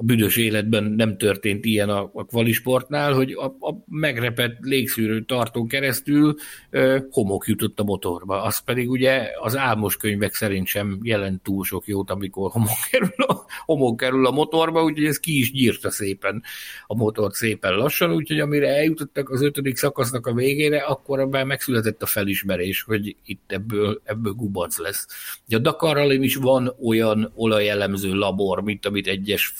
a 0.00 0.02
büdös 0.04 0.36
életben 0.36 0.84
nem 0.84 1.16
történt 1.16 1.64
ilyen 1.64 1.88
a, 1.88 2.10
a 2.12 2.24
kvalisportnál, 2.24 3.12
hogy 3.12 3.32
a, 3.32 3.44
a 3.44 3.84
megrepett 3.86 4.58
légszűrő 4.60 5.24
tartón 5.24 5.68
keresztül 5.68 6.34
ö, 6.70 6.98
homok 7.10 7.46
jutott 7.46 7.80
a 7.80 7.84
motorba. 7.84 8.42
Az 8.42 8.58
pedig 8.58 8.90
ugye 8.90 9.28
az 9.40 9.56
álmos 9.56 9.96
könyvek 9.96 10.34
szerint 10.34 10.66
sem 10.66 10.98
jelent 11.02 11.42
túl 11.42 11.64
sok 11.64 11.86
jót, 11.86 12.10
amikor 12.10 12.50
homok 12.50 12.76
kerül 12.90 13.24
a, 13.26 13.44
homok 13.64 13.96
kerül 13.96 14.26
a 14.26 14.30
motorba, 14.30 14.82
úgyhogy 14.82 15.04
ez 15.04 15.18
ki 15.18 15.38
is 15.38 15.52
nyírta 15.52 15.90
szépen 15.90 16.42
a 16.86 16.94
motort 16.94 17.34
szépen 17.34 17.74
lassan, 17.74 18.12
úgyhogy 18.12 18.40
amire 18.40 18.68
eljutottak 18.68 19.30
az 19.30 19.42
ötödik 19.42 19.76
szakasznak 19.76 20.26
a 20.26 20.32
végére, 20.32 20.78
akkor 20.78 21.20
abban 21.20 21.46
megszületett 21.46 22.02
a 22.02 22.06
felismerés, 22.06 22.82
hogy 22.82 23.16
itt 23.24 23.52
ebből, 23.52 24.00
ebből 24.04 24.32
gubac 24.32 24.78
lesz. 24.78 25.06
Ugye 25.46 25.56
a 25.56 25.60
Dakarral 25.60 26.10
is 26.10 26.36
van 26.36 26.74
olyan 26.86 27.32
olajelemző 27.34 28.14
labor, 28.14 28.62
mint 28.62 28.86
amit 28.86 29.06
egyes 29.06 29.54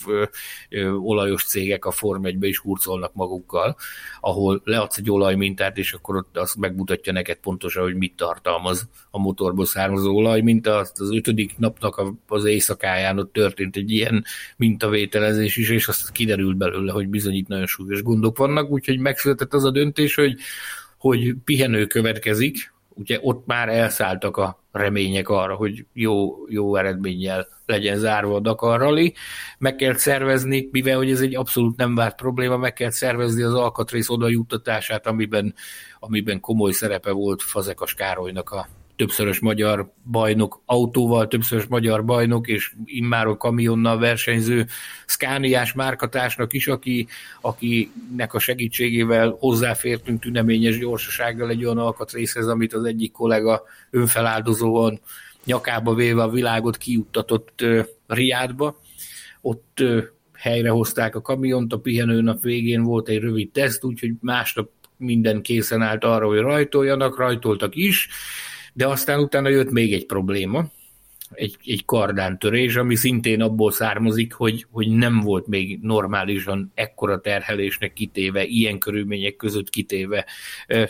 olajos 1.03 1.45
cégek 1.45 1.85
a 1.85 1.91
Form 1.91 2.25
1 2.25 2.37
is 2.41 2.59
hurcolnak 2.59 3.15
magukkal, 3.15 3.77
ahol 4.21 4.61
leadsz 4.65 4.99
egy 4.99 5.11
olajmintát, 5.11 5.79
és 5.79 5.93
akkor 5.93 6.17
ott 6.17 6.37
azt 6.37 6.57
megmutatja 6.57 7.13
neked 7.13 7.37
pontosan, 7.37 7.83
hogy 7.83 7.97
mit 7.97 8.17
tartalmaz 8.17 8.89
a 9.11 9.19
motorból 9.19 9.67
származó 9.67 10.17
olajminta. 10.17 10.77
Az, 10.77 10.93
az 10.95 11.11
ötödik 11.11 11.59
napnak 11.59 12.03
az 12.29 12.45
éjszakáján 12.45 13.19
ott 13.19 13.33
történt 13.33 13.77
egy 13.77 13.91
ilyen 13.91 14.25
mintavételezés 14.57 15.57
is, 15.57 15.71
és 15.71 15.89
azt 15.89 16.13
kiderült 16.13 16.57
belőle, 16.57 16.93
hogy 16.93 17.09
bizony 17.09 17.35
itt 17.35 17.49
nagyon 17.49 17.67
súlyos 17.67 18.03
gondok 18.03 18.39
vannak, 18.39 18.71
úgyhogy 18.71 18.99
megszületett 18.99 19.55
az 19.55 19.65
a 19.65 19.71
döntés, 19.71 20.15
hogy 20.15 20.37
hogy 20.99 21.35
pihenő 21.45 21.87
következik, 21.87 22.73
ugye 22.89 23.19
ott 23.23 23.47
már 23.47 23.69
elszálltak 23.69 24.37
a 24.37 24.63
remények 24.73 25.29
arra, 25.29 25.55
hogy 25.55 25.87
jó, 25.93 26.37
jó 26.49 26.77
eredménnyel 26.77 27.49
legyen 27.67 27.99
zárva 27.99 28.35
a 28.35 28.41
Dakar 28.41 28.81
Rally. 28.81 29.15
Meg 29.59 29.77
kell 29.77 29.95
szervezni, 29.95 30.69
mivel 30.71 30.97
hogy 30.97 31.11
ez 31.11 31.21
egy 31.21 31.37
abszolút 31.37 31.77
nem 31.77 31.95
várt 31.95 32.17
probléma, 32.17 32.57
meg 32.57 32.73
kell 32.73 32.91
szervezni 32.91 33.43
az 33.43 33.55
alkatrész 33.55 34.09
oda 34.09 34.29
juttatását, 34.29 35.07
amiben, 35.07 35.55
amiben 35.99 36.41
komoly 36.41 36.73
szerepe 36.73 37.11
volt 37.11 37.43
Fazekas 37.43 37.95
Károlynak 37.95 38.51
a 38.51 38.69
többszörös 38.99 39.41
magyar 39.41 39.93
bajnok 40.11 40.63
autóval, 40.65 41.29
többszörös 41.29 41.67
magyar 41.67 42.05
bajnok, 42.05 42.49
és 42.49 42.73
immáron 42.85 43.39
kamionnal 43.39 43.99
versenyző 43.99 44.67
Szkániás 45.07 45.73
márkatásnak 45.73 46.53
is, 46.53 46.67
aki, 46.67 47.07
akinek 47.41 48.35
a 48.35 48.39
segítségével 48.39 49.37
hozzáfértünk 49.39 50.21
tüneményes 50.21 50.79
gyorsasággal 50.79 51.51
egy 51.51 51.65
olyan 51.65 51.79
alkatrészhez, 51.79 52.47
amit 52.47 52.75
az 52.75 52.85
egyik 52.85 53.13
kollega 53.13 53.63
önfeláldozóan 53.91 55.01
nyakába 55.45 55.95
véve 55.95 56.23
a 56.23 56.31
világot 56.31 56.77
kiuttatott 56.77 57.61
uh, 57.63 57.87
Riádba. 58.07 58.81
Ott 59.41 59.83
helyrehozták 60.33 61.15
a 61.15 61.21
kamiont, 61.21 61.73
a 61.73 61.79
pihenőnap 61.79 62.43
végén 62.43 62.83
volt 62.83 63.09
egy 63.09 63.21
rövid 63.21 63.51
teszt, 63.51 63.85
úgyhogy 63.85 64.13
másnap 64.21 64.71
minden 64.97 65.43
készen 65.43 65.83
állt 65.83 66.05
arra, 66.05 66.27
hogy 66.27 66.39
rajtoljanak, 66.39 67.19
rajtoltak 67.19 67.75
is, 67.75 68.09
de 68.73 68.87
aztán 68.87 69.21
utána 69.21 69.49
jött 69.49 69.71
még 69.71 69.93
egy 69.93 70.07
probléma, 70.07 70.71
egy, 71.31 71.57
egy 71.65 71.85
kardántörés, 71.85 72.77
ami 72.77 72.95
szintén 72.95 73.43
abból 73.43 73.73
származik, 73.73 74.33
hogy, 74.33 74.67
hogy 74.71 74.89
nem 74.89 75.21
volt 75.21 75.47
még 75.47 75.79
normálisan 75.83 76.73
ekkora 76.75 77.21
terhelésnek 77.21 77.93
kitéve, 77.93 78.45
ilyen 78.45 78.79
körülmények 78.79 79.37
között 79.37 79.71
kitéve 79.71 80.27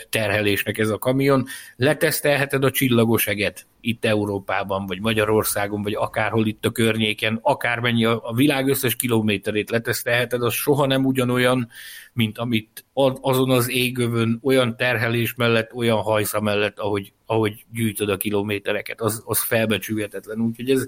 terhelésnek 0.09 0.77
ez 0.77 0.89
a 0.89 0.97
kamion. 0.97 1.45
Letesztelheted 1.75 2.63
a 2.63 2.71
csillagos 2.71 3.27
eget 3.27 3.65
itt 3.81 4.05
Európában, 4.05 4.85
vagy 4.85 4.99
Magyarországon, 4.99 5.81
vagy 5.81 5.93
akárhol 5.93 6.47
itt 6.47 6.65
a 6.65 6.71
környéken, 6.71 7.39
akármennyi 7.41 8.05
a, 8.05 8.21
a 8.23 8.33
világ 8.33 8.67
összes 8.67 8.95
kilométerét 8.95 9.69
letesztelheted, 9.69 10.41
az 10.41 10.53
soha 10.53 10.85
nem 10.85 11.05
ugyanolyan, 11.05 11.69
mint 12.13 12.37
amit 12.37 12.85
azon 13.21 13.49
az 13.49 13.69
égövön 13.69 14.39
olyan 14.43 14.77
terhelés 14.77 15.35
mellett, 15.35 15.73
olyan 15.73 15.97
hajsza 15.97 16.41
mellett, 16.41 16.79
ahogy, 16.79 17.13
ahogy 17.25 17.65
gyűjtöd 17.71 18.09
a 18.09 18.17
kilométereket, 18.17 19.01
az, 19.01 19.23
az 19.25 19.43
felbecsülhetetlen. 19.43 20.41
Úgyhogy 20.41 20.69
ez, 20.69 20.85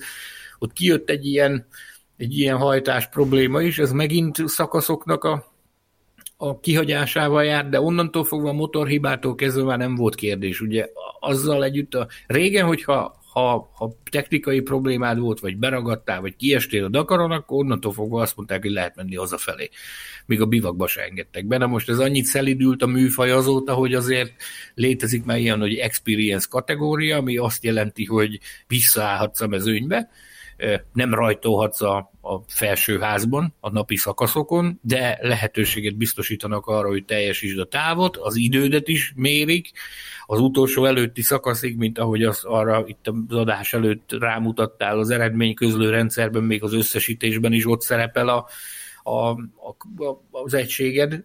ott 0.59 0.73
kijött 0.73 1.09
egy 1.09 1.25
ilyen, 1.25 1.67
egy 2.17 2.37
ilyen 2.37 2.57
hajtás 2.57 3.07
probléma 3.07 3.61
is, 3.61 3.79
ez 3.79 3.91
megint 3.91 4.47
szakaszoknak 4.47 5.23
a, 5.23 5.53
a 6.37 6.59
kihagyásával 6.59 7.43
járt, 7.43 7.69
de 7.69 7.81
onnantól 7.81 8.23
fogva 8.23 8.49
a 8.49 8.53
motorhibától 8.53 9.35
kezdve 9.35 9.63
már 9.63 9.77
nem 9.77 9.95
volt 9.95 10.15
kérdés. 10.15 10.61
Ugye 10.61 10.89
azzal 11.21 11.63
együtt 11.63 11.93
a 11.93 12.07
régen, 12.27 12.65
hogyha 12.65 13.19
ha, 13.31 13.71
ha 13.73 13.95
technikai 14.09 14.59
problémád 14.61 15.19
volt, 15.19 15.39
vagy 15.39 15.57
beragadtál, 15.57 16.21
vagy 16.21 16.35
kiestél 16.35 16.83
a 16.83 16.89
Dakaron, 16.89 17.31
akkor 17.31 17.57
onnantól 17.57 17.91
fogva 17.91 18.21
azt 18.21 18.35
mondták, 18.35 18.61
hogy 18.61 18.71
lehet 18.71 18.95
menni 18.95 19.15
hazafelé. 19.15 19.69
Míg 20.25 20.41
a 20.41 20.45
bivakba 20.45 20.87
se 20.87 21.01
engedtek 21.01 21.45
be. 21.45 21.57
Na 21.57 21.67
most 21.67 21.89
ez 21.89 21.99
annyit 21.99 22.25
szelidült 22.25 22.81
a 22.81 22.87
műfaj 22.87 23.31
azóta, 23.31 23.73
hogy 23.73 23.93
azért 23.93 24.33
létezik 24.75 25.23
már 25.23 25.37
ilyen, 25.37 25.59
hogy 25.59 25.75
experience 25.75 26.47
kategória, 26.49 27.17
ami 27.17 27.37
azt 27.37 27.63
jelenti, 27.63 28.05
hogy 28.05 28.39
visszaállhatsz 28.67 29.41
a 29.41 29.47
mezőnybe, 29.47 30.09
nem 30.93 31.13
rajtolhatsz 31.13 31.81
a, 31.81 32.11
a 32.21 32.39
felsőházban, 32.47 33.53
a 33.59 33.69
napi 33.69 33.95
szakaszokon, 33.95 34.79
de 34.81 35.17
lehetőséget 35.21 35.97
biztosítanak 35.97 36.65
arra, 36.65 36.87
hogy 36.87 37.05
teljesítsd 37.05 37.59
a 37.59 37.65
távot, 37.65 38.17
az 38.17 38.35
idődet 38.35 38.87
is 38.87 39.13
mérik, 39.15 39.71
az 40.25 40.39
utolsó 40.39 40.85
előtti 40.85 41.21
szakaszig, 41.21 41.77
mint 41.77 41.99
ahogy 41.99 42.23
az 42.23 42.43
arra 42.43 42.83
itt 42.87 43.07
az 43.27 43.35
adás 43.37 43.73
előtt 43.73 44.15
rámutattál 44.19 44.99
az 44.99 45.09
eredményközlő 45.09 45.89
rendszerben, 45.89 46.43
még 46.43 46.63
az 46.63 46.73
összesítésben 46.73 47.53
is 47.53 47.67
ott 47.67 47.81
szerepel 47.81 48.27
a, 48.27 48.47
a, 49.03 49.29
a, 49.29 50.21
az 50.31 50.53
egységed, 50.53 51.23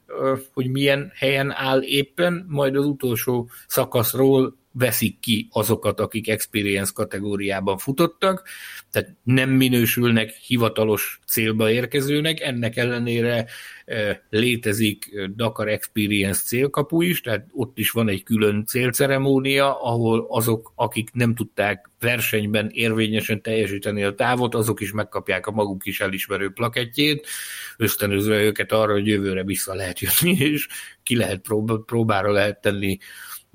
hogy 0.52 0.70
milyen 0.70 1.12
helyen 1.14 1.52
áll 1.52 1.82
éppen, 1.82 2.44
majd 2.48 2.76
az 2.76 2.84
utolsó 2.84 3.48
szakaszról 3.66 4.56
veszik 4.78 5.18
ki 5.20 5.48
azokat, 5.50 6.00
akik 6.00 6.28
experience 6.28 6.92
kategóriában 6.94 7.78
futottak, 7.78 8.48
tehát 8.90 9.14
nem 9.22 9.50
minősülnek 9.50 10.30
hivatalos 10.30 11.20
célba 11.26 11.70
érkezőnek, 11.70 12.40
ennek 12.40 12.76
ellenére 12.76 13.46
létezik 14.30 15.20
Dakar 15.34 15.68
Experience 15.68 16.40
célkapu 16.40 17.02
is, 17.02 17.20
tehát 17.20 17.46
ott 17.52 17.78
is 17.78 17.90
van 17.90 18.08
egy 18.08 18.22
külön 18.22 18.64
célceremónia, 18.66 19.82
ahol 19.82 20.26
azok, 20.28 20.72
akik 20.74 21.12
nem 21.12 21.34
tudták 21.34 21.90
versenyben 22.00 22.70
érvényesen 22.72 23.42
teljesíteni 23.42 24.02
a 24.02 24.14
távot, 24.14 24.54
azok 24.54 24.80
is 24.80 24.92
megkapják 24.92 25.46
a 25.46 25.50
maguk 25.50 25.86
is 25.86 26.00
elismerő 26.00 26.50
plakettjét, 26.50 27.26
ösztönözve 27.76 28.42
őket 28.42 28.72
arra, 28.72 28.92
hogy 28.92 29.06
jövőre 29.06 29.44
vissza 29.44 29.74
lehet 29.74 30.00
jönni, 30.00 30.36
és 30.38 30.66
ki 31.02 31.16
lehet 31.16 31.40
próbára 31.86 32.30
lehet 32.30 32.60
tenni 32.60 32.98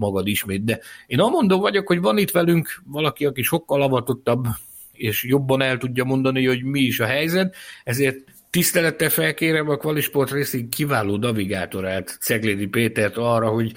magad 0.01 0.27
ismét. 0.27 0.63
De 0.63 0.79
én 1.07 1.19
amondó 1.19 1.59
vagyok, 1.59 1.87
hogy 1.87 2.01
van 2.01 2.17
itt 2.17 2.31
velünk 2.31 2.81
valaki, 2.85 3.25
aki 3.25 3.41
sokkal 3.41 3.81
avatottabb, 3.81 4.47
és 4.91 5.23
jobban 5.23 5.61
el 5.61 5.77
tudja 5.77 6.03
mondani, 6.03 6.47
hogy 6.47 6.63
mi 6.63 6.79
is 6.79 6.99
a 6.99 7.05
helyzet, 7.05 7.55
ezért 7.83 8.17
Tisztelettel 8.49 9.09
felkérem 9.09 9.69
a 9.69 9.77
Qualisport 9.77 10.31
Racing 10.31 10.69
kiváló 10.69 11.15
navigátorát, 11.17 12.17
Ceglédi 12.21 12.67
Pétert 12.67 13.17
arra, 13.17 13.49
hogy 13.49 13.71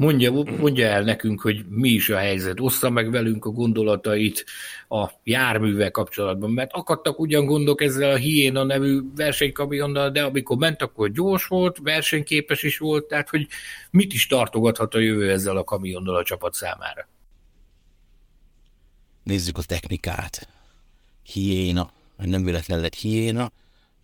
mondja, 0.00 0.32
mondja 0.32 0.86
el 0.86 1.02
nekünk, 1.02 1.40
hogy 1.40 1.64
mi 1.68 1.88
is 1.88 2.08
a 2.08 2.16
helyzet, 2.16 2.60
ossza 2.60 2.90
meg 2.90 3.10
velünk 3.10 3.44
a 3.44 3.50
gondolatait 3.50 4.44
a 4.88 5.10
járművel 5.24 5.90
kapcsolatban, 5.90 6.50
mert 6.50 6.72
akadtak 6.72 7.18
ugyan 7.18 7.44
gondok 7.44 7.82
ezzel 7.82 8.10
a 8.10 8.16
Hiéna 8.16 8.64
nevű 8.64 9.00
versenykamionnal, 9.16 10.10
de 10.10 10.22
amikor 10.22 10.56
ment, 10.56 10.82
akkor 10.82 11.10
gyors 11.10 11.46
volt, 11.46 11.78
versenyképes 11.82 12.62
is 12.62 12.78
volt, 12.78 13.04
tehát 13.04 13.28
hogy 13.28 13.46
mit 13.90 14.12
is 14.12 14.26
tartogathat 14.26 14.94
a 14.94 14.98
jövő 14.98 15.30
ezzel 15.30 15.56
a 15.56 15.64
kamionnal 15.64 16.16
a 16.16 16.24
csapat 16.24 16.54
számára. 16.54 17.08
Nézzük 19.22 19.58
a 19.58 19.62
technikát. 19.62 20.48
Hiéna, 21.22 21.90
nem 22.16 22.44
véletlen 22.44 22.80
lett 22.80 22.94
hiéna, 22.94 23.50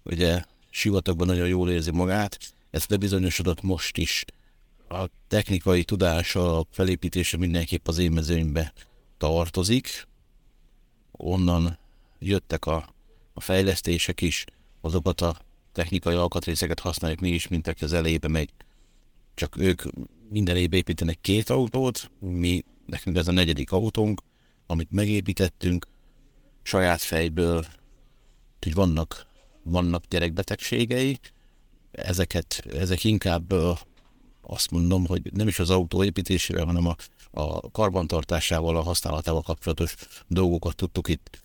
ugye 0.02 0.42
sivatagban 0.70 1.26
nagyon 1.26 1.48
jól 1.48 1.70
érzi 1.70 1.90
magát, 1.90 2.38
ez 2.70 2.86
bebizonyosodott 2.86 3.62
most 3.62 3.96
is. 3.96 4.24
A 4.88 5.08
technikai 5.28 5.84
tudása, 5.84 6.58
a 6.58 6.66
felépítése 6.70 7.36
mindenképp 7.36 7.88
az 7.88 7.98
én 7.98 8.12
mezőnybe 8.12 8.72
tartozik. 9.18 10.06
Onnan 11.12 11.78
jöttek 12.18 12.66
a, 12.66 12.94
a 13.34 13.40
fejlesztések 13.40 14.20
is, 14.20 14.44
azokat 14.80 15.20
a 15.20 15.36
technikai 15.72 16.14
alkatrészeket 16.14 16.80
használjuk 16.80 17.20
mi 17.20 17.28
is, 17.28 17.48
mint 17.48 17.66
aki 17.66 17.84
az 17.84 17.92
elejébe 17.92 18.28
megy. 18.28 18.50
Csak 19.34 19.56
ők 19.58 19.82
minden 20.28 20.56
évben 20.56 20.78
építenek 20.78 21.20
két 21.20 21.50
autót, 21.50 22.10
mi, 22.18 22.64
nekünk 22.86 23.16
ez 23.16 23.28
a 23.28 23.32
negyedik 23.32 23.72
autónk, 23.72 24.20
amit 24.66 24.90
megépítettünk 24.90 25.86
saját 26.62 27.00
fejből, 27.00 27.66
hogy 28.60 28.74
vannak 28.74 29.26
vannak 29.62 30.04
gyerekbetegségei, 30.08 31.18
ezeket, 31.90 32.64
ezek 32.72 33.04
inkább 33.04 33.52
azt 34.46 34.70
mondom, 34.70 35.06
hogy 35.06 35.32
nem 35.32 35.48
is 35.48 35.58
az 35.58 35.70
autó 35.70 36.04
építésével, 36.04 36.64
hanem 36.64 36.86
a, 36.86 36.96
a 37.30 37.70
karbantartásával, 37.70 38.76
a 38.76 38.82
használatával 38.82 39.42
kapcsolatos 39.42 39.94
dolgokat 40.28 40.76
tudtuk 40.76 41.08
itt 41.08 41.40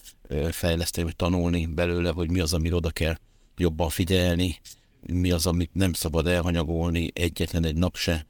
fejleszteni, 0.52 1.06
vagy 1.06 1.16
tanulni 1.16 1.66
belőle, 1.66 2.12
hogy 2.12 2.30
mi 2.30 2.40
az, 2.40 2.54
amire 2.54 2.76
oda 2.76 2.90
kell 2.90 3.16
jobban 3.58 3.90
figyelni, 3.90 4.60
mi 5.02 5.32
az, 5.32 5.46
amit 5.46 5.74
nem 5.74 5.94
szabad 5.94 6.28
elhanyagolni 6.28 7.12
egyetlen 7.14 7.66
egy 7.66 7.76
nap 7.76 7.96
se, 7.96 8.26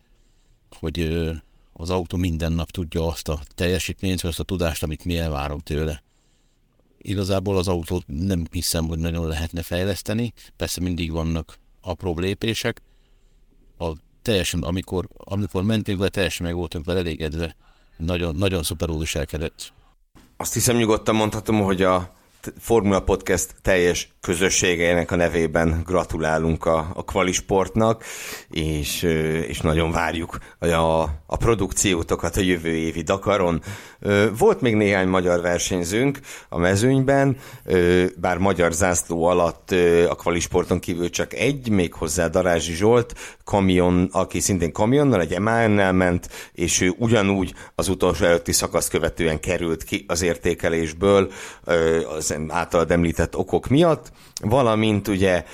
hogy 0.80 1.30
az 1.74 1.90
autó 1.90 2.18
minden 2.18 2.52
nap 2.52 2.72
tudja 2.72 3.08
azt 3.08 3.28
a 3.28 3.40
teljesítményt, 3.56 4.22
vagy 4.22 4.32
azt 4.32 4.40
a 4.40 4.44
tudást, 4.44 4.84
amit 4.84 5.06
mi 5.06 5.18
elvárunk 5.18 5.64
tőle. 5.64 6.04
Igazából 6.98 7.58
az 7.58 7.68
autót 7.68 8.04
nem 8.08 8.48
hiszem, 8.52 8.88
hogy 8.88 9.00
nagyon 9.00 9.28
lehetne 9.28 9.62
fejleszteni, 9.62 10.34
persze 10.56 10.82
mindig 10.82 11.12
vannak 11.12 11.58
apró 11.82 12.20
lépések. 12.20 12.82
A 13.78 13.92
teljesen, 14.22 14.62
amikor, 14.62 15.08
amikor 15.18 15.64
mentünk 15.64 15.98
vele, 15.98 16.10
teljesen 16.10 16.46
meg 16.46 16.56
voltunk 16.56 16.86
vele 16.86 17.00
elégedve. 17.00 17.56
Nagyon, 17.98 18.36
nagyon 18.36 18.64
szuperul 18.64 19.00
viselkedett. 19.00 19.74
Azt 20.38 20.54
hiszem 20.54 20.78
nyugodtan 20.78 21.16
mondhatom, 21.16 21.62
hogy 21.62 21.82
a 21.82 22.14
Formula 22.60 23.00
Podcast 23.00 23.56
teljes 23.62 24.10
közösségeinek 24.22 25.12
a 25.12 25.16
nevében 25.16 25.82
gratulálunk 25.86 26.66
a, 26.66 26.92
a 26.94 27.04
Kvalisportnak, 27.04 28.04
és, 28.50 29.02
és 29.48 29.62
nagyon 29.62 29.92
várjuk 29.92 30.38
a, 30.60 31.02
a 31.26 31.38
produkciótokat 31.38 32.38
a 32.38 32.42
jövő 32.42 32.76
évi 32.76 33.02
Dakaron. 33.02 33.62
Volt 34.38 34.62
még 34.62 34.76
néhány 34.76 35.08
magyar 35.08 35.42
versenyzőnk 35.42 36.20
a 36.50 36.58
mezőnyben, 36.58 37.38
bár 38.18 38.38
magyar 38.38 38.72
zászló 38.72 39.24
alatt 39.24 39.72
a 40.10 40.16
Kvalisporton 40.16 40.80
kívül 40.80 41.10
csak 41.10 41.34
egy, 41.34 41.70
még 41.70 41.94
hozzá 41.94 42.28
Darázsi 42.28 42.74
Zsolt, 42.74 43.14
kamion, 43.44 44.10
aki 44.12 44.40
szintén 44.40 44.72
kamionnal, 44.72 45.22
egy 45.22 45.40
MAN-nel 45.40 45.94
ment, 45.94 46.30
és 46.54 46.82
ő 46.82 46.94
ugyanúgy 46.98 47.54
az 47.76 47.88
utolsó 47.88 48.26
előtti 48.26 48.52
szakasz 48.52 48.88
követően 48.88 49.40
került 49.40 49.84
ki 49.84 50.06
az 50.08 50.22
értékelésből 50.22 51.32
az 52.18 52.31
általad 52.48 52.92
említett 52.92 53.36
okok 53.36 53.68
miatt, 53.68 54.12
valamint 54.42 55.08
ugye 55.08 55.46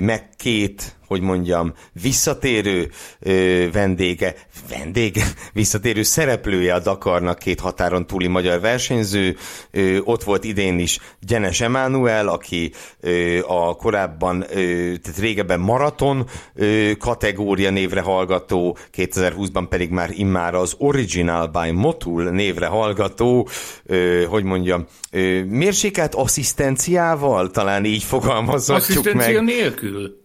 meg 0.00 0.28
két 0.46 0.96
hogy 1.06 1.20
mondjam, 1.20 1.72
visszatérő 2.02 2.90
ö, 3.20 3.64
vendége, 3.72 4.34
vendége, 4.68 5.24
visszatérő 5.52 6.02
szereplője 6.02 6.74
a 6.74 6.78
Dakarnak 6.78 7.38
két 7.38 7.60
határon 7.60 8.06
túli 8.06 8.26
magyar 8.26 8.60
versenyző. 8.60 9.36
Ö, 9.70 9.98
ott 10.04 10.22
volt 10.22 10.44
idén 10.44 10.78
is 10.78 10.98
Gyenes 11.20 11.60
Emmanuel, 11.60 12.28
aki 12.28 12.72
ö, 13.00 13.38
a 13.46 13.74
korábban, 13.74 14.44
ö, 14.50 14.54
tehát 15.02 15.18
régebben 15.18 15.60
maraton 15.60 16.26
ö, 16.54 16.90
kategória 16.98 17.70
névre 17.70 18.00
hallgató, 18.00 18.76
2020-ban 18.96 19.66
pedig 19.68 19.90
már 19.90 20.10
immár 20.12 20.54
az 20.54 20.74
Original 20.78 21.46
by 21.46 21.70
Motul 21.70 22.30
névre 22.30 22.66
hallgató, 22.66 23.48
ö, 23.84 24.24
hogy 24.28 24.44
mondjam, 24.44 24.86
ö, 25.10 25.44
mérsékelt 25.44 26.14
asszisztenciával, 26.14 27.50
talán 27.50 27.84
így 27.84 28.02
fogalmazhatjuk 28.02 28.98
Asszisztencia 28.98 29.42
meg. 29.42 29.54
nélkül. 29.54 30.24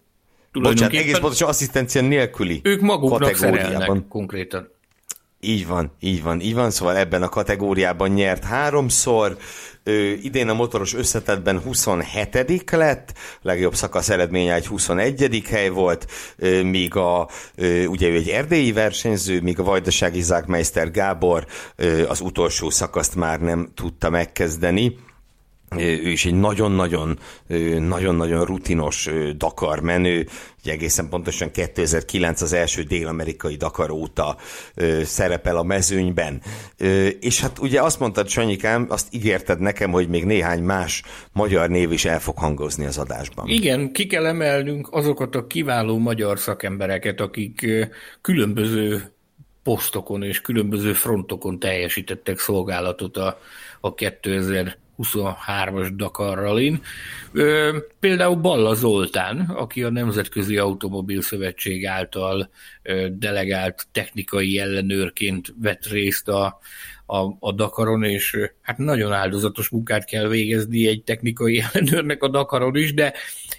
Bocsánat, 0.52 0.94
egész 0.94 1.18
pontosan 1.18 1.48
asszisztencia 1.48 2.02
nélküli 2.02 2.60
Ők 2.64 2.82
maguknak 2.82 3.36
szerelnek 3.36 4.08
konkrétan. 4.10 4.70
Így 5.40 5.68
van, 5.68 5.92
így 6.00 6.24
van, 6.24 6.40
így 6.40 6.54
van, 6.54 6.72
szóval 6.72 6.98
ebben 6.98 7.24
a 7.24 7.30
kategóriában 7.30 8.10
nyert 8.10 8.44
háromszor, 8.44 9.38
Ö, 9.84 10.12
idén 10.22 10.50
a 10.50 10.54
motoros 10.54 10.94
összetetben 10.94 11.60
27 11.60 12.72
lett, 12.72 13.14
legjobb 13.42 13.76
szakasz 13.76 14.10
eredménye 14.10 14.54
egy 14.54 14.68
21 14.68 15.44
hely 15.50 15.70
volt, 15.70 16.08
ö, 16.38 16.64
míg 16.64 16.96
a, 16.96 17.30
ö, 17.56 17.86
ugye 17.86 18.08
ő 18.08 18.16
egy 18.16 18.30
erdélyi 18.30 18.72
versenyző, 18.72 19.42
míg 19.42 19.60
a 19.60 19.64
vajdasági 19.64 20.22
Zákmeister 20.22 20.92
Gábor 20.92 21.46
ö, 21.76 22.08
az 22.08 22.22
utolsó 22.22 22.70
szakaszt 22.70 23.16
már 23.16 23.40
nem 23.40 23.72
tudta 23.76 24.10
megkezdeni 24.10 24.98
ő 25.78 26.10
is 26.10 26.26
egy 26.26 26.34
nagyon-nagyon 26.34 27.20
nagyon-nagyon 27.80 28.46
rutinos 28.46 29.10
Dakar 29.38 29.80
menő, 29.80 30.28
ugye 30.62 30.72
egészen 30.72 31.10
pontosan 31.10 31.52
2009 31.52 32.42
az 32.42 32.54
első 32.54 32.84
dél-amerikai 32.84 33.56
Dakar 33.56 33.90
óta 33.90 34.38
szerepel 35.04 35.58
a 35.58 35.64
mezőnyben. 35.64 36.42
És 37.20 37.42
hát 37.42 37.60
ugye 37.60 37.82
azt 37.82 38.00
mondtad, 38.00 38.28
Sanyikám, 38.28 38.86
azt 38.90 39.08
ígérted 39.14 39.60
nekem, 39.60 39.92
hogy 39.92 40.08
még 40.08 40.26
néhány 40.26 40.64
más 40.64 41.04
magyar 41.32 41.70
név 41.70 41.92
is 41.92 42.06
el 42.06 42.20
fog 42.20 42.38
hangozni 42.38 42.86
az 42.86 42.98
adásban. 42.98 43.48
Igen, 43.48 43.92
ki 43.92 44.08
kell 44.08 44.26
emelnünk 44.26 44.88
azokat 44.92 45.36
a 45.36 45.48
kiváló 45.48 45.98
magyar 45.98 46.40
szakembereket, 46.40 47.20
akik 47.20 47.68
különböző 48.22 49.12
posztokon 49.64 50.24
és 50.24 50.42
különböző 50.42 50.94
frontokon 50.94 51.60
teljesítettek 51.60 52.40
szolgálatot 52.40 53.18
a, 53.18 53.40
a 53.80 53.94
2000 53.94 54.78
23-as 55.04 55.92
Dakar 55.96 56.38
Rallin. 56.38 56.82
Például 58.00 58.36
Balla 58.36 58.74
Zoltán, 58.74 59.40
aki 59.40 59.84
a 59.84 59.90
Nemzetközi 59.90 60.58
Automobil 60.58 61.22
Szövetség 61.22 61.86
által 61.86 62.50
delegált 63.12 63.88
technikai 63.92 64.60
ellenőrként 64.60 65.54
vett 65.58 65.86
részt 65.86 66.28
a, 66.28 66.60
a, 67.12 67.38
a 67.40 67.52
Dakaron, 67.52 68.04
és 68.04 68.38
hát 68.62 68.78
nagyon 68.78 69.14
áldozatos 69.14 69.70
munkát 69.70 70.06
kell 70.06 70.28
végezni 70.28 70.88
egy 70.88 71.04
technikai 71.04 71.62
ellenőrnek 71.72 72.24
a 72.24 72.28
Dakaron 72.28 72.76
is, 72.76 72.94
de 72.94 73.14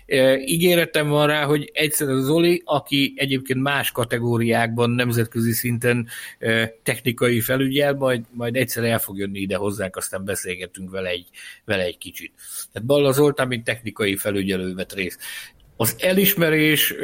e, 0.07 0.39
ígéretem 0.39 1.09
van 1.09 1.27
rá, 1.27 1.45
hogy 1.45 1.71
egyszer 1.75 2.09
az 2.09 2.25
Zoli, 2.25 2.63
aki 2.65 3.13
egyébként 3.17 3.63
más 3.63 3.91
kategóriákban 3.91 4.91
nemzetközi 4.91 5.53
szinten 5.53 6.09
e, 6.39 6.75
technikai 6.83 7.41
felügyel, 7.41 7.95
majd, 7.95 8.25
majd 8.31 8.57
egyszer 8.57 8.85
el 8.85 8.99
fog 8.99 9.19
jönni 9.19 9.41
ide 9.41 9.57
hozzánk, 9.57 9.97
aztán 9.97 10.25
beszélgetünk 10.25 10.91
vele 10.91 11.09
egy, 11.09 11.27
vele 11.65 11.83
egy 11.83 11.99
kicsit. 11.99 12.33
Tehát 12.73 12.89
Balla 12.89 13.13
Zoltán, 13.13 13.49
mint 13.49 13.65
technikai 13.65 14.17
felügyelő 14.17 14.75
vett 14.75 14.93
részt. 14.93 15.21
Az 15.77 15.97
elismerés 15.99 16.95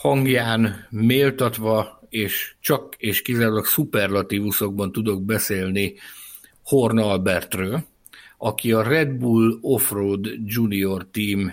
hangján 0.00 0.86
méltatva 0.90 2.01
és 2.12 2.54
csak 2.60 2.94
és 2.98 3.22
kizárólag 3.22 3.66
szuperlatívuszokban 3.66 4.92
tudok 4.92 5.24
beszélni 5.24 5.94
Horn 6.64 6.98
Albertről, 6.98 7.84
aki 8.38 8.72
a 8.72 8.82
Red 8.82 9.08
Bull 9.08 9.58
Offroad 9.60 10.28
Junior 10.44 11.06
Team 11.10 11.52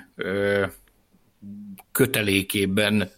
kötelékében 1.92 3.10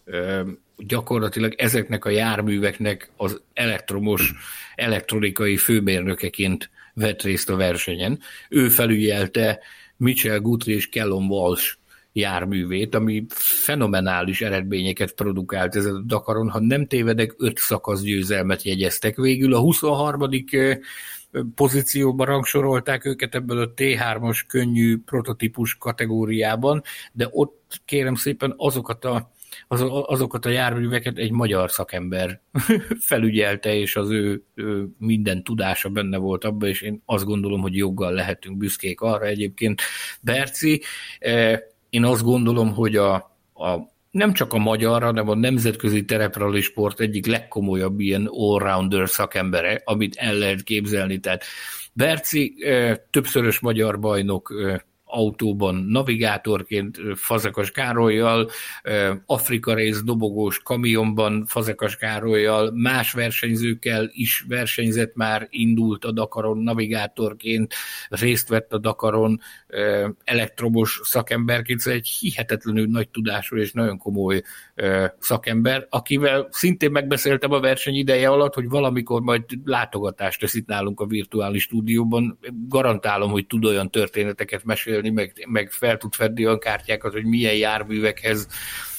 gyakorlatilag 0.77 1.53
ezeknek 1.57 2.05
a 2.05 2.09
járműveknek 2.09 3.11
az 3.17 3.41
elektromos, 3.53 4.33
elektronikai 4.75 5.57
főmérnökeként 5.57 6.69
vett 6.93 7.21
részt 7.21 7.49
a 7.49 7.55
versenyen. 7.55 8.19
Ő 8.49 8.69
felügyelte 8.69 9.59
Mitchell 9.97 10.37
Guthrie 10.37 10.75
és 10.75 10.89
Kellon 10.89 11.25
Walsh 11.25 11.75
járművét, 12.13 12.95
ami 12.95 13.25
fenomenális 13.63 14.41
eredményeket 14.41 15.11
produkált 15.11 15.75
ez 15.75 15.85
a 15.85 16.01
Dakaron. 16.05 16.49
Ha 16.49 16.59
nem 16.59 16.87
tévedek, 16.87 17.33
öt 17.37 17.57
szakasz 17.57 18.01
győzelmet 18.01 18.63
jegyeztek 18.63 19.15
végül. 19.15 19.53
A 19.53 19.59
23 19.59 20.29
pozícióban 21.55 22.25
rangsorolták 22.25 23.05
őket 23.05 23.35
ebből 23.35 23.61
a 23.61 23.73
T3-as 23.75 24.39
könnyű 24.47 24.97
prototípus 25.05 25.75
kategóriában, 25.75 26.83
de 27.11 27.27
ott 27.31 27.81
kérem 27.85 28.15
szépen 28.15 28.53
azokat 28.57 29.05
a 29.05 29.31
az, 29.67 29.83
azokat 30.05 30.45
a 30.45 30.49
járműveket 30.49 31.17
egy 31.17 31.31
magyar 31.31 31.71
szakember 31.71 32.41
felügyelte, 33.09 33.75
és 33.75 33.95
az 33.95 34.09
ő, 34.09 34.43
ő 34.55 34.87
minden 34.97 35.43
tudása 35.43 35.89
benne 35.89 36.17
volt 36.17 36.43
abban, 36.43 36.69
és 36.69 36.81
én 36.81 37.01
azt 37.05 37.25
gondolom, 37.25 37.61
hogy 37.61 37.75
joggal 37.75 38.13
lehetünk 38.13 38.57
büszkék 38.57 39.01
arra 39.01 39.25
egyébként. 39.25 39.81
Berci, 40.21 40.81
eh, 41.19 41.59
én 41.91 42.03
azt 42.03 42.23
gondolom, 42.23 42.73
hogy 42.73 42.95
a, 42.95 43.13
a 43.53 43.89
nem 44.11 44.33
csak 44.33 44.53
a 44.53 44.57
magyar, 44.57 45.03
hanem 45.03 45.29
a 45.29 45.35
nemzetközi 45.35 46.05
tereprali 46.05 46.61
sport 46.61 46.99
egyik 46.99 47.25
legkomolyabb 47.25 47.99
ilyen 47.99 48.29
all-rounder 48.31 49.09
szakembere, 49.09 49.81
amit 49.85 50.15
el 50.15 50.33
lehet 50.33 50.63
képzelni. 50.63 51.19
Tehát 51.19 51.43
Berci 51.93 52.55
eh, 52.59 52.95
többszörös 53.09 53.59
magyar 53.59 53.99
bajnok 53.99 54.53
eh, 54.57 54.77
autóban 55.11 55.75
navigátorként 55.75 56.99
Fazekas 57.15 57.71
Károlyjal, 57.71 58.49
Afrika 59.25 59.73
rész 59.73 60.01
dobogós 60.03 60.59
kamionban 60.59 61.45
Fazekas 61.45 61.95
Károlyjal, 61.95 62.71
más 62.73 63.11
versenyzőkkel 63.11 64.09
is 64.13 64.45
versenyzett 64.47 65.15
már, 65.15 65.47
indult 65.49 66.05
a 66.05 66.11
Dakaron 66.11 66.57
navigátorként, 66.57 67.73
részt 68.09 68.49
vett 68.49 68.73
a 68.73 68.77
Dakaron 68.77 69.39
elektromos 70.23 70.99
szakemberként, 71.03 71.79
szóval 71.79 71.99
egy 71.99 72.07
hihetetlenül 72.19 72.87
nagy 72.87 73.09
tudású 73.09 73.57
és 73.57 73.71
nagyon 73.71 73.97
komoly 73.97 74.41
szakember, 75.19 75.87
akivel 75.89 76.47
szintén 76.51 76.91
megbeszéltem 76.91 77.51
a 77.51 77.59
verseny 77.59 77.95
ideje 77.95 78.29
alatt, 78.29 78.53
hogy 78.53 78.69
valamikor 78.69 79.21
majd 79.21 79.43
látogatást 79.63 80.39
tesz 80.39 80.53
itt 80.53 80.67
nálunk 80.67 80.99
a 80.99 81.05
virtuális 81.05 81.63
stúdióban. 81.63 82.39
Garantálom, 82.67 83.31
hogy 83.31 83.47
tud 83.47 83.65
olyan 83.65 83.89
történeteket 83.89 84.63
mesélni, 84.63 85.00
meg, 85.09 85.45
meg 85.47 85.71
fel 85.71 85.97
tud 85.97 86.13
fedni 86.13 86.45
olyan 86.45 86.59
kártyákat, 86.59 87.11
hogy 87.11 87.25
milyen 87.25 87.55
járművekhez 87.55 88.47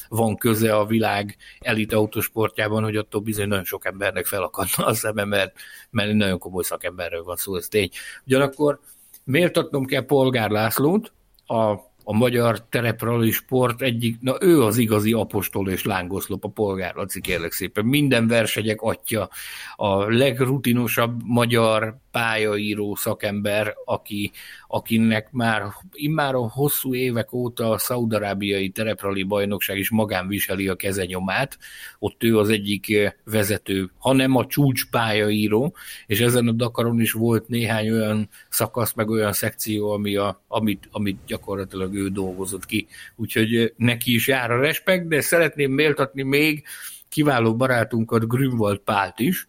van 0.09 0.37
köze 0.37 0.77
a 0.77 0.87
világ 0.87 1.37
elit 1.59 1.93
autosportjában, 1.93 2.83
hogy 2.83 2.97
attól 2.97 3.21
bizony 3.21 3.49
nagyon 3.49 3.65
sok 3.65 3.87
embernek 3.87 4.27
felakadna 4.27 4.85
a 4.87 4.95
szeme, 4.95 5.25
mert, 5.25 5.57
mert 5.91 6.13
nagyon 6.13 6.39
komoly 6.39 6.63
szakemberről 6.63 7.23
van 7.23 7.37
szó, 7.37 7.57
ez 7.57 7.69
tény. 7.69 7.91
Ugyanakkor 8.27 8.81
méltatnom 9.25 9.85
kell 9.85 10.05
Polgár 10.05 10.51
Lászlót, 10.51 11.13
a 11.47 11.91
a 12.05 12.13
magyar 12.13 12.69
tereprali 12.69 13.31
sport 13.31 13.83
egyik, 13.83 14.21
na 14.21 14.37
ő 14.41 14.63
az 14.63 14.77
igazi 14.77 15.13
apostol 15.13 15.71
és 15.71 15.85
lángoszlop 15.85 16.45
a 16.45 16.49
polgár, 16.49 16.95
Laci 16.95 17.21
kérlek 17.21 17.53
szépen. 17.53 17.85
Minden 17.85 18.27
versenyek 18.27 18.81
atya, 18.81 19.31
a 19.77 20.11
legrutinosabb 20.11 21.21
magyar 21.25 21.97
pályaíró 22.13 22.95
szakember, 22.95 23.75
aki, 23.85 24.31
akinek 24.69 25.29
már 25.31 25.63
immáron 25.93 26.49
hosszú 26.49 26.95
évek 26.95 27.33
óta 27.33 27.71
a 27.71 27.79
szaudarábiai 27.79 28.69
tereprali 28.69 29.23
bajnokság 29.23 29.79
is 29.79 29.91
magán 29.91 30.29
viseli 30.29 30.69
a 30.69 30.75
kezenyomát, 30.75 31.59
ott 31.99 32.25
ő 32.25 32.39
az 32.39 32.49
egyik 32.49 33.13
vezető, 33.25 33.91
hanem 33.99 34.37
a 34.37 34.47
csúcs 34.47 34.91
pályaíró, 34.91 35.75
és 36.07 36.21
ezen 36.21 36.49
a 36.49 36.53
Dakaron 36.53 37.01
is 37.01 37.13
volt 37.13 37.49
néhány 37.49 37.91
olyan 37.91 38.29
szakasz, 38.49 38.93
meg 38.93 39.11
olyan 39.11 39.33
szekció, 39.33 39.91
ami 39.91 40.17
a, 40.17 40.43
amit, 40.49 40.89
amit 40.91 41.19
gyakorlatilag 41.27 41.95
ő 41.95 42.09
dolgozott 42.09 42.67
ki. 42.67 42.87
Úgyhogy 43.17 43.73
neki 43.77 44.15
is 44.15 44.29
jár 44.29 44.51
a 44.51 44.61
respekt, 44.61 45.09
de 45.09 45.21
szeretném 45.21 45.73
méltatni 45.73 46.23
még 46.23 46.65
kiváló 47.09 47.57
barátunkat, 47.57 48.29
Grünwald 48.29 48.79
Pált 48.79 49.19
is, 49.21 49.47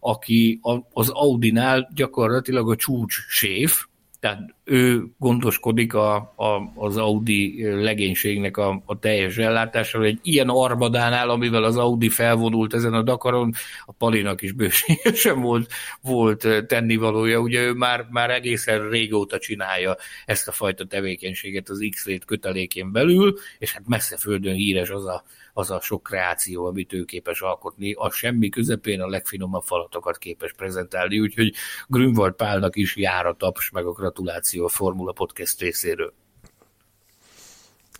aki 0.00 0.60
az 0.92 1.08
Audinál 1.08 1.90
gyakorlatilag 1.94 2.70
a 2.70 2.76
csúcs 2.76 3.14
séf, 3.28 3.84
tehát 4.20 4.54
ő 4.64 5.06
gondoskodik 5.18 5.94
a, 5.94 6.14
a, 6.16 6.72
az 6.74 6.96
Audi 6.96 7.64
legénységnek 7.64 8.56
a, 8.56 8.82
a 8.84 8.98
teljes 8.98 9.36
ellátásával. 9.36 10.06
Egy 10.06 10.18
ilyen 10.22 10.48
armadánál, 10.48 11.30
amivel 11.30 11.64
az 11.64 11.76
Audi 11.76 12.08
felvonult 12.08 12.74
ezen 12.74 12.94
a 12.94 13.02
Dakaron, 13.02 13.52
a 13.84 13.92
Palinak 13.92 14.42
is 14.42 14.52
bőségesen 14.52 15.40
volt, 15.40 15.70
volt 16.02 16.66
tennivalója. 16.66 17.38
Ugye 17.38 17.62
ő 17.62 17.72
már, 17.72 18.06
már 18.10 18.30
egészen 18.30 18.88
régóta 18.88 19.38
csinálja 19.38 19.96
ezt 20.26 20.48
a 20.48 20.52
fajta 20.52 20.84
tevékenységet 20.84 21.68
az 21.68 21.86
X-Rate 21.90 22.24
kötelékén 22.26 22.92
belül, 22.92 23.38
és 23.58 23.72
hát 23.72 23.88
messze 23.88 24.16
földön 24.16 24.54
híres 24.54 24.90
az 24.90 25.06
a, 25.06 25.24
az 25.52 25.70
a 25.70 25.80
sok 25.80 26.02
kreáció, 26.02 26.64
amit 26.64 26.92
ő 26.92 27.04
képes 27.04 27.40
alkotni, 27.40 27.92
a 27.92 28.10
semmi 28.10 28.48
közepén 28.48 29.00
a 29.00 29.08
legfinomabb 29.08 29.62
falatokat 29.62 30.18
képes 30.18 30.52
prezentálni, 30.52 31.20
úgyhogy 31.20 31.54
Grünwald 31.86 32.34
Pálnak 32.34 32.76
is 32.76 32.96
jár 32.96 33.26
a 33.26 33.34
taps, 33.34 33.70
meg 33.70 33.86
a 33.86 33.92
gratuláció 33.92 34.64
a 34.64 34.68
Formula 34.68 35.12
Podcast 35.12 35.60
részéről. 35.60 36.12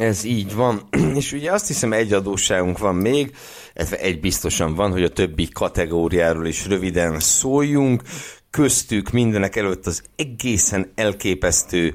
Ez 0.01 0.25
így 0.25 0.55
van. 0.55 0.89
És 1.21 1.33
ugye 1.33 1.53
azt 1.53 1.67
hiszem 1.67 1.93
egy 1.93 2.13
adósságunk 2.13 2.79
van 2.79 2.95
még, 2.95 3.35
egy 3.91 4.21
biztosan 4.21 4.75
van, 4.75 4.91
hogy 4.91 5.03
a 5.03 5.09
többi 5.09 5.49
kategóriáról 5.49 6.47
is 6.47 6.67
röviden 6.67 7.21
szóljunk 7.21 8.03
köztük 8.51 9.11
mindenek 9.11 9.57
előtt 9.57 9.87
az 9.87 10.03
egészen 10.17 10.93
elképesztő 10.95 11.95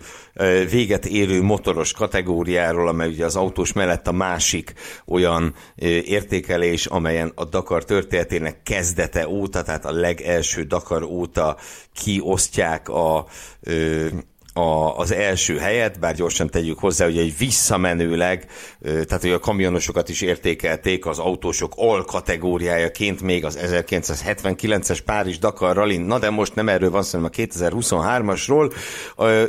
véget 0.70 1.06
érő 1.06 1.42
motoros 1.42 1.92
kategóriáról, 1.92 2.88
amely 2.88 3.08
ugye 3.08 3.26
az 3.26 3.36
autós 3.36 3.74
mellett 3.74 4.08
a 4.08 4.12
másik 4.12 4.74
olyan 5.06 5.54
értékelés, 6.06 6.86
amelyen 6.86 7.32
a 7.36 7.46
Dakar 7.46 7.84
történetének 7.84 8.64
kezdete 8.64 9.28
óta, 9.28 9.64
tehát 9.64 9.86
a 9.86 9.92
legelső 9.92 10.64
Dakar 10.64 11.04
óta 11.04 11.58
kiosztják 11.94 12.90
a 12.90 13.26
a, 14.58 14.98
az 14.98 15.12
első 15.12 15.58
helyet, 15.58 16.00
bár 16.00 16.16
gyorsan 16.16 16.50
tegyük 16.50 16.80
hozzá, 16.80 17.06
hogy 17.06 17.18
egy 17.18 17.38
visszamenőleg, 17.38 18.46
tehát 18.82 19.22
hogy 19.22 19.32
a 19.32 19.40
kamionosokat 19.40 20.10
is 20.10 20.22
értékelték 20.22 21.06
az 21.06 21.20
autósok 21.20 21.74
all 21.76 22.04
kategóriájaként 22.06 23.22
még 23.22 23.46
az 23.46 23.60
1979-es 23.62 25.00
Párizs 25.06 25.38
Dakar 25.38 25.76
Rally, 25.76 25.98
na 25.98 26.20
de 26.20 26.30
most 26.30 26.56
nem 26.56 26.70
erről 26.70 26.90
van 26.90 27.04
szó, 27.04 27.18
hanem 27.18 27.32
a 27.34 27.42
2023-asról, 27.42 28.74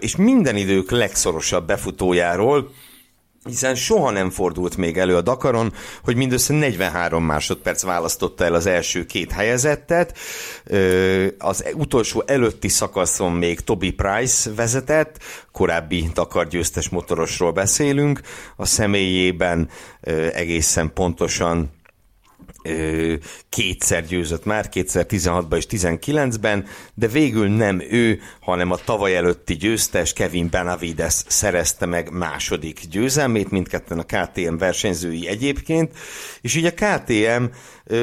és 0.00 0.16
minden 0.16 0.56
idők 0.56 0.90
legszorosabb 0.90 1.66
befutójáról, 1.66 2.70
hiszen 3.46 3.74
soha 3.74 4.10
nem 4.10 4.30
fordult 4.30 4.76
még 4.76 4.98
elő 4.98 5.16
a 5.16 5.20
Dakaron, 5.20 5.72
hogy 6.02 6.16
mindössze 6.16 6.52
43 6.52 7.24
másodperc 7.24 7.82
választotta 7.82 8.44
el 8.44 8.54
az 8.54 8.66
első 8.66 9.04
két 9.04 9.32
helyezettet. 9.32 10.18
Az 11.38 11.64
utolsó 11.74 12.22
előtti 12.26 12.68
szakaszon 12.68 13.32
még 13.32 13.60
Toby 13.60 13.90
Price 13.90 14.50
vezetett, 14.54 15.18
korábbi 15.52 16.10
Dakar 16.14 16.48
győztes 16.48 16.88
motorosról 16.88 17.52
beszélünk, 17.52 18.20
a 18.56 18.64
személyében 18.64 19.68
egészen 20.32 20.92
pontosan 20.94 21.75
kétszer 23.48 24.06
győzött 24.06 24.44
már, 24.44 24.68
2016-ban 24.72 25.56
és 25.56 25.66
19-ben, 25.70 26.66
de 26.94 27.06
végül 27.06 27.48
nem 27.48 27.82
ő, 27.90 28.20
hanem 28.40 28.70
a 28.70 28.76
tavaly 28.76 29.16
előtti 29.16 29.54
győztes 29.54 30.12
Kevin 30.12 30.48
Benavides 30.50 31.22
szerezte 31.26 31.86
meg 31.86 32.10
második 32.10 32.80
győzelmét, 32.90 33.50
mindketten 33.50 33.98
a 33.98 34.04
KTM 34.04 34.56
versenyzői 34.56 35.28
egyébként, 35.28 35.92
és 36.40 36.54
így 36.54 36.64
a 36.64 36.72
KTM 36.74 37.44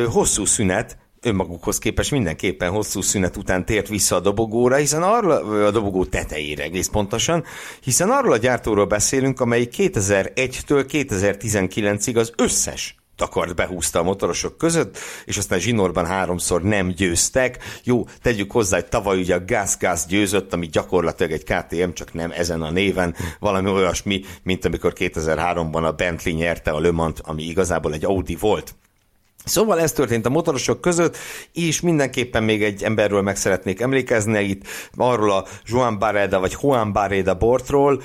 hosszú 0.09 0.45
szünet, 0.45 0.97
önmagukhoz 1.21 1.77
képest 1.77 2.11
mindenképpen 2.11 2.71
hosszú 2.71 3.01
szünet 3.01 3.37
után 3.37 3.65
tért 3.65 3.87
vissza 3.87 4.15
a 4.15 4.19
dobogóra, 4.19 4.75
hiszen 4.75 5.03
arról 5.03 5.31
a 5.65 5.71
dobogó 5.71 6.05
tetejére 6.05 6.63
egész 6.63 6.87
pontosan, 6.87 7.43
hiszen 7.81 8.09
arról 8.09 8.31
a 8.31 8.37
gyártóról 8.37 8.85
beszélünk, 8.85 9.39
amely 9.39 9.67
2001-től 9.77 10.85
2019-ig 10.91 12.15
az 12.15 12.33
összes 12.37 12.95
takart 13.15 13.55
behúzta 13.55 13.99
a 13.99 14.03
motorosok 14.03 14.57
között, 14.57 14.97
és 15.25 15.37
aztán 15.37 15.59
zsinórban 15.59 16.05
háromszor 16.05 16.61
nem 16.61 16.87
győztek. 16.87 17.63
Jó, 17.83 18.05
tegyük 18.21 18.51
hozzá, 18.51 18.75
hogy 18.75 18.85
tavaly 18.85 19.19
ugye 19.19 19.35
a 19.35 19.45
Gas 19.79 20.05
győzött, 20.07 20.53
ami 20.53 20.67
gyakorlatilag 20.67 21.31
egy 21.31 21.43
KTM, 21.43 21.91
csak 21.93 22.13
nem 22.13 22.31
ezen 22.31 22.61
a 22.61 22.71
néven, 22.71 23.15
valami 23.39 23.69
olyasmi, 23.69 24.21
mint 24.43 24.65
amikor 24.65 24.93
2003-ban 24.95 25.83
a 25.83 25.91
Bentley 25.91 26.35
nyerte 26.35 26.71
a 26.71 26.79
Le 26.79 26.91
Mans, 26.91 27.19
ami 27.21 27.43
igazából 27.43 27.93
egy 27.93 28.05
Audi 28.05 28.35
volt. 28.39 28.75
Szóval 29.45 29.79
ez 29.79 29.91
történt 29.91 30.25
a 30.25 30.29
motorosok 30.29 30.81
között, 30.81 31.17
és 31.53 31.81
mindenképpen 31.81 32.43
még 32.43 32.63
egy 32.63 32.83
emberről 32.83 33.21
meg 33.21 33.35
szeretnék 33.35 33.81
emlékezni, 33.81 34.43
itt 34.43 34.67
arról 34.95 35.31
a 35.31 35.45
Juan 35.65 35.99
Barreda 35.99 36.39
vagy 36.39 36.55
Juan 36.61 36.91
Barreda 36.91 37.33
Bortról, 37.33 38.01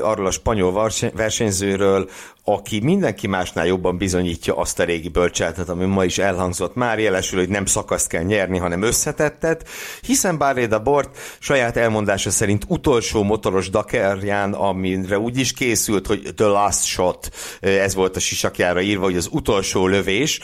arról 0.00 0.26
a 0.26 0.30
spanyol 0.30 0.90
versenyzőről, 1.14 2.08
aki 2.44 2.80
mindenki 2.80 3.26
másnál 3.26 3.66
jobban 3.66 3.96
bizonyítja 3.96 4.56
azt 4.56 4.78
a 4.78 4.84
régi 4.84 5.08
bölcseltet, 5.08 5.68
ami 5.68 5.84
ma 5.84 6.04
is 6.04 6.18
elhangzott. 6.18 6.74
Már, 6.74 6.98
jelesül, 6.98 7.38
hogy 7.38 7.48
nem 7.48 7.66
szakaszt 7.66 8.08
kell 8.08 8.22
nyerni, 8.22 8.58
hanem 8.58 8.82
összetettet, 8.82 9.68
hiszen 10.00 10.38
Barreda 10.38 10.82
Bort 10.82 11.18
saját 11.38 11.76
elmondása 11.76 12.30
szerint 12.30 12.64
utolsó 12.68 13.22
motoros 13.22 13.70
Dakarján, 13.70 14.52
amire 14.52 15.18
úgy 15.18 15.38
is 15.38 15.52
készült, 15.52 16.06
hogy 16.06 16.34
the 16.34 16.46
last 16.46 16.84
shot, 16.84 17.28
ez 17.60 17.94
volt 17.94 18.16
a 18.16 18.20
sisakjára 18.20 18.80
írva, 18.80 19.04
hogy 19.04 19.16
az 19.16 19.28
utolsó 19.30 19.86
lövés, 19.86 20.40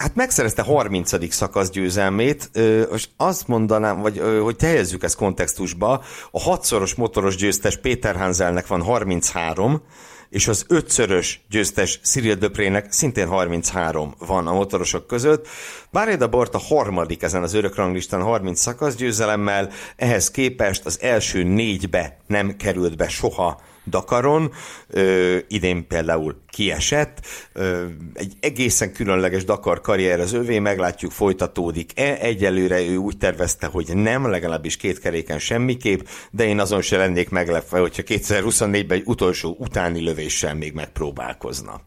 Hát 0.00 0.14
megszerezte 0.14 0.62
30. 0.62 1.34
szakasz 1.34 1.70
győzelmét, 1.70 2.50
most 2.90 3.10
azt 3.16 3.48
mondanám, 3.48 4.00
vagy 4.00 4.22
hogy 4.42 4.56
teljezzük 4.56 5.02
ezt 5.02 5.16
kontextusba, 5.16 6.02
a 6.30 6.40
hatszoros 6.40 6.94
motoros 6.94 7.36
győztes 7.36 7.76
Péter 7.76 8.16
Hanselnek 8.16 8.66
van 8.66 8.82
33, 8.82 9.82
és 10.30 10.48
az 10.48 10.64
ötszörös 10.68 11.44
győztes 11.50 12.00
Cyril 12.02 12.34
Döprének 12.34 12.92
szintén 12.92 13.28
33 13.28 14.14
van 14.18 14.46
a 14.46 14.52
motorosok 14.52 15.06
között. 15.06 15.48
Báreda 15.90 16.28
Bort 16.28 16.54
a 16.54 16.58
harmadik 16.58 17.22
ezen 17.22 17.42
az 17.42 17.58
ranglistán 17.74 18.22
30 18.22 18.60
szakasz 18.60 18.94
győzelemmel, 18.94 19.70
ehhez 19.96 20.30
képest 20.30 20.86
az 20.86 20.98
első 21.00 21.42
négybe 21.42 22.16
nem 22.26 22.56
került 22.56 22.96
be 22.96 23.08
soha 23.08 23.60
Dakaron, 23.90 24.52
ö, 24.88 25.36
idén 25.48 25.86
például 25.86 26.42
kiesett, 26.48 27.26
ö, 27.52 27.84
egy 28.14 28.32
egészen 28.40 28.92
különleges 28.92 29.44
Dakar 29.44 29.80
karrier 29.80 30.20
az 30.20 30.32
övé, 30.32 30.58
meglátjuk 30.58 31.10
folytatódik-e, 31.10 32.16
egyelőre 32.20 32.80
ő 32.80 32.96
úgy 32.96 33.16
tervezte, 33.16 33.66
hogy 33.66 33.90
nem, 33.94 34.30
legalábbis 34.30 34.76
két 34.76 34.98
keréken 34.98 35.38
semmiképp, 35.38 36.00
de 36.30 36.44
én 36.44 36.60
azon 36.60 36.82
se 36.82 36.96
lennék 36.96 37.28
meglepve, 37.28 37.78
hogyha 37.78 38.02
2024-ben 38.06 38.98
egy 38.98 39.02
utolsó 39.06 39.56
utáni 39.58 40.02
lövéssel 40.02 40.54
még 40.54 40.72
megpróbálkozna. 40.72 41.80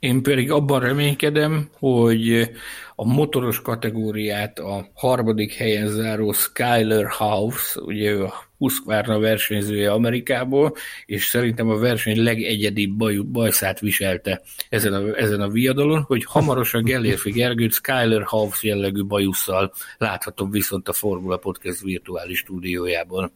Én 0.00 0.22
pedig 0.22 0.50
abban 0.50 0.80
reménykedem, 0.80 1.68
hogy 1.78 2.50
a 2.94 3.04
motoros 3.04 3.62
kategóriát 3.62 4.58
a 4.58 4.90
harmadik 4.94 5.54
helyen 5.54 5.86
záró 5.86 6.32
Skyler 6.32 7.06
House, 7.08 7.80
ugye 7.80 8.10
ő 8.10 8.24
a 8.24 8.49
Husqvarna 8.60 9.18
versenyzője 9.18 9.92
Amerikából, 9.92 10.74
és 11.06 11.24
szerintem 11.24 11.68
a 11.68 11.78
verseny 11.78 12.22
legegyedibb 12.22 12.90
baj, 12.90 13.16
bajszát 13.16 13.80
viselte 13.80 14.42
ezen 14.68 14.92
a, 14.92 15.16
ezen 15.16 15.40
a 15.40 15.48
viadalon, 15.48 16.02
hogy 16.02 16.24
hamarosan 16.24 16.84
Gellérfi 16.84 17.30
Gergőt 17.30 17.72
Skyler 17.72 18.22
House 18.22 18.68
jellegű 18.68 19.04
bajusszal 19.04 19.72
láthatom 19.98 20.50
viszont 20.50 20.88
a 20.88 20.92
Formula 20.92 21.36
Podcast 21.36 21.80
virtuális 21.80 22.38
stúdiójában. 22.38 23.32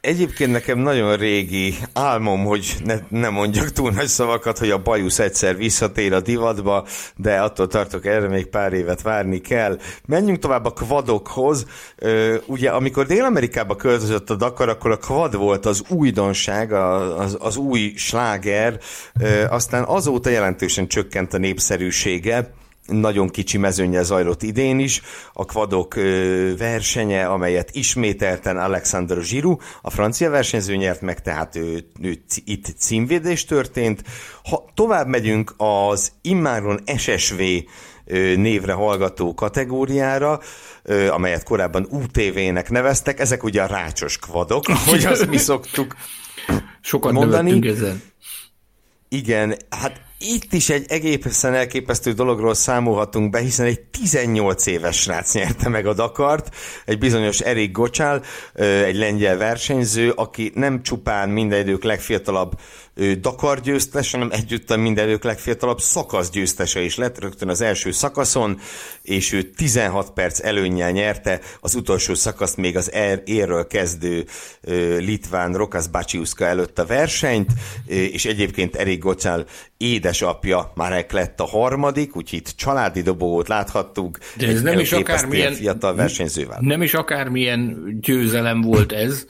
Egyébként 0.00 0.52
nekem 0.52 0.78
nagyon 0.78 1.16
régi 1.16 1.74
álmom, 1.92 2.44
hogy 2.44 2.76
ne, 2.84 2.98
ne 3.08 3.28
mondjak 3.28 3.70
túl 3.70 3.90
nagy 3.90 4.06
szavakat, 4.06 4.58
hogy 4.58 4.70
a 4.70 4.82
bajusz 4.82 5.18
egyszer 5.18 5.56
visszatér 5.56 6.12
a 6.12 6.20
divatba, 6.20 6.86
de 7.16 7.40
attól 7.40 7.66
tartok, 7.66 8.06
erre 8.06 8.28
még 8.28 8.46
pár 8.46 8.72
évet 8.72 9.02
várni 9.02 9.40
kell. 9.40 9.78
Menjünk 10.06 10.38
tovább 10.38 10.64
a 10.64 10.72
kvadokhoz. 10.72 11.66
Ugye, 12.46 12.70
amikor 12.70 13.06
Dél-Amerikába 13.06 13.76
költözött 13.76 14.30
a 14.30 14.36
Dakar, 14.36 14.68
akkor 14.68 14.90
a 14.90 14.96
kvad 14.96 15.36
volt 15.36 15.66
az 15.66 15.82
újdonság, 15.88 16.72
az, 16.72 17.36
az 17.40 17.56
új 17.56 17.92
sláger, 17.96 18.78
aztán 19.48 19.84
azóta 19.84 20.30
jelentősen 20.30 20.86
csökkent 20.86 21.34
a 21.34 21.38
népszerűsége 21.38 22.50
nagyon 22.86 23.28
kicsi 23.28 23.58
mezőnye 23.58 24.02
zajlott 24.02 24.42
idén 24.42 24.78
is, 24.78 25.02
a 25.32 25.44
kvadok 25.44 25.94
versenye, 26.58 27.26
amelyet 27.26 27.70
ismételten 27.72 28.56
Alexander 28.58 29.18
Giroud, 29.20 29.60
a 29.82 29.90
francia 29.90 30.30
versenyző 30.30 30.76
nyert 30.76 31.00
meg, 31.00 31.22
tehát 31.22 31.56
ő, 31.56 31.86
ő, 32.00 32.22
itt 32.44 32.66
címvédés 32.78 33.44
történt. 33.44 34.02
Ha 34.44 34.64
tovább 34.74 35.06
megyünk 35.06 35.54
az 35.56 36.12
immáron 36.22 36.80
SSV 36.96 37.40
névre 38.36 38.72
hallgató 38.72 39.34
kategóriára, 39.34 40.40
amelyet 41.10 41.42
korábban 41.42 41.86
UTV-nek 41.90 42.70
neveztek, 42.70 43.20
ezek 43.20 43.42
ugye 43.42 43.62
a 43.62 43.66
rácsos 43.66 44.18
kvadok, 44.18 44.68
ahogy 44.68 45.04
azt 45.04 45.26
mi 45.26 45.36
szoktuk 45.36 45.96
Sokat 46.80 47.12
mondani. 47.12 47.68
ezen. 47.68 48.02
Igen, 49.08 49.56
hát 49.68 50.00
itt 50.22 50.52
is 50.52 50.70
egy 50.70 50.84
egészen 50.88 51.54
elképesztő 51.54 52.12
dologról 52.12 52.54
számolhatunk 52.54 53.30
be, 53.30 53.38
hiszen 53.38 53.66
egy 53.66 53.80
18 53.80 54.66
éves 54.66 55.00
srác 55.00 55.34
nyerte 55.34 55.68
meg 55.68 55.86
a 55.86 55.94
Dakart, 55.94 56.54
egy 56.84 56.98
bizonyos 56.98 57.40
Erik 57.40 57.72
Gocsál, 57.72 58.22
egy 58.84 58.96
lengyel 58.96 59.36
versenyző, 59.36 60.10
aki 60.10 60.52
nem 60.54 60.82
csupán 60.82 61.28
minden 61.28 61.60
idők 61.60 61.84
legfiatalabb 61.84 62.52
Dakar 63.20 63.60
győztes, 63.60 64.10
hanem 64.10 64.28
együtt 64.30 64.70
a 64.70 64.76
minden 64.76 65.06
idők 65.06 65.24
legfiatalabb 65.24 65.80
szakasz 65.80 66.30
győztese 66.30 66.80
is 66.80 66.96
lett 66.96 67.20
rögtön 67.20 67.48
az 67.48 67.60
első 67.60 67.90
szakaszon, 67.90 68.60
és 69.02 69.32
ő 69.32 69.42
16 69.42 70.10
perc 70.10 70.40
előnnyel 70.40 70.90
nyerte 70.90 71.40
az 71.60 71.74
utolsó 71.74 72.14
szakaszt 72.14 72.56
még 72.56 72.76
az 72.76 72.92
er, 72.92 73.22
érről 73.24 73.66
kezdő 73.66 74.26
litván 74.98 75.54
Rokas 75.54 75.88
Bacsiuszka 75.88 76.44
előtt 76.44 76.78
a 76.78 76.86
versenyt, 76.86 77.50
és 77.86 78.24
egyébként 78.24 78.76
Erik 78.76 79.02
Gocsál 79.02 79.46
édesapja 79.76 80.72
Marek 80.74 81.12
lett 81.12 81.40
a 81.40 81.46
harmadik, 81.46 82.16
úgyhogy 82.16 82.38
itt 82.38 82.52
családi 82.56 83.02
dobogót 83.02 83.48
láthattuk. 83.48 84.18
De 84.36 84.46
ez 84.46 84.62
nem 84.62 84.78
is 84.78 84.92
akármilyen 84.92 85.52
fiatal 85.52 85.94
versenyzővel. 85.94 86.58
Nem 86.60 86.82
is 86.82 86.94
akármilyen 86.94 87.78
győzelem 88.00 88.60
volt 88.60 88.92
ez. 88.92 89.26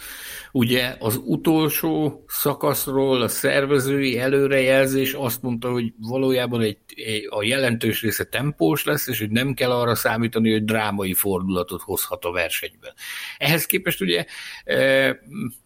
Ugye 0.53 0.97
az 0.99 1.21
utolsó 1.25 2.25
szakaszról 2.27 3.23
a 3.23 3.29
szervezői 3.29 4.19
előrejelzés 4.19 5.13
azt 5.13 5.43
mondta, 5.43 5.71
hogy 5.71 5.93
valójában 5.99 6.61
egy, 6.61 6.79
egy, 6.95 7.27
a 7.31 7.43
jelentős 7.43 8.03
része 8.03 8.25
tempós 8.25 8.85
lesz, 8.85 9.07
és 9.07 9.19
hogy 9.19 9.31
nem 9.31 9.55
kell 9.55 9.71
arra 9.71 9.95
számítani, 9.95 10.53
hogy 10.53 10.65
drámai 10.65 11.15
fordulatot 11.15 11.83
hozhat 11.83 12.25
a 12.25 12.33
versenyben. 12.33 12.93
Ehhez 13.39 13.67
képest 13.67 14.01
ugye 14.01 14.25
eh, 14.65 15.17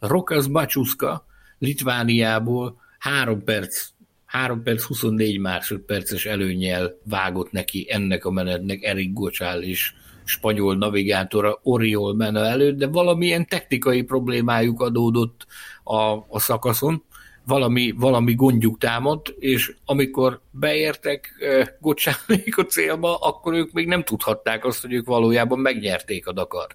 Rokas 0.00 0.46
Bacsuszka 0.46 1.26
Litvániából 1.58 2.80
három 2.98 3.44
perc 3.44 3.92
3 4.34 4.62
perc 4.62 4.82
24 4.82 5.38
másodperces 5.38 6.26
előnyel 6.26 6.98
vágott 7.04 7.50
neki 7.50 7.86
ennek 7.90 8.24
a 8.24 8.30
menetnek 8.30 8.82
Erik 8.82 9.12
Gocsál 9.12 9.62
is 9.62 9.94
spanyol 10.24 10.76
navigátora 10.76 11.58
Oriol 11.62 12.14
menne 12.14 12.40
előtt, 12.40 12.78
de 12.78 12.86
valamilyen 12.86 13.46
technikai 13.46 14.02
problémájuk 14.02 14.80
adódott 14.80 15.46
a, 15.82 16.12
a 16.28 16.38
szakaszon, 16.38 17.02
valami, 17.46 17.92
valami 17.96 18.34
gondjuk 18.34 18.78
támadt, 18.78 19.28
és 19.38 19.74
amikor 19.84 20.40
beértek 20.50 21.32
Gocsánék 21.80 22.58
a 22.58 22.64
célba, 22.64 23.16
akkor 23.16 23.54
ők 23.54 23.72
még 23.72 23.86
nem 23.86 24.02
tudhatták 24.02 24.64
azt, 24.64 24.82
hogy 24.82 24.92
ők 24.92 25.06
valójában 25.06 25.58
megnyerték 25.58 26.26
a 26.26 26.32
Dakart. 26.32 26.74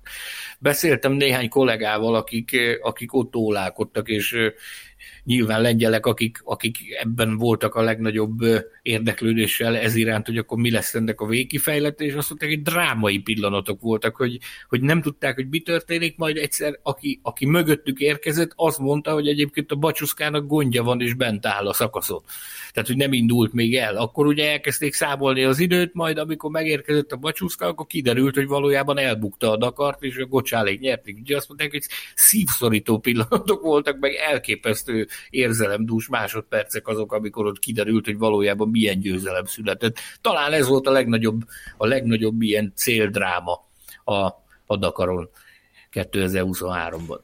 Beszéltem 0.60 1.12
néhány 1.12 1.50
kollégával, 1.50 2.16
akik, 2.16 2.58
akik 2.82 3.14
ott 3.14 3.36
ólálkodtak, 3.36 4.10
és 4.10 4.38
nyilván 5.30 5.62
lengyelek, 5.62 6.06
akik, 6.06 6.42
akik 6.44 6.78
ebben 7.02 7.38
voltak 7.38 7.76
a 7.76 7.82
legnagyobb 7.82 8.38
érdeklődéssel 8.82 9.78
ez 9.78 9.96
iránt, 9.96 10.26
hogy 10.26 10.38
akkor 10.38 10.58
mi 10.58 10.72
lesz 10.72 10.96
ennek 10.96 11.22
a 11.22 11.26
végkifejletés, 11.26 12.14
azt 12.14 12.30
mondták, 12.30 12.50
hogy 12.50 12.62
drámai 12.62 13.20
pillanatok 13.20 13.82
voltak, 13.82 14.16
hogy, 14.16 14.38
hogy 14.68 14.82
nem 14.82 15.02
tudták, 15.02 15.36
hogy 15.36 15.50
mi 15.50 15.60
történik, 15.60 16.18
majd 16.18 16.38
egyszer, 16.38 16.80
aki, 16.84 17.20
aki 17.24 17.46
mögöttük 17.46 18.00
érkezett, 18.00 18.52
azt 18.56 18.80
mondta, 18.80 19.14
hogy 19.14 19.28
egyébként 19.28 19.72
a 19.72 19.76
bacsuszkának 19.76 20.48
gondja 20.48 20.84
van, 20.84 21.02
és 21.02 21.14
bent 21.14 21.46
áll 21.46 21.68
a 21.68 21.74
szakaszon. 21.74 22.22
Tehát, 22.72 22.88
hogy 22.88 22.98
nem 22.98 23.14
indult 23.14 23.54
még 23.54 23.76
el. 23.76 23.96
Akkor 23.96 24.26
ugye 24.26 24.52
elkezdték 24.52 24.94
számolni 24.94 25.44
az 25.44 25.60
időt, 25.60 25.94
majd 25.94 26.18
amikor 26.18 26.52
megérkezett 26.52 27.12
a 27.12 27.18
bacsuszka, 27.18 27.66
akkor 27.66 27.88
kiderült, 27.88 28.36
hogy 28.36 28.48
valójában 28.48 28.98
elbukta 28.98 29.52
a 29.52 29.58
Dakart, 29.58 30.04
és 30.04 30.18
a 30.18 30.26
gocsálék 30.26 30.80
nyerték. 30.80 31.18
Ugye 31.20 31.36
azt 31.36 31.48
mondták, 31.48 31.72
hogy 31.72 31.84
szívszorító 32.16 32.98
pillanatok 32.98 33.62
voltak, 33.62 34.00
meg 34.00 34.14
elképesztő 34.14 35.08
érzelemdús 35.30 36.08
másodpercek 36.08 36.88
azok, 36.88 37.14
amikor 37.14 37.46
ott 37.46 37.60
kiderült, 37.60 38.06
hogy 38.06 38.18
valójában 38.18 38.70
milyen 38.70 39.00
győzelem 39.00 39.46
született. 39.46 39.98
Talán 40.22 40.52
ez 40.52 40.68
volt 40.68 40.88
a 40.88 40.92
legnagyobb, 40.92 41.42
a 41.78 41.86
legnagyobb 41.86 42.42
ilyen 42.42 42.74
céldráma 42.76 43.68
a, 44.04 44.16
a 44.66 44.78
Dakaron 44.78 45.30
2023-ban. 45.92 47.20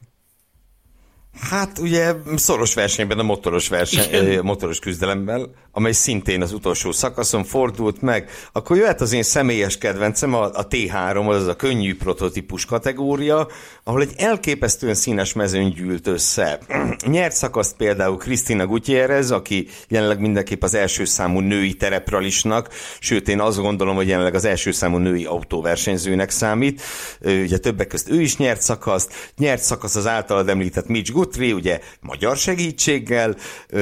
Hát 1.40 1.80
ugye 1.80 2.14
szoros 2.36 2.74
versenyben 2.74 3.20
a 3.20 3.24
motoros, 3.24 3.68
verseny, 3.68 4.40
motoros 4.42 4.80
küzdelemben, 4.80 5.50
amely 5.72 5.92
szintén 5.92 6.42
az 6.42 6.54
utolsó 6.54 6.92
szakaszon 6.92 7.44
fordult 7.44 8.02
meg, 8.02 8.30
akkor 8.52 8.78
jöhet 8.78 9.02
az 9.02 9.14
én 9.14 9.24
személyes 9.24 9.78
kedvencem, 9.78 10.34
a, 10.34 10.44
a 10.44 10.68
T3, 10.68 11.28
az 11.28 11.48
a 11.48 11.56
könnyű 11.56 11.96
prototípus 11.96 12.66
kategória, 12.66 13.48
ahol 13.84 14.02
egy 14.02 14.14
elképesztően 14.18 14.96
színes 14.96 15.34
mezőn 15.34 15.70
gyűlt 15.70 16.08
össze. 16.08 16.60
Nyert 17.06 17.36
szakaszt 17.36 17.76
például 17.76 18.18
Krisztina 18.18 18.66
Gutierrez, 18.66 19.32
aki 19.32 19.68
jelenleg 19.88 20.20
mindenképp 20.20 20.64
az 20.64 20.74
első 20.74 21.06
számú 21.06 21.40
női 21.40 21.74
terepralisnak, 21.74 22.70
sőt 23.00 23.28
én 23.28 23.40
azt 23.40 23.58
gondolom, 23.58 23.96
hogy 23.96 24.08
jelenleg 24.08 24.36
az 24.36 24.46
első 24.46 24.72
számú 24.72 24.98
női 24.98 25.26
autóversenyzőnek 25.26 26.30
számít. 26.30 26.82
Ugye 27.22 27.58
többek 27.58 27.88
között 27.88 28.10
ő 28.10 28.22
is 28.22 28.38
nyert 28.38 28.62
szakaszt, 28.62 29.14
nyert 29.38 29.62
szakasz 29.62 29.96
az 29.96 30.08
általad 30.08 30.50
említett 30.50 30.88
Mitch 30.88 31.12
Guthrie, 31.26 31.54
ugye 31.54 31.80
magyar 32.02 32.38
segítséggel, 32.38 33.36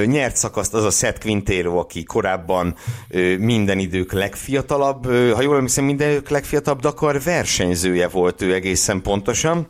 nyert 0.05 0.35
szakaszt 0.35 0.73
az 0.73 0.83
a 0.83 0.89
Seth 0.89 1.19
Quintero, 1.19 1.77
aki 1.77 2.03
korábban 2.03 2.75
minden 3.37 3.79
idők 3.79 4.11
legfiatalabb, 4.11 5.05
ha 5.05 5.41
jól 5.41 5.55
emlékszem, 5.55 5.85
minden 5.85 6.09
idők 6.09 6.29
legfiatalabb 6.29 6.81
Dakar 6.81 7.21
versenyzője 7.21 8.07
volt 8.07 8.41
ő 8.41 8.53
egészen 8.53 9.01
pontosan 9.01 9.67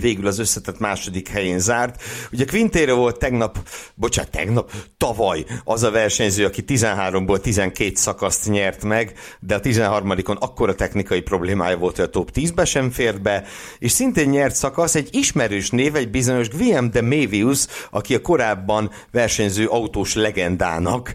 végül 0.00 0.26
az 0.26 0.38
összetett 0.38 0.78
második 0.78 1.28
helyén 1.28 1.58
zárt. 1.58 2.02
Ugye 2.32 2.44
Quintero 2.44 2.96
volt 2.96 3.18
tegnap, 3.18 3.58
bocsánat, 3.94 4.30
tegnap, 4.30 4.72
tavaly 4.96 5.44
az 5.64 5.82
a 5.82 5.90
versenyző, 5.90 6.44
aki 6.44 6.64
13-ból 6.66 7.40
12 7.40 7.90
szakaszt 7.94 8.48
nyert 8.48 8.84
meg, 8.84 9.12
de 9.40 9.54
a 9.54 9.60
13-on 9.60 10.38
akkora 10.38 10.74
technikai 10.74 11.20
problémája 11.20 11.76
volt, 11.76 11.96
hogy 11.96 12.04
a 12.04 12.10
top 12.10 12.30
10-be 12.34 12.64
sem 12.64 12.90
fért 12.90 13.22
be, 13.22 13.44
és 13.78 13.90
szintén 13.90 14.28
nyert 14.28 14.54
szakasz 14.54 14.94
egy 14.94 15.08
ismerős 15.12 15.70
név, 15.70 15.94
egy 15.94 16.10
bizonyos 16.10 16.48
Guillaume 16.48 16.88
de 16.88 17.02
Mavius, 17.02 17.66
aki 17.90 18.14
a 18.14 18.20
korábban 18.20 18.90
versenyző 19.10 19.66
autós 19.66 20.14
legendának 20.14 21.12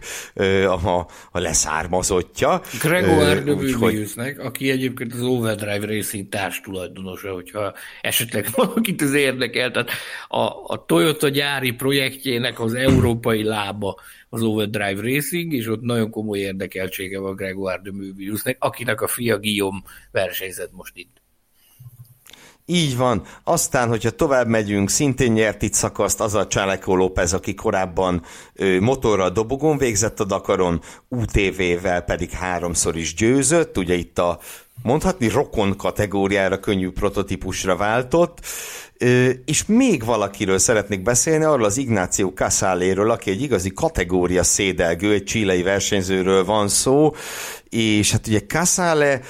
a, 0.66 1.06
a 1.30 1.38
leszármazottja. 1.38 2.60
Gregor 2.80 3.42
de 3.42 3.54
Maviusnek, 3.78 4.38
aki 4.38 4.70
egyébként 4.70 5.14
az 5.14 5.20
Overdrive 5.20 5.86
Racing 5.86 6.28
társ 6.28 6.60
tulajdonosa, 6.60 7.32
hogyha 7.32 7.74
esetleg 8.00 8.41
esetleg 8.42 8.66
valakit 8.66 9.02
ez 9.02 9.14
érdekel. 9.14 9.70
Tehát 9.70 9.90
a, 10.28 10.40
a 10.66 10.84
Toyota 10.86 11.28
gyári 11.28 11.72
projektjének 11.72 12.60
az 12.60 12.74
európai 12.74 13.42
lába 13.42 14.00
az 14.28 14.42
Overdrive 14.42 15.00
Racing, 15.00 15.52
és 15.52 15.66
ott 15.66 15.82
nagyon 15.82 16.10
komoly 16.10 16.38
érdekeltsége 16.38 17.18
van 17.18 17.34
Gregoire 17.34 17.80
de 17.82 17.92
Möbiusnek, 17.92 18.56
akinek 18.60 19.00
a 19.00 19.06
fia 19.06 19.38
Guillaume 19.38 19.82
versenyzett 20.10 20.72
most 20.72 20.96
itt. 20.96 21.20
Így 22.66 22.96
van. 22.96 23.22
Aztán, 23.44 23.88
hogyha 23.88 24.10
tovább 24.10 24.46
megyünk, 24.46 24.90
szintén 24.90 25.32
nyert 25.32 25.62
itt 25.62 25.72
szakaszt 25.72 26.20
az 26.20 26.34
a 26.34 26.46
Csálekó 26.46 26.96
López, 26.96 27.32
aki 27.32 27.54
korábban 27.54 28.22
ö, 28.54 28.80
motorral 28.80 29.30
dobogon 29.30 29.78
végzett 29.78 30.20
a 30.20 30.24
Dakaron, 30.24 30.80
UTV-vel 31.08 32.02
pedig 32.02 32.30
háromszor 32.30 32.96
is 32.96 33.14
győzött. 33.14 33.78
Ugye 33.78 33.94
itt 33.94 34.18
a 34.18 34.38
mondhatni 34.82 35.28
rokon 35.28 35.76
kategóriára 35.76 36.58
könnyű 36.58 36.90
prototípusra 36.90 37.76
váltott, 37.76 38.38
és 39.44 39.66
még 39.66 40.04
valakiről 40.04 40.58
szeretnék 40.58 41.02
beszélni, 41.02 41.44
arról 41.44 41.64
az 41.64 41.76
Ignáció 41.76 42.28
Casáléről, 42.28 43.10
aki 43.10 43.30
egy 43.30 43.42
igazi 43.42 43.72
kategória 43.72 44.42
szédelgő, 44.42 45.12
egy 45.12 45.24
csílei 45.24 45.62
versenyzőről 45.62 46.44
van 46.44 46.68
szó, 46.68 47.14
és 47.68 48.10
hát 48.12 48.26
ugye 48.26 48.40
Casale, 48.40 49.20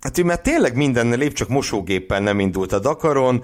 hát 0.00 0.18
ő 0.18 0.24
már 0.24 0.40
tényleg 0.40 0.76
mindennel 0.76 1.20
épp 1.20 1.32
csak 1.32 1.48
mosógéppel 1.48 2.20
nem 2.20 2.40
indult 2.40 2.72
a 2.72 2.78
Dakaron, 2.78 3.42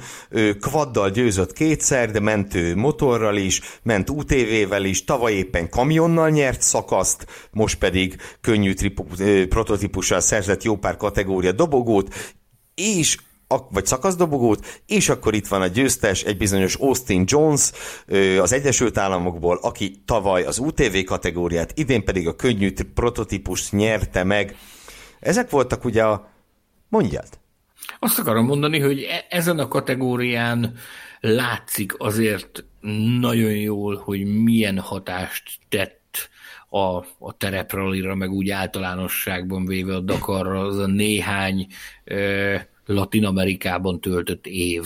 kvaddal 0.60 1.10
győzött 1.10 1.52
kétszer, 1.52 2.10
de 2.10 2.20
ment 2.20 2.54
ő 2.54 2.76
motorral 2.76 3.36
is, 3.36 3.60
ment 3.82 4.10
UTV-vel 4.10 4.84
is, 4.84 5.04
tavaly 5.04 5.32
éppen 5.32 5.68
kamionnal 5.68 6.30
nyert 6.30 6.62
szakaszt, 6.62 7.26
most 7.50 7.78
pedig 7.78 8.16
könnyű 8.40 8.72
tripu- 8.72 9.48
prototípussal 9.48 10.20
szerzett 10.20 10.62
jó 10.62 10.76
pár 10.76 10.96
kategória 10.96 11.52
dobogót, 11.52 12.34
és 12.74 13.16
vagy 13.70 13.86
szakaszdobogót, 13.86 14.82
és 14.86 15.08
akkor 15.08 15.34
itt 15.34 15.46
van 15.46 15.62
a 15.62 15.66
győztes, 15.66 16.22
egy 16.22 16.36
bizonyos 16.36 16.74
Austin 16.74 17.24
Jones 17.26 17.70
az 18.40 18.52
Egyesült 18.52 18.98
Államokból, 18.98 19.58
aki 19.62 20.02
tavaly 20.04 20.44
az 20.44 20.58
UTV 20.58 20.96
kategóriát, 21.04 21.78
idén 21.78 22.04
pedig 22.04 22.28
a 22.28 22.36
könnyű 22.36 22.72
prototípust 22.94 23.72
nyerte 23.72 24.24
meg. 24.24 24.56
Ezek 25.20 25.50
voltak 25.50 25.84
ugye 25.84 26.04
a... 26.04 26.28
Mondjad! 26.88 27.28
Azt 27.98 28.18
akarom 28.18 28.46
mondani, 28.46 28.78
hogy 28.78 29.02
e- 29.02 29.26
ezen 29.28 29.58
a 29.58 29.68
kategórián 29.68 30.74
látszik 31.20 31.94
azért 31.98 32.64
nagyon 33.20 33.52
jól, 33.52 33.96
hogy 33.96 34.42
milyen 34.42 34.78
hatást 34.78 35.58
tett 35.68 36.28
a, 36.68 36.96
a 37.18 37.36
terepralira, 37.36 38.14
meg 38.14 38.30
úgy 38.30 38.50
általánosságban 38.50 39.66
véve 39.66 39.94
a 39.94 40.00
Dakarra 40.00 40.60
az 40.60 40.76
a 40.76 40.86
néhány 40.86 41.66
Latin 42.92 43.24
Amerikában 43.24 44.00
töltött 44.00 44.46
év. 44.46 44.82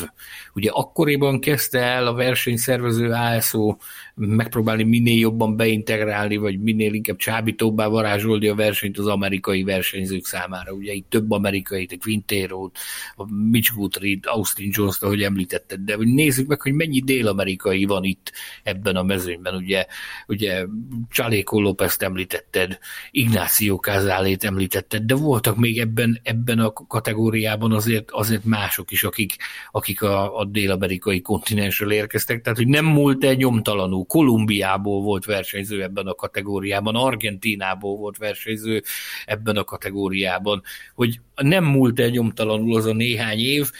Ugye 0.55 0.71
akkoriban 0.71 1.41
kezdte 1.41 1.79
el 1.79 2.07
a 2.07 2.15
versenyszervező 2.15 3.11
ASO 3.11 3.77
megpróbálni 4.15 4.83
minél 4.83 5.19
jobban 5.19 5.57
beintegrálni, 5.57 6.37
vagy 6.37 6.61
minél 6.61 6.95
inkább 6.95 7.17
csábítóbbá 7.17 7.87
varázsolni 7.87 8.49
a 8.49 8.55
versenyt 8.55 8.99
az 8.99 9.07
amerikai 9.07 9.63
versenyzők 9.63 10.25
számára. 10.25 10.73
Ugye 10.73 10.93
itt 10.93 11.11
több 11.11 11.31
amerikai, 11.31 11.89
a 11.91 11.97
quintero 12.01 12.71
a 13.17 13.33
Mitch 13.51 13.75
Guthrie, 13.75 14.19
Austin 14.23 14.71
jones 14.73 15.01
ahogy 15.01 15.23
említetted, 15.23 15.81
de 15.81 15.97
nézzük 15.99 16.47
meg, 16.47 16.61
hogy 16.61 16.73
mennyi 16.73 17.01
dél-amerikai 17.01 17.85
van 17.85 18.05
itt 18.05 18.33
ebben 18.63 18.97
a 18.97 19.03
mezőnyben. 19.03 19.55
Ugye, 19.55 19.87
ugye 20.27 20.67
Chaléco 21.11 21.61
López-t 21.61 22.03
említetted, 22.03 22.79
Ignacio 23.11 23.77
Cazálét 23.77 24.45
említetted, 24.45 25.03
de 25.03 25.15
voltak 25.15 25.57
még 25.57 25.79
ebben, 25.79 26.21
ebben 26.23 26.59
a 26.59 26.73
kategóriában 26.73 27.73
azért, 27.73 28.11
azért 28.11 28.45
mások 28.45 28.91
is, 28.91 29.05
akik, 29.05 29.37
akik 29.71 30.03
a, 30.03 30.39
a 30.39 30.45
dél-amerikai 30.45 31.21
kontinensről 31.21 31.93
érkeztek, 31.93 32.43
tehát 32.43 32.59
hogy 32.59 32.69
nem 32.69 32.85
múlt 32.85 33.25
egy 33.25 33.37
nyomtalanul 33.37 34.04
Kolumbiából 34.07 35.03
volt 35.03 35.25
versenyző 35.25 35.83
ebben 35.83 36.07
a 36.07 36.15
kategóriában, 36.15 36.95
Argentinából 36.95 37.97
volt 37.97 38.17
versenyző 38.17 38.83
ebben 39.27 39.57
a 39.57 39.65
kategóriában, 39.65 40.63
hogy 40.95 41.21
nem 41.35 41.65
múlt 41.65 42.01
el 42.01 42.09
nyomtalanul 42.09 42.77
az 42.77 42.87
a 42.87 42.93
néhány 42.93 43.39
év, 43.39 43.71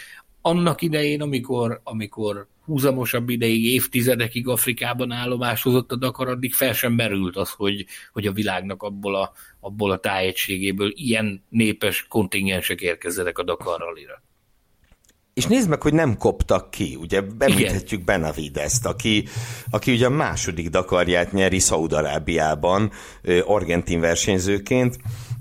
annak 0.41 0.81
idején, 0.81 1.21
amikor, 1.21 1.81
amikor 1.83 2.47
húzamosabb 2.65 3.29
ideig, 3.29 3.65
évtizedekig 3.65 4.47
Afrikában 4.47 5.11
állomásozott 5.11 5.91
a 5.91 5.95
Dakar, 5.95 6.27
addig 6.27 6.53
fel 6.53 6.73
sem 6.73 6.93
merült 6.93 7.35
az, 7.35 7.51
hogy, 7.51 7.85
hogy 8.13 8.27
a 8.27 8.31
világnak 8.31 8.83
abból 8.83 9.15
a, 9.15 9.31
abból 9.59 9.91
a 9.91 9.97
tájegységéből 9.97 10.91
ilyen 10.95 11.43
népes 11.49 12.05
kontingensek 12.09 12.81
érkezzenek 12.81 13.37
a 13.37 13.43
Dakar 13.43 13.79
rallira. 13.79 14.21
És 15.35 15.45
nézd 15.45 15.69
meg, 15.69 15.81
hogy 15.81 15.93
nem 15.93 16.17
koptak 16.17 16.71
ki. 16.71 16.97
Ugye 17.01 17.21
említhetjük 17.37 18.03
Benavides-t, 18.03 18.85
aki, 18.85 19.27
aki 19.69 19.91
ugye 19.91 20.05
a 20.05 20.09
második 20.09 20.69
Dakarját 20.69 21.31
nyeri 21.31 21.59
Szaudarábiában, 21.59 22.91
argentin 23.45 23.99
versenyzőként. 23.99 24.97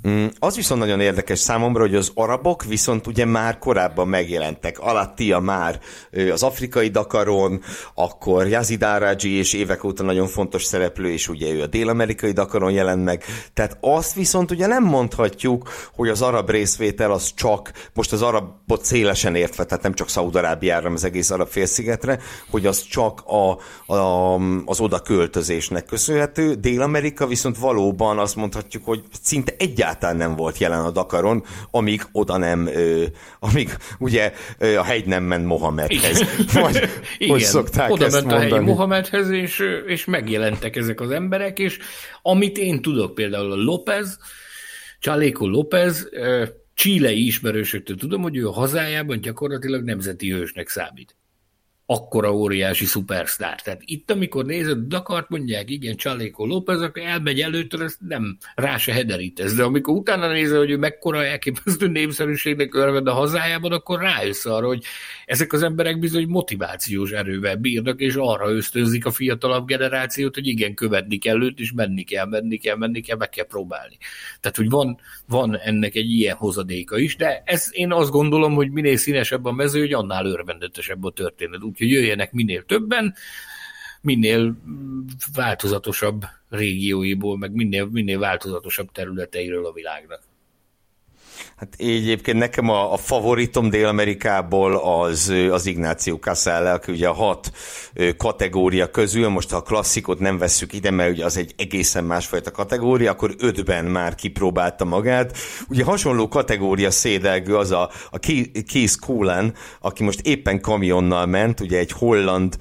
Mm, 0.09 0.26
az 0.39 0.56
viszont 0.56 0.81
nagyon 0.81 1.01
érdekes 1.01 1.39
számomra, 1.39 1.81
hogy 1.81 1.94
az 1.94 2.10
arabok 2.14 2.64
viszont 2.64 3.06
ugye 3.06 3.24
már 3.24 3.59
korábban 3.59 4.09
megjelentek. 4.09 4.78
Alattia 4.78 5.39
már 5.39 5.81
az 6.32 6.43
afrikai 6.43 6.89
Dakaron, 6.89 7.60
akkor 7.94 8.48
Yazid 8.48 8.82
Araji 8.82 9.31
és 9.31 9.52
évek 9.52 9.85
óta 9.85 10.02
nagyon 10.02 10.26
fontos 10.26 10.64
szereplő, 10.64 11.10
és 11.10 11.28
ugye 11.28 11.52
ő 11.52 11.62
a 11.62 11.66
dél-amerikai 11.66 12.32
Dakaron 12.32 12.70
jelent 12.70 13.05
meg. 13.05 13.24
Tehát 13.55 13.76
azt 13.81 14.14
viszont 14.14 14.51
ugye 14.51 14.66
nem 14.66 14.85
mondhatjuk, 14.85 15.70
hogy 15.94 16.09
az 16.09 16.22
arab 16.22 16.51
részvétel 16.51 17.12
az 17.12 17.35
csak, 17.35 17.72
most 17.94 18.12
az 18.12 18.22
arabot 18.22 18.85
szélesen 18.85 19.35
értve, 19.35 19.64
tehát 19.64 19.82
nem 19.82 19.94
csak 19.94 20.09
Szaudarábiára, 20.09 20.81
hanem 20.81 20.94
az 20.94 21.05
egész 21.05 21.31
arab 21.31 21.48
félszigetre, 21.48 22.18
hogy 22.51 22.66
az 22.66 22.82
csak 22.82 23.22
a, 23.26 23.59
a, 23.94 24.35
az 24.64 24.81
oda 24.81 25.01
költözésnek 25.01 25.85
köszönhető. 25.85 26.55
Dél-Amerika 26.55 27.26
viszont 27.26 27.59
valóban 27.59 28.18
azt 28.18 28.36
mondhatjuk, 28.36 28.85
hogy 28.85 29.02
szinte 29.22 29.55
egyáltalán 29.59 29.93
egyáltalán 29.94 30.16
nem 30.16 30.36
volt 30.36 30.58
jelen 30.58 30.80
a 30.80 30.90
Dakaron, 30.90 31.44
amíg 31.70 32.02
oda 32.12 32.36
nem, 32.36 32.66
ö, 32.66 33.04
amíg 33.38 33.76
ugye 33.98 34.32
ö, 34.58 34.76
a 34.76 34.82
hegy 34.82 35.06
nem 35.06 35.22
ment 35.24 35.46
Mohamedhez. 35.46 36.22
Vagy, 36.52 36.74
Igen, 37.18 37.32
hogy 37.32 37.42
szokták 37.42 37.90
oda 37.90 38.04
ezt 38.04 38.14
ment 38.14 38.26
mondani. 38.26 38.50
a 38.50 38.54
hegy 38.54 38.64
Mohamedhez, 38.64 39.30
és, 39.30 39.62
és 39.86 40.04
megjelentek 40.04 40.76
ezek 40.76 41.00
az 41.00 41.10
emberek, 41.10 41.58
és 41.58 41.78
amit 42.22 42.58
én 42.58 42.82
tudok, 42.82 43.14
például 43.14 43.52
a 43.52 43.56
López, 43.56 44.18
Chaléco 45.00 45.46
López, 45.46 46.08
Chilei 46.74 47.26
ismerősöktől 47.26 47.96
tudom, 47.96 48.22
hogy 48.22 48.36
ő 48.36 48.46
a 48.48 48.52
hazájában 48.52 49.20
gyakorlatilag 49.20 49.84
nemzeti 49.84 50.30
hősnek 50.30 50.68
számít 50.68 51.16
akkora 51.86 52.35
óriási 52.35 52.85
szupersztár. 52.85 53.62
Tehát 53.62 53.81
itt, 53.85 54.11
amikor 54.11 54.44
nézed 54.44 54.78
Dakart, 54.78 55.28
mondják, 55.28 55.70
igen, 55.70 55.97
Csaléko 55.97 56.47
López, 56.47 56.81
akkor 56.81 57.02
elmegy 57.02 57.40
előttől, 57.40 57.82
ezt 57.82 57.98
nem 58.01 58.36
rá 58.55 58.77
se 58.77 58.93
hederítesz. 58.93 59.55
De 59.55 59.62
amikor 59.62 59.94
utána 59.94 60.28
nézel, 60.28 60.59
hogy 60.59 60.70
ő 60.70 60.77
mekkora 60.77 61.24
elképesztő 61.24 61.89
népszerűségnek 61.89 62.74
örved 62.74 63.06
a 63.06 63.12
hazájában, 63.12 63.73
akkor 63.73 64.01
rájössz 64.01 64.44
arra, 64.47 64.66
hogy 64.66 64.85
ezek 65.27 65.52
az 65.52 65.62
emberek 65.62 65.98
bizony 65.98 66.27
motivációs 66.28 67.11
erővel 67.11 67.56
bírnak, 67.56 68.01
és 68.01 68.15
arra 68.15 68.51
ösztönzik 68.51 69.06
a 69.06 69.11
fiatalabb 69.11 69.66
generációt, 69.66 70.35
hogy 70.35 70.47
igen, 70.47 70.74
követni 70.74 71.19
kell 71.19 71.43
őt, 71.43 71.59
és 71.59 71.73
menni 71.73 72.02
kell, 72.02 72.27
menni 72.27 72.56
kell, 72.56 72.77
menni 72.77 73.01
kell, 73.01 73.16
meg 73.16 73.28
kell 73.28 73.47
próbálni. 73.47 73.97
Tehát, 74.40 74.56
hogy 74.56 74.70
van, 74.70 74.98
van 75.27 75.59
ennek 75.59 75.94
egy 75.94 76.11
ilyen 76.11 76.36
hozadéka 76.36 76.98
is, 76.98 77.16
de 77.16 77.43
ez 77.44 77.69
én 77.73 77.93
azt 77.93 78.11
gondolom, 78.11 78.55
hogy 78.55 78.70
minél 78.70 78.97
színesebb 78.97 79.44
a 79.44 79.52
mező, 79.52 79.81
hogy 79.81 79.93
annál 79.93 80.27
örvendetesebb 80.27 81.05
a 81.05 81.11
történet 81.11 81.62
úgyhogy 81.74 81.90
jöjjenek 81.90 82.32
minél 82.32 82.64
többen, 82.64 83.14
minél 84.01 84.56
változatosabb 85.34 86.24
régióiból, 86.48 87.38
meg 87.38 87.52
minél, 87.52 87.84
minél 87.84 88.18
változatosabb 88.18 88.92
területeiről 88.92 89.66
a 89.66 89.72
világnak. 89.72 90.22
Hát 91.65 91.74
egyébként 91.78 92.39
nekem 92.39 92.69
a, 92.69 92.93
a 92.93 92.97
favoritom 92.97 93.70
Dél-Amerikából 93.70 94.77
az, 94.77 95.32
az 95.51 95.66
Ignáció 95.66 96.16
Casale, 96.16 96.73
aki 96.73 96.93
ugye 96.93 97.09
a 97.09 97.12
hat 97.12 97.51
kategória 98.16 98.91
közül, 98.91 99.28
most 99.28 99.51
ha 99.51 99.57
a 99.57 99.62
klasszikot 99.62 100.19
nem 100.19 100.39
vesszük 100.39 100.73
ide, 100.73 100.91
mert 100.91 101.11
ugye 101.11 101.24
az 101.24 101.36
egy 101.36 101.55
egészen 101.57 102.05
másfajta 102.05 102.51
kategória, 102.51 103.11
akkor 103.11 103.35
ötben 103.39 103.85
már 103.85 104.15
kipróbálta 104.15 104.85
magát. 104.85 105.36
Ugye 105.69 105.85
hasonló 105.85 106.28
kategória 106.28 106.91
szédelgő 106.91 107.57
az 107.57 107.70
a, 107.70 107.91
a 108.11 108.19
Keith 108.73 108.99
Coolen, 109.01 109.55
aki 109.81 110.03
most 110.03 110.20
éppen 110.20 110.61
kamionnal 110.61 111.27
ment, 111.27 111.61
ugye 111.61 111.78
egy 111.78 111.93
holland 111.93 112.57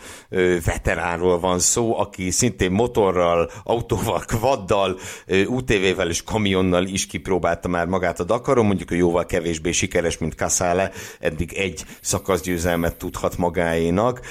veteránról 0.66 1.40
van 1.40 1.60
szó, 1.60 2.00
aki 2.00 2.30
szintén 2.30 2.72
motorral, 2.72 3.52
autóval, 3.64 4.20
kvaddal, 4.20 5.00
UTV-vel 5.48 6.10
és 6.10 6.24
kamionnal 6.24 6.86
is 6.86 7.06
kipróbálta 7.06 7.68
már 7.68 7.86
magát 7.86 8.20
a 8.20 8.24
Dakaron, 8.24 8.66
mondjuk 8.66 8.92
hogy 8.94 9.02
jóval 9.02 9.26
kevésbé 9.26 9.72
sikeres, 9.72 10.18
mint 10.18 10.34
Casale, 10.34 10.92
eddig 11.20 11.54
egy 11.54 11.86
szakaszgyőzelmet 12.02 12.96
tudhat 12.96 13.38
magáénak 13.38 14.22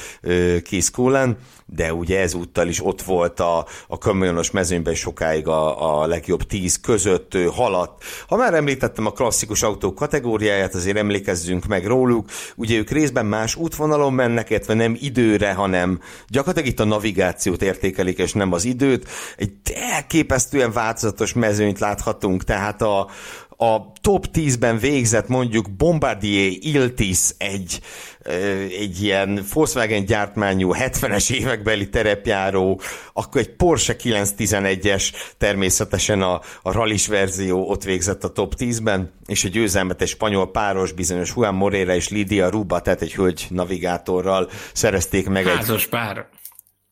Coolen, 0.93 1.39
de 1.67 1.95
ugye 1.95 2.21
ezúttal 2.21 2.69
is 2.69 2.85
ott 2.85 3.03
volt 3.03 3.41
a, 3.41 3.67
a 3.89 3.99
kamionos 3.99 4.51
mezőnyben 4.51 4.95
sokáig 4.95 5.47
a, 5.49 6.01
a 6.01 6.07
legjobb 6.07 6.43
tíz 6.43 6.81
között 6.81 7.39
haladt. 7.53 8.05
Ha 8.29 8.37
már 8.37 8.55
említettem 8.55 9.07
a 9.07 9.11
klasszikus 9.11 9.63
autók 9.63 9.95
kategóriáját, 9.95 10.75
azért 10.75 10.97
emlékezzünk 10.97 11.67
meg 11.67 11.87
róluk. 11.87 12.29
Ugye 12.57 12.77
ők 12.77 12.91
részben 12.91 13.27
más 13.27 13.57
útvonalon 13.57 14.13
mennek, 14.13 14.51
illetve 14.51 14.75
nem 14.75 14.97
időre, 15.01 15.53
hanem 15.53 16.01
gyakorlatilag 16.29 16.69
itt 16.69 16.81
a 16.81 16.85
navigációt 16.85 17.63
értékelik, 17.63 18.19
és 18.19 18.33
nem 18.33 18.53
az 18.53 18.65
időt. 18.65 19.09
Egy 19.37 19.53
elképesztően 19.75 20.73
változatos 20.73 21.33
mezőnyt 21.33 21.79
láthatunk, 21.79 22.45
tehát 22.45 22.83
a, 22.83 23.09
a 23.63 23.93
top 24.01 24.27
10-ben 24.33 24.79
végzett 24.79 25.29
mondjuk 25.29 25.71
Bombardier 25.71 26.53
Iltis 26.61 27.19
egy, 27.39 27.81
egy 28.79 29.03
ilyen 29.03 29.45
Volkswagen 29.53 30.05
gyártmányú 30.05 30.73
70-es 30.75 31.33
évekbeli 31.33 31.89
terepjáró, 31.89 32.81
akkor 33.13 33.41
egy 33.41 33.51
Porsche 33.51 33.97
911-es 34.03 35.13
természetesen 35.39 36.23
a, 36.23 36.41
a 36.63 36.73
rallis 36.73 37.07
verzió 37.07 37.69
ott 37.69 37.83
végzett 37.83 38.25
a 38.25 38.33
top 38.33 38.55
10-ben, 38.59 39.13
és 39.27 39.45
egy 39.45 39.53
győzelmetes 39.53 40.11
spanyol 40.11 40.51
páros 40.51 40.93
bizonyos 40.93 41.33
Juan 41.37 41.55
Moreira 41.55 41.95
és 41.95 42.09
Lidia 42.09 42.49
Ruba, 42.49 42.81
tehát 42.81 43.03
egy 43.03 43.15
hölgy 43.15 43.47
navigátorral 43.49 44.51
szerezték 44.73 45.29
meg 45.29 45.47
házas 45.47 45.83
egy... 45.85 45.89
pár. 45.89 46.27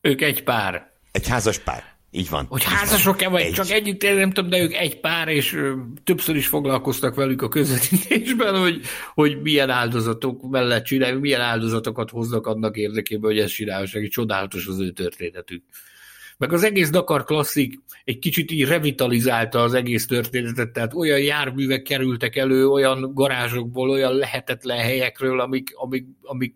Ők 0.01 0.21
egy 0.21 0.43
pár. 0.43 0.91
Egy 1.11 1.27
házas 1.27 1.59
pár. 1.59 1.90
Így 2.13 2.29
van. 2.29 2.45
Hogy 2.49 2.63
házasok-e, 2.63 3.29
vagy 3.29 3.41
egy. 3.41 3.53
csak 3.53 3.69
együtt, 3.69 4.01
nem 4.01 4.31
tudom, 4.31 4.49
de 4.49 4.59
ők 4.61 4.73
egy 4.73 4.99
pár, 4.99 5.27
és 5.27 5.57
többször 6.03 6.35
is 6.35 6.47
foglalkoztak 6.47 7.15
velük 7.15 7.41
a 7.41 7.47
közvetítésben, 7.47 8.59
hogy, 8.59 8.81
hogy 9.13 9.41
milyen 9.41 9.69
áldozatok 9.69 10.49
mellett 10.49 10.83
csinálják, 10.83 11.19
milyen 11.19 11.41
áldozatokat 11.41 12.09
hoznak 12.09 12.47
annak 12.47 12.77
érdekében, 12.77 13.31
hogy 13.31 13.39
ezt 13.39 13.53
csinálják, 13.53 14.07
csodálatos 14.09 14.67
az 14.67 14.79
ő 14.79 14.91
történetük 14.91 15.63
meg 16.41 16.53
az 16.53 16.63
egész 16.63 16.89
Dakar 16.89 17.23
klasszik 17.23 17.79
egy 18.03 18.19
kicsit 18.19 18.51
így 18.51 18.67
revitalizálta 18.67 19.61
az 19.61 19.73
egész 19.73 20.07
történetet, 20.07 20.71
tehát 20.71 20.93
olyan 20.93 21.19
járművek 21.19 21.81
kerültek 21.81 22.35
elő, 22.35 22.67
olyan 22.67 23.13
garázsokból, 23.13 23.89
olyan 23.89 24.15
lehetetlen 24.15 24.77
helyekről, 24.77 25.39
amik, 25.39 25.71
amik, 25.73 26.05
amik 26.21 26.55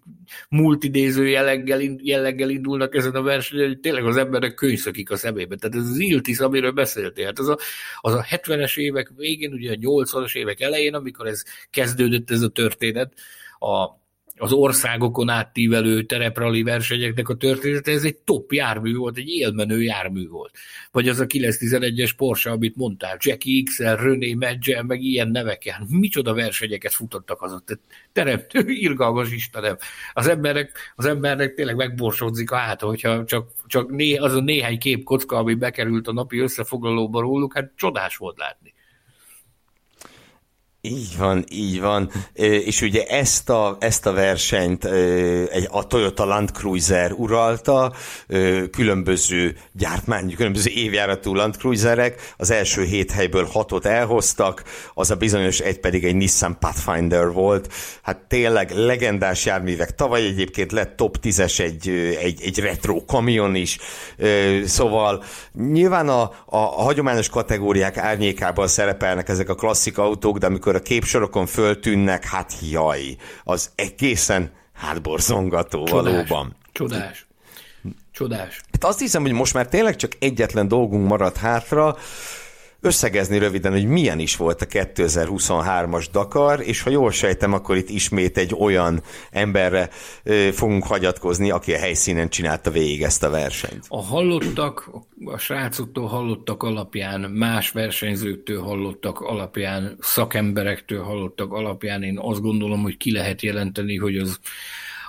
multidéző 0.49 1.28
jelleggel, 1.28 1.82
jelleggel 1.98 2.49
indulnak 2.49 2.95
ezen 2.95 3.16
a 3.16 3.22
versenyen, 3.22 3.68
hogy 3.68 3.80
tényleg 3.80 4.06
az 4.06 4.18
embernek 4.18 4.53
könyszökik 4.53 5.12
a 5.12 5.16
szemébe. 5.16 5.56
Tehát 5.56 5.76
ez 5.76 5.90
az 5.90 5.99
Iltis, 5.99 6.40
amiről 6.40 6.72
beszéltél, 6.72 7.26
hát 7.26 7.40
az 7.40 7.48
a, 7.48 7.57
az 8.02 8.14
a 8.14 8.26
70-es 8.30 8.78
évek 8.78 9.12
végén, 9.16 9.53
ugye 9.53 9.72
a 9.72 9.76
80-as 9.76 10.36
évek 10.36 10.62
elején, 10.62 10.94
amikor 10.94 11.28
ez 11.28 11.44
kezdődött 11.70 12.32
ez 12.32 12.41
a 12.41 12.49
történet, 12.49 13.14
a, 13.60 14.03
az 14.38 14.52
országokon 14.52 15.30
áttívelő 15.30 16.03
tereprali 16.03 16.64
versenyeknek 16.64 17.30
a 17.30 17.36
története, 17.36 17.91
ez 17.91 18.03
egy 18.03 18.18
top 18.18 18.52
jármű 18.52 18.95
volt, 18.95 19.18
egy 19.18 19.30
élmenő 19.30 19.82
jármű 19.82 20.28
volt. 20.28 20.52
Vagy 20.91 21.10
az 21.10 21.20
a 21.20 21.26
911-es 21.26 22.12
Porsche, 22.18 22.52
amit 22.52 22.76
mondtál, 22.76 23.18
Jackie 23.20 23.64
XL, 23.64 23.84
René 23.84 24.34
Medgel, 24.34 24.84
meg 24.84 25.02
ilyen 25.02 25.30
neveken. 25.30 25.88
Micsoda 25.90 26.34
versenyeket 26.34 26.94
futottak 26.94 27.41
az 27.41 27.53
ott. 27.53 27.80
Terep, 28.14 28.52
irgalmas 28.68 29.32
Istenem. 29.32 29.78
Az 30.14 30.28
embernek, 30.28 30.94
az 30.95 31.06
embernek 31.06 31.53
tényleg 31.53 31.76
megborsodzik 31.76 32.52
a 32.52 32.56
hát, 32.56 32.82
hogyha 32.82 33.26
csak, 33.26 33.49
csak 33.68 33.90
né, 33.90 34.16
az 34.16 34.34
a 34.34 34.41
néhány 34.41 34.80
kép 34.80 35.03
kocka, 35.03 35.38
ami 35.38 35.53
bekerült 35.53 36.07
a 36.07 36.14
napi 36.14 36.40
összefoglalóba 36.40 37.22
róluk, 37.22 37.53
hát 37.53 37.72
csodás 37.76 38.18
volt 38.18 38.38
látni. 38.38 38.75
Így 40.86 41.18
van, 41.18 41.45
így 41.49 41.82
van. 41.82 42.12
És 42.34 42.82
ugye 42.82 43.03
ezt 43.03 43.49
a, 43.49 43.78
ezt 43.80 44.06
a 44.06 44.14
versenyt 44.14 44.84
a 45.68 45.88
Toyota 45.88 46.26
Land 46.26 46.52
Cruiser 46.52 47.12
uralta, 47.12 47.94
különböző 48.72 49.56
gyártmány, 49.72 50.36
különböző 50.36 50.70
évjáratú 50.70 51.34
Land 51.34 51.56
Cruiserek, 51.56 52.34
az 52.38 52.52
első 52.52 52.84
hét 52.84 53.12
helyből 53.12 53.45
hatot 53.45 53.86
elhoztak, 53.86 54.64
az 54.94 55.12
a 55.12 55.16
bizonyos 55.16 55.60
egy 55.60 55.80
pedig 55.80 56.06
egy 56.06 56.16
Nissan 56.16 56.57
Pathfinder 56.60 57.32
volt. 57.32 57.74
Hát 58.02 58.18
tényleg 58.18 58.72
legendás 58.72 59.45
járművek. 59.45 59.95
Tavaly 59.95 60.26
egyébként 60.26 60.72
lett 60.72 60.95
top 60.95 61.18
10-es 61.22 61.60
egy, 61.60 61.90
egy, 62.20 62.41
egy 62.44 62.60
retro 62.60 63.06
kamion 63.06 63.56
is, 63.56 63.78
szóval 64.66 65.24
nyilván 65.53 66.10
a, 66.10 66.22
a, 66.22 66.32
a 66.45 66.57
hagyományos 66.57 67.30
kategóriák 67.30 67.98
árnyékában 67.98 68.68
szerepelnek 68.68 69.30
ezek 69.30 69.49
a 69.49 69.56
klasszik 69.56 69.98
autók, 69.98 70.38
de 70.38 70.45
amikor 70.45 70.75
amikor 70.76 70.92
a 70.94 71.00
képsorokon 71.00 71.46
föltűnnek, 71.46 72.26
hát 72.26 72.54
jaj, 72.72 73.16
az 73.44 73.70
egészen 73.76 74.52
hátborzongató 74.74 75.84
Csodás. 75.84 76.04
valóban. 76.04 76.56
Csodás. 76.72 77.26
Csodás. 78.12 78.62
Hát 78.72 78.84
azt 78.84 79.00
hiszem, 79.00 79.22
hogy 79.22 79.32
most 79.32 79.54
már 79.54 79.68
tényleg 79.68 79.96
csak 79.96 80.12
egyetlen 80.20 80.68
dolgunk 80.68 81.08
maradt 81.08 81.38
hátra, 81.38 81.98
összegezni 82.86 83.38
röviden, 83.38 83.72
hogy 83.72 83.86
milyen 83.86 84.20
is 84.20 84.36
volt 84.36 84.62
a 84.62 84.66
2023-as 84.66 86.06
Dakar, 86.12 86.60
és 86.60 86.82
ha 86.82 86.90
jól 86.90 87.12
sejtem, 87.12 87.53
akkor 87.53 87.78
itt 87.78 87.90
ismét 87.90 88.38
egy 88.38 88.56
olyan 88.60 89.02
emberre 89.32 89.90
fogunk 90.52 90.84
hagyatkozni, 90.84 91.52
aki 91.52 91.74
a 91.74 91.78
helyszínen 91.78 92.30
csinálta 92.30 92.72
végig 92.72 93.03
ezt 93.03 93.24
a 93.24 93.30
versenyt. 93.30 93.86
A 93.88 94.02
hallottak, 94.02 94.90
a 95.26 95.38
srácoktól 95.38 96.07
hallottak 96.07 96.64
alapján, 96.64 97.22
más 97.22 97.72
versenyzőktől 97.72 98.62
hallottak 98.62 99.20
alapján, 99.20 99.98
szakemberektől 99.99 101.03
hallottak 101.03 101.53
alapján, 101.53 102.03
én 102.03 102.20
azt 102.20 102.41
gondolom, 102.41 102.82
hogy 102.82 102.98
ki 102.98 103.12
lehet 103.12 103.41
jelenteni, 103.41 103.98
hogy 103.98 104.18
az 104.18 104.40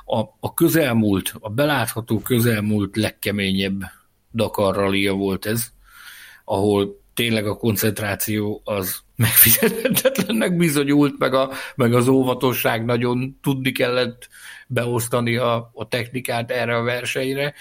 a, 0.04 0.20
a 0.40 0.54
közelmúlt, 0.54 1.34
a 1.40 1.48
belátható 1.48 2.18
közelmúlt 2.18 2.96
legkeményebb 2.96 3.82
Dakar 4.32 4.74
rallia 4.74 5.12
volt 5.12 5.46
ez, 5.46 5.66
ahol 6.44 7.04
tényleg 7.16 7.46
a 7.46 7.56
koncentráció 7.56 8.60
az 8.64 9.00
megfizethetetlennek 9.16 10.56
bizonyult, 10.56 11.18
meg, 11.18 11.34
a, 11.34 11.50
meg 11.74 11.94
az 11.94 12.08
óvatosság 12.08 12.84
nagyon 12.84 13.38
tudni 13.42 13.72
kellett 13.72 14.28
beosztani 14.66 15.36
a, 15.36 15.70
a 15.74 15.88
technikát 15.88 16.50
erre 16.50 16.76
a 16.76 16.82
versenyre. 16.82 17.54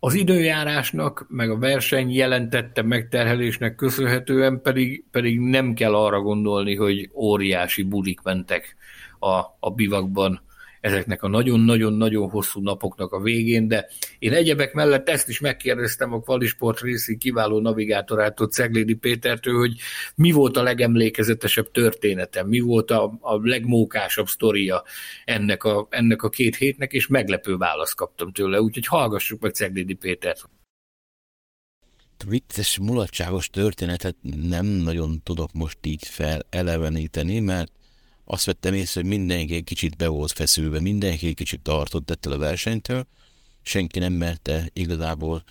Az 0.00 0.14
időjárásnak, 0.14 1.26
meg 1.28 1.50
a 1.50 1.58
verseny 1.58 2.10
jelentette 2.10 2.82
megterhelésnek 2.82 3.74
köszönhetően 3.74 4.60
pedig, 4.62 5.04
pedig 5.10 5.40
nem 5.40 5.74
kell 5.74 5.94
arra 5.94 6.20
gondolni, 6.20 6.76
hogy 6.76 7.10
óriási 7.14 7.82
bulik 7.82 8.20
mentek 8.22 8.76
a, 9.18 9.34
a 9.60 9.70
bivakban 9.74 10.40
ezeknek 10.80 11.22
a 11.22 11.28
nagyon-nagyon-nagyon 11.28 12.30
hosszú 12.30 12.62
napoknak 12.62 13.12
a 13.12 13.20
végén, 13.20 13.68
de 13.68 13.88
én 14.18 14.32
egyebek 14.32 14.72
mellett 14.72 15.08
ezt 15.08 15.28
is 15.28 15.40
megkérdeztem 15.40 16.12
a 16.12 16.20
Kvalisport 16.20 16.80
részi 16.80 17.16
kiváló 17.16 17.60
navigátorától, 17.60 18.48
Ceglédi 18.48 18.94
Pétertől, 18.94 19.58
hogy 19.58 19.80
mi 20.14 20.30
volt 20.30 20.56
a 20.56 20.62
legemlékezetesebb 20.62 21.70
története, 21.70 22.44
mi 22.44 22.60
volt 22.60 22.90
a, 22.90 23.18
a 23.20 23.46
legmókásabb 23.46 24.26
sztoria 24.26 24.82
ennek 25.24 25.64
a, 25.64 25.86
ennek 25.90 26.22
a 26.22 26.28
két 26.28 26.56
hétnek, 26.56 26.92
és 26.92 27.06
meglepő 27.06 27.56
választ 27.56 27.94
kaptam 27.94 28.32
tőle, 28.32 28.60
úgyhogy 28.60 28.86
hallgassuk 28.86 29.40
meg 29.40 29.52
Ceglédi 29.54 29.94
Pétert. 29.94 30.48
Vicces, 32.26 32.78
mulatságos 32.78 33.48
történetet 33.48 34.16
nem 34.48 34.66
nagyon 34.66 35.20
tudok 35.22 35.52
most 35.52 35.78
így 35.82 36.06
feleleveníteni, 36.06 37.40
mert 37.40 37.72
azt 38.30 38.44
vettem 38.44 38.74
észre, 38.74 39.00
hogy 39.00 39.10
mindenki 39.10 39.54
egy 39.54 39.64
kicsit 39.64 39.96
be 39.96 40.08
volt 40.08 40.32
feszülve, 40.32 40.80
mindenki 40.80 41.26
egy 41.26 41.34
kicsit 41.34 41.60
tartott 41.60 42.10
ettől 42.10 42.32
a 42.32 42.38
versenytől, 42.38 43.06
senki 43.62 43.98
nem 43.98 44.12
merte 44.12 44.70
igazából 44.72 45.44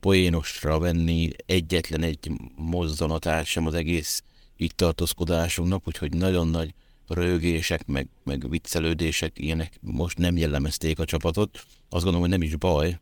poénosra 0.00 0.78
venni 0.78 1.30
egyetlen 1.46 2.02
egy 2.02 2.30
mozzanatát 2.56 3.44
sem 3.44 3.66
az 3.66 3.74
egész 3.74 4.22
itt 4.56 4.72
tartózkodásunknak, 4.72 5.86
úgyhogy 5.86 6.14
nagyon 6.14 6.48
nagy 6.48 6.74
rögések, 7.08 7.86
meg, 7.86 8.08
meg 8.24 8.50
viccelődések, 8.50 9.38
ilyenek 9.38 9.78
most 9.80 10.18
nem 10.18 10.36
jellemezték 10.36 10.98
a 10.98 11.04
csapatot. 11.04 11.50
Azt 11.88 12.04
gondolom, 12.04 12.20
hogy 12.20 12.38
nem 12.38 12.42
is 12.42 12.56
baj, 12.56 12.98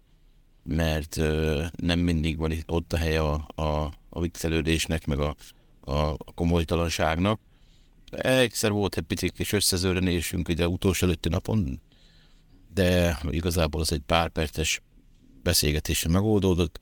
mert 0.62 1.16
ö, 1.16 1.64
nem 1.76 1.98
mindig 1.98 2.36
van 2.36 2.52
ott 2.66 2.92
a 2.92 2.96
helye 2.96 3.20
a, 3.20 3.48
a, 3.54 3.92
a 4.08 4.20
viccelődésnek, 4.20 5.06
meg 5.06 5.18
a, 5.18 5.36
a 5.80 6.16
komolytalanságnak 6.34 7.40
Egyszer 8.16 8.70
volt 8.70 8.96
egy 8.96 9.04
picit 9.04 9.32
kis 9.32 9.52
összezőrenésünk 9.52 10.48
ugye 10.48 10.68
utolsó 10.68 11.06
előtti 11.06 11.28
napon, 11.28 11.80
de 12.74 13.18
igazából 13.30 13.80
az 13.80 13.92
egy 13.92 14.02
pár 14.06 14.28
perces 14.28 14.82
beszélgetésre 15.42 16.10
megoldódott. 16.10 16.80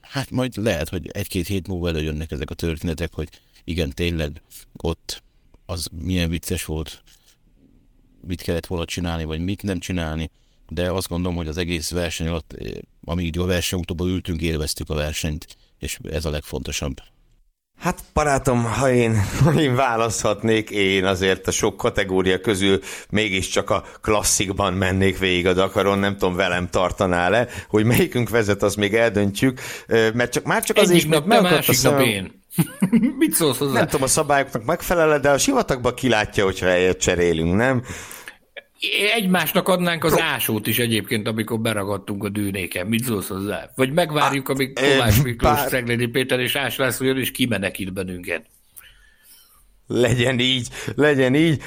Hát 0.00 0.30
majd 0.30 0.56
lehet, 0.56 0.88
hogy 0.88 1.06
egy-két 1.06 1.46
hét 1.46 1.68
múlva 1.68 1.88
előjönnek 1.88 2.30
ezek 2.30 2.50
a 2.50 2.54
történetek, 2.54 3.14
hogy 3.14 3.28
igen, 3.64 3.90
tényleg 3.90 4.42
ott 4.72 5.22
az 5.66 5.88
milyen 5.92 6.28
vicces 6.28 6.64
volt, 6.64 7.02
mit 8.20 8.42
kellett 8.42 8.66
volna 8.66 8.84
csinálni, 8.84 9.24
vagy 9.24 9.40
mit 9.40 9.62
nem 9.62 9.78
csinálni, 9.78 10.30
de 10.68 10.90
azt 10.90 11.08
gondolom, 11.08 11.36
hogy 11.36 11.48
az 11.48 11.56
egész 11.56 11.90
verseny 11.90 12.26
alatt, 12.26 12.52
eh, 12.52 12.72
amíg 13.04 13.38
a 13.38 13.46
verseny 13.46 13.84
ültünk, 13.98 14.40
élveztük 14.40 14.90
a 14.90 14.94
versenyt, 14.94 15.56
és 15.78 15.98
ez 16.02 16.24
a 16.24 16.30
legfontosabb. 16.30 16.96
Hát 17.80 17.98
barátom, 18.12 18.64
ha 18.64 18.90
én, 18.90 19.20
ha 19.42 19.52
én 19.52 19.74
választhatnék, 19.74 20.70
én 20.70 21.04
azért 21.04 21.46
a 21.46 21.50
sok 21.50 21.76
kategória 21.76 22.40
közül 22.40 22.80
mégiscsak 23.10 23.70
a 23.70 23.84
klasszikban 24.00 24.72
mennék 24.72 25.18
végig 25.18 25.46
a 25.46 25.52
Dakaron, 25.52 25.98
nem 25.98 26.16
tudom, 26.16 26.36
velem 26.36 26.68
tartaná 26.70 27.28
le, 27.28 27.48
hogy 27.68 27.84
melyikünk 27.84 28.28
vezet, 28.28 28.62
azt 28.62 28.76
még 28.76 28.94
eldöntjük, 28.94 29.60
mert 30.14 30.32
csak, 30.32 30.44
már 30.44 30.62
csak 30.62 30.76
az 30.76 30.90
is, 30.90 31.06
mert 31.06 31.26
megakadt 31.26 31.68
a 31.68 31.72
szemem. 31.72 32.00
én. 32.00 32.42
Mit 33.18 33.32
szólsz 33.32 33.58
hozzá? 33.58 33.72
Nem 33.72 33.86
tudom, 33.86 34.02
a 34.02 34.06
szabályoknak 34.06 34.64
megfelele, 34.64 35.18
de 35.18 35.30
a 35.30 35.38
sivatagba 35.38 35.94
kilátja, 35.94 36.44
hogyha 36.44 36.66
helyet 36.66 37.00
cserélünk, 37.00 37.54
nem? 37.54 37.82
Egymásnak 39.14 39.68
adnánk 39.68 40.04
az 40.04 40.20
ásót 40.20 40.66
is 40.66 40.78
egyébként, 40.78 41.28
amikor 41.28 41.60
beragadtunk 41.60 42.24
a 42.24 42.28
dűnéken. 42.28 42.86
Mit 42.86 43.04
szólsz 43.04 43.28
hozzá? 43.28 43.70
Vagy 43.74 43.92
megvárjuk, 43.92 44.48
amíg 44.48 44.72
Kovács 44.72 45.22
Miklós. 45.22 45.60
Szeglédi 45.60 46.06
Péter 46.06 46.40
és 46.40 46.54
Ás 46.54 46.76
László 46.76 47.06
jön, 47.06 47.18
és 47.18 47.30
kimenekít 47.30 47.92
bennünket. 47.92 48.46
Legyen 49.86 50.38
így, 50.38 50.68
legyen 50.94 51.34
így. 51.34 51.62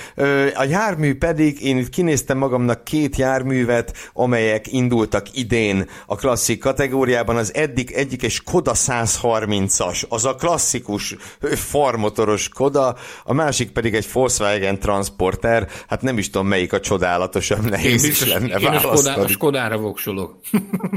A 0.54 0.64
jármű 0.64 1.16
pedig, 1.16 1.62
én 1.62 1.78
itt 1.78 1.90
kinéztem 1.90 2.38
magamnak 2.38 2.84
két 2.84 3.16
járművet, 3.16 4.10
amelyek 4.14 4.72
indultak 4.72 5.38
idén 5.38 5.90
a 6.06 6.16
klasszik 6.16 6.60
kategóriában. 6.60 7.36
Az 7.36 7.54
eddig 7.54 7.92
egyik 7.92 8.24
egy 8.24 8.32
Skoda 8.32 8.72
130-as, 8.76 10.08
az 10.08 10.26
a 10.26 10.36
klasszikus 10.36 11.16
farmotoros 11.56 12.42
Skoda, 12.42 12.96
a 13.24 13.34
másik 13.34 13.72
pedig 13.72 13.94
egy 13.94 14.08
Volkswagen 14.14 14.80
Transporter, 14.80 15.68
hát 15.88 16.02
nem 16.02 16.18
is 16.18 16.30
tudom 16.30 16.48
melyik 16.48 16.74
a 16.74 16.80
csodálatosabb, 16.80 17.70
nehéz 17.70 18.04
én 18.04 18.10
is 18.10 18.26
lenne 18.26 18.58
Én 18.58 18.68
a, 18.68 18.80
Skoda, 18.80 19.14
a 19.14 19.28
Skodára 19.28 19.78
voksolok. 19.78 20.40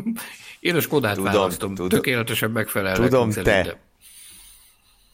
én 0.60 0.76
a 0.76 0.80
Skodát 0.80 1.14
tudom, 1.14 1.32
választom, 1.32 1.74
tudom, 1.74 1.88
tökéletesen 1.88 2.50
megfelel. 2.50 2.94
Tudom, 2.94 3.30
te, 3.30 3.42
szerintem 3.42 3.88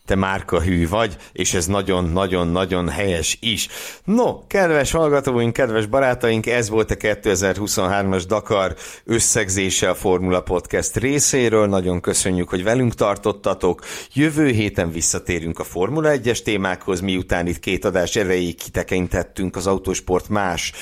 te 0.06 0.14
márkahű 0.14 0.88
vagy, 0.88 1.16
és 1.32 1.54
ez 1.54 1.66
nagyon-nagyon-nagyon 1.66 2.88
helyes 2.88 3.38
is. 3.40 3.68
No, 4.04 4.46
kedves 4.46 4.90
hallgatóink, 4.90 5.52
kedves 5.52 5.86
barátaink, 5.86 6.46
ez 6.46 6.68
volt 6.68 6.90
a 6.90 6.94
2023-as 6.94 8.24
Dakar 8.28 8.74
összegzése 9.04 9.90
a 9.90 9.94
Formula 9.94 10.40
Podcast 10.40 10.96
részéről. 10.96 11.66
Nagyon 11.66 12.00
köszönjük, 12.00 12.48
hogy 12.48 12.62
velünk 12.62 12.94
tartottatok. 12.94 13.84
Jövő 14.12 14.46
héten 14.46 14.90
visszatérünk 14.90 15.58
a 15.58 15.64
Formula 15.64 16.10
1-es 16.12 16.42
témákhoz, 16.42 17.00
miután 17.00 17.46
itt 17.46 17.58
két 17.58 17.84
adás 17.84 18.16
erejéig 18.16 18.56
kitekintettünk 18.56 19.56
az 19.56 19.66
autósport 19.66 20.28
más 20.28 20.72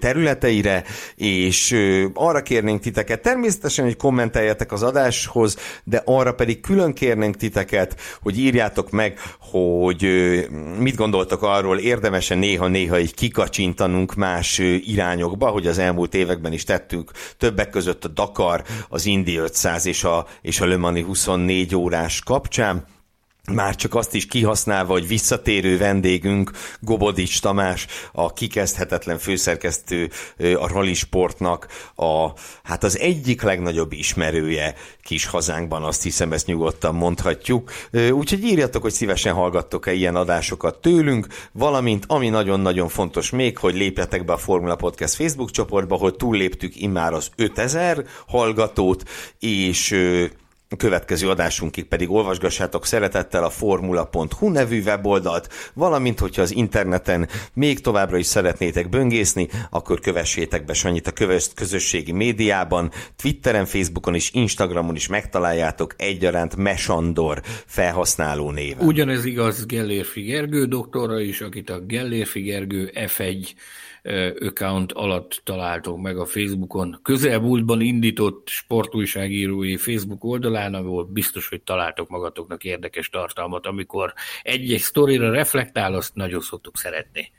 területeire, 0.00 0.84
és 1.16 1.76
arra 2.14 2.42
kérnénk 2.42 2.80
titeket 2.80 3.22
természetesen, 3.22 3.84
hogy 3.84 3.96
kommenteljetek 3.96 4.72
az 4.72 4.82
adáshoz, 4.82 5.56
de 5.84 6.02
arra 6.04 6.34
pedig 6.34 6.60
külön 6.60 6.92
kérnénk 6.92 7.36
titeket, 7.36 8.00
hogy 8.22 8.38
írjátok 8.46 8.90
meg, 8.90 9.18
hogy 9.40 10.06
mit 10.78 10.96
gondoltok 10.96 11.42
arról, 11.42 11.78
érdemese 11.78 12.34
néha-néha 12.34 12.98
így 12.98 13.14
kikacsintanunk 13.14 14.14
más 14.14 14.58
irányokba, 14.84 15.48
hogy 15.48 15.66
az 15.66 15.78
elmúlt 15.78 16.14
években 16.14 16.52
is 16.52 16.64
tettünk, 16.64 17.10
többek 17.38 17.70
között 17.70 18.04
a 18.04 18.08
Dakar, 18.08 18.62
az 18.88 19.06
Indi 19.06 19.36
500 19.36 19.86
és 19.86 20.04
a, 20.04 20.26
és 20.42 20.60
a 20.60 20.66
Le 20.66 20.76
Mani 20.76 21.02
24 21.02 21.74
órás 21.74 22.20
kapcsán 22.20 22.84
már 23.52 23.74
csak 23.76 23.94
azt 23.94 24.14
is 24.14 24.26
kihasználva, 24.26 24.92
hogy 24.92 25.08
visszatérő 25.08 25.78
vendégünk 25.78 26.50
Gobodics 26.80 27.40
Tamás, 27.40 27.86
a 28.12 28.32
kikezdhetetlen 28.32 29.18
főszerkesztő 29.18 30.10
a 30.38 30.68
rally 30.68 30.94
sportnak, 30.94 31.66
a, 31.94 32.28
hát 32.62 32.84
az 32.84 32.98
egyik 32.98 33.42
legnagyobb 33.42 33.92
ismerője 33.92 34.74
kis 35.02 35.26
hazánkban, 35.26 35.82
azt 35.82 36.02
hiszem 36.02 36.32
ezt 36.32 36.46
nyugodtan 36.46 36.94
mondhatjuk. 36.94 37.72
Úgyhogy 38.10 38.44
írjatok, 38.44 38.82
hogy 38.82 38.92
szívesen 38.92 39.34
hallgattok-e 39.34 39.92
ilyen 39.92 40.16
adásokat 40.16 40.80
tőlünk, 40.80 41.26
valamint 41.52 42.04
ami 42.06 42.28
nagyon-nagyon 42.28 42.88
fontos 42.88 43.30
még, 43.30 43.58
hogy 43.58 43.74
lépjetek 43.74 44.24
be 44.24 44.32
a 44.32 44.38
Formula 44.38 44.76
Podcast 44.76 45.14
Facebook 45.14 45.50
csoportba, 45.50 45.96
hogy 45.96 46.16
túlléptük 46.16 46.80
immár 46.80 47.12
az 47.12 47.28
5000 47.36 48.04
hallgatót, 48.26 49.02
és 49.38 49.94
a 50.68 50.76
következő 50.76 51.28
adásunkig 51.28 51.84
pedig 51.84 52.10
olvasgassátok 52.10 52.86
szeretettel 52.86 53.44
a 53.44 53.50
formula.hu 53.50 54.48
nevű 54.48 54.82
weboldalt, 54.82 55.48
valamint, 55.74 56.18
hogyha 56.18 56.42
az 56.42 56.54
interneten 56.54 57.28
még 57.52 57.80
továbbra 57.80 58.16
is 58.16 58.26
szeretnétek 58.26 58.88
böngészni, 58.88 59.48
akkor 59.70 60.00
kövessétek 60.00 60.64
be 60.64 60.72
Sanyit 60.72 61.06
a 61.06 61.12
közösségi 61.54 62.12
médiában, 62.12 62.90
Twitteren, 63.16 63.66
Facebookon 63.66 64.14
és 64.14 64.30
Instagramon 64.32 64.94
is 64.94 65.06
megtaláljátok 65.06 65.94
egyaránt 65.96 66.56
Mesandor 66.56 67.42
felhasználó 67.66 68.50
néven. 68.50 68.86
Ugyanez 68.86 69.24
igaz 69.24 69.66
Gellérfi 69.66 70.20
Gergő 70.20 70.64
doktorra 70.64 71.20
is, 71.20 71.40
akit 71.40 71.70
a 71.70 71.80
Gellérfi 71.80 72.40
Gergő 72.40 72.90
F1 72.94 73.48
account 74.40 74.92
alatt 74.92 75.40
találtok 75.44 76.00
meg 76.00 76.18
a 76.18 76.26
Facebookon. 76.26 76.98
Közelmúltban 77.02 77.80
indított 77.80 78.48
sportújságírói 78.48 79.76
Facebook 79.76 80.24
oldalán, 80.24 80.74
ahol 80.74 81.04
biztos, 81.04 81.48
hogy 81.48 81.62
találtok 81.62 82.08
magatoknak 82.08 82.64
érdekes 82.64 83.08
tartalmat, 83.08 83.66
amikor 83.66 84.12
egy-egy 84.42 84.80
sztorira 84.80 85.30
reflektál, 85.30 85.94
azt 85.94 86.14
nagyon 86.14 86.40
szoktuk 86.40 86.76
szeretni 86.76 87.32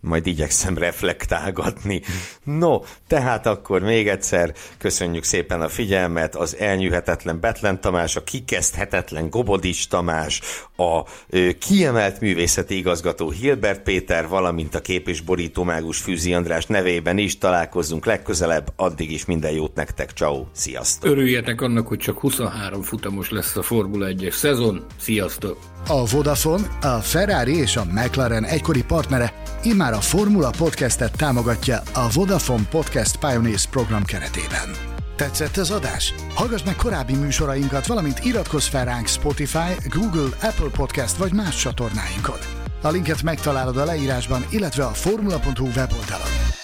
majd 0.00 0.26
igyekszem 0.26 0.78
reflektálgatni. 0.78 2.02
No, 2.44 2.80
tehát 3.06 3.46
akkor 3.46 3.82
még 3.82 4.08
egyszer 4.08 4.54
köszönjük 4.78 5.24
szépen 5.24 5.60
a 5.60 5.68
figyelmet, 5.68 6.34
az 6.34 6.56
elnyűhetetlen 6.56 7.40
Betlen 7.40 7.80
Tamás, 7.80 8.16
a 8.16 8.24
kikezdhetetlen 8.24 9.30
Gobodics 9.30 9.88
Tamás, 9.88 10.40
a 10.80 11.04
kiemelt 11.58 12.20
művészeti 12.20 12.76
igazgató 12.76 13.30
Hilbert 13.30 13.82
Péter, 13.82 14.28
valamint 14.28 14.74
a 14.74 14.80
kép 14.80 15.08
és 15.08 15.20
borító 15.20 15.62
mágus 15.62 15.98
Fűzi 15.98 16.34
András 16.34 16.66
nevében 16.66 17.18
is 17.18 17.38
találkozzunk 17.38 18.06
legközelebb, 18.06 18.72
addig 18.76 19.10
is 19.10 19.24
minden 19.24 19.50
jót 19.50 19.74
nektek, 19.74 20.10
ciao, 20.10 20.44
sziasztok! 20.52 21.10
Örüljetek 21.10 21.60
annak, 21.60 21.86
hogy 21.86 21.98
csak 21.98 22.18
23 22.18 22.82
futamos 22.82 23.30
lesz 23.30 23.56
a 23.56 23.62
Formula 23.62 24.06
1-es 24.10 24.34
szezon, 24.34 24.84
sziasztok! 25.00 25.58
A 25.86 26.06
Vodafone, 26.06 26.78
a 26.80 26.98
Ferrari 27.00 27.56
és 27.56 27.76
a 27.76 27.84
McLaren 27.84 28.44
egykori 28.44 28.84
partnere 28.84 29.42
immár 29.62 29.92
a 29.92 30.00
Formula 30.00 30.50
Podcastet 30.58 31.16
támogatja 31.16 31.82
a 31.94 32.08
Vodafone 32.14 32.68
Podcast 32.70 33.16
Pioneers 33.16 33.66
program 33.66 34.04
keretében. 34.04 34.97
Tetszett 35.18 35.56
az 35.56 35.70
adás? 35.70 36.14
Hallgass 36.34 36.62
meg 36.62 36.76
korábbi 36.76 37.14
műsorainkat, 37.14 37.86
valamint 37.86 38.24
iratkozz 38.24 38.66
fel 38.66 38.84
ránk 38.84 39.06
Spotify, 39.06 39.88
Google, 39.88 40.36
Apple 40.42 40.70
Podcast 40.72 41.16
vagy 41.16 41.32
más 41.32 41.56
csatornáinkon. 41.56 42.38
A 42.82 42.88
linket 42.88 43.22
megtalálod 43.22 43.76
a 43.76 43.84
leírásban, 43.84 44.44
illetve 44.50 44.84
a 44.84 44.92
formula.hu 44.92 45.66
weboldalon. 45.66 46.57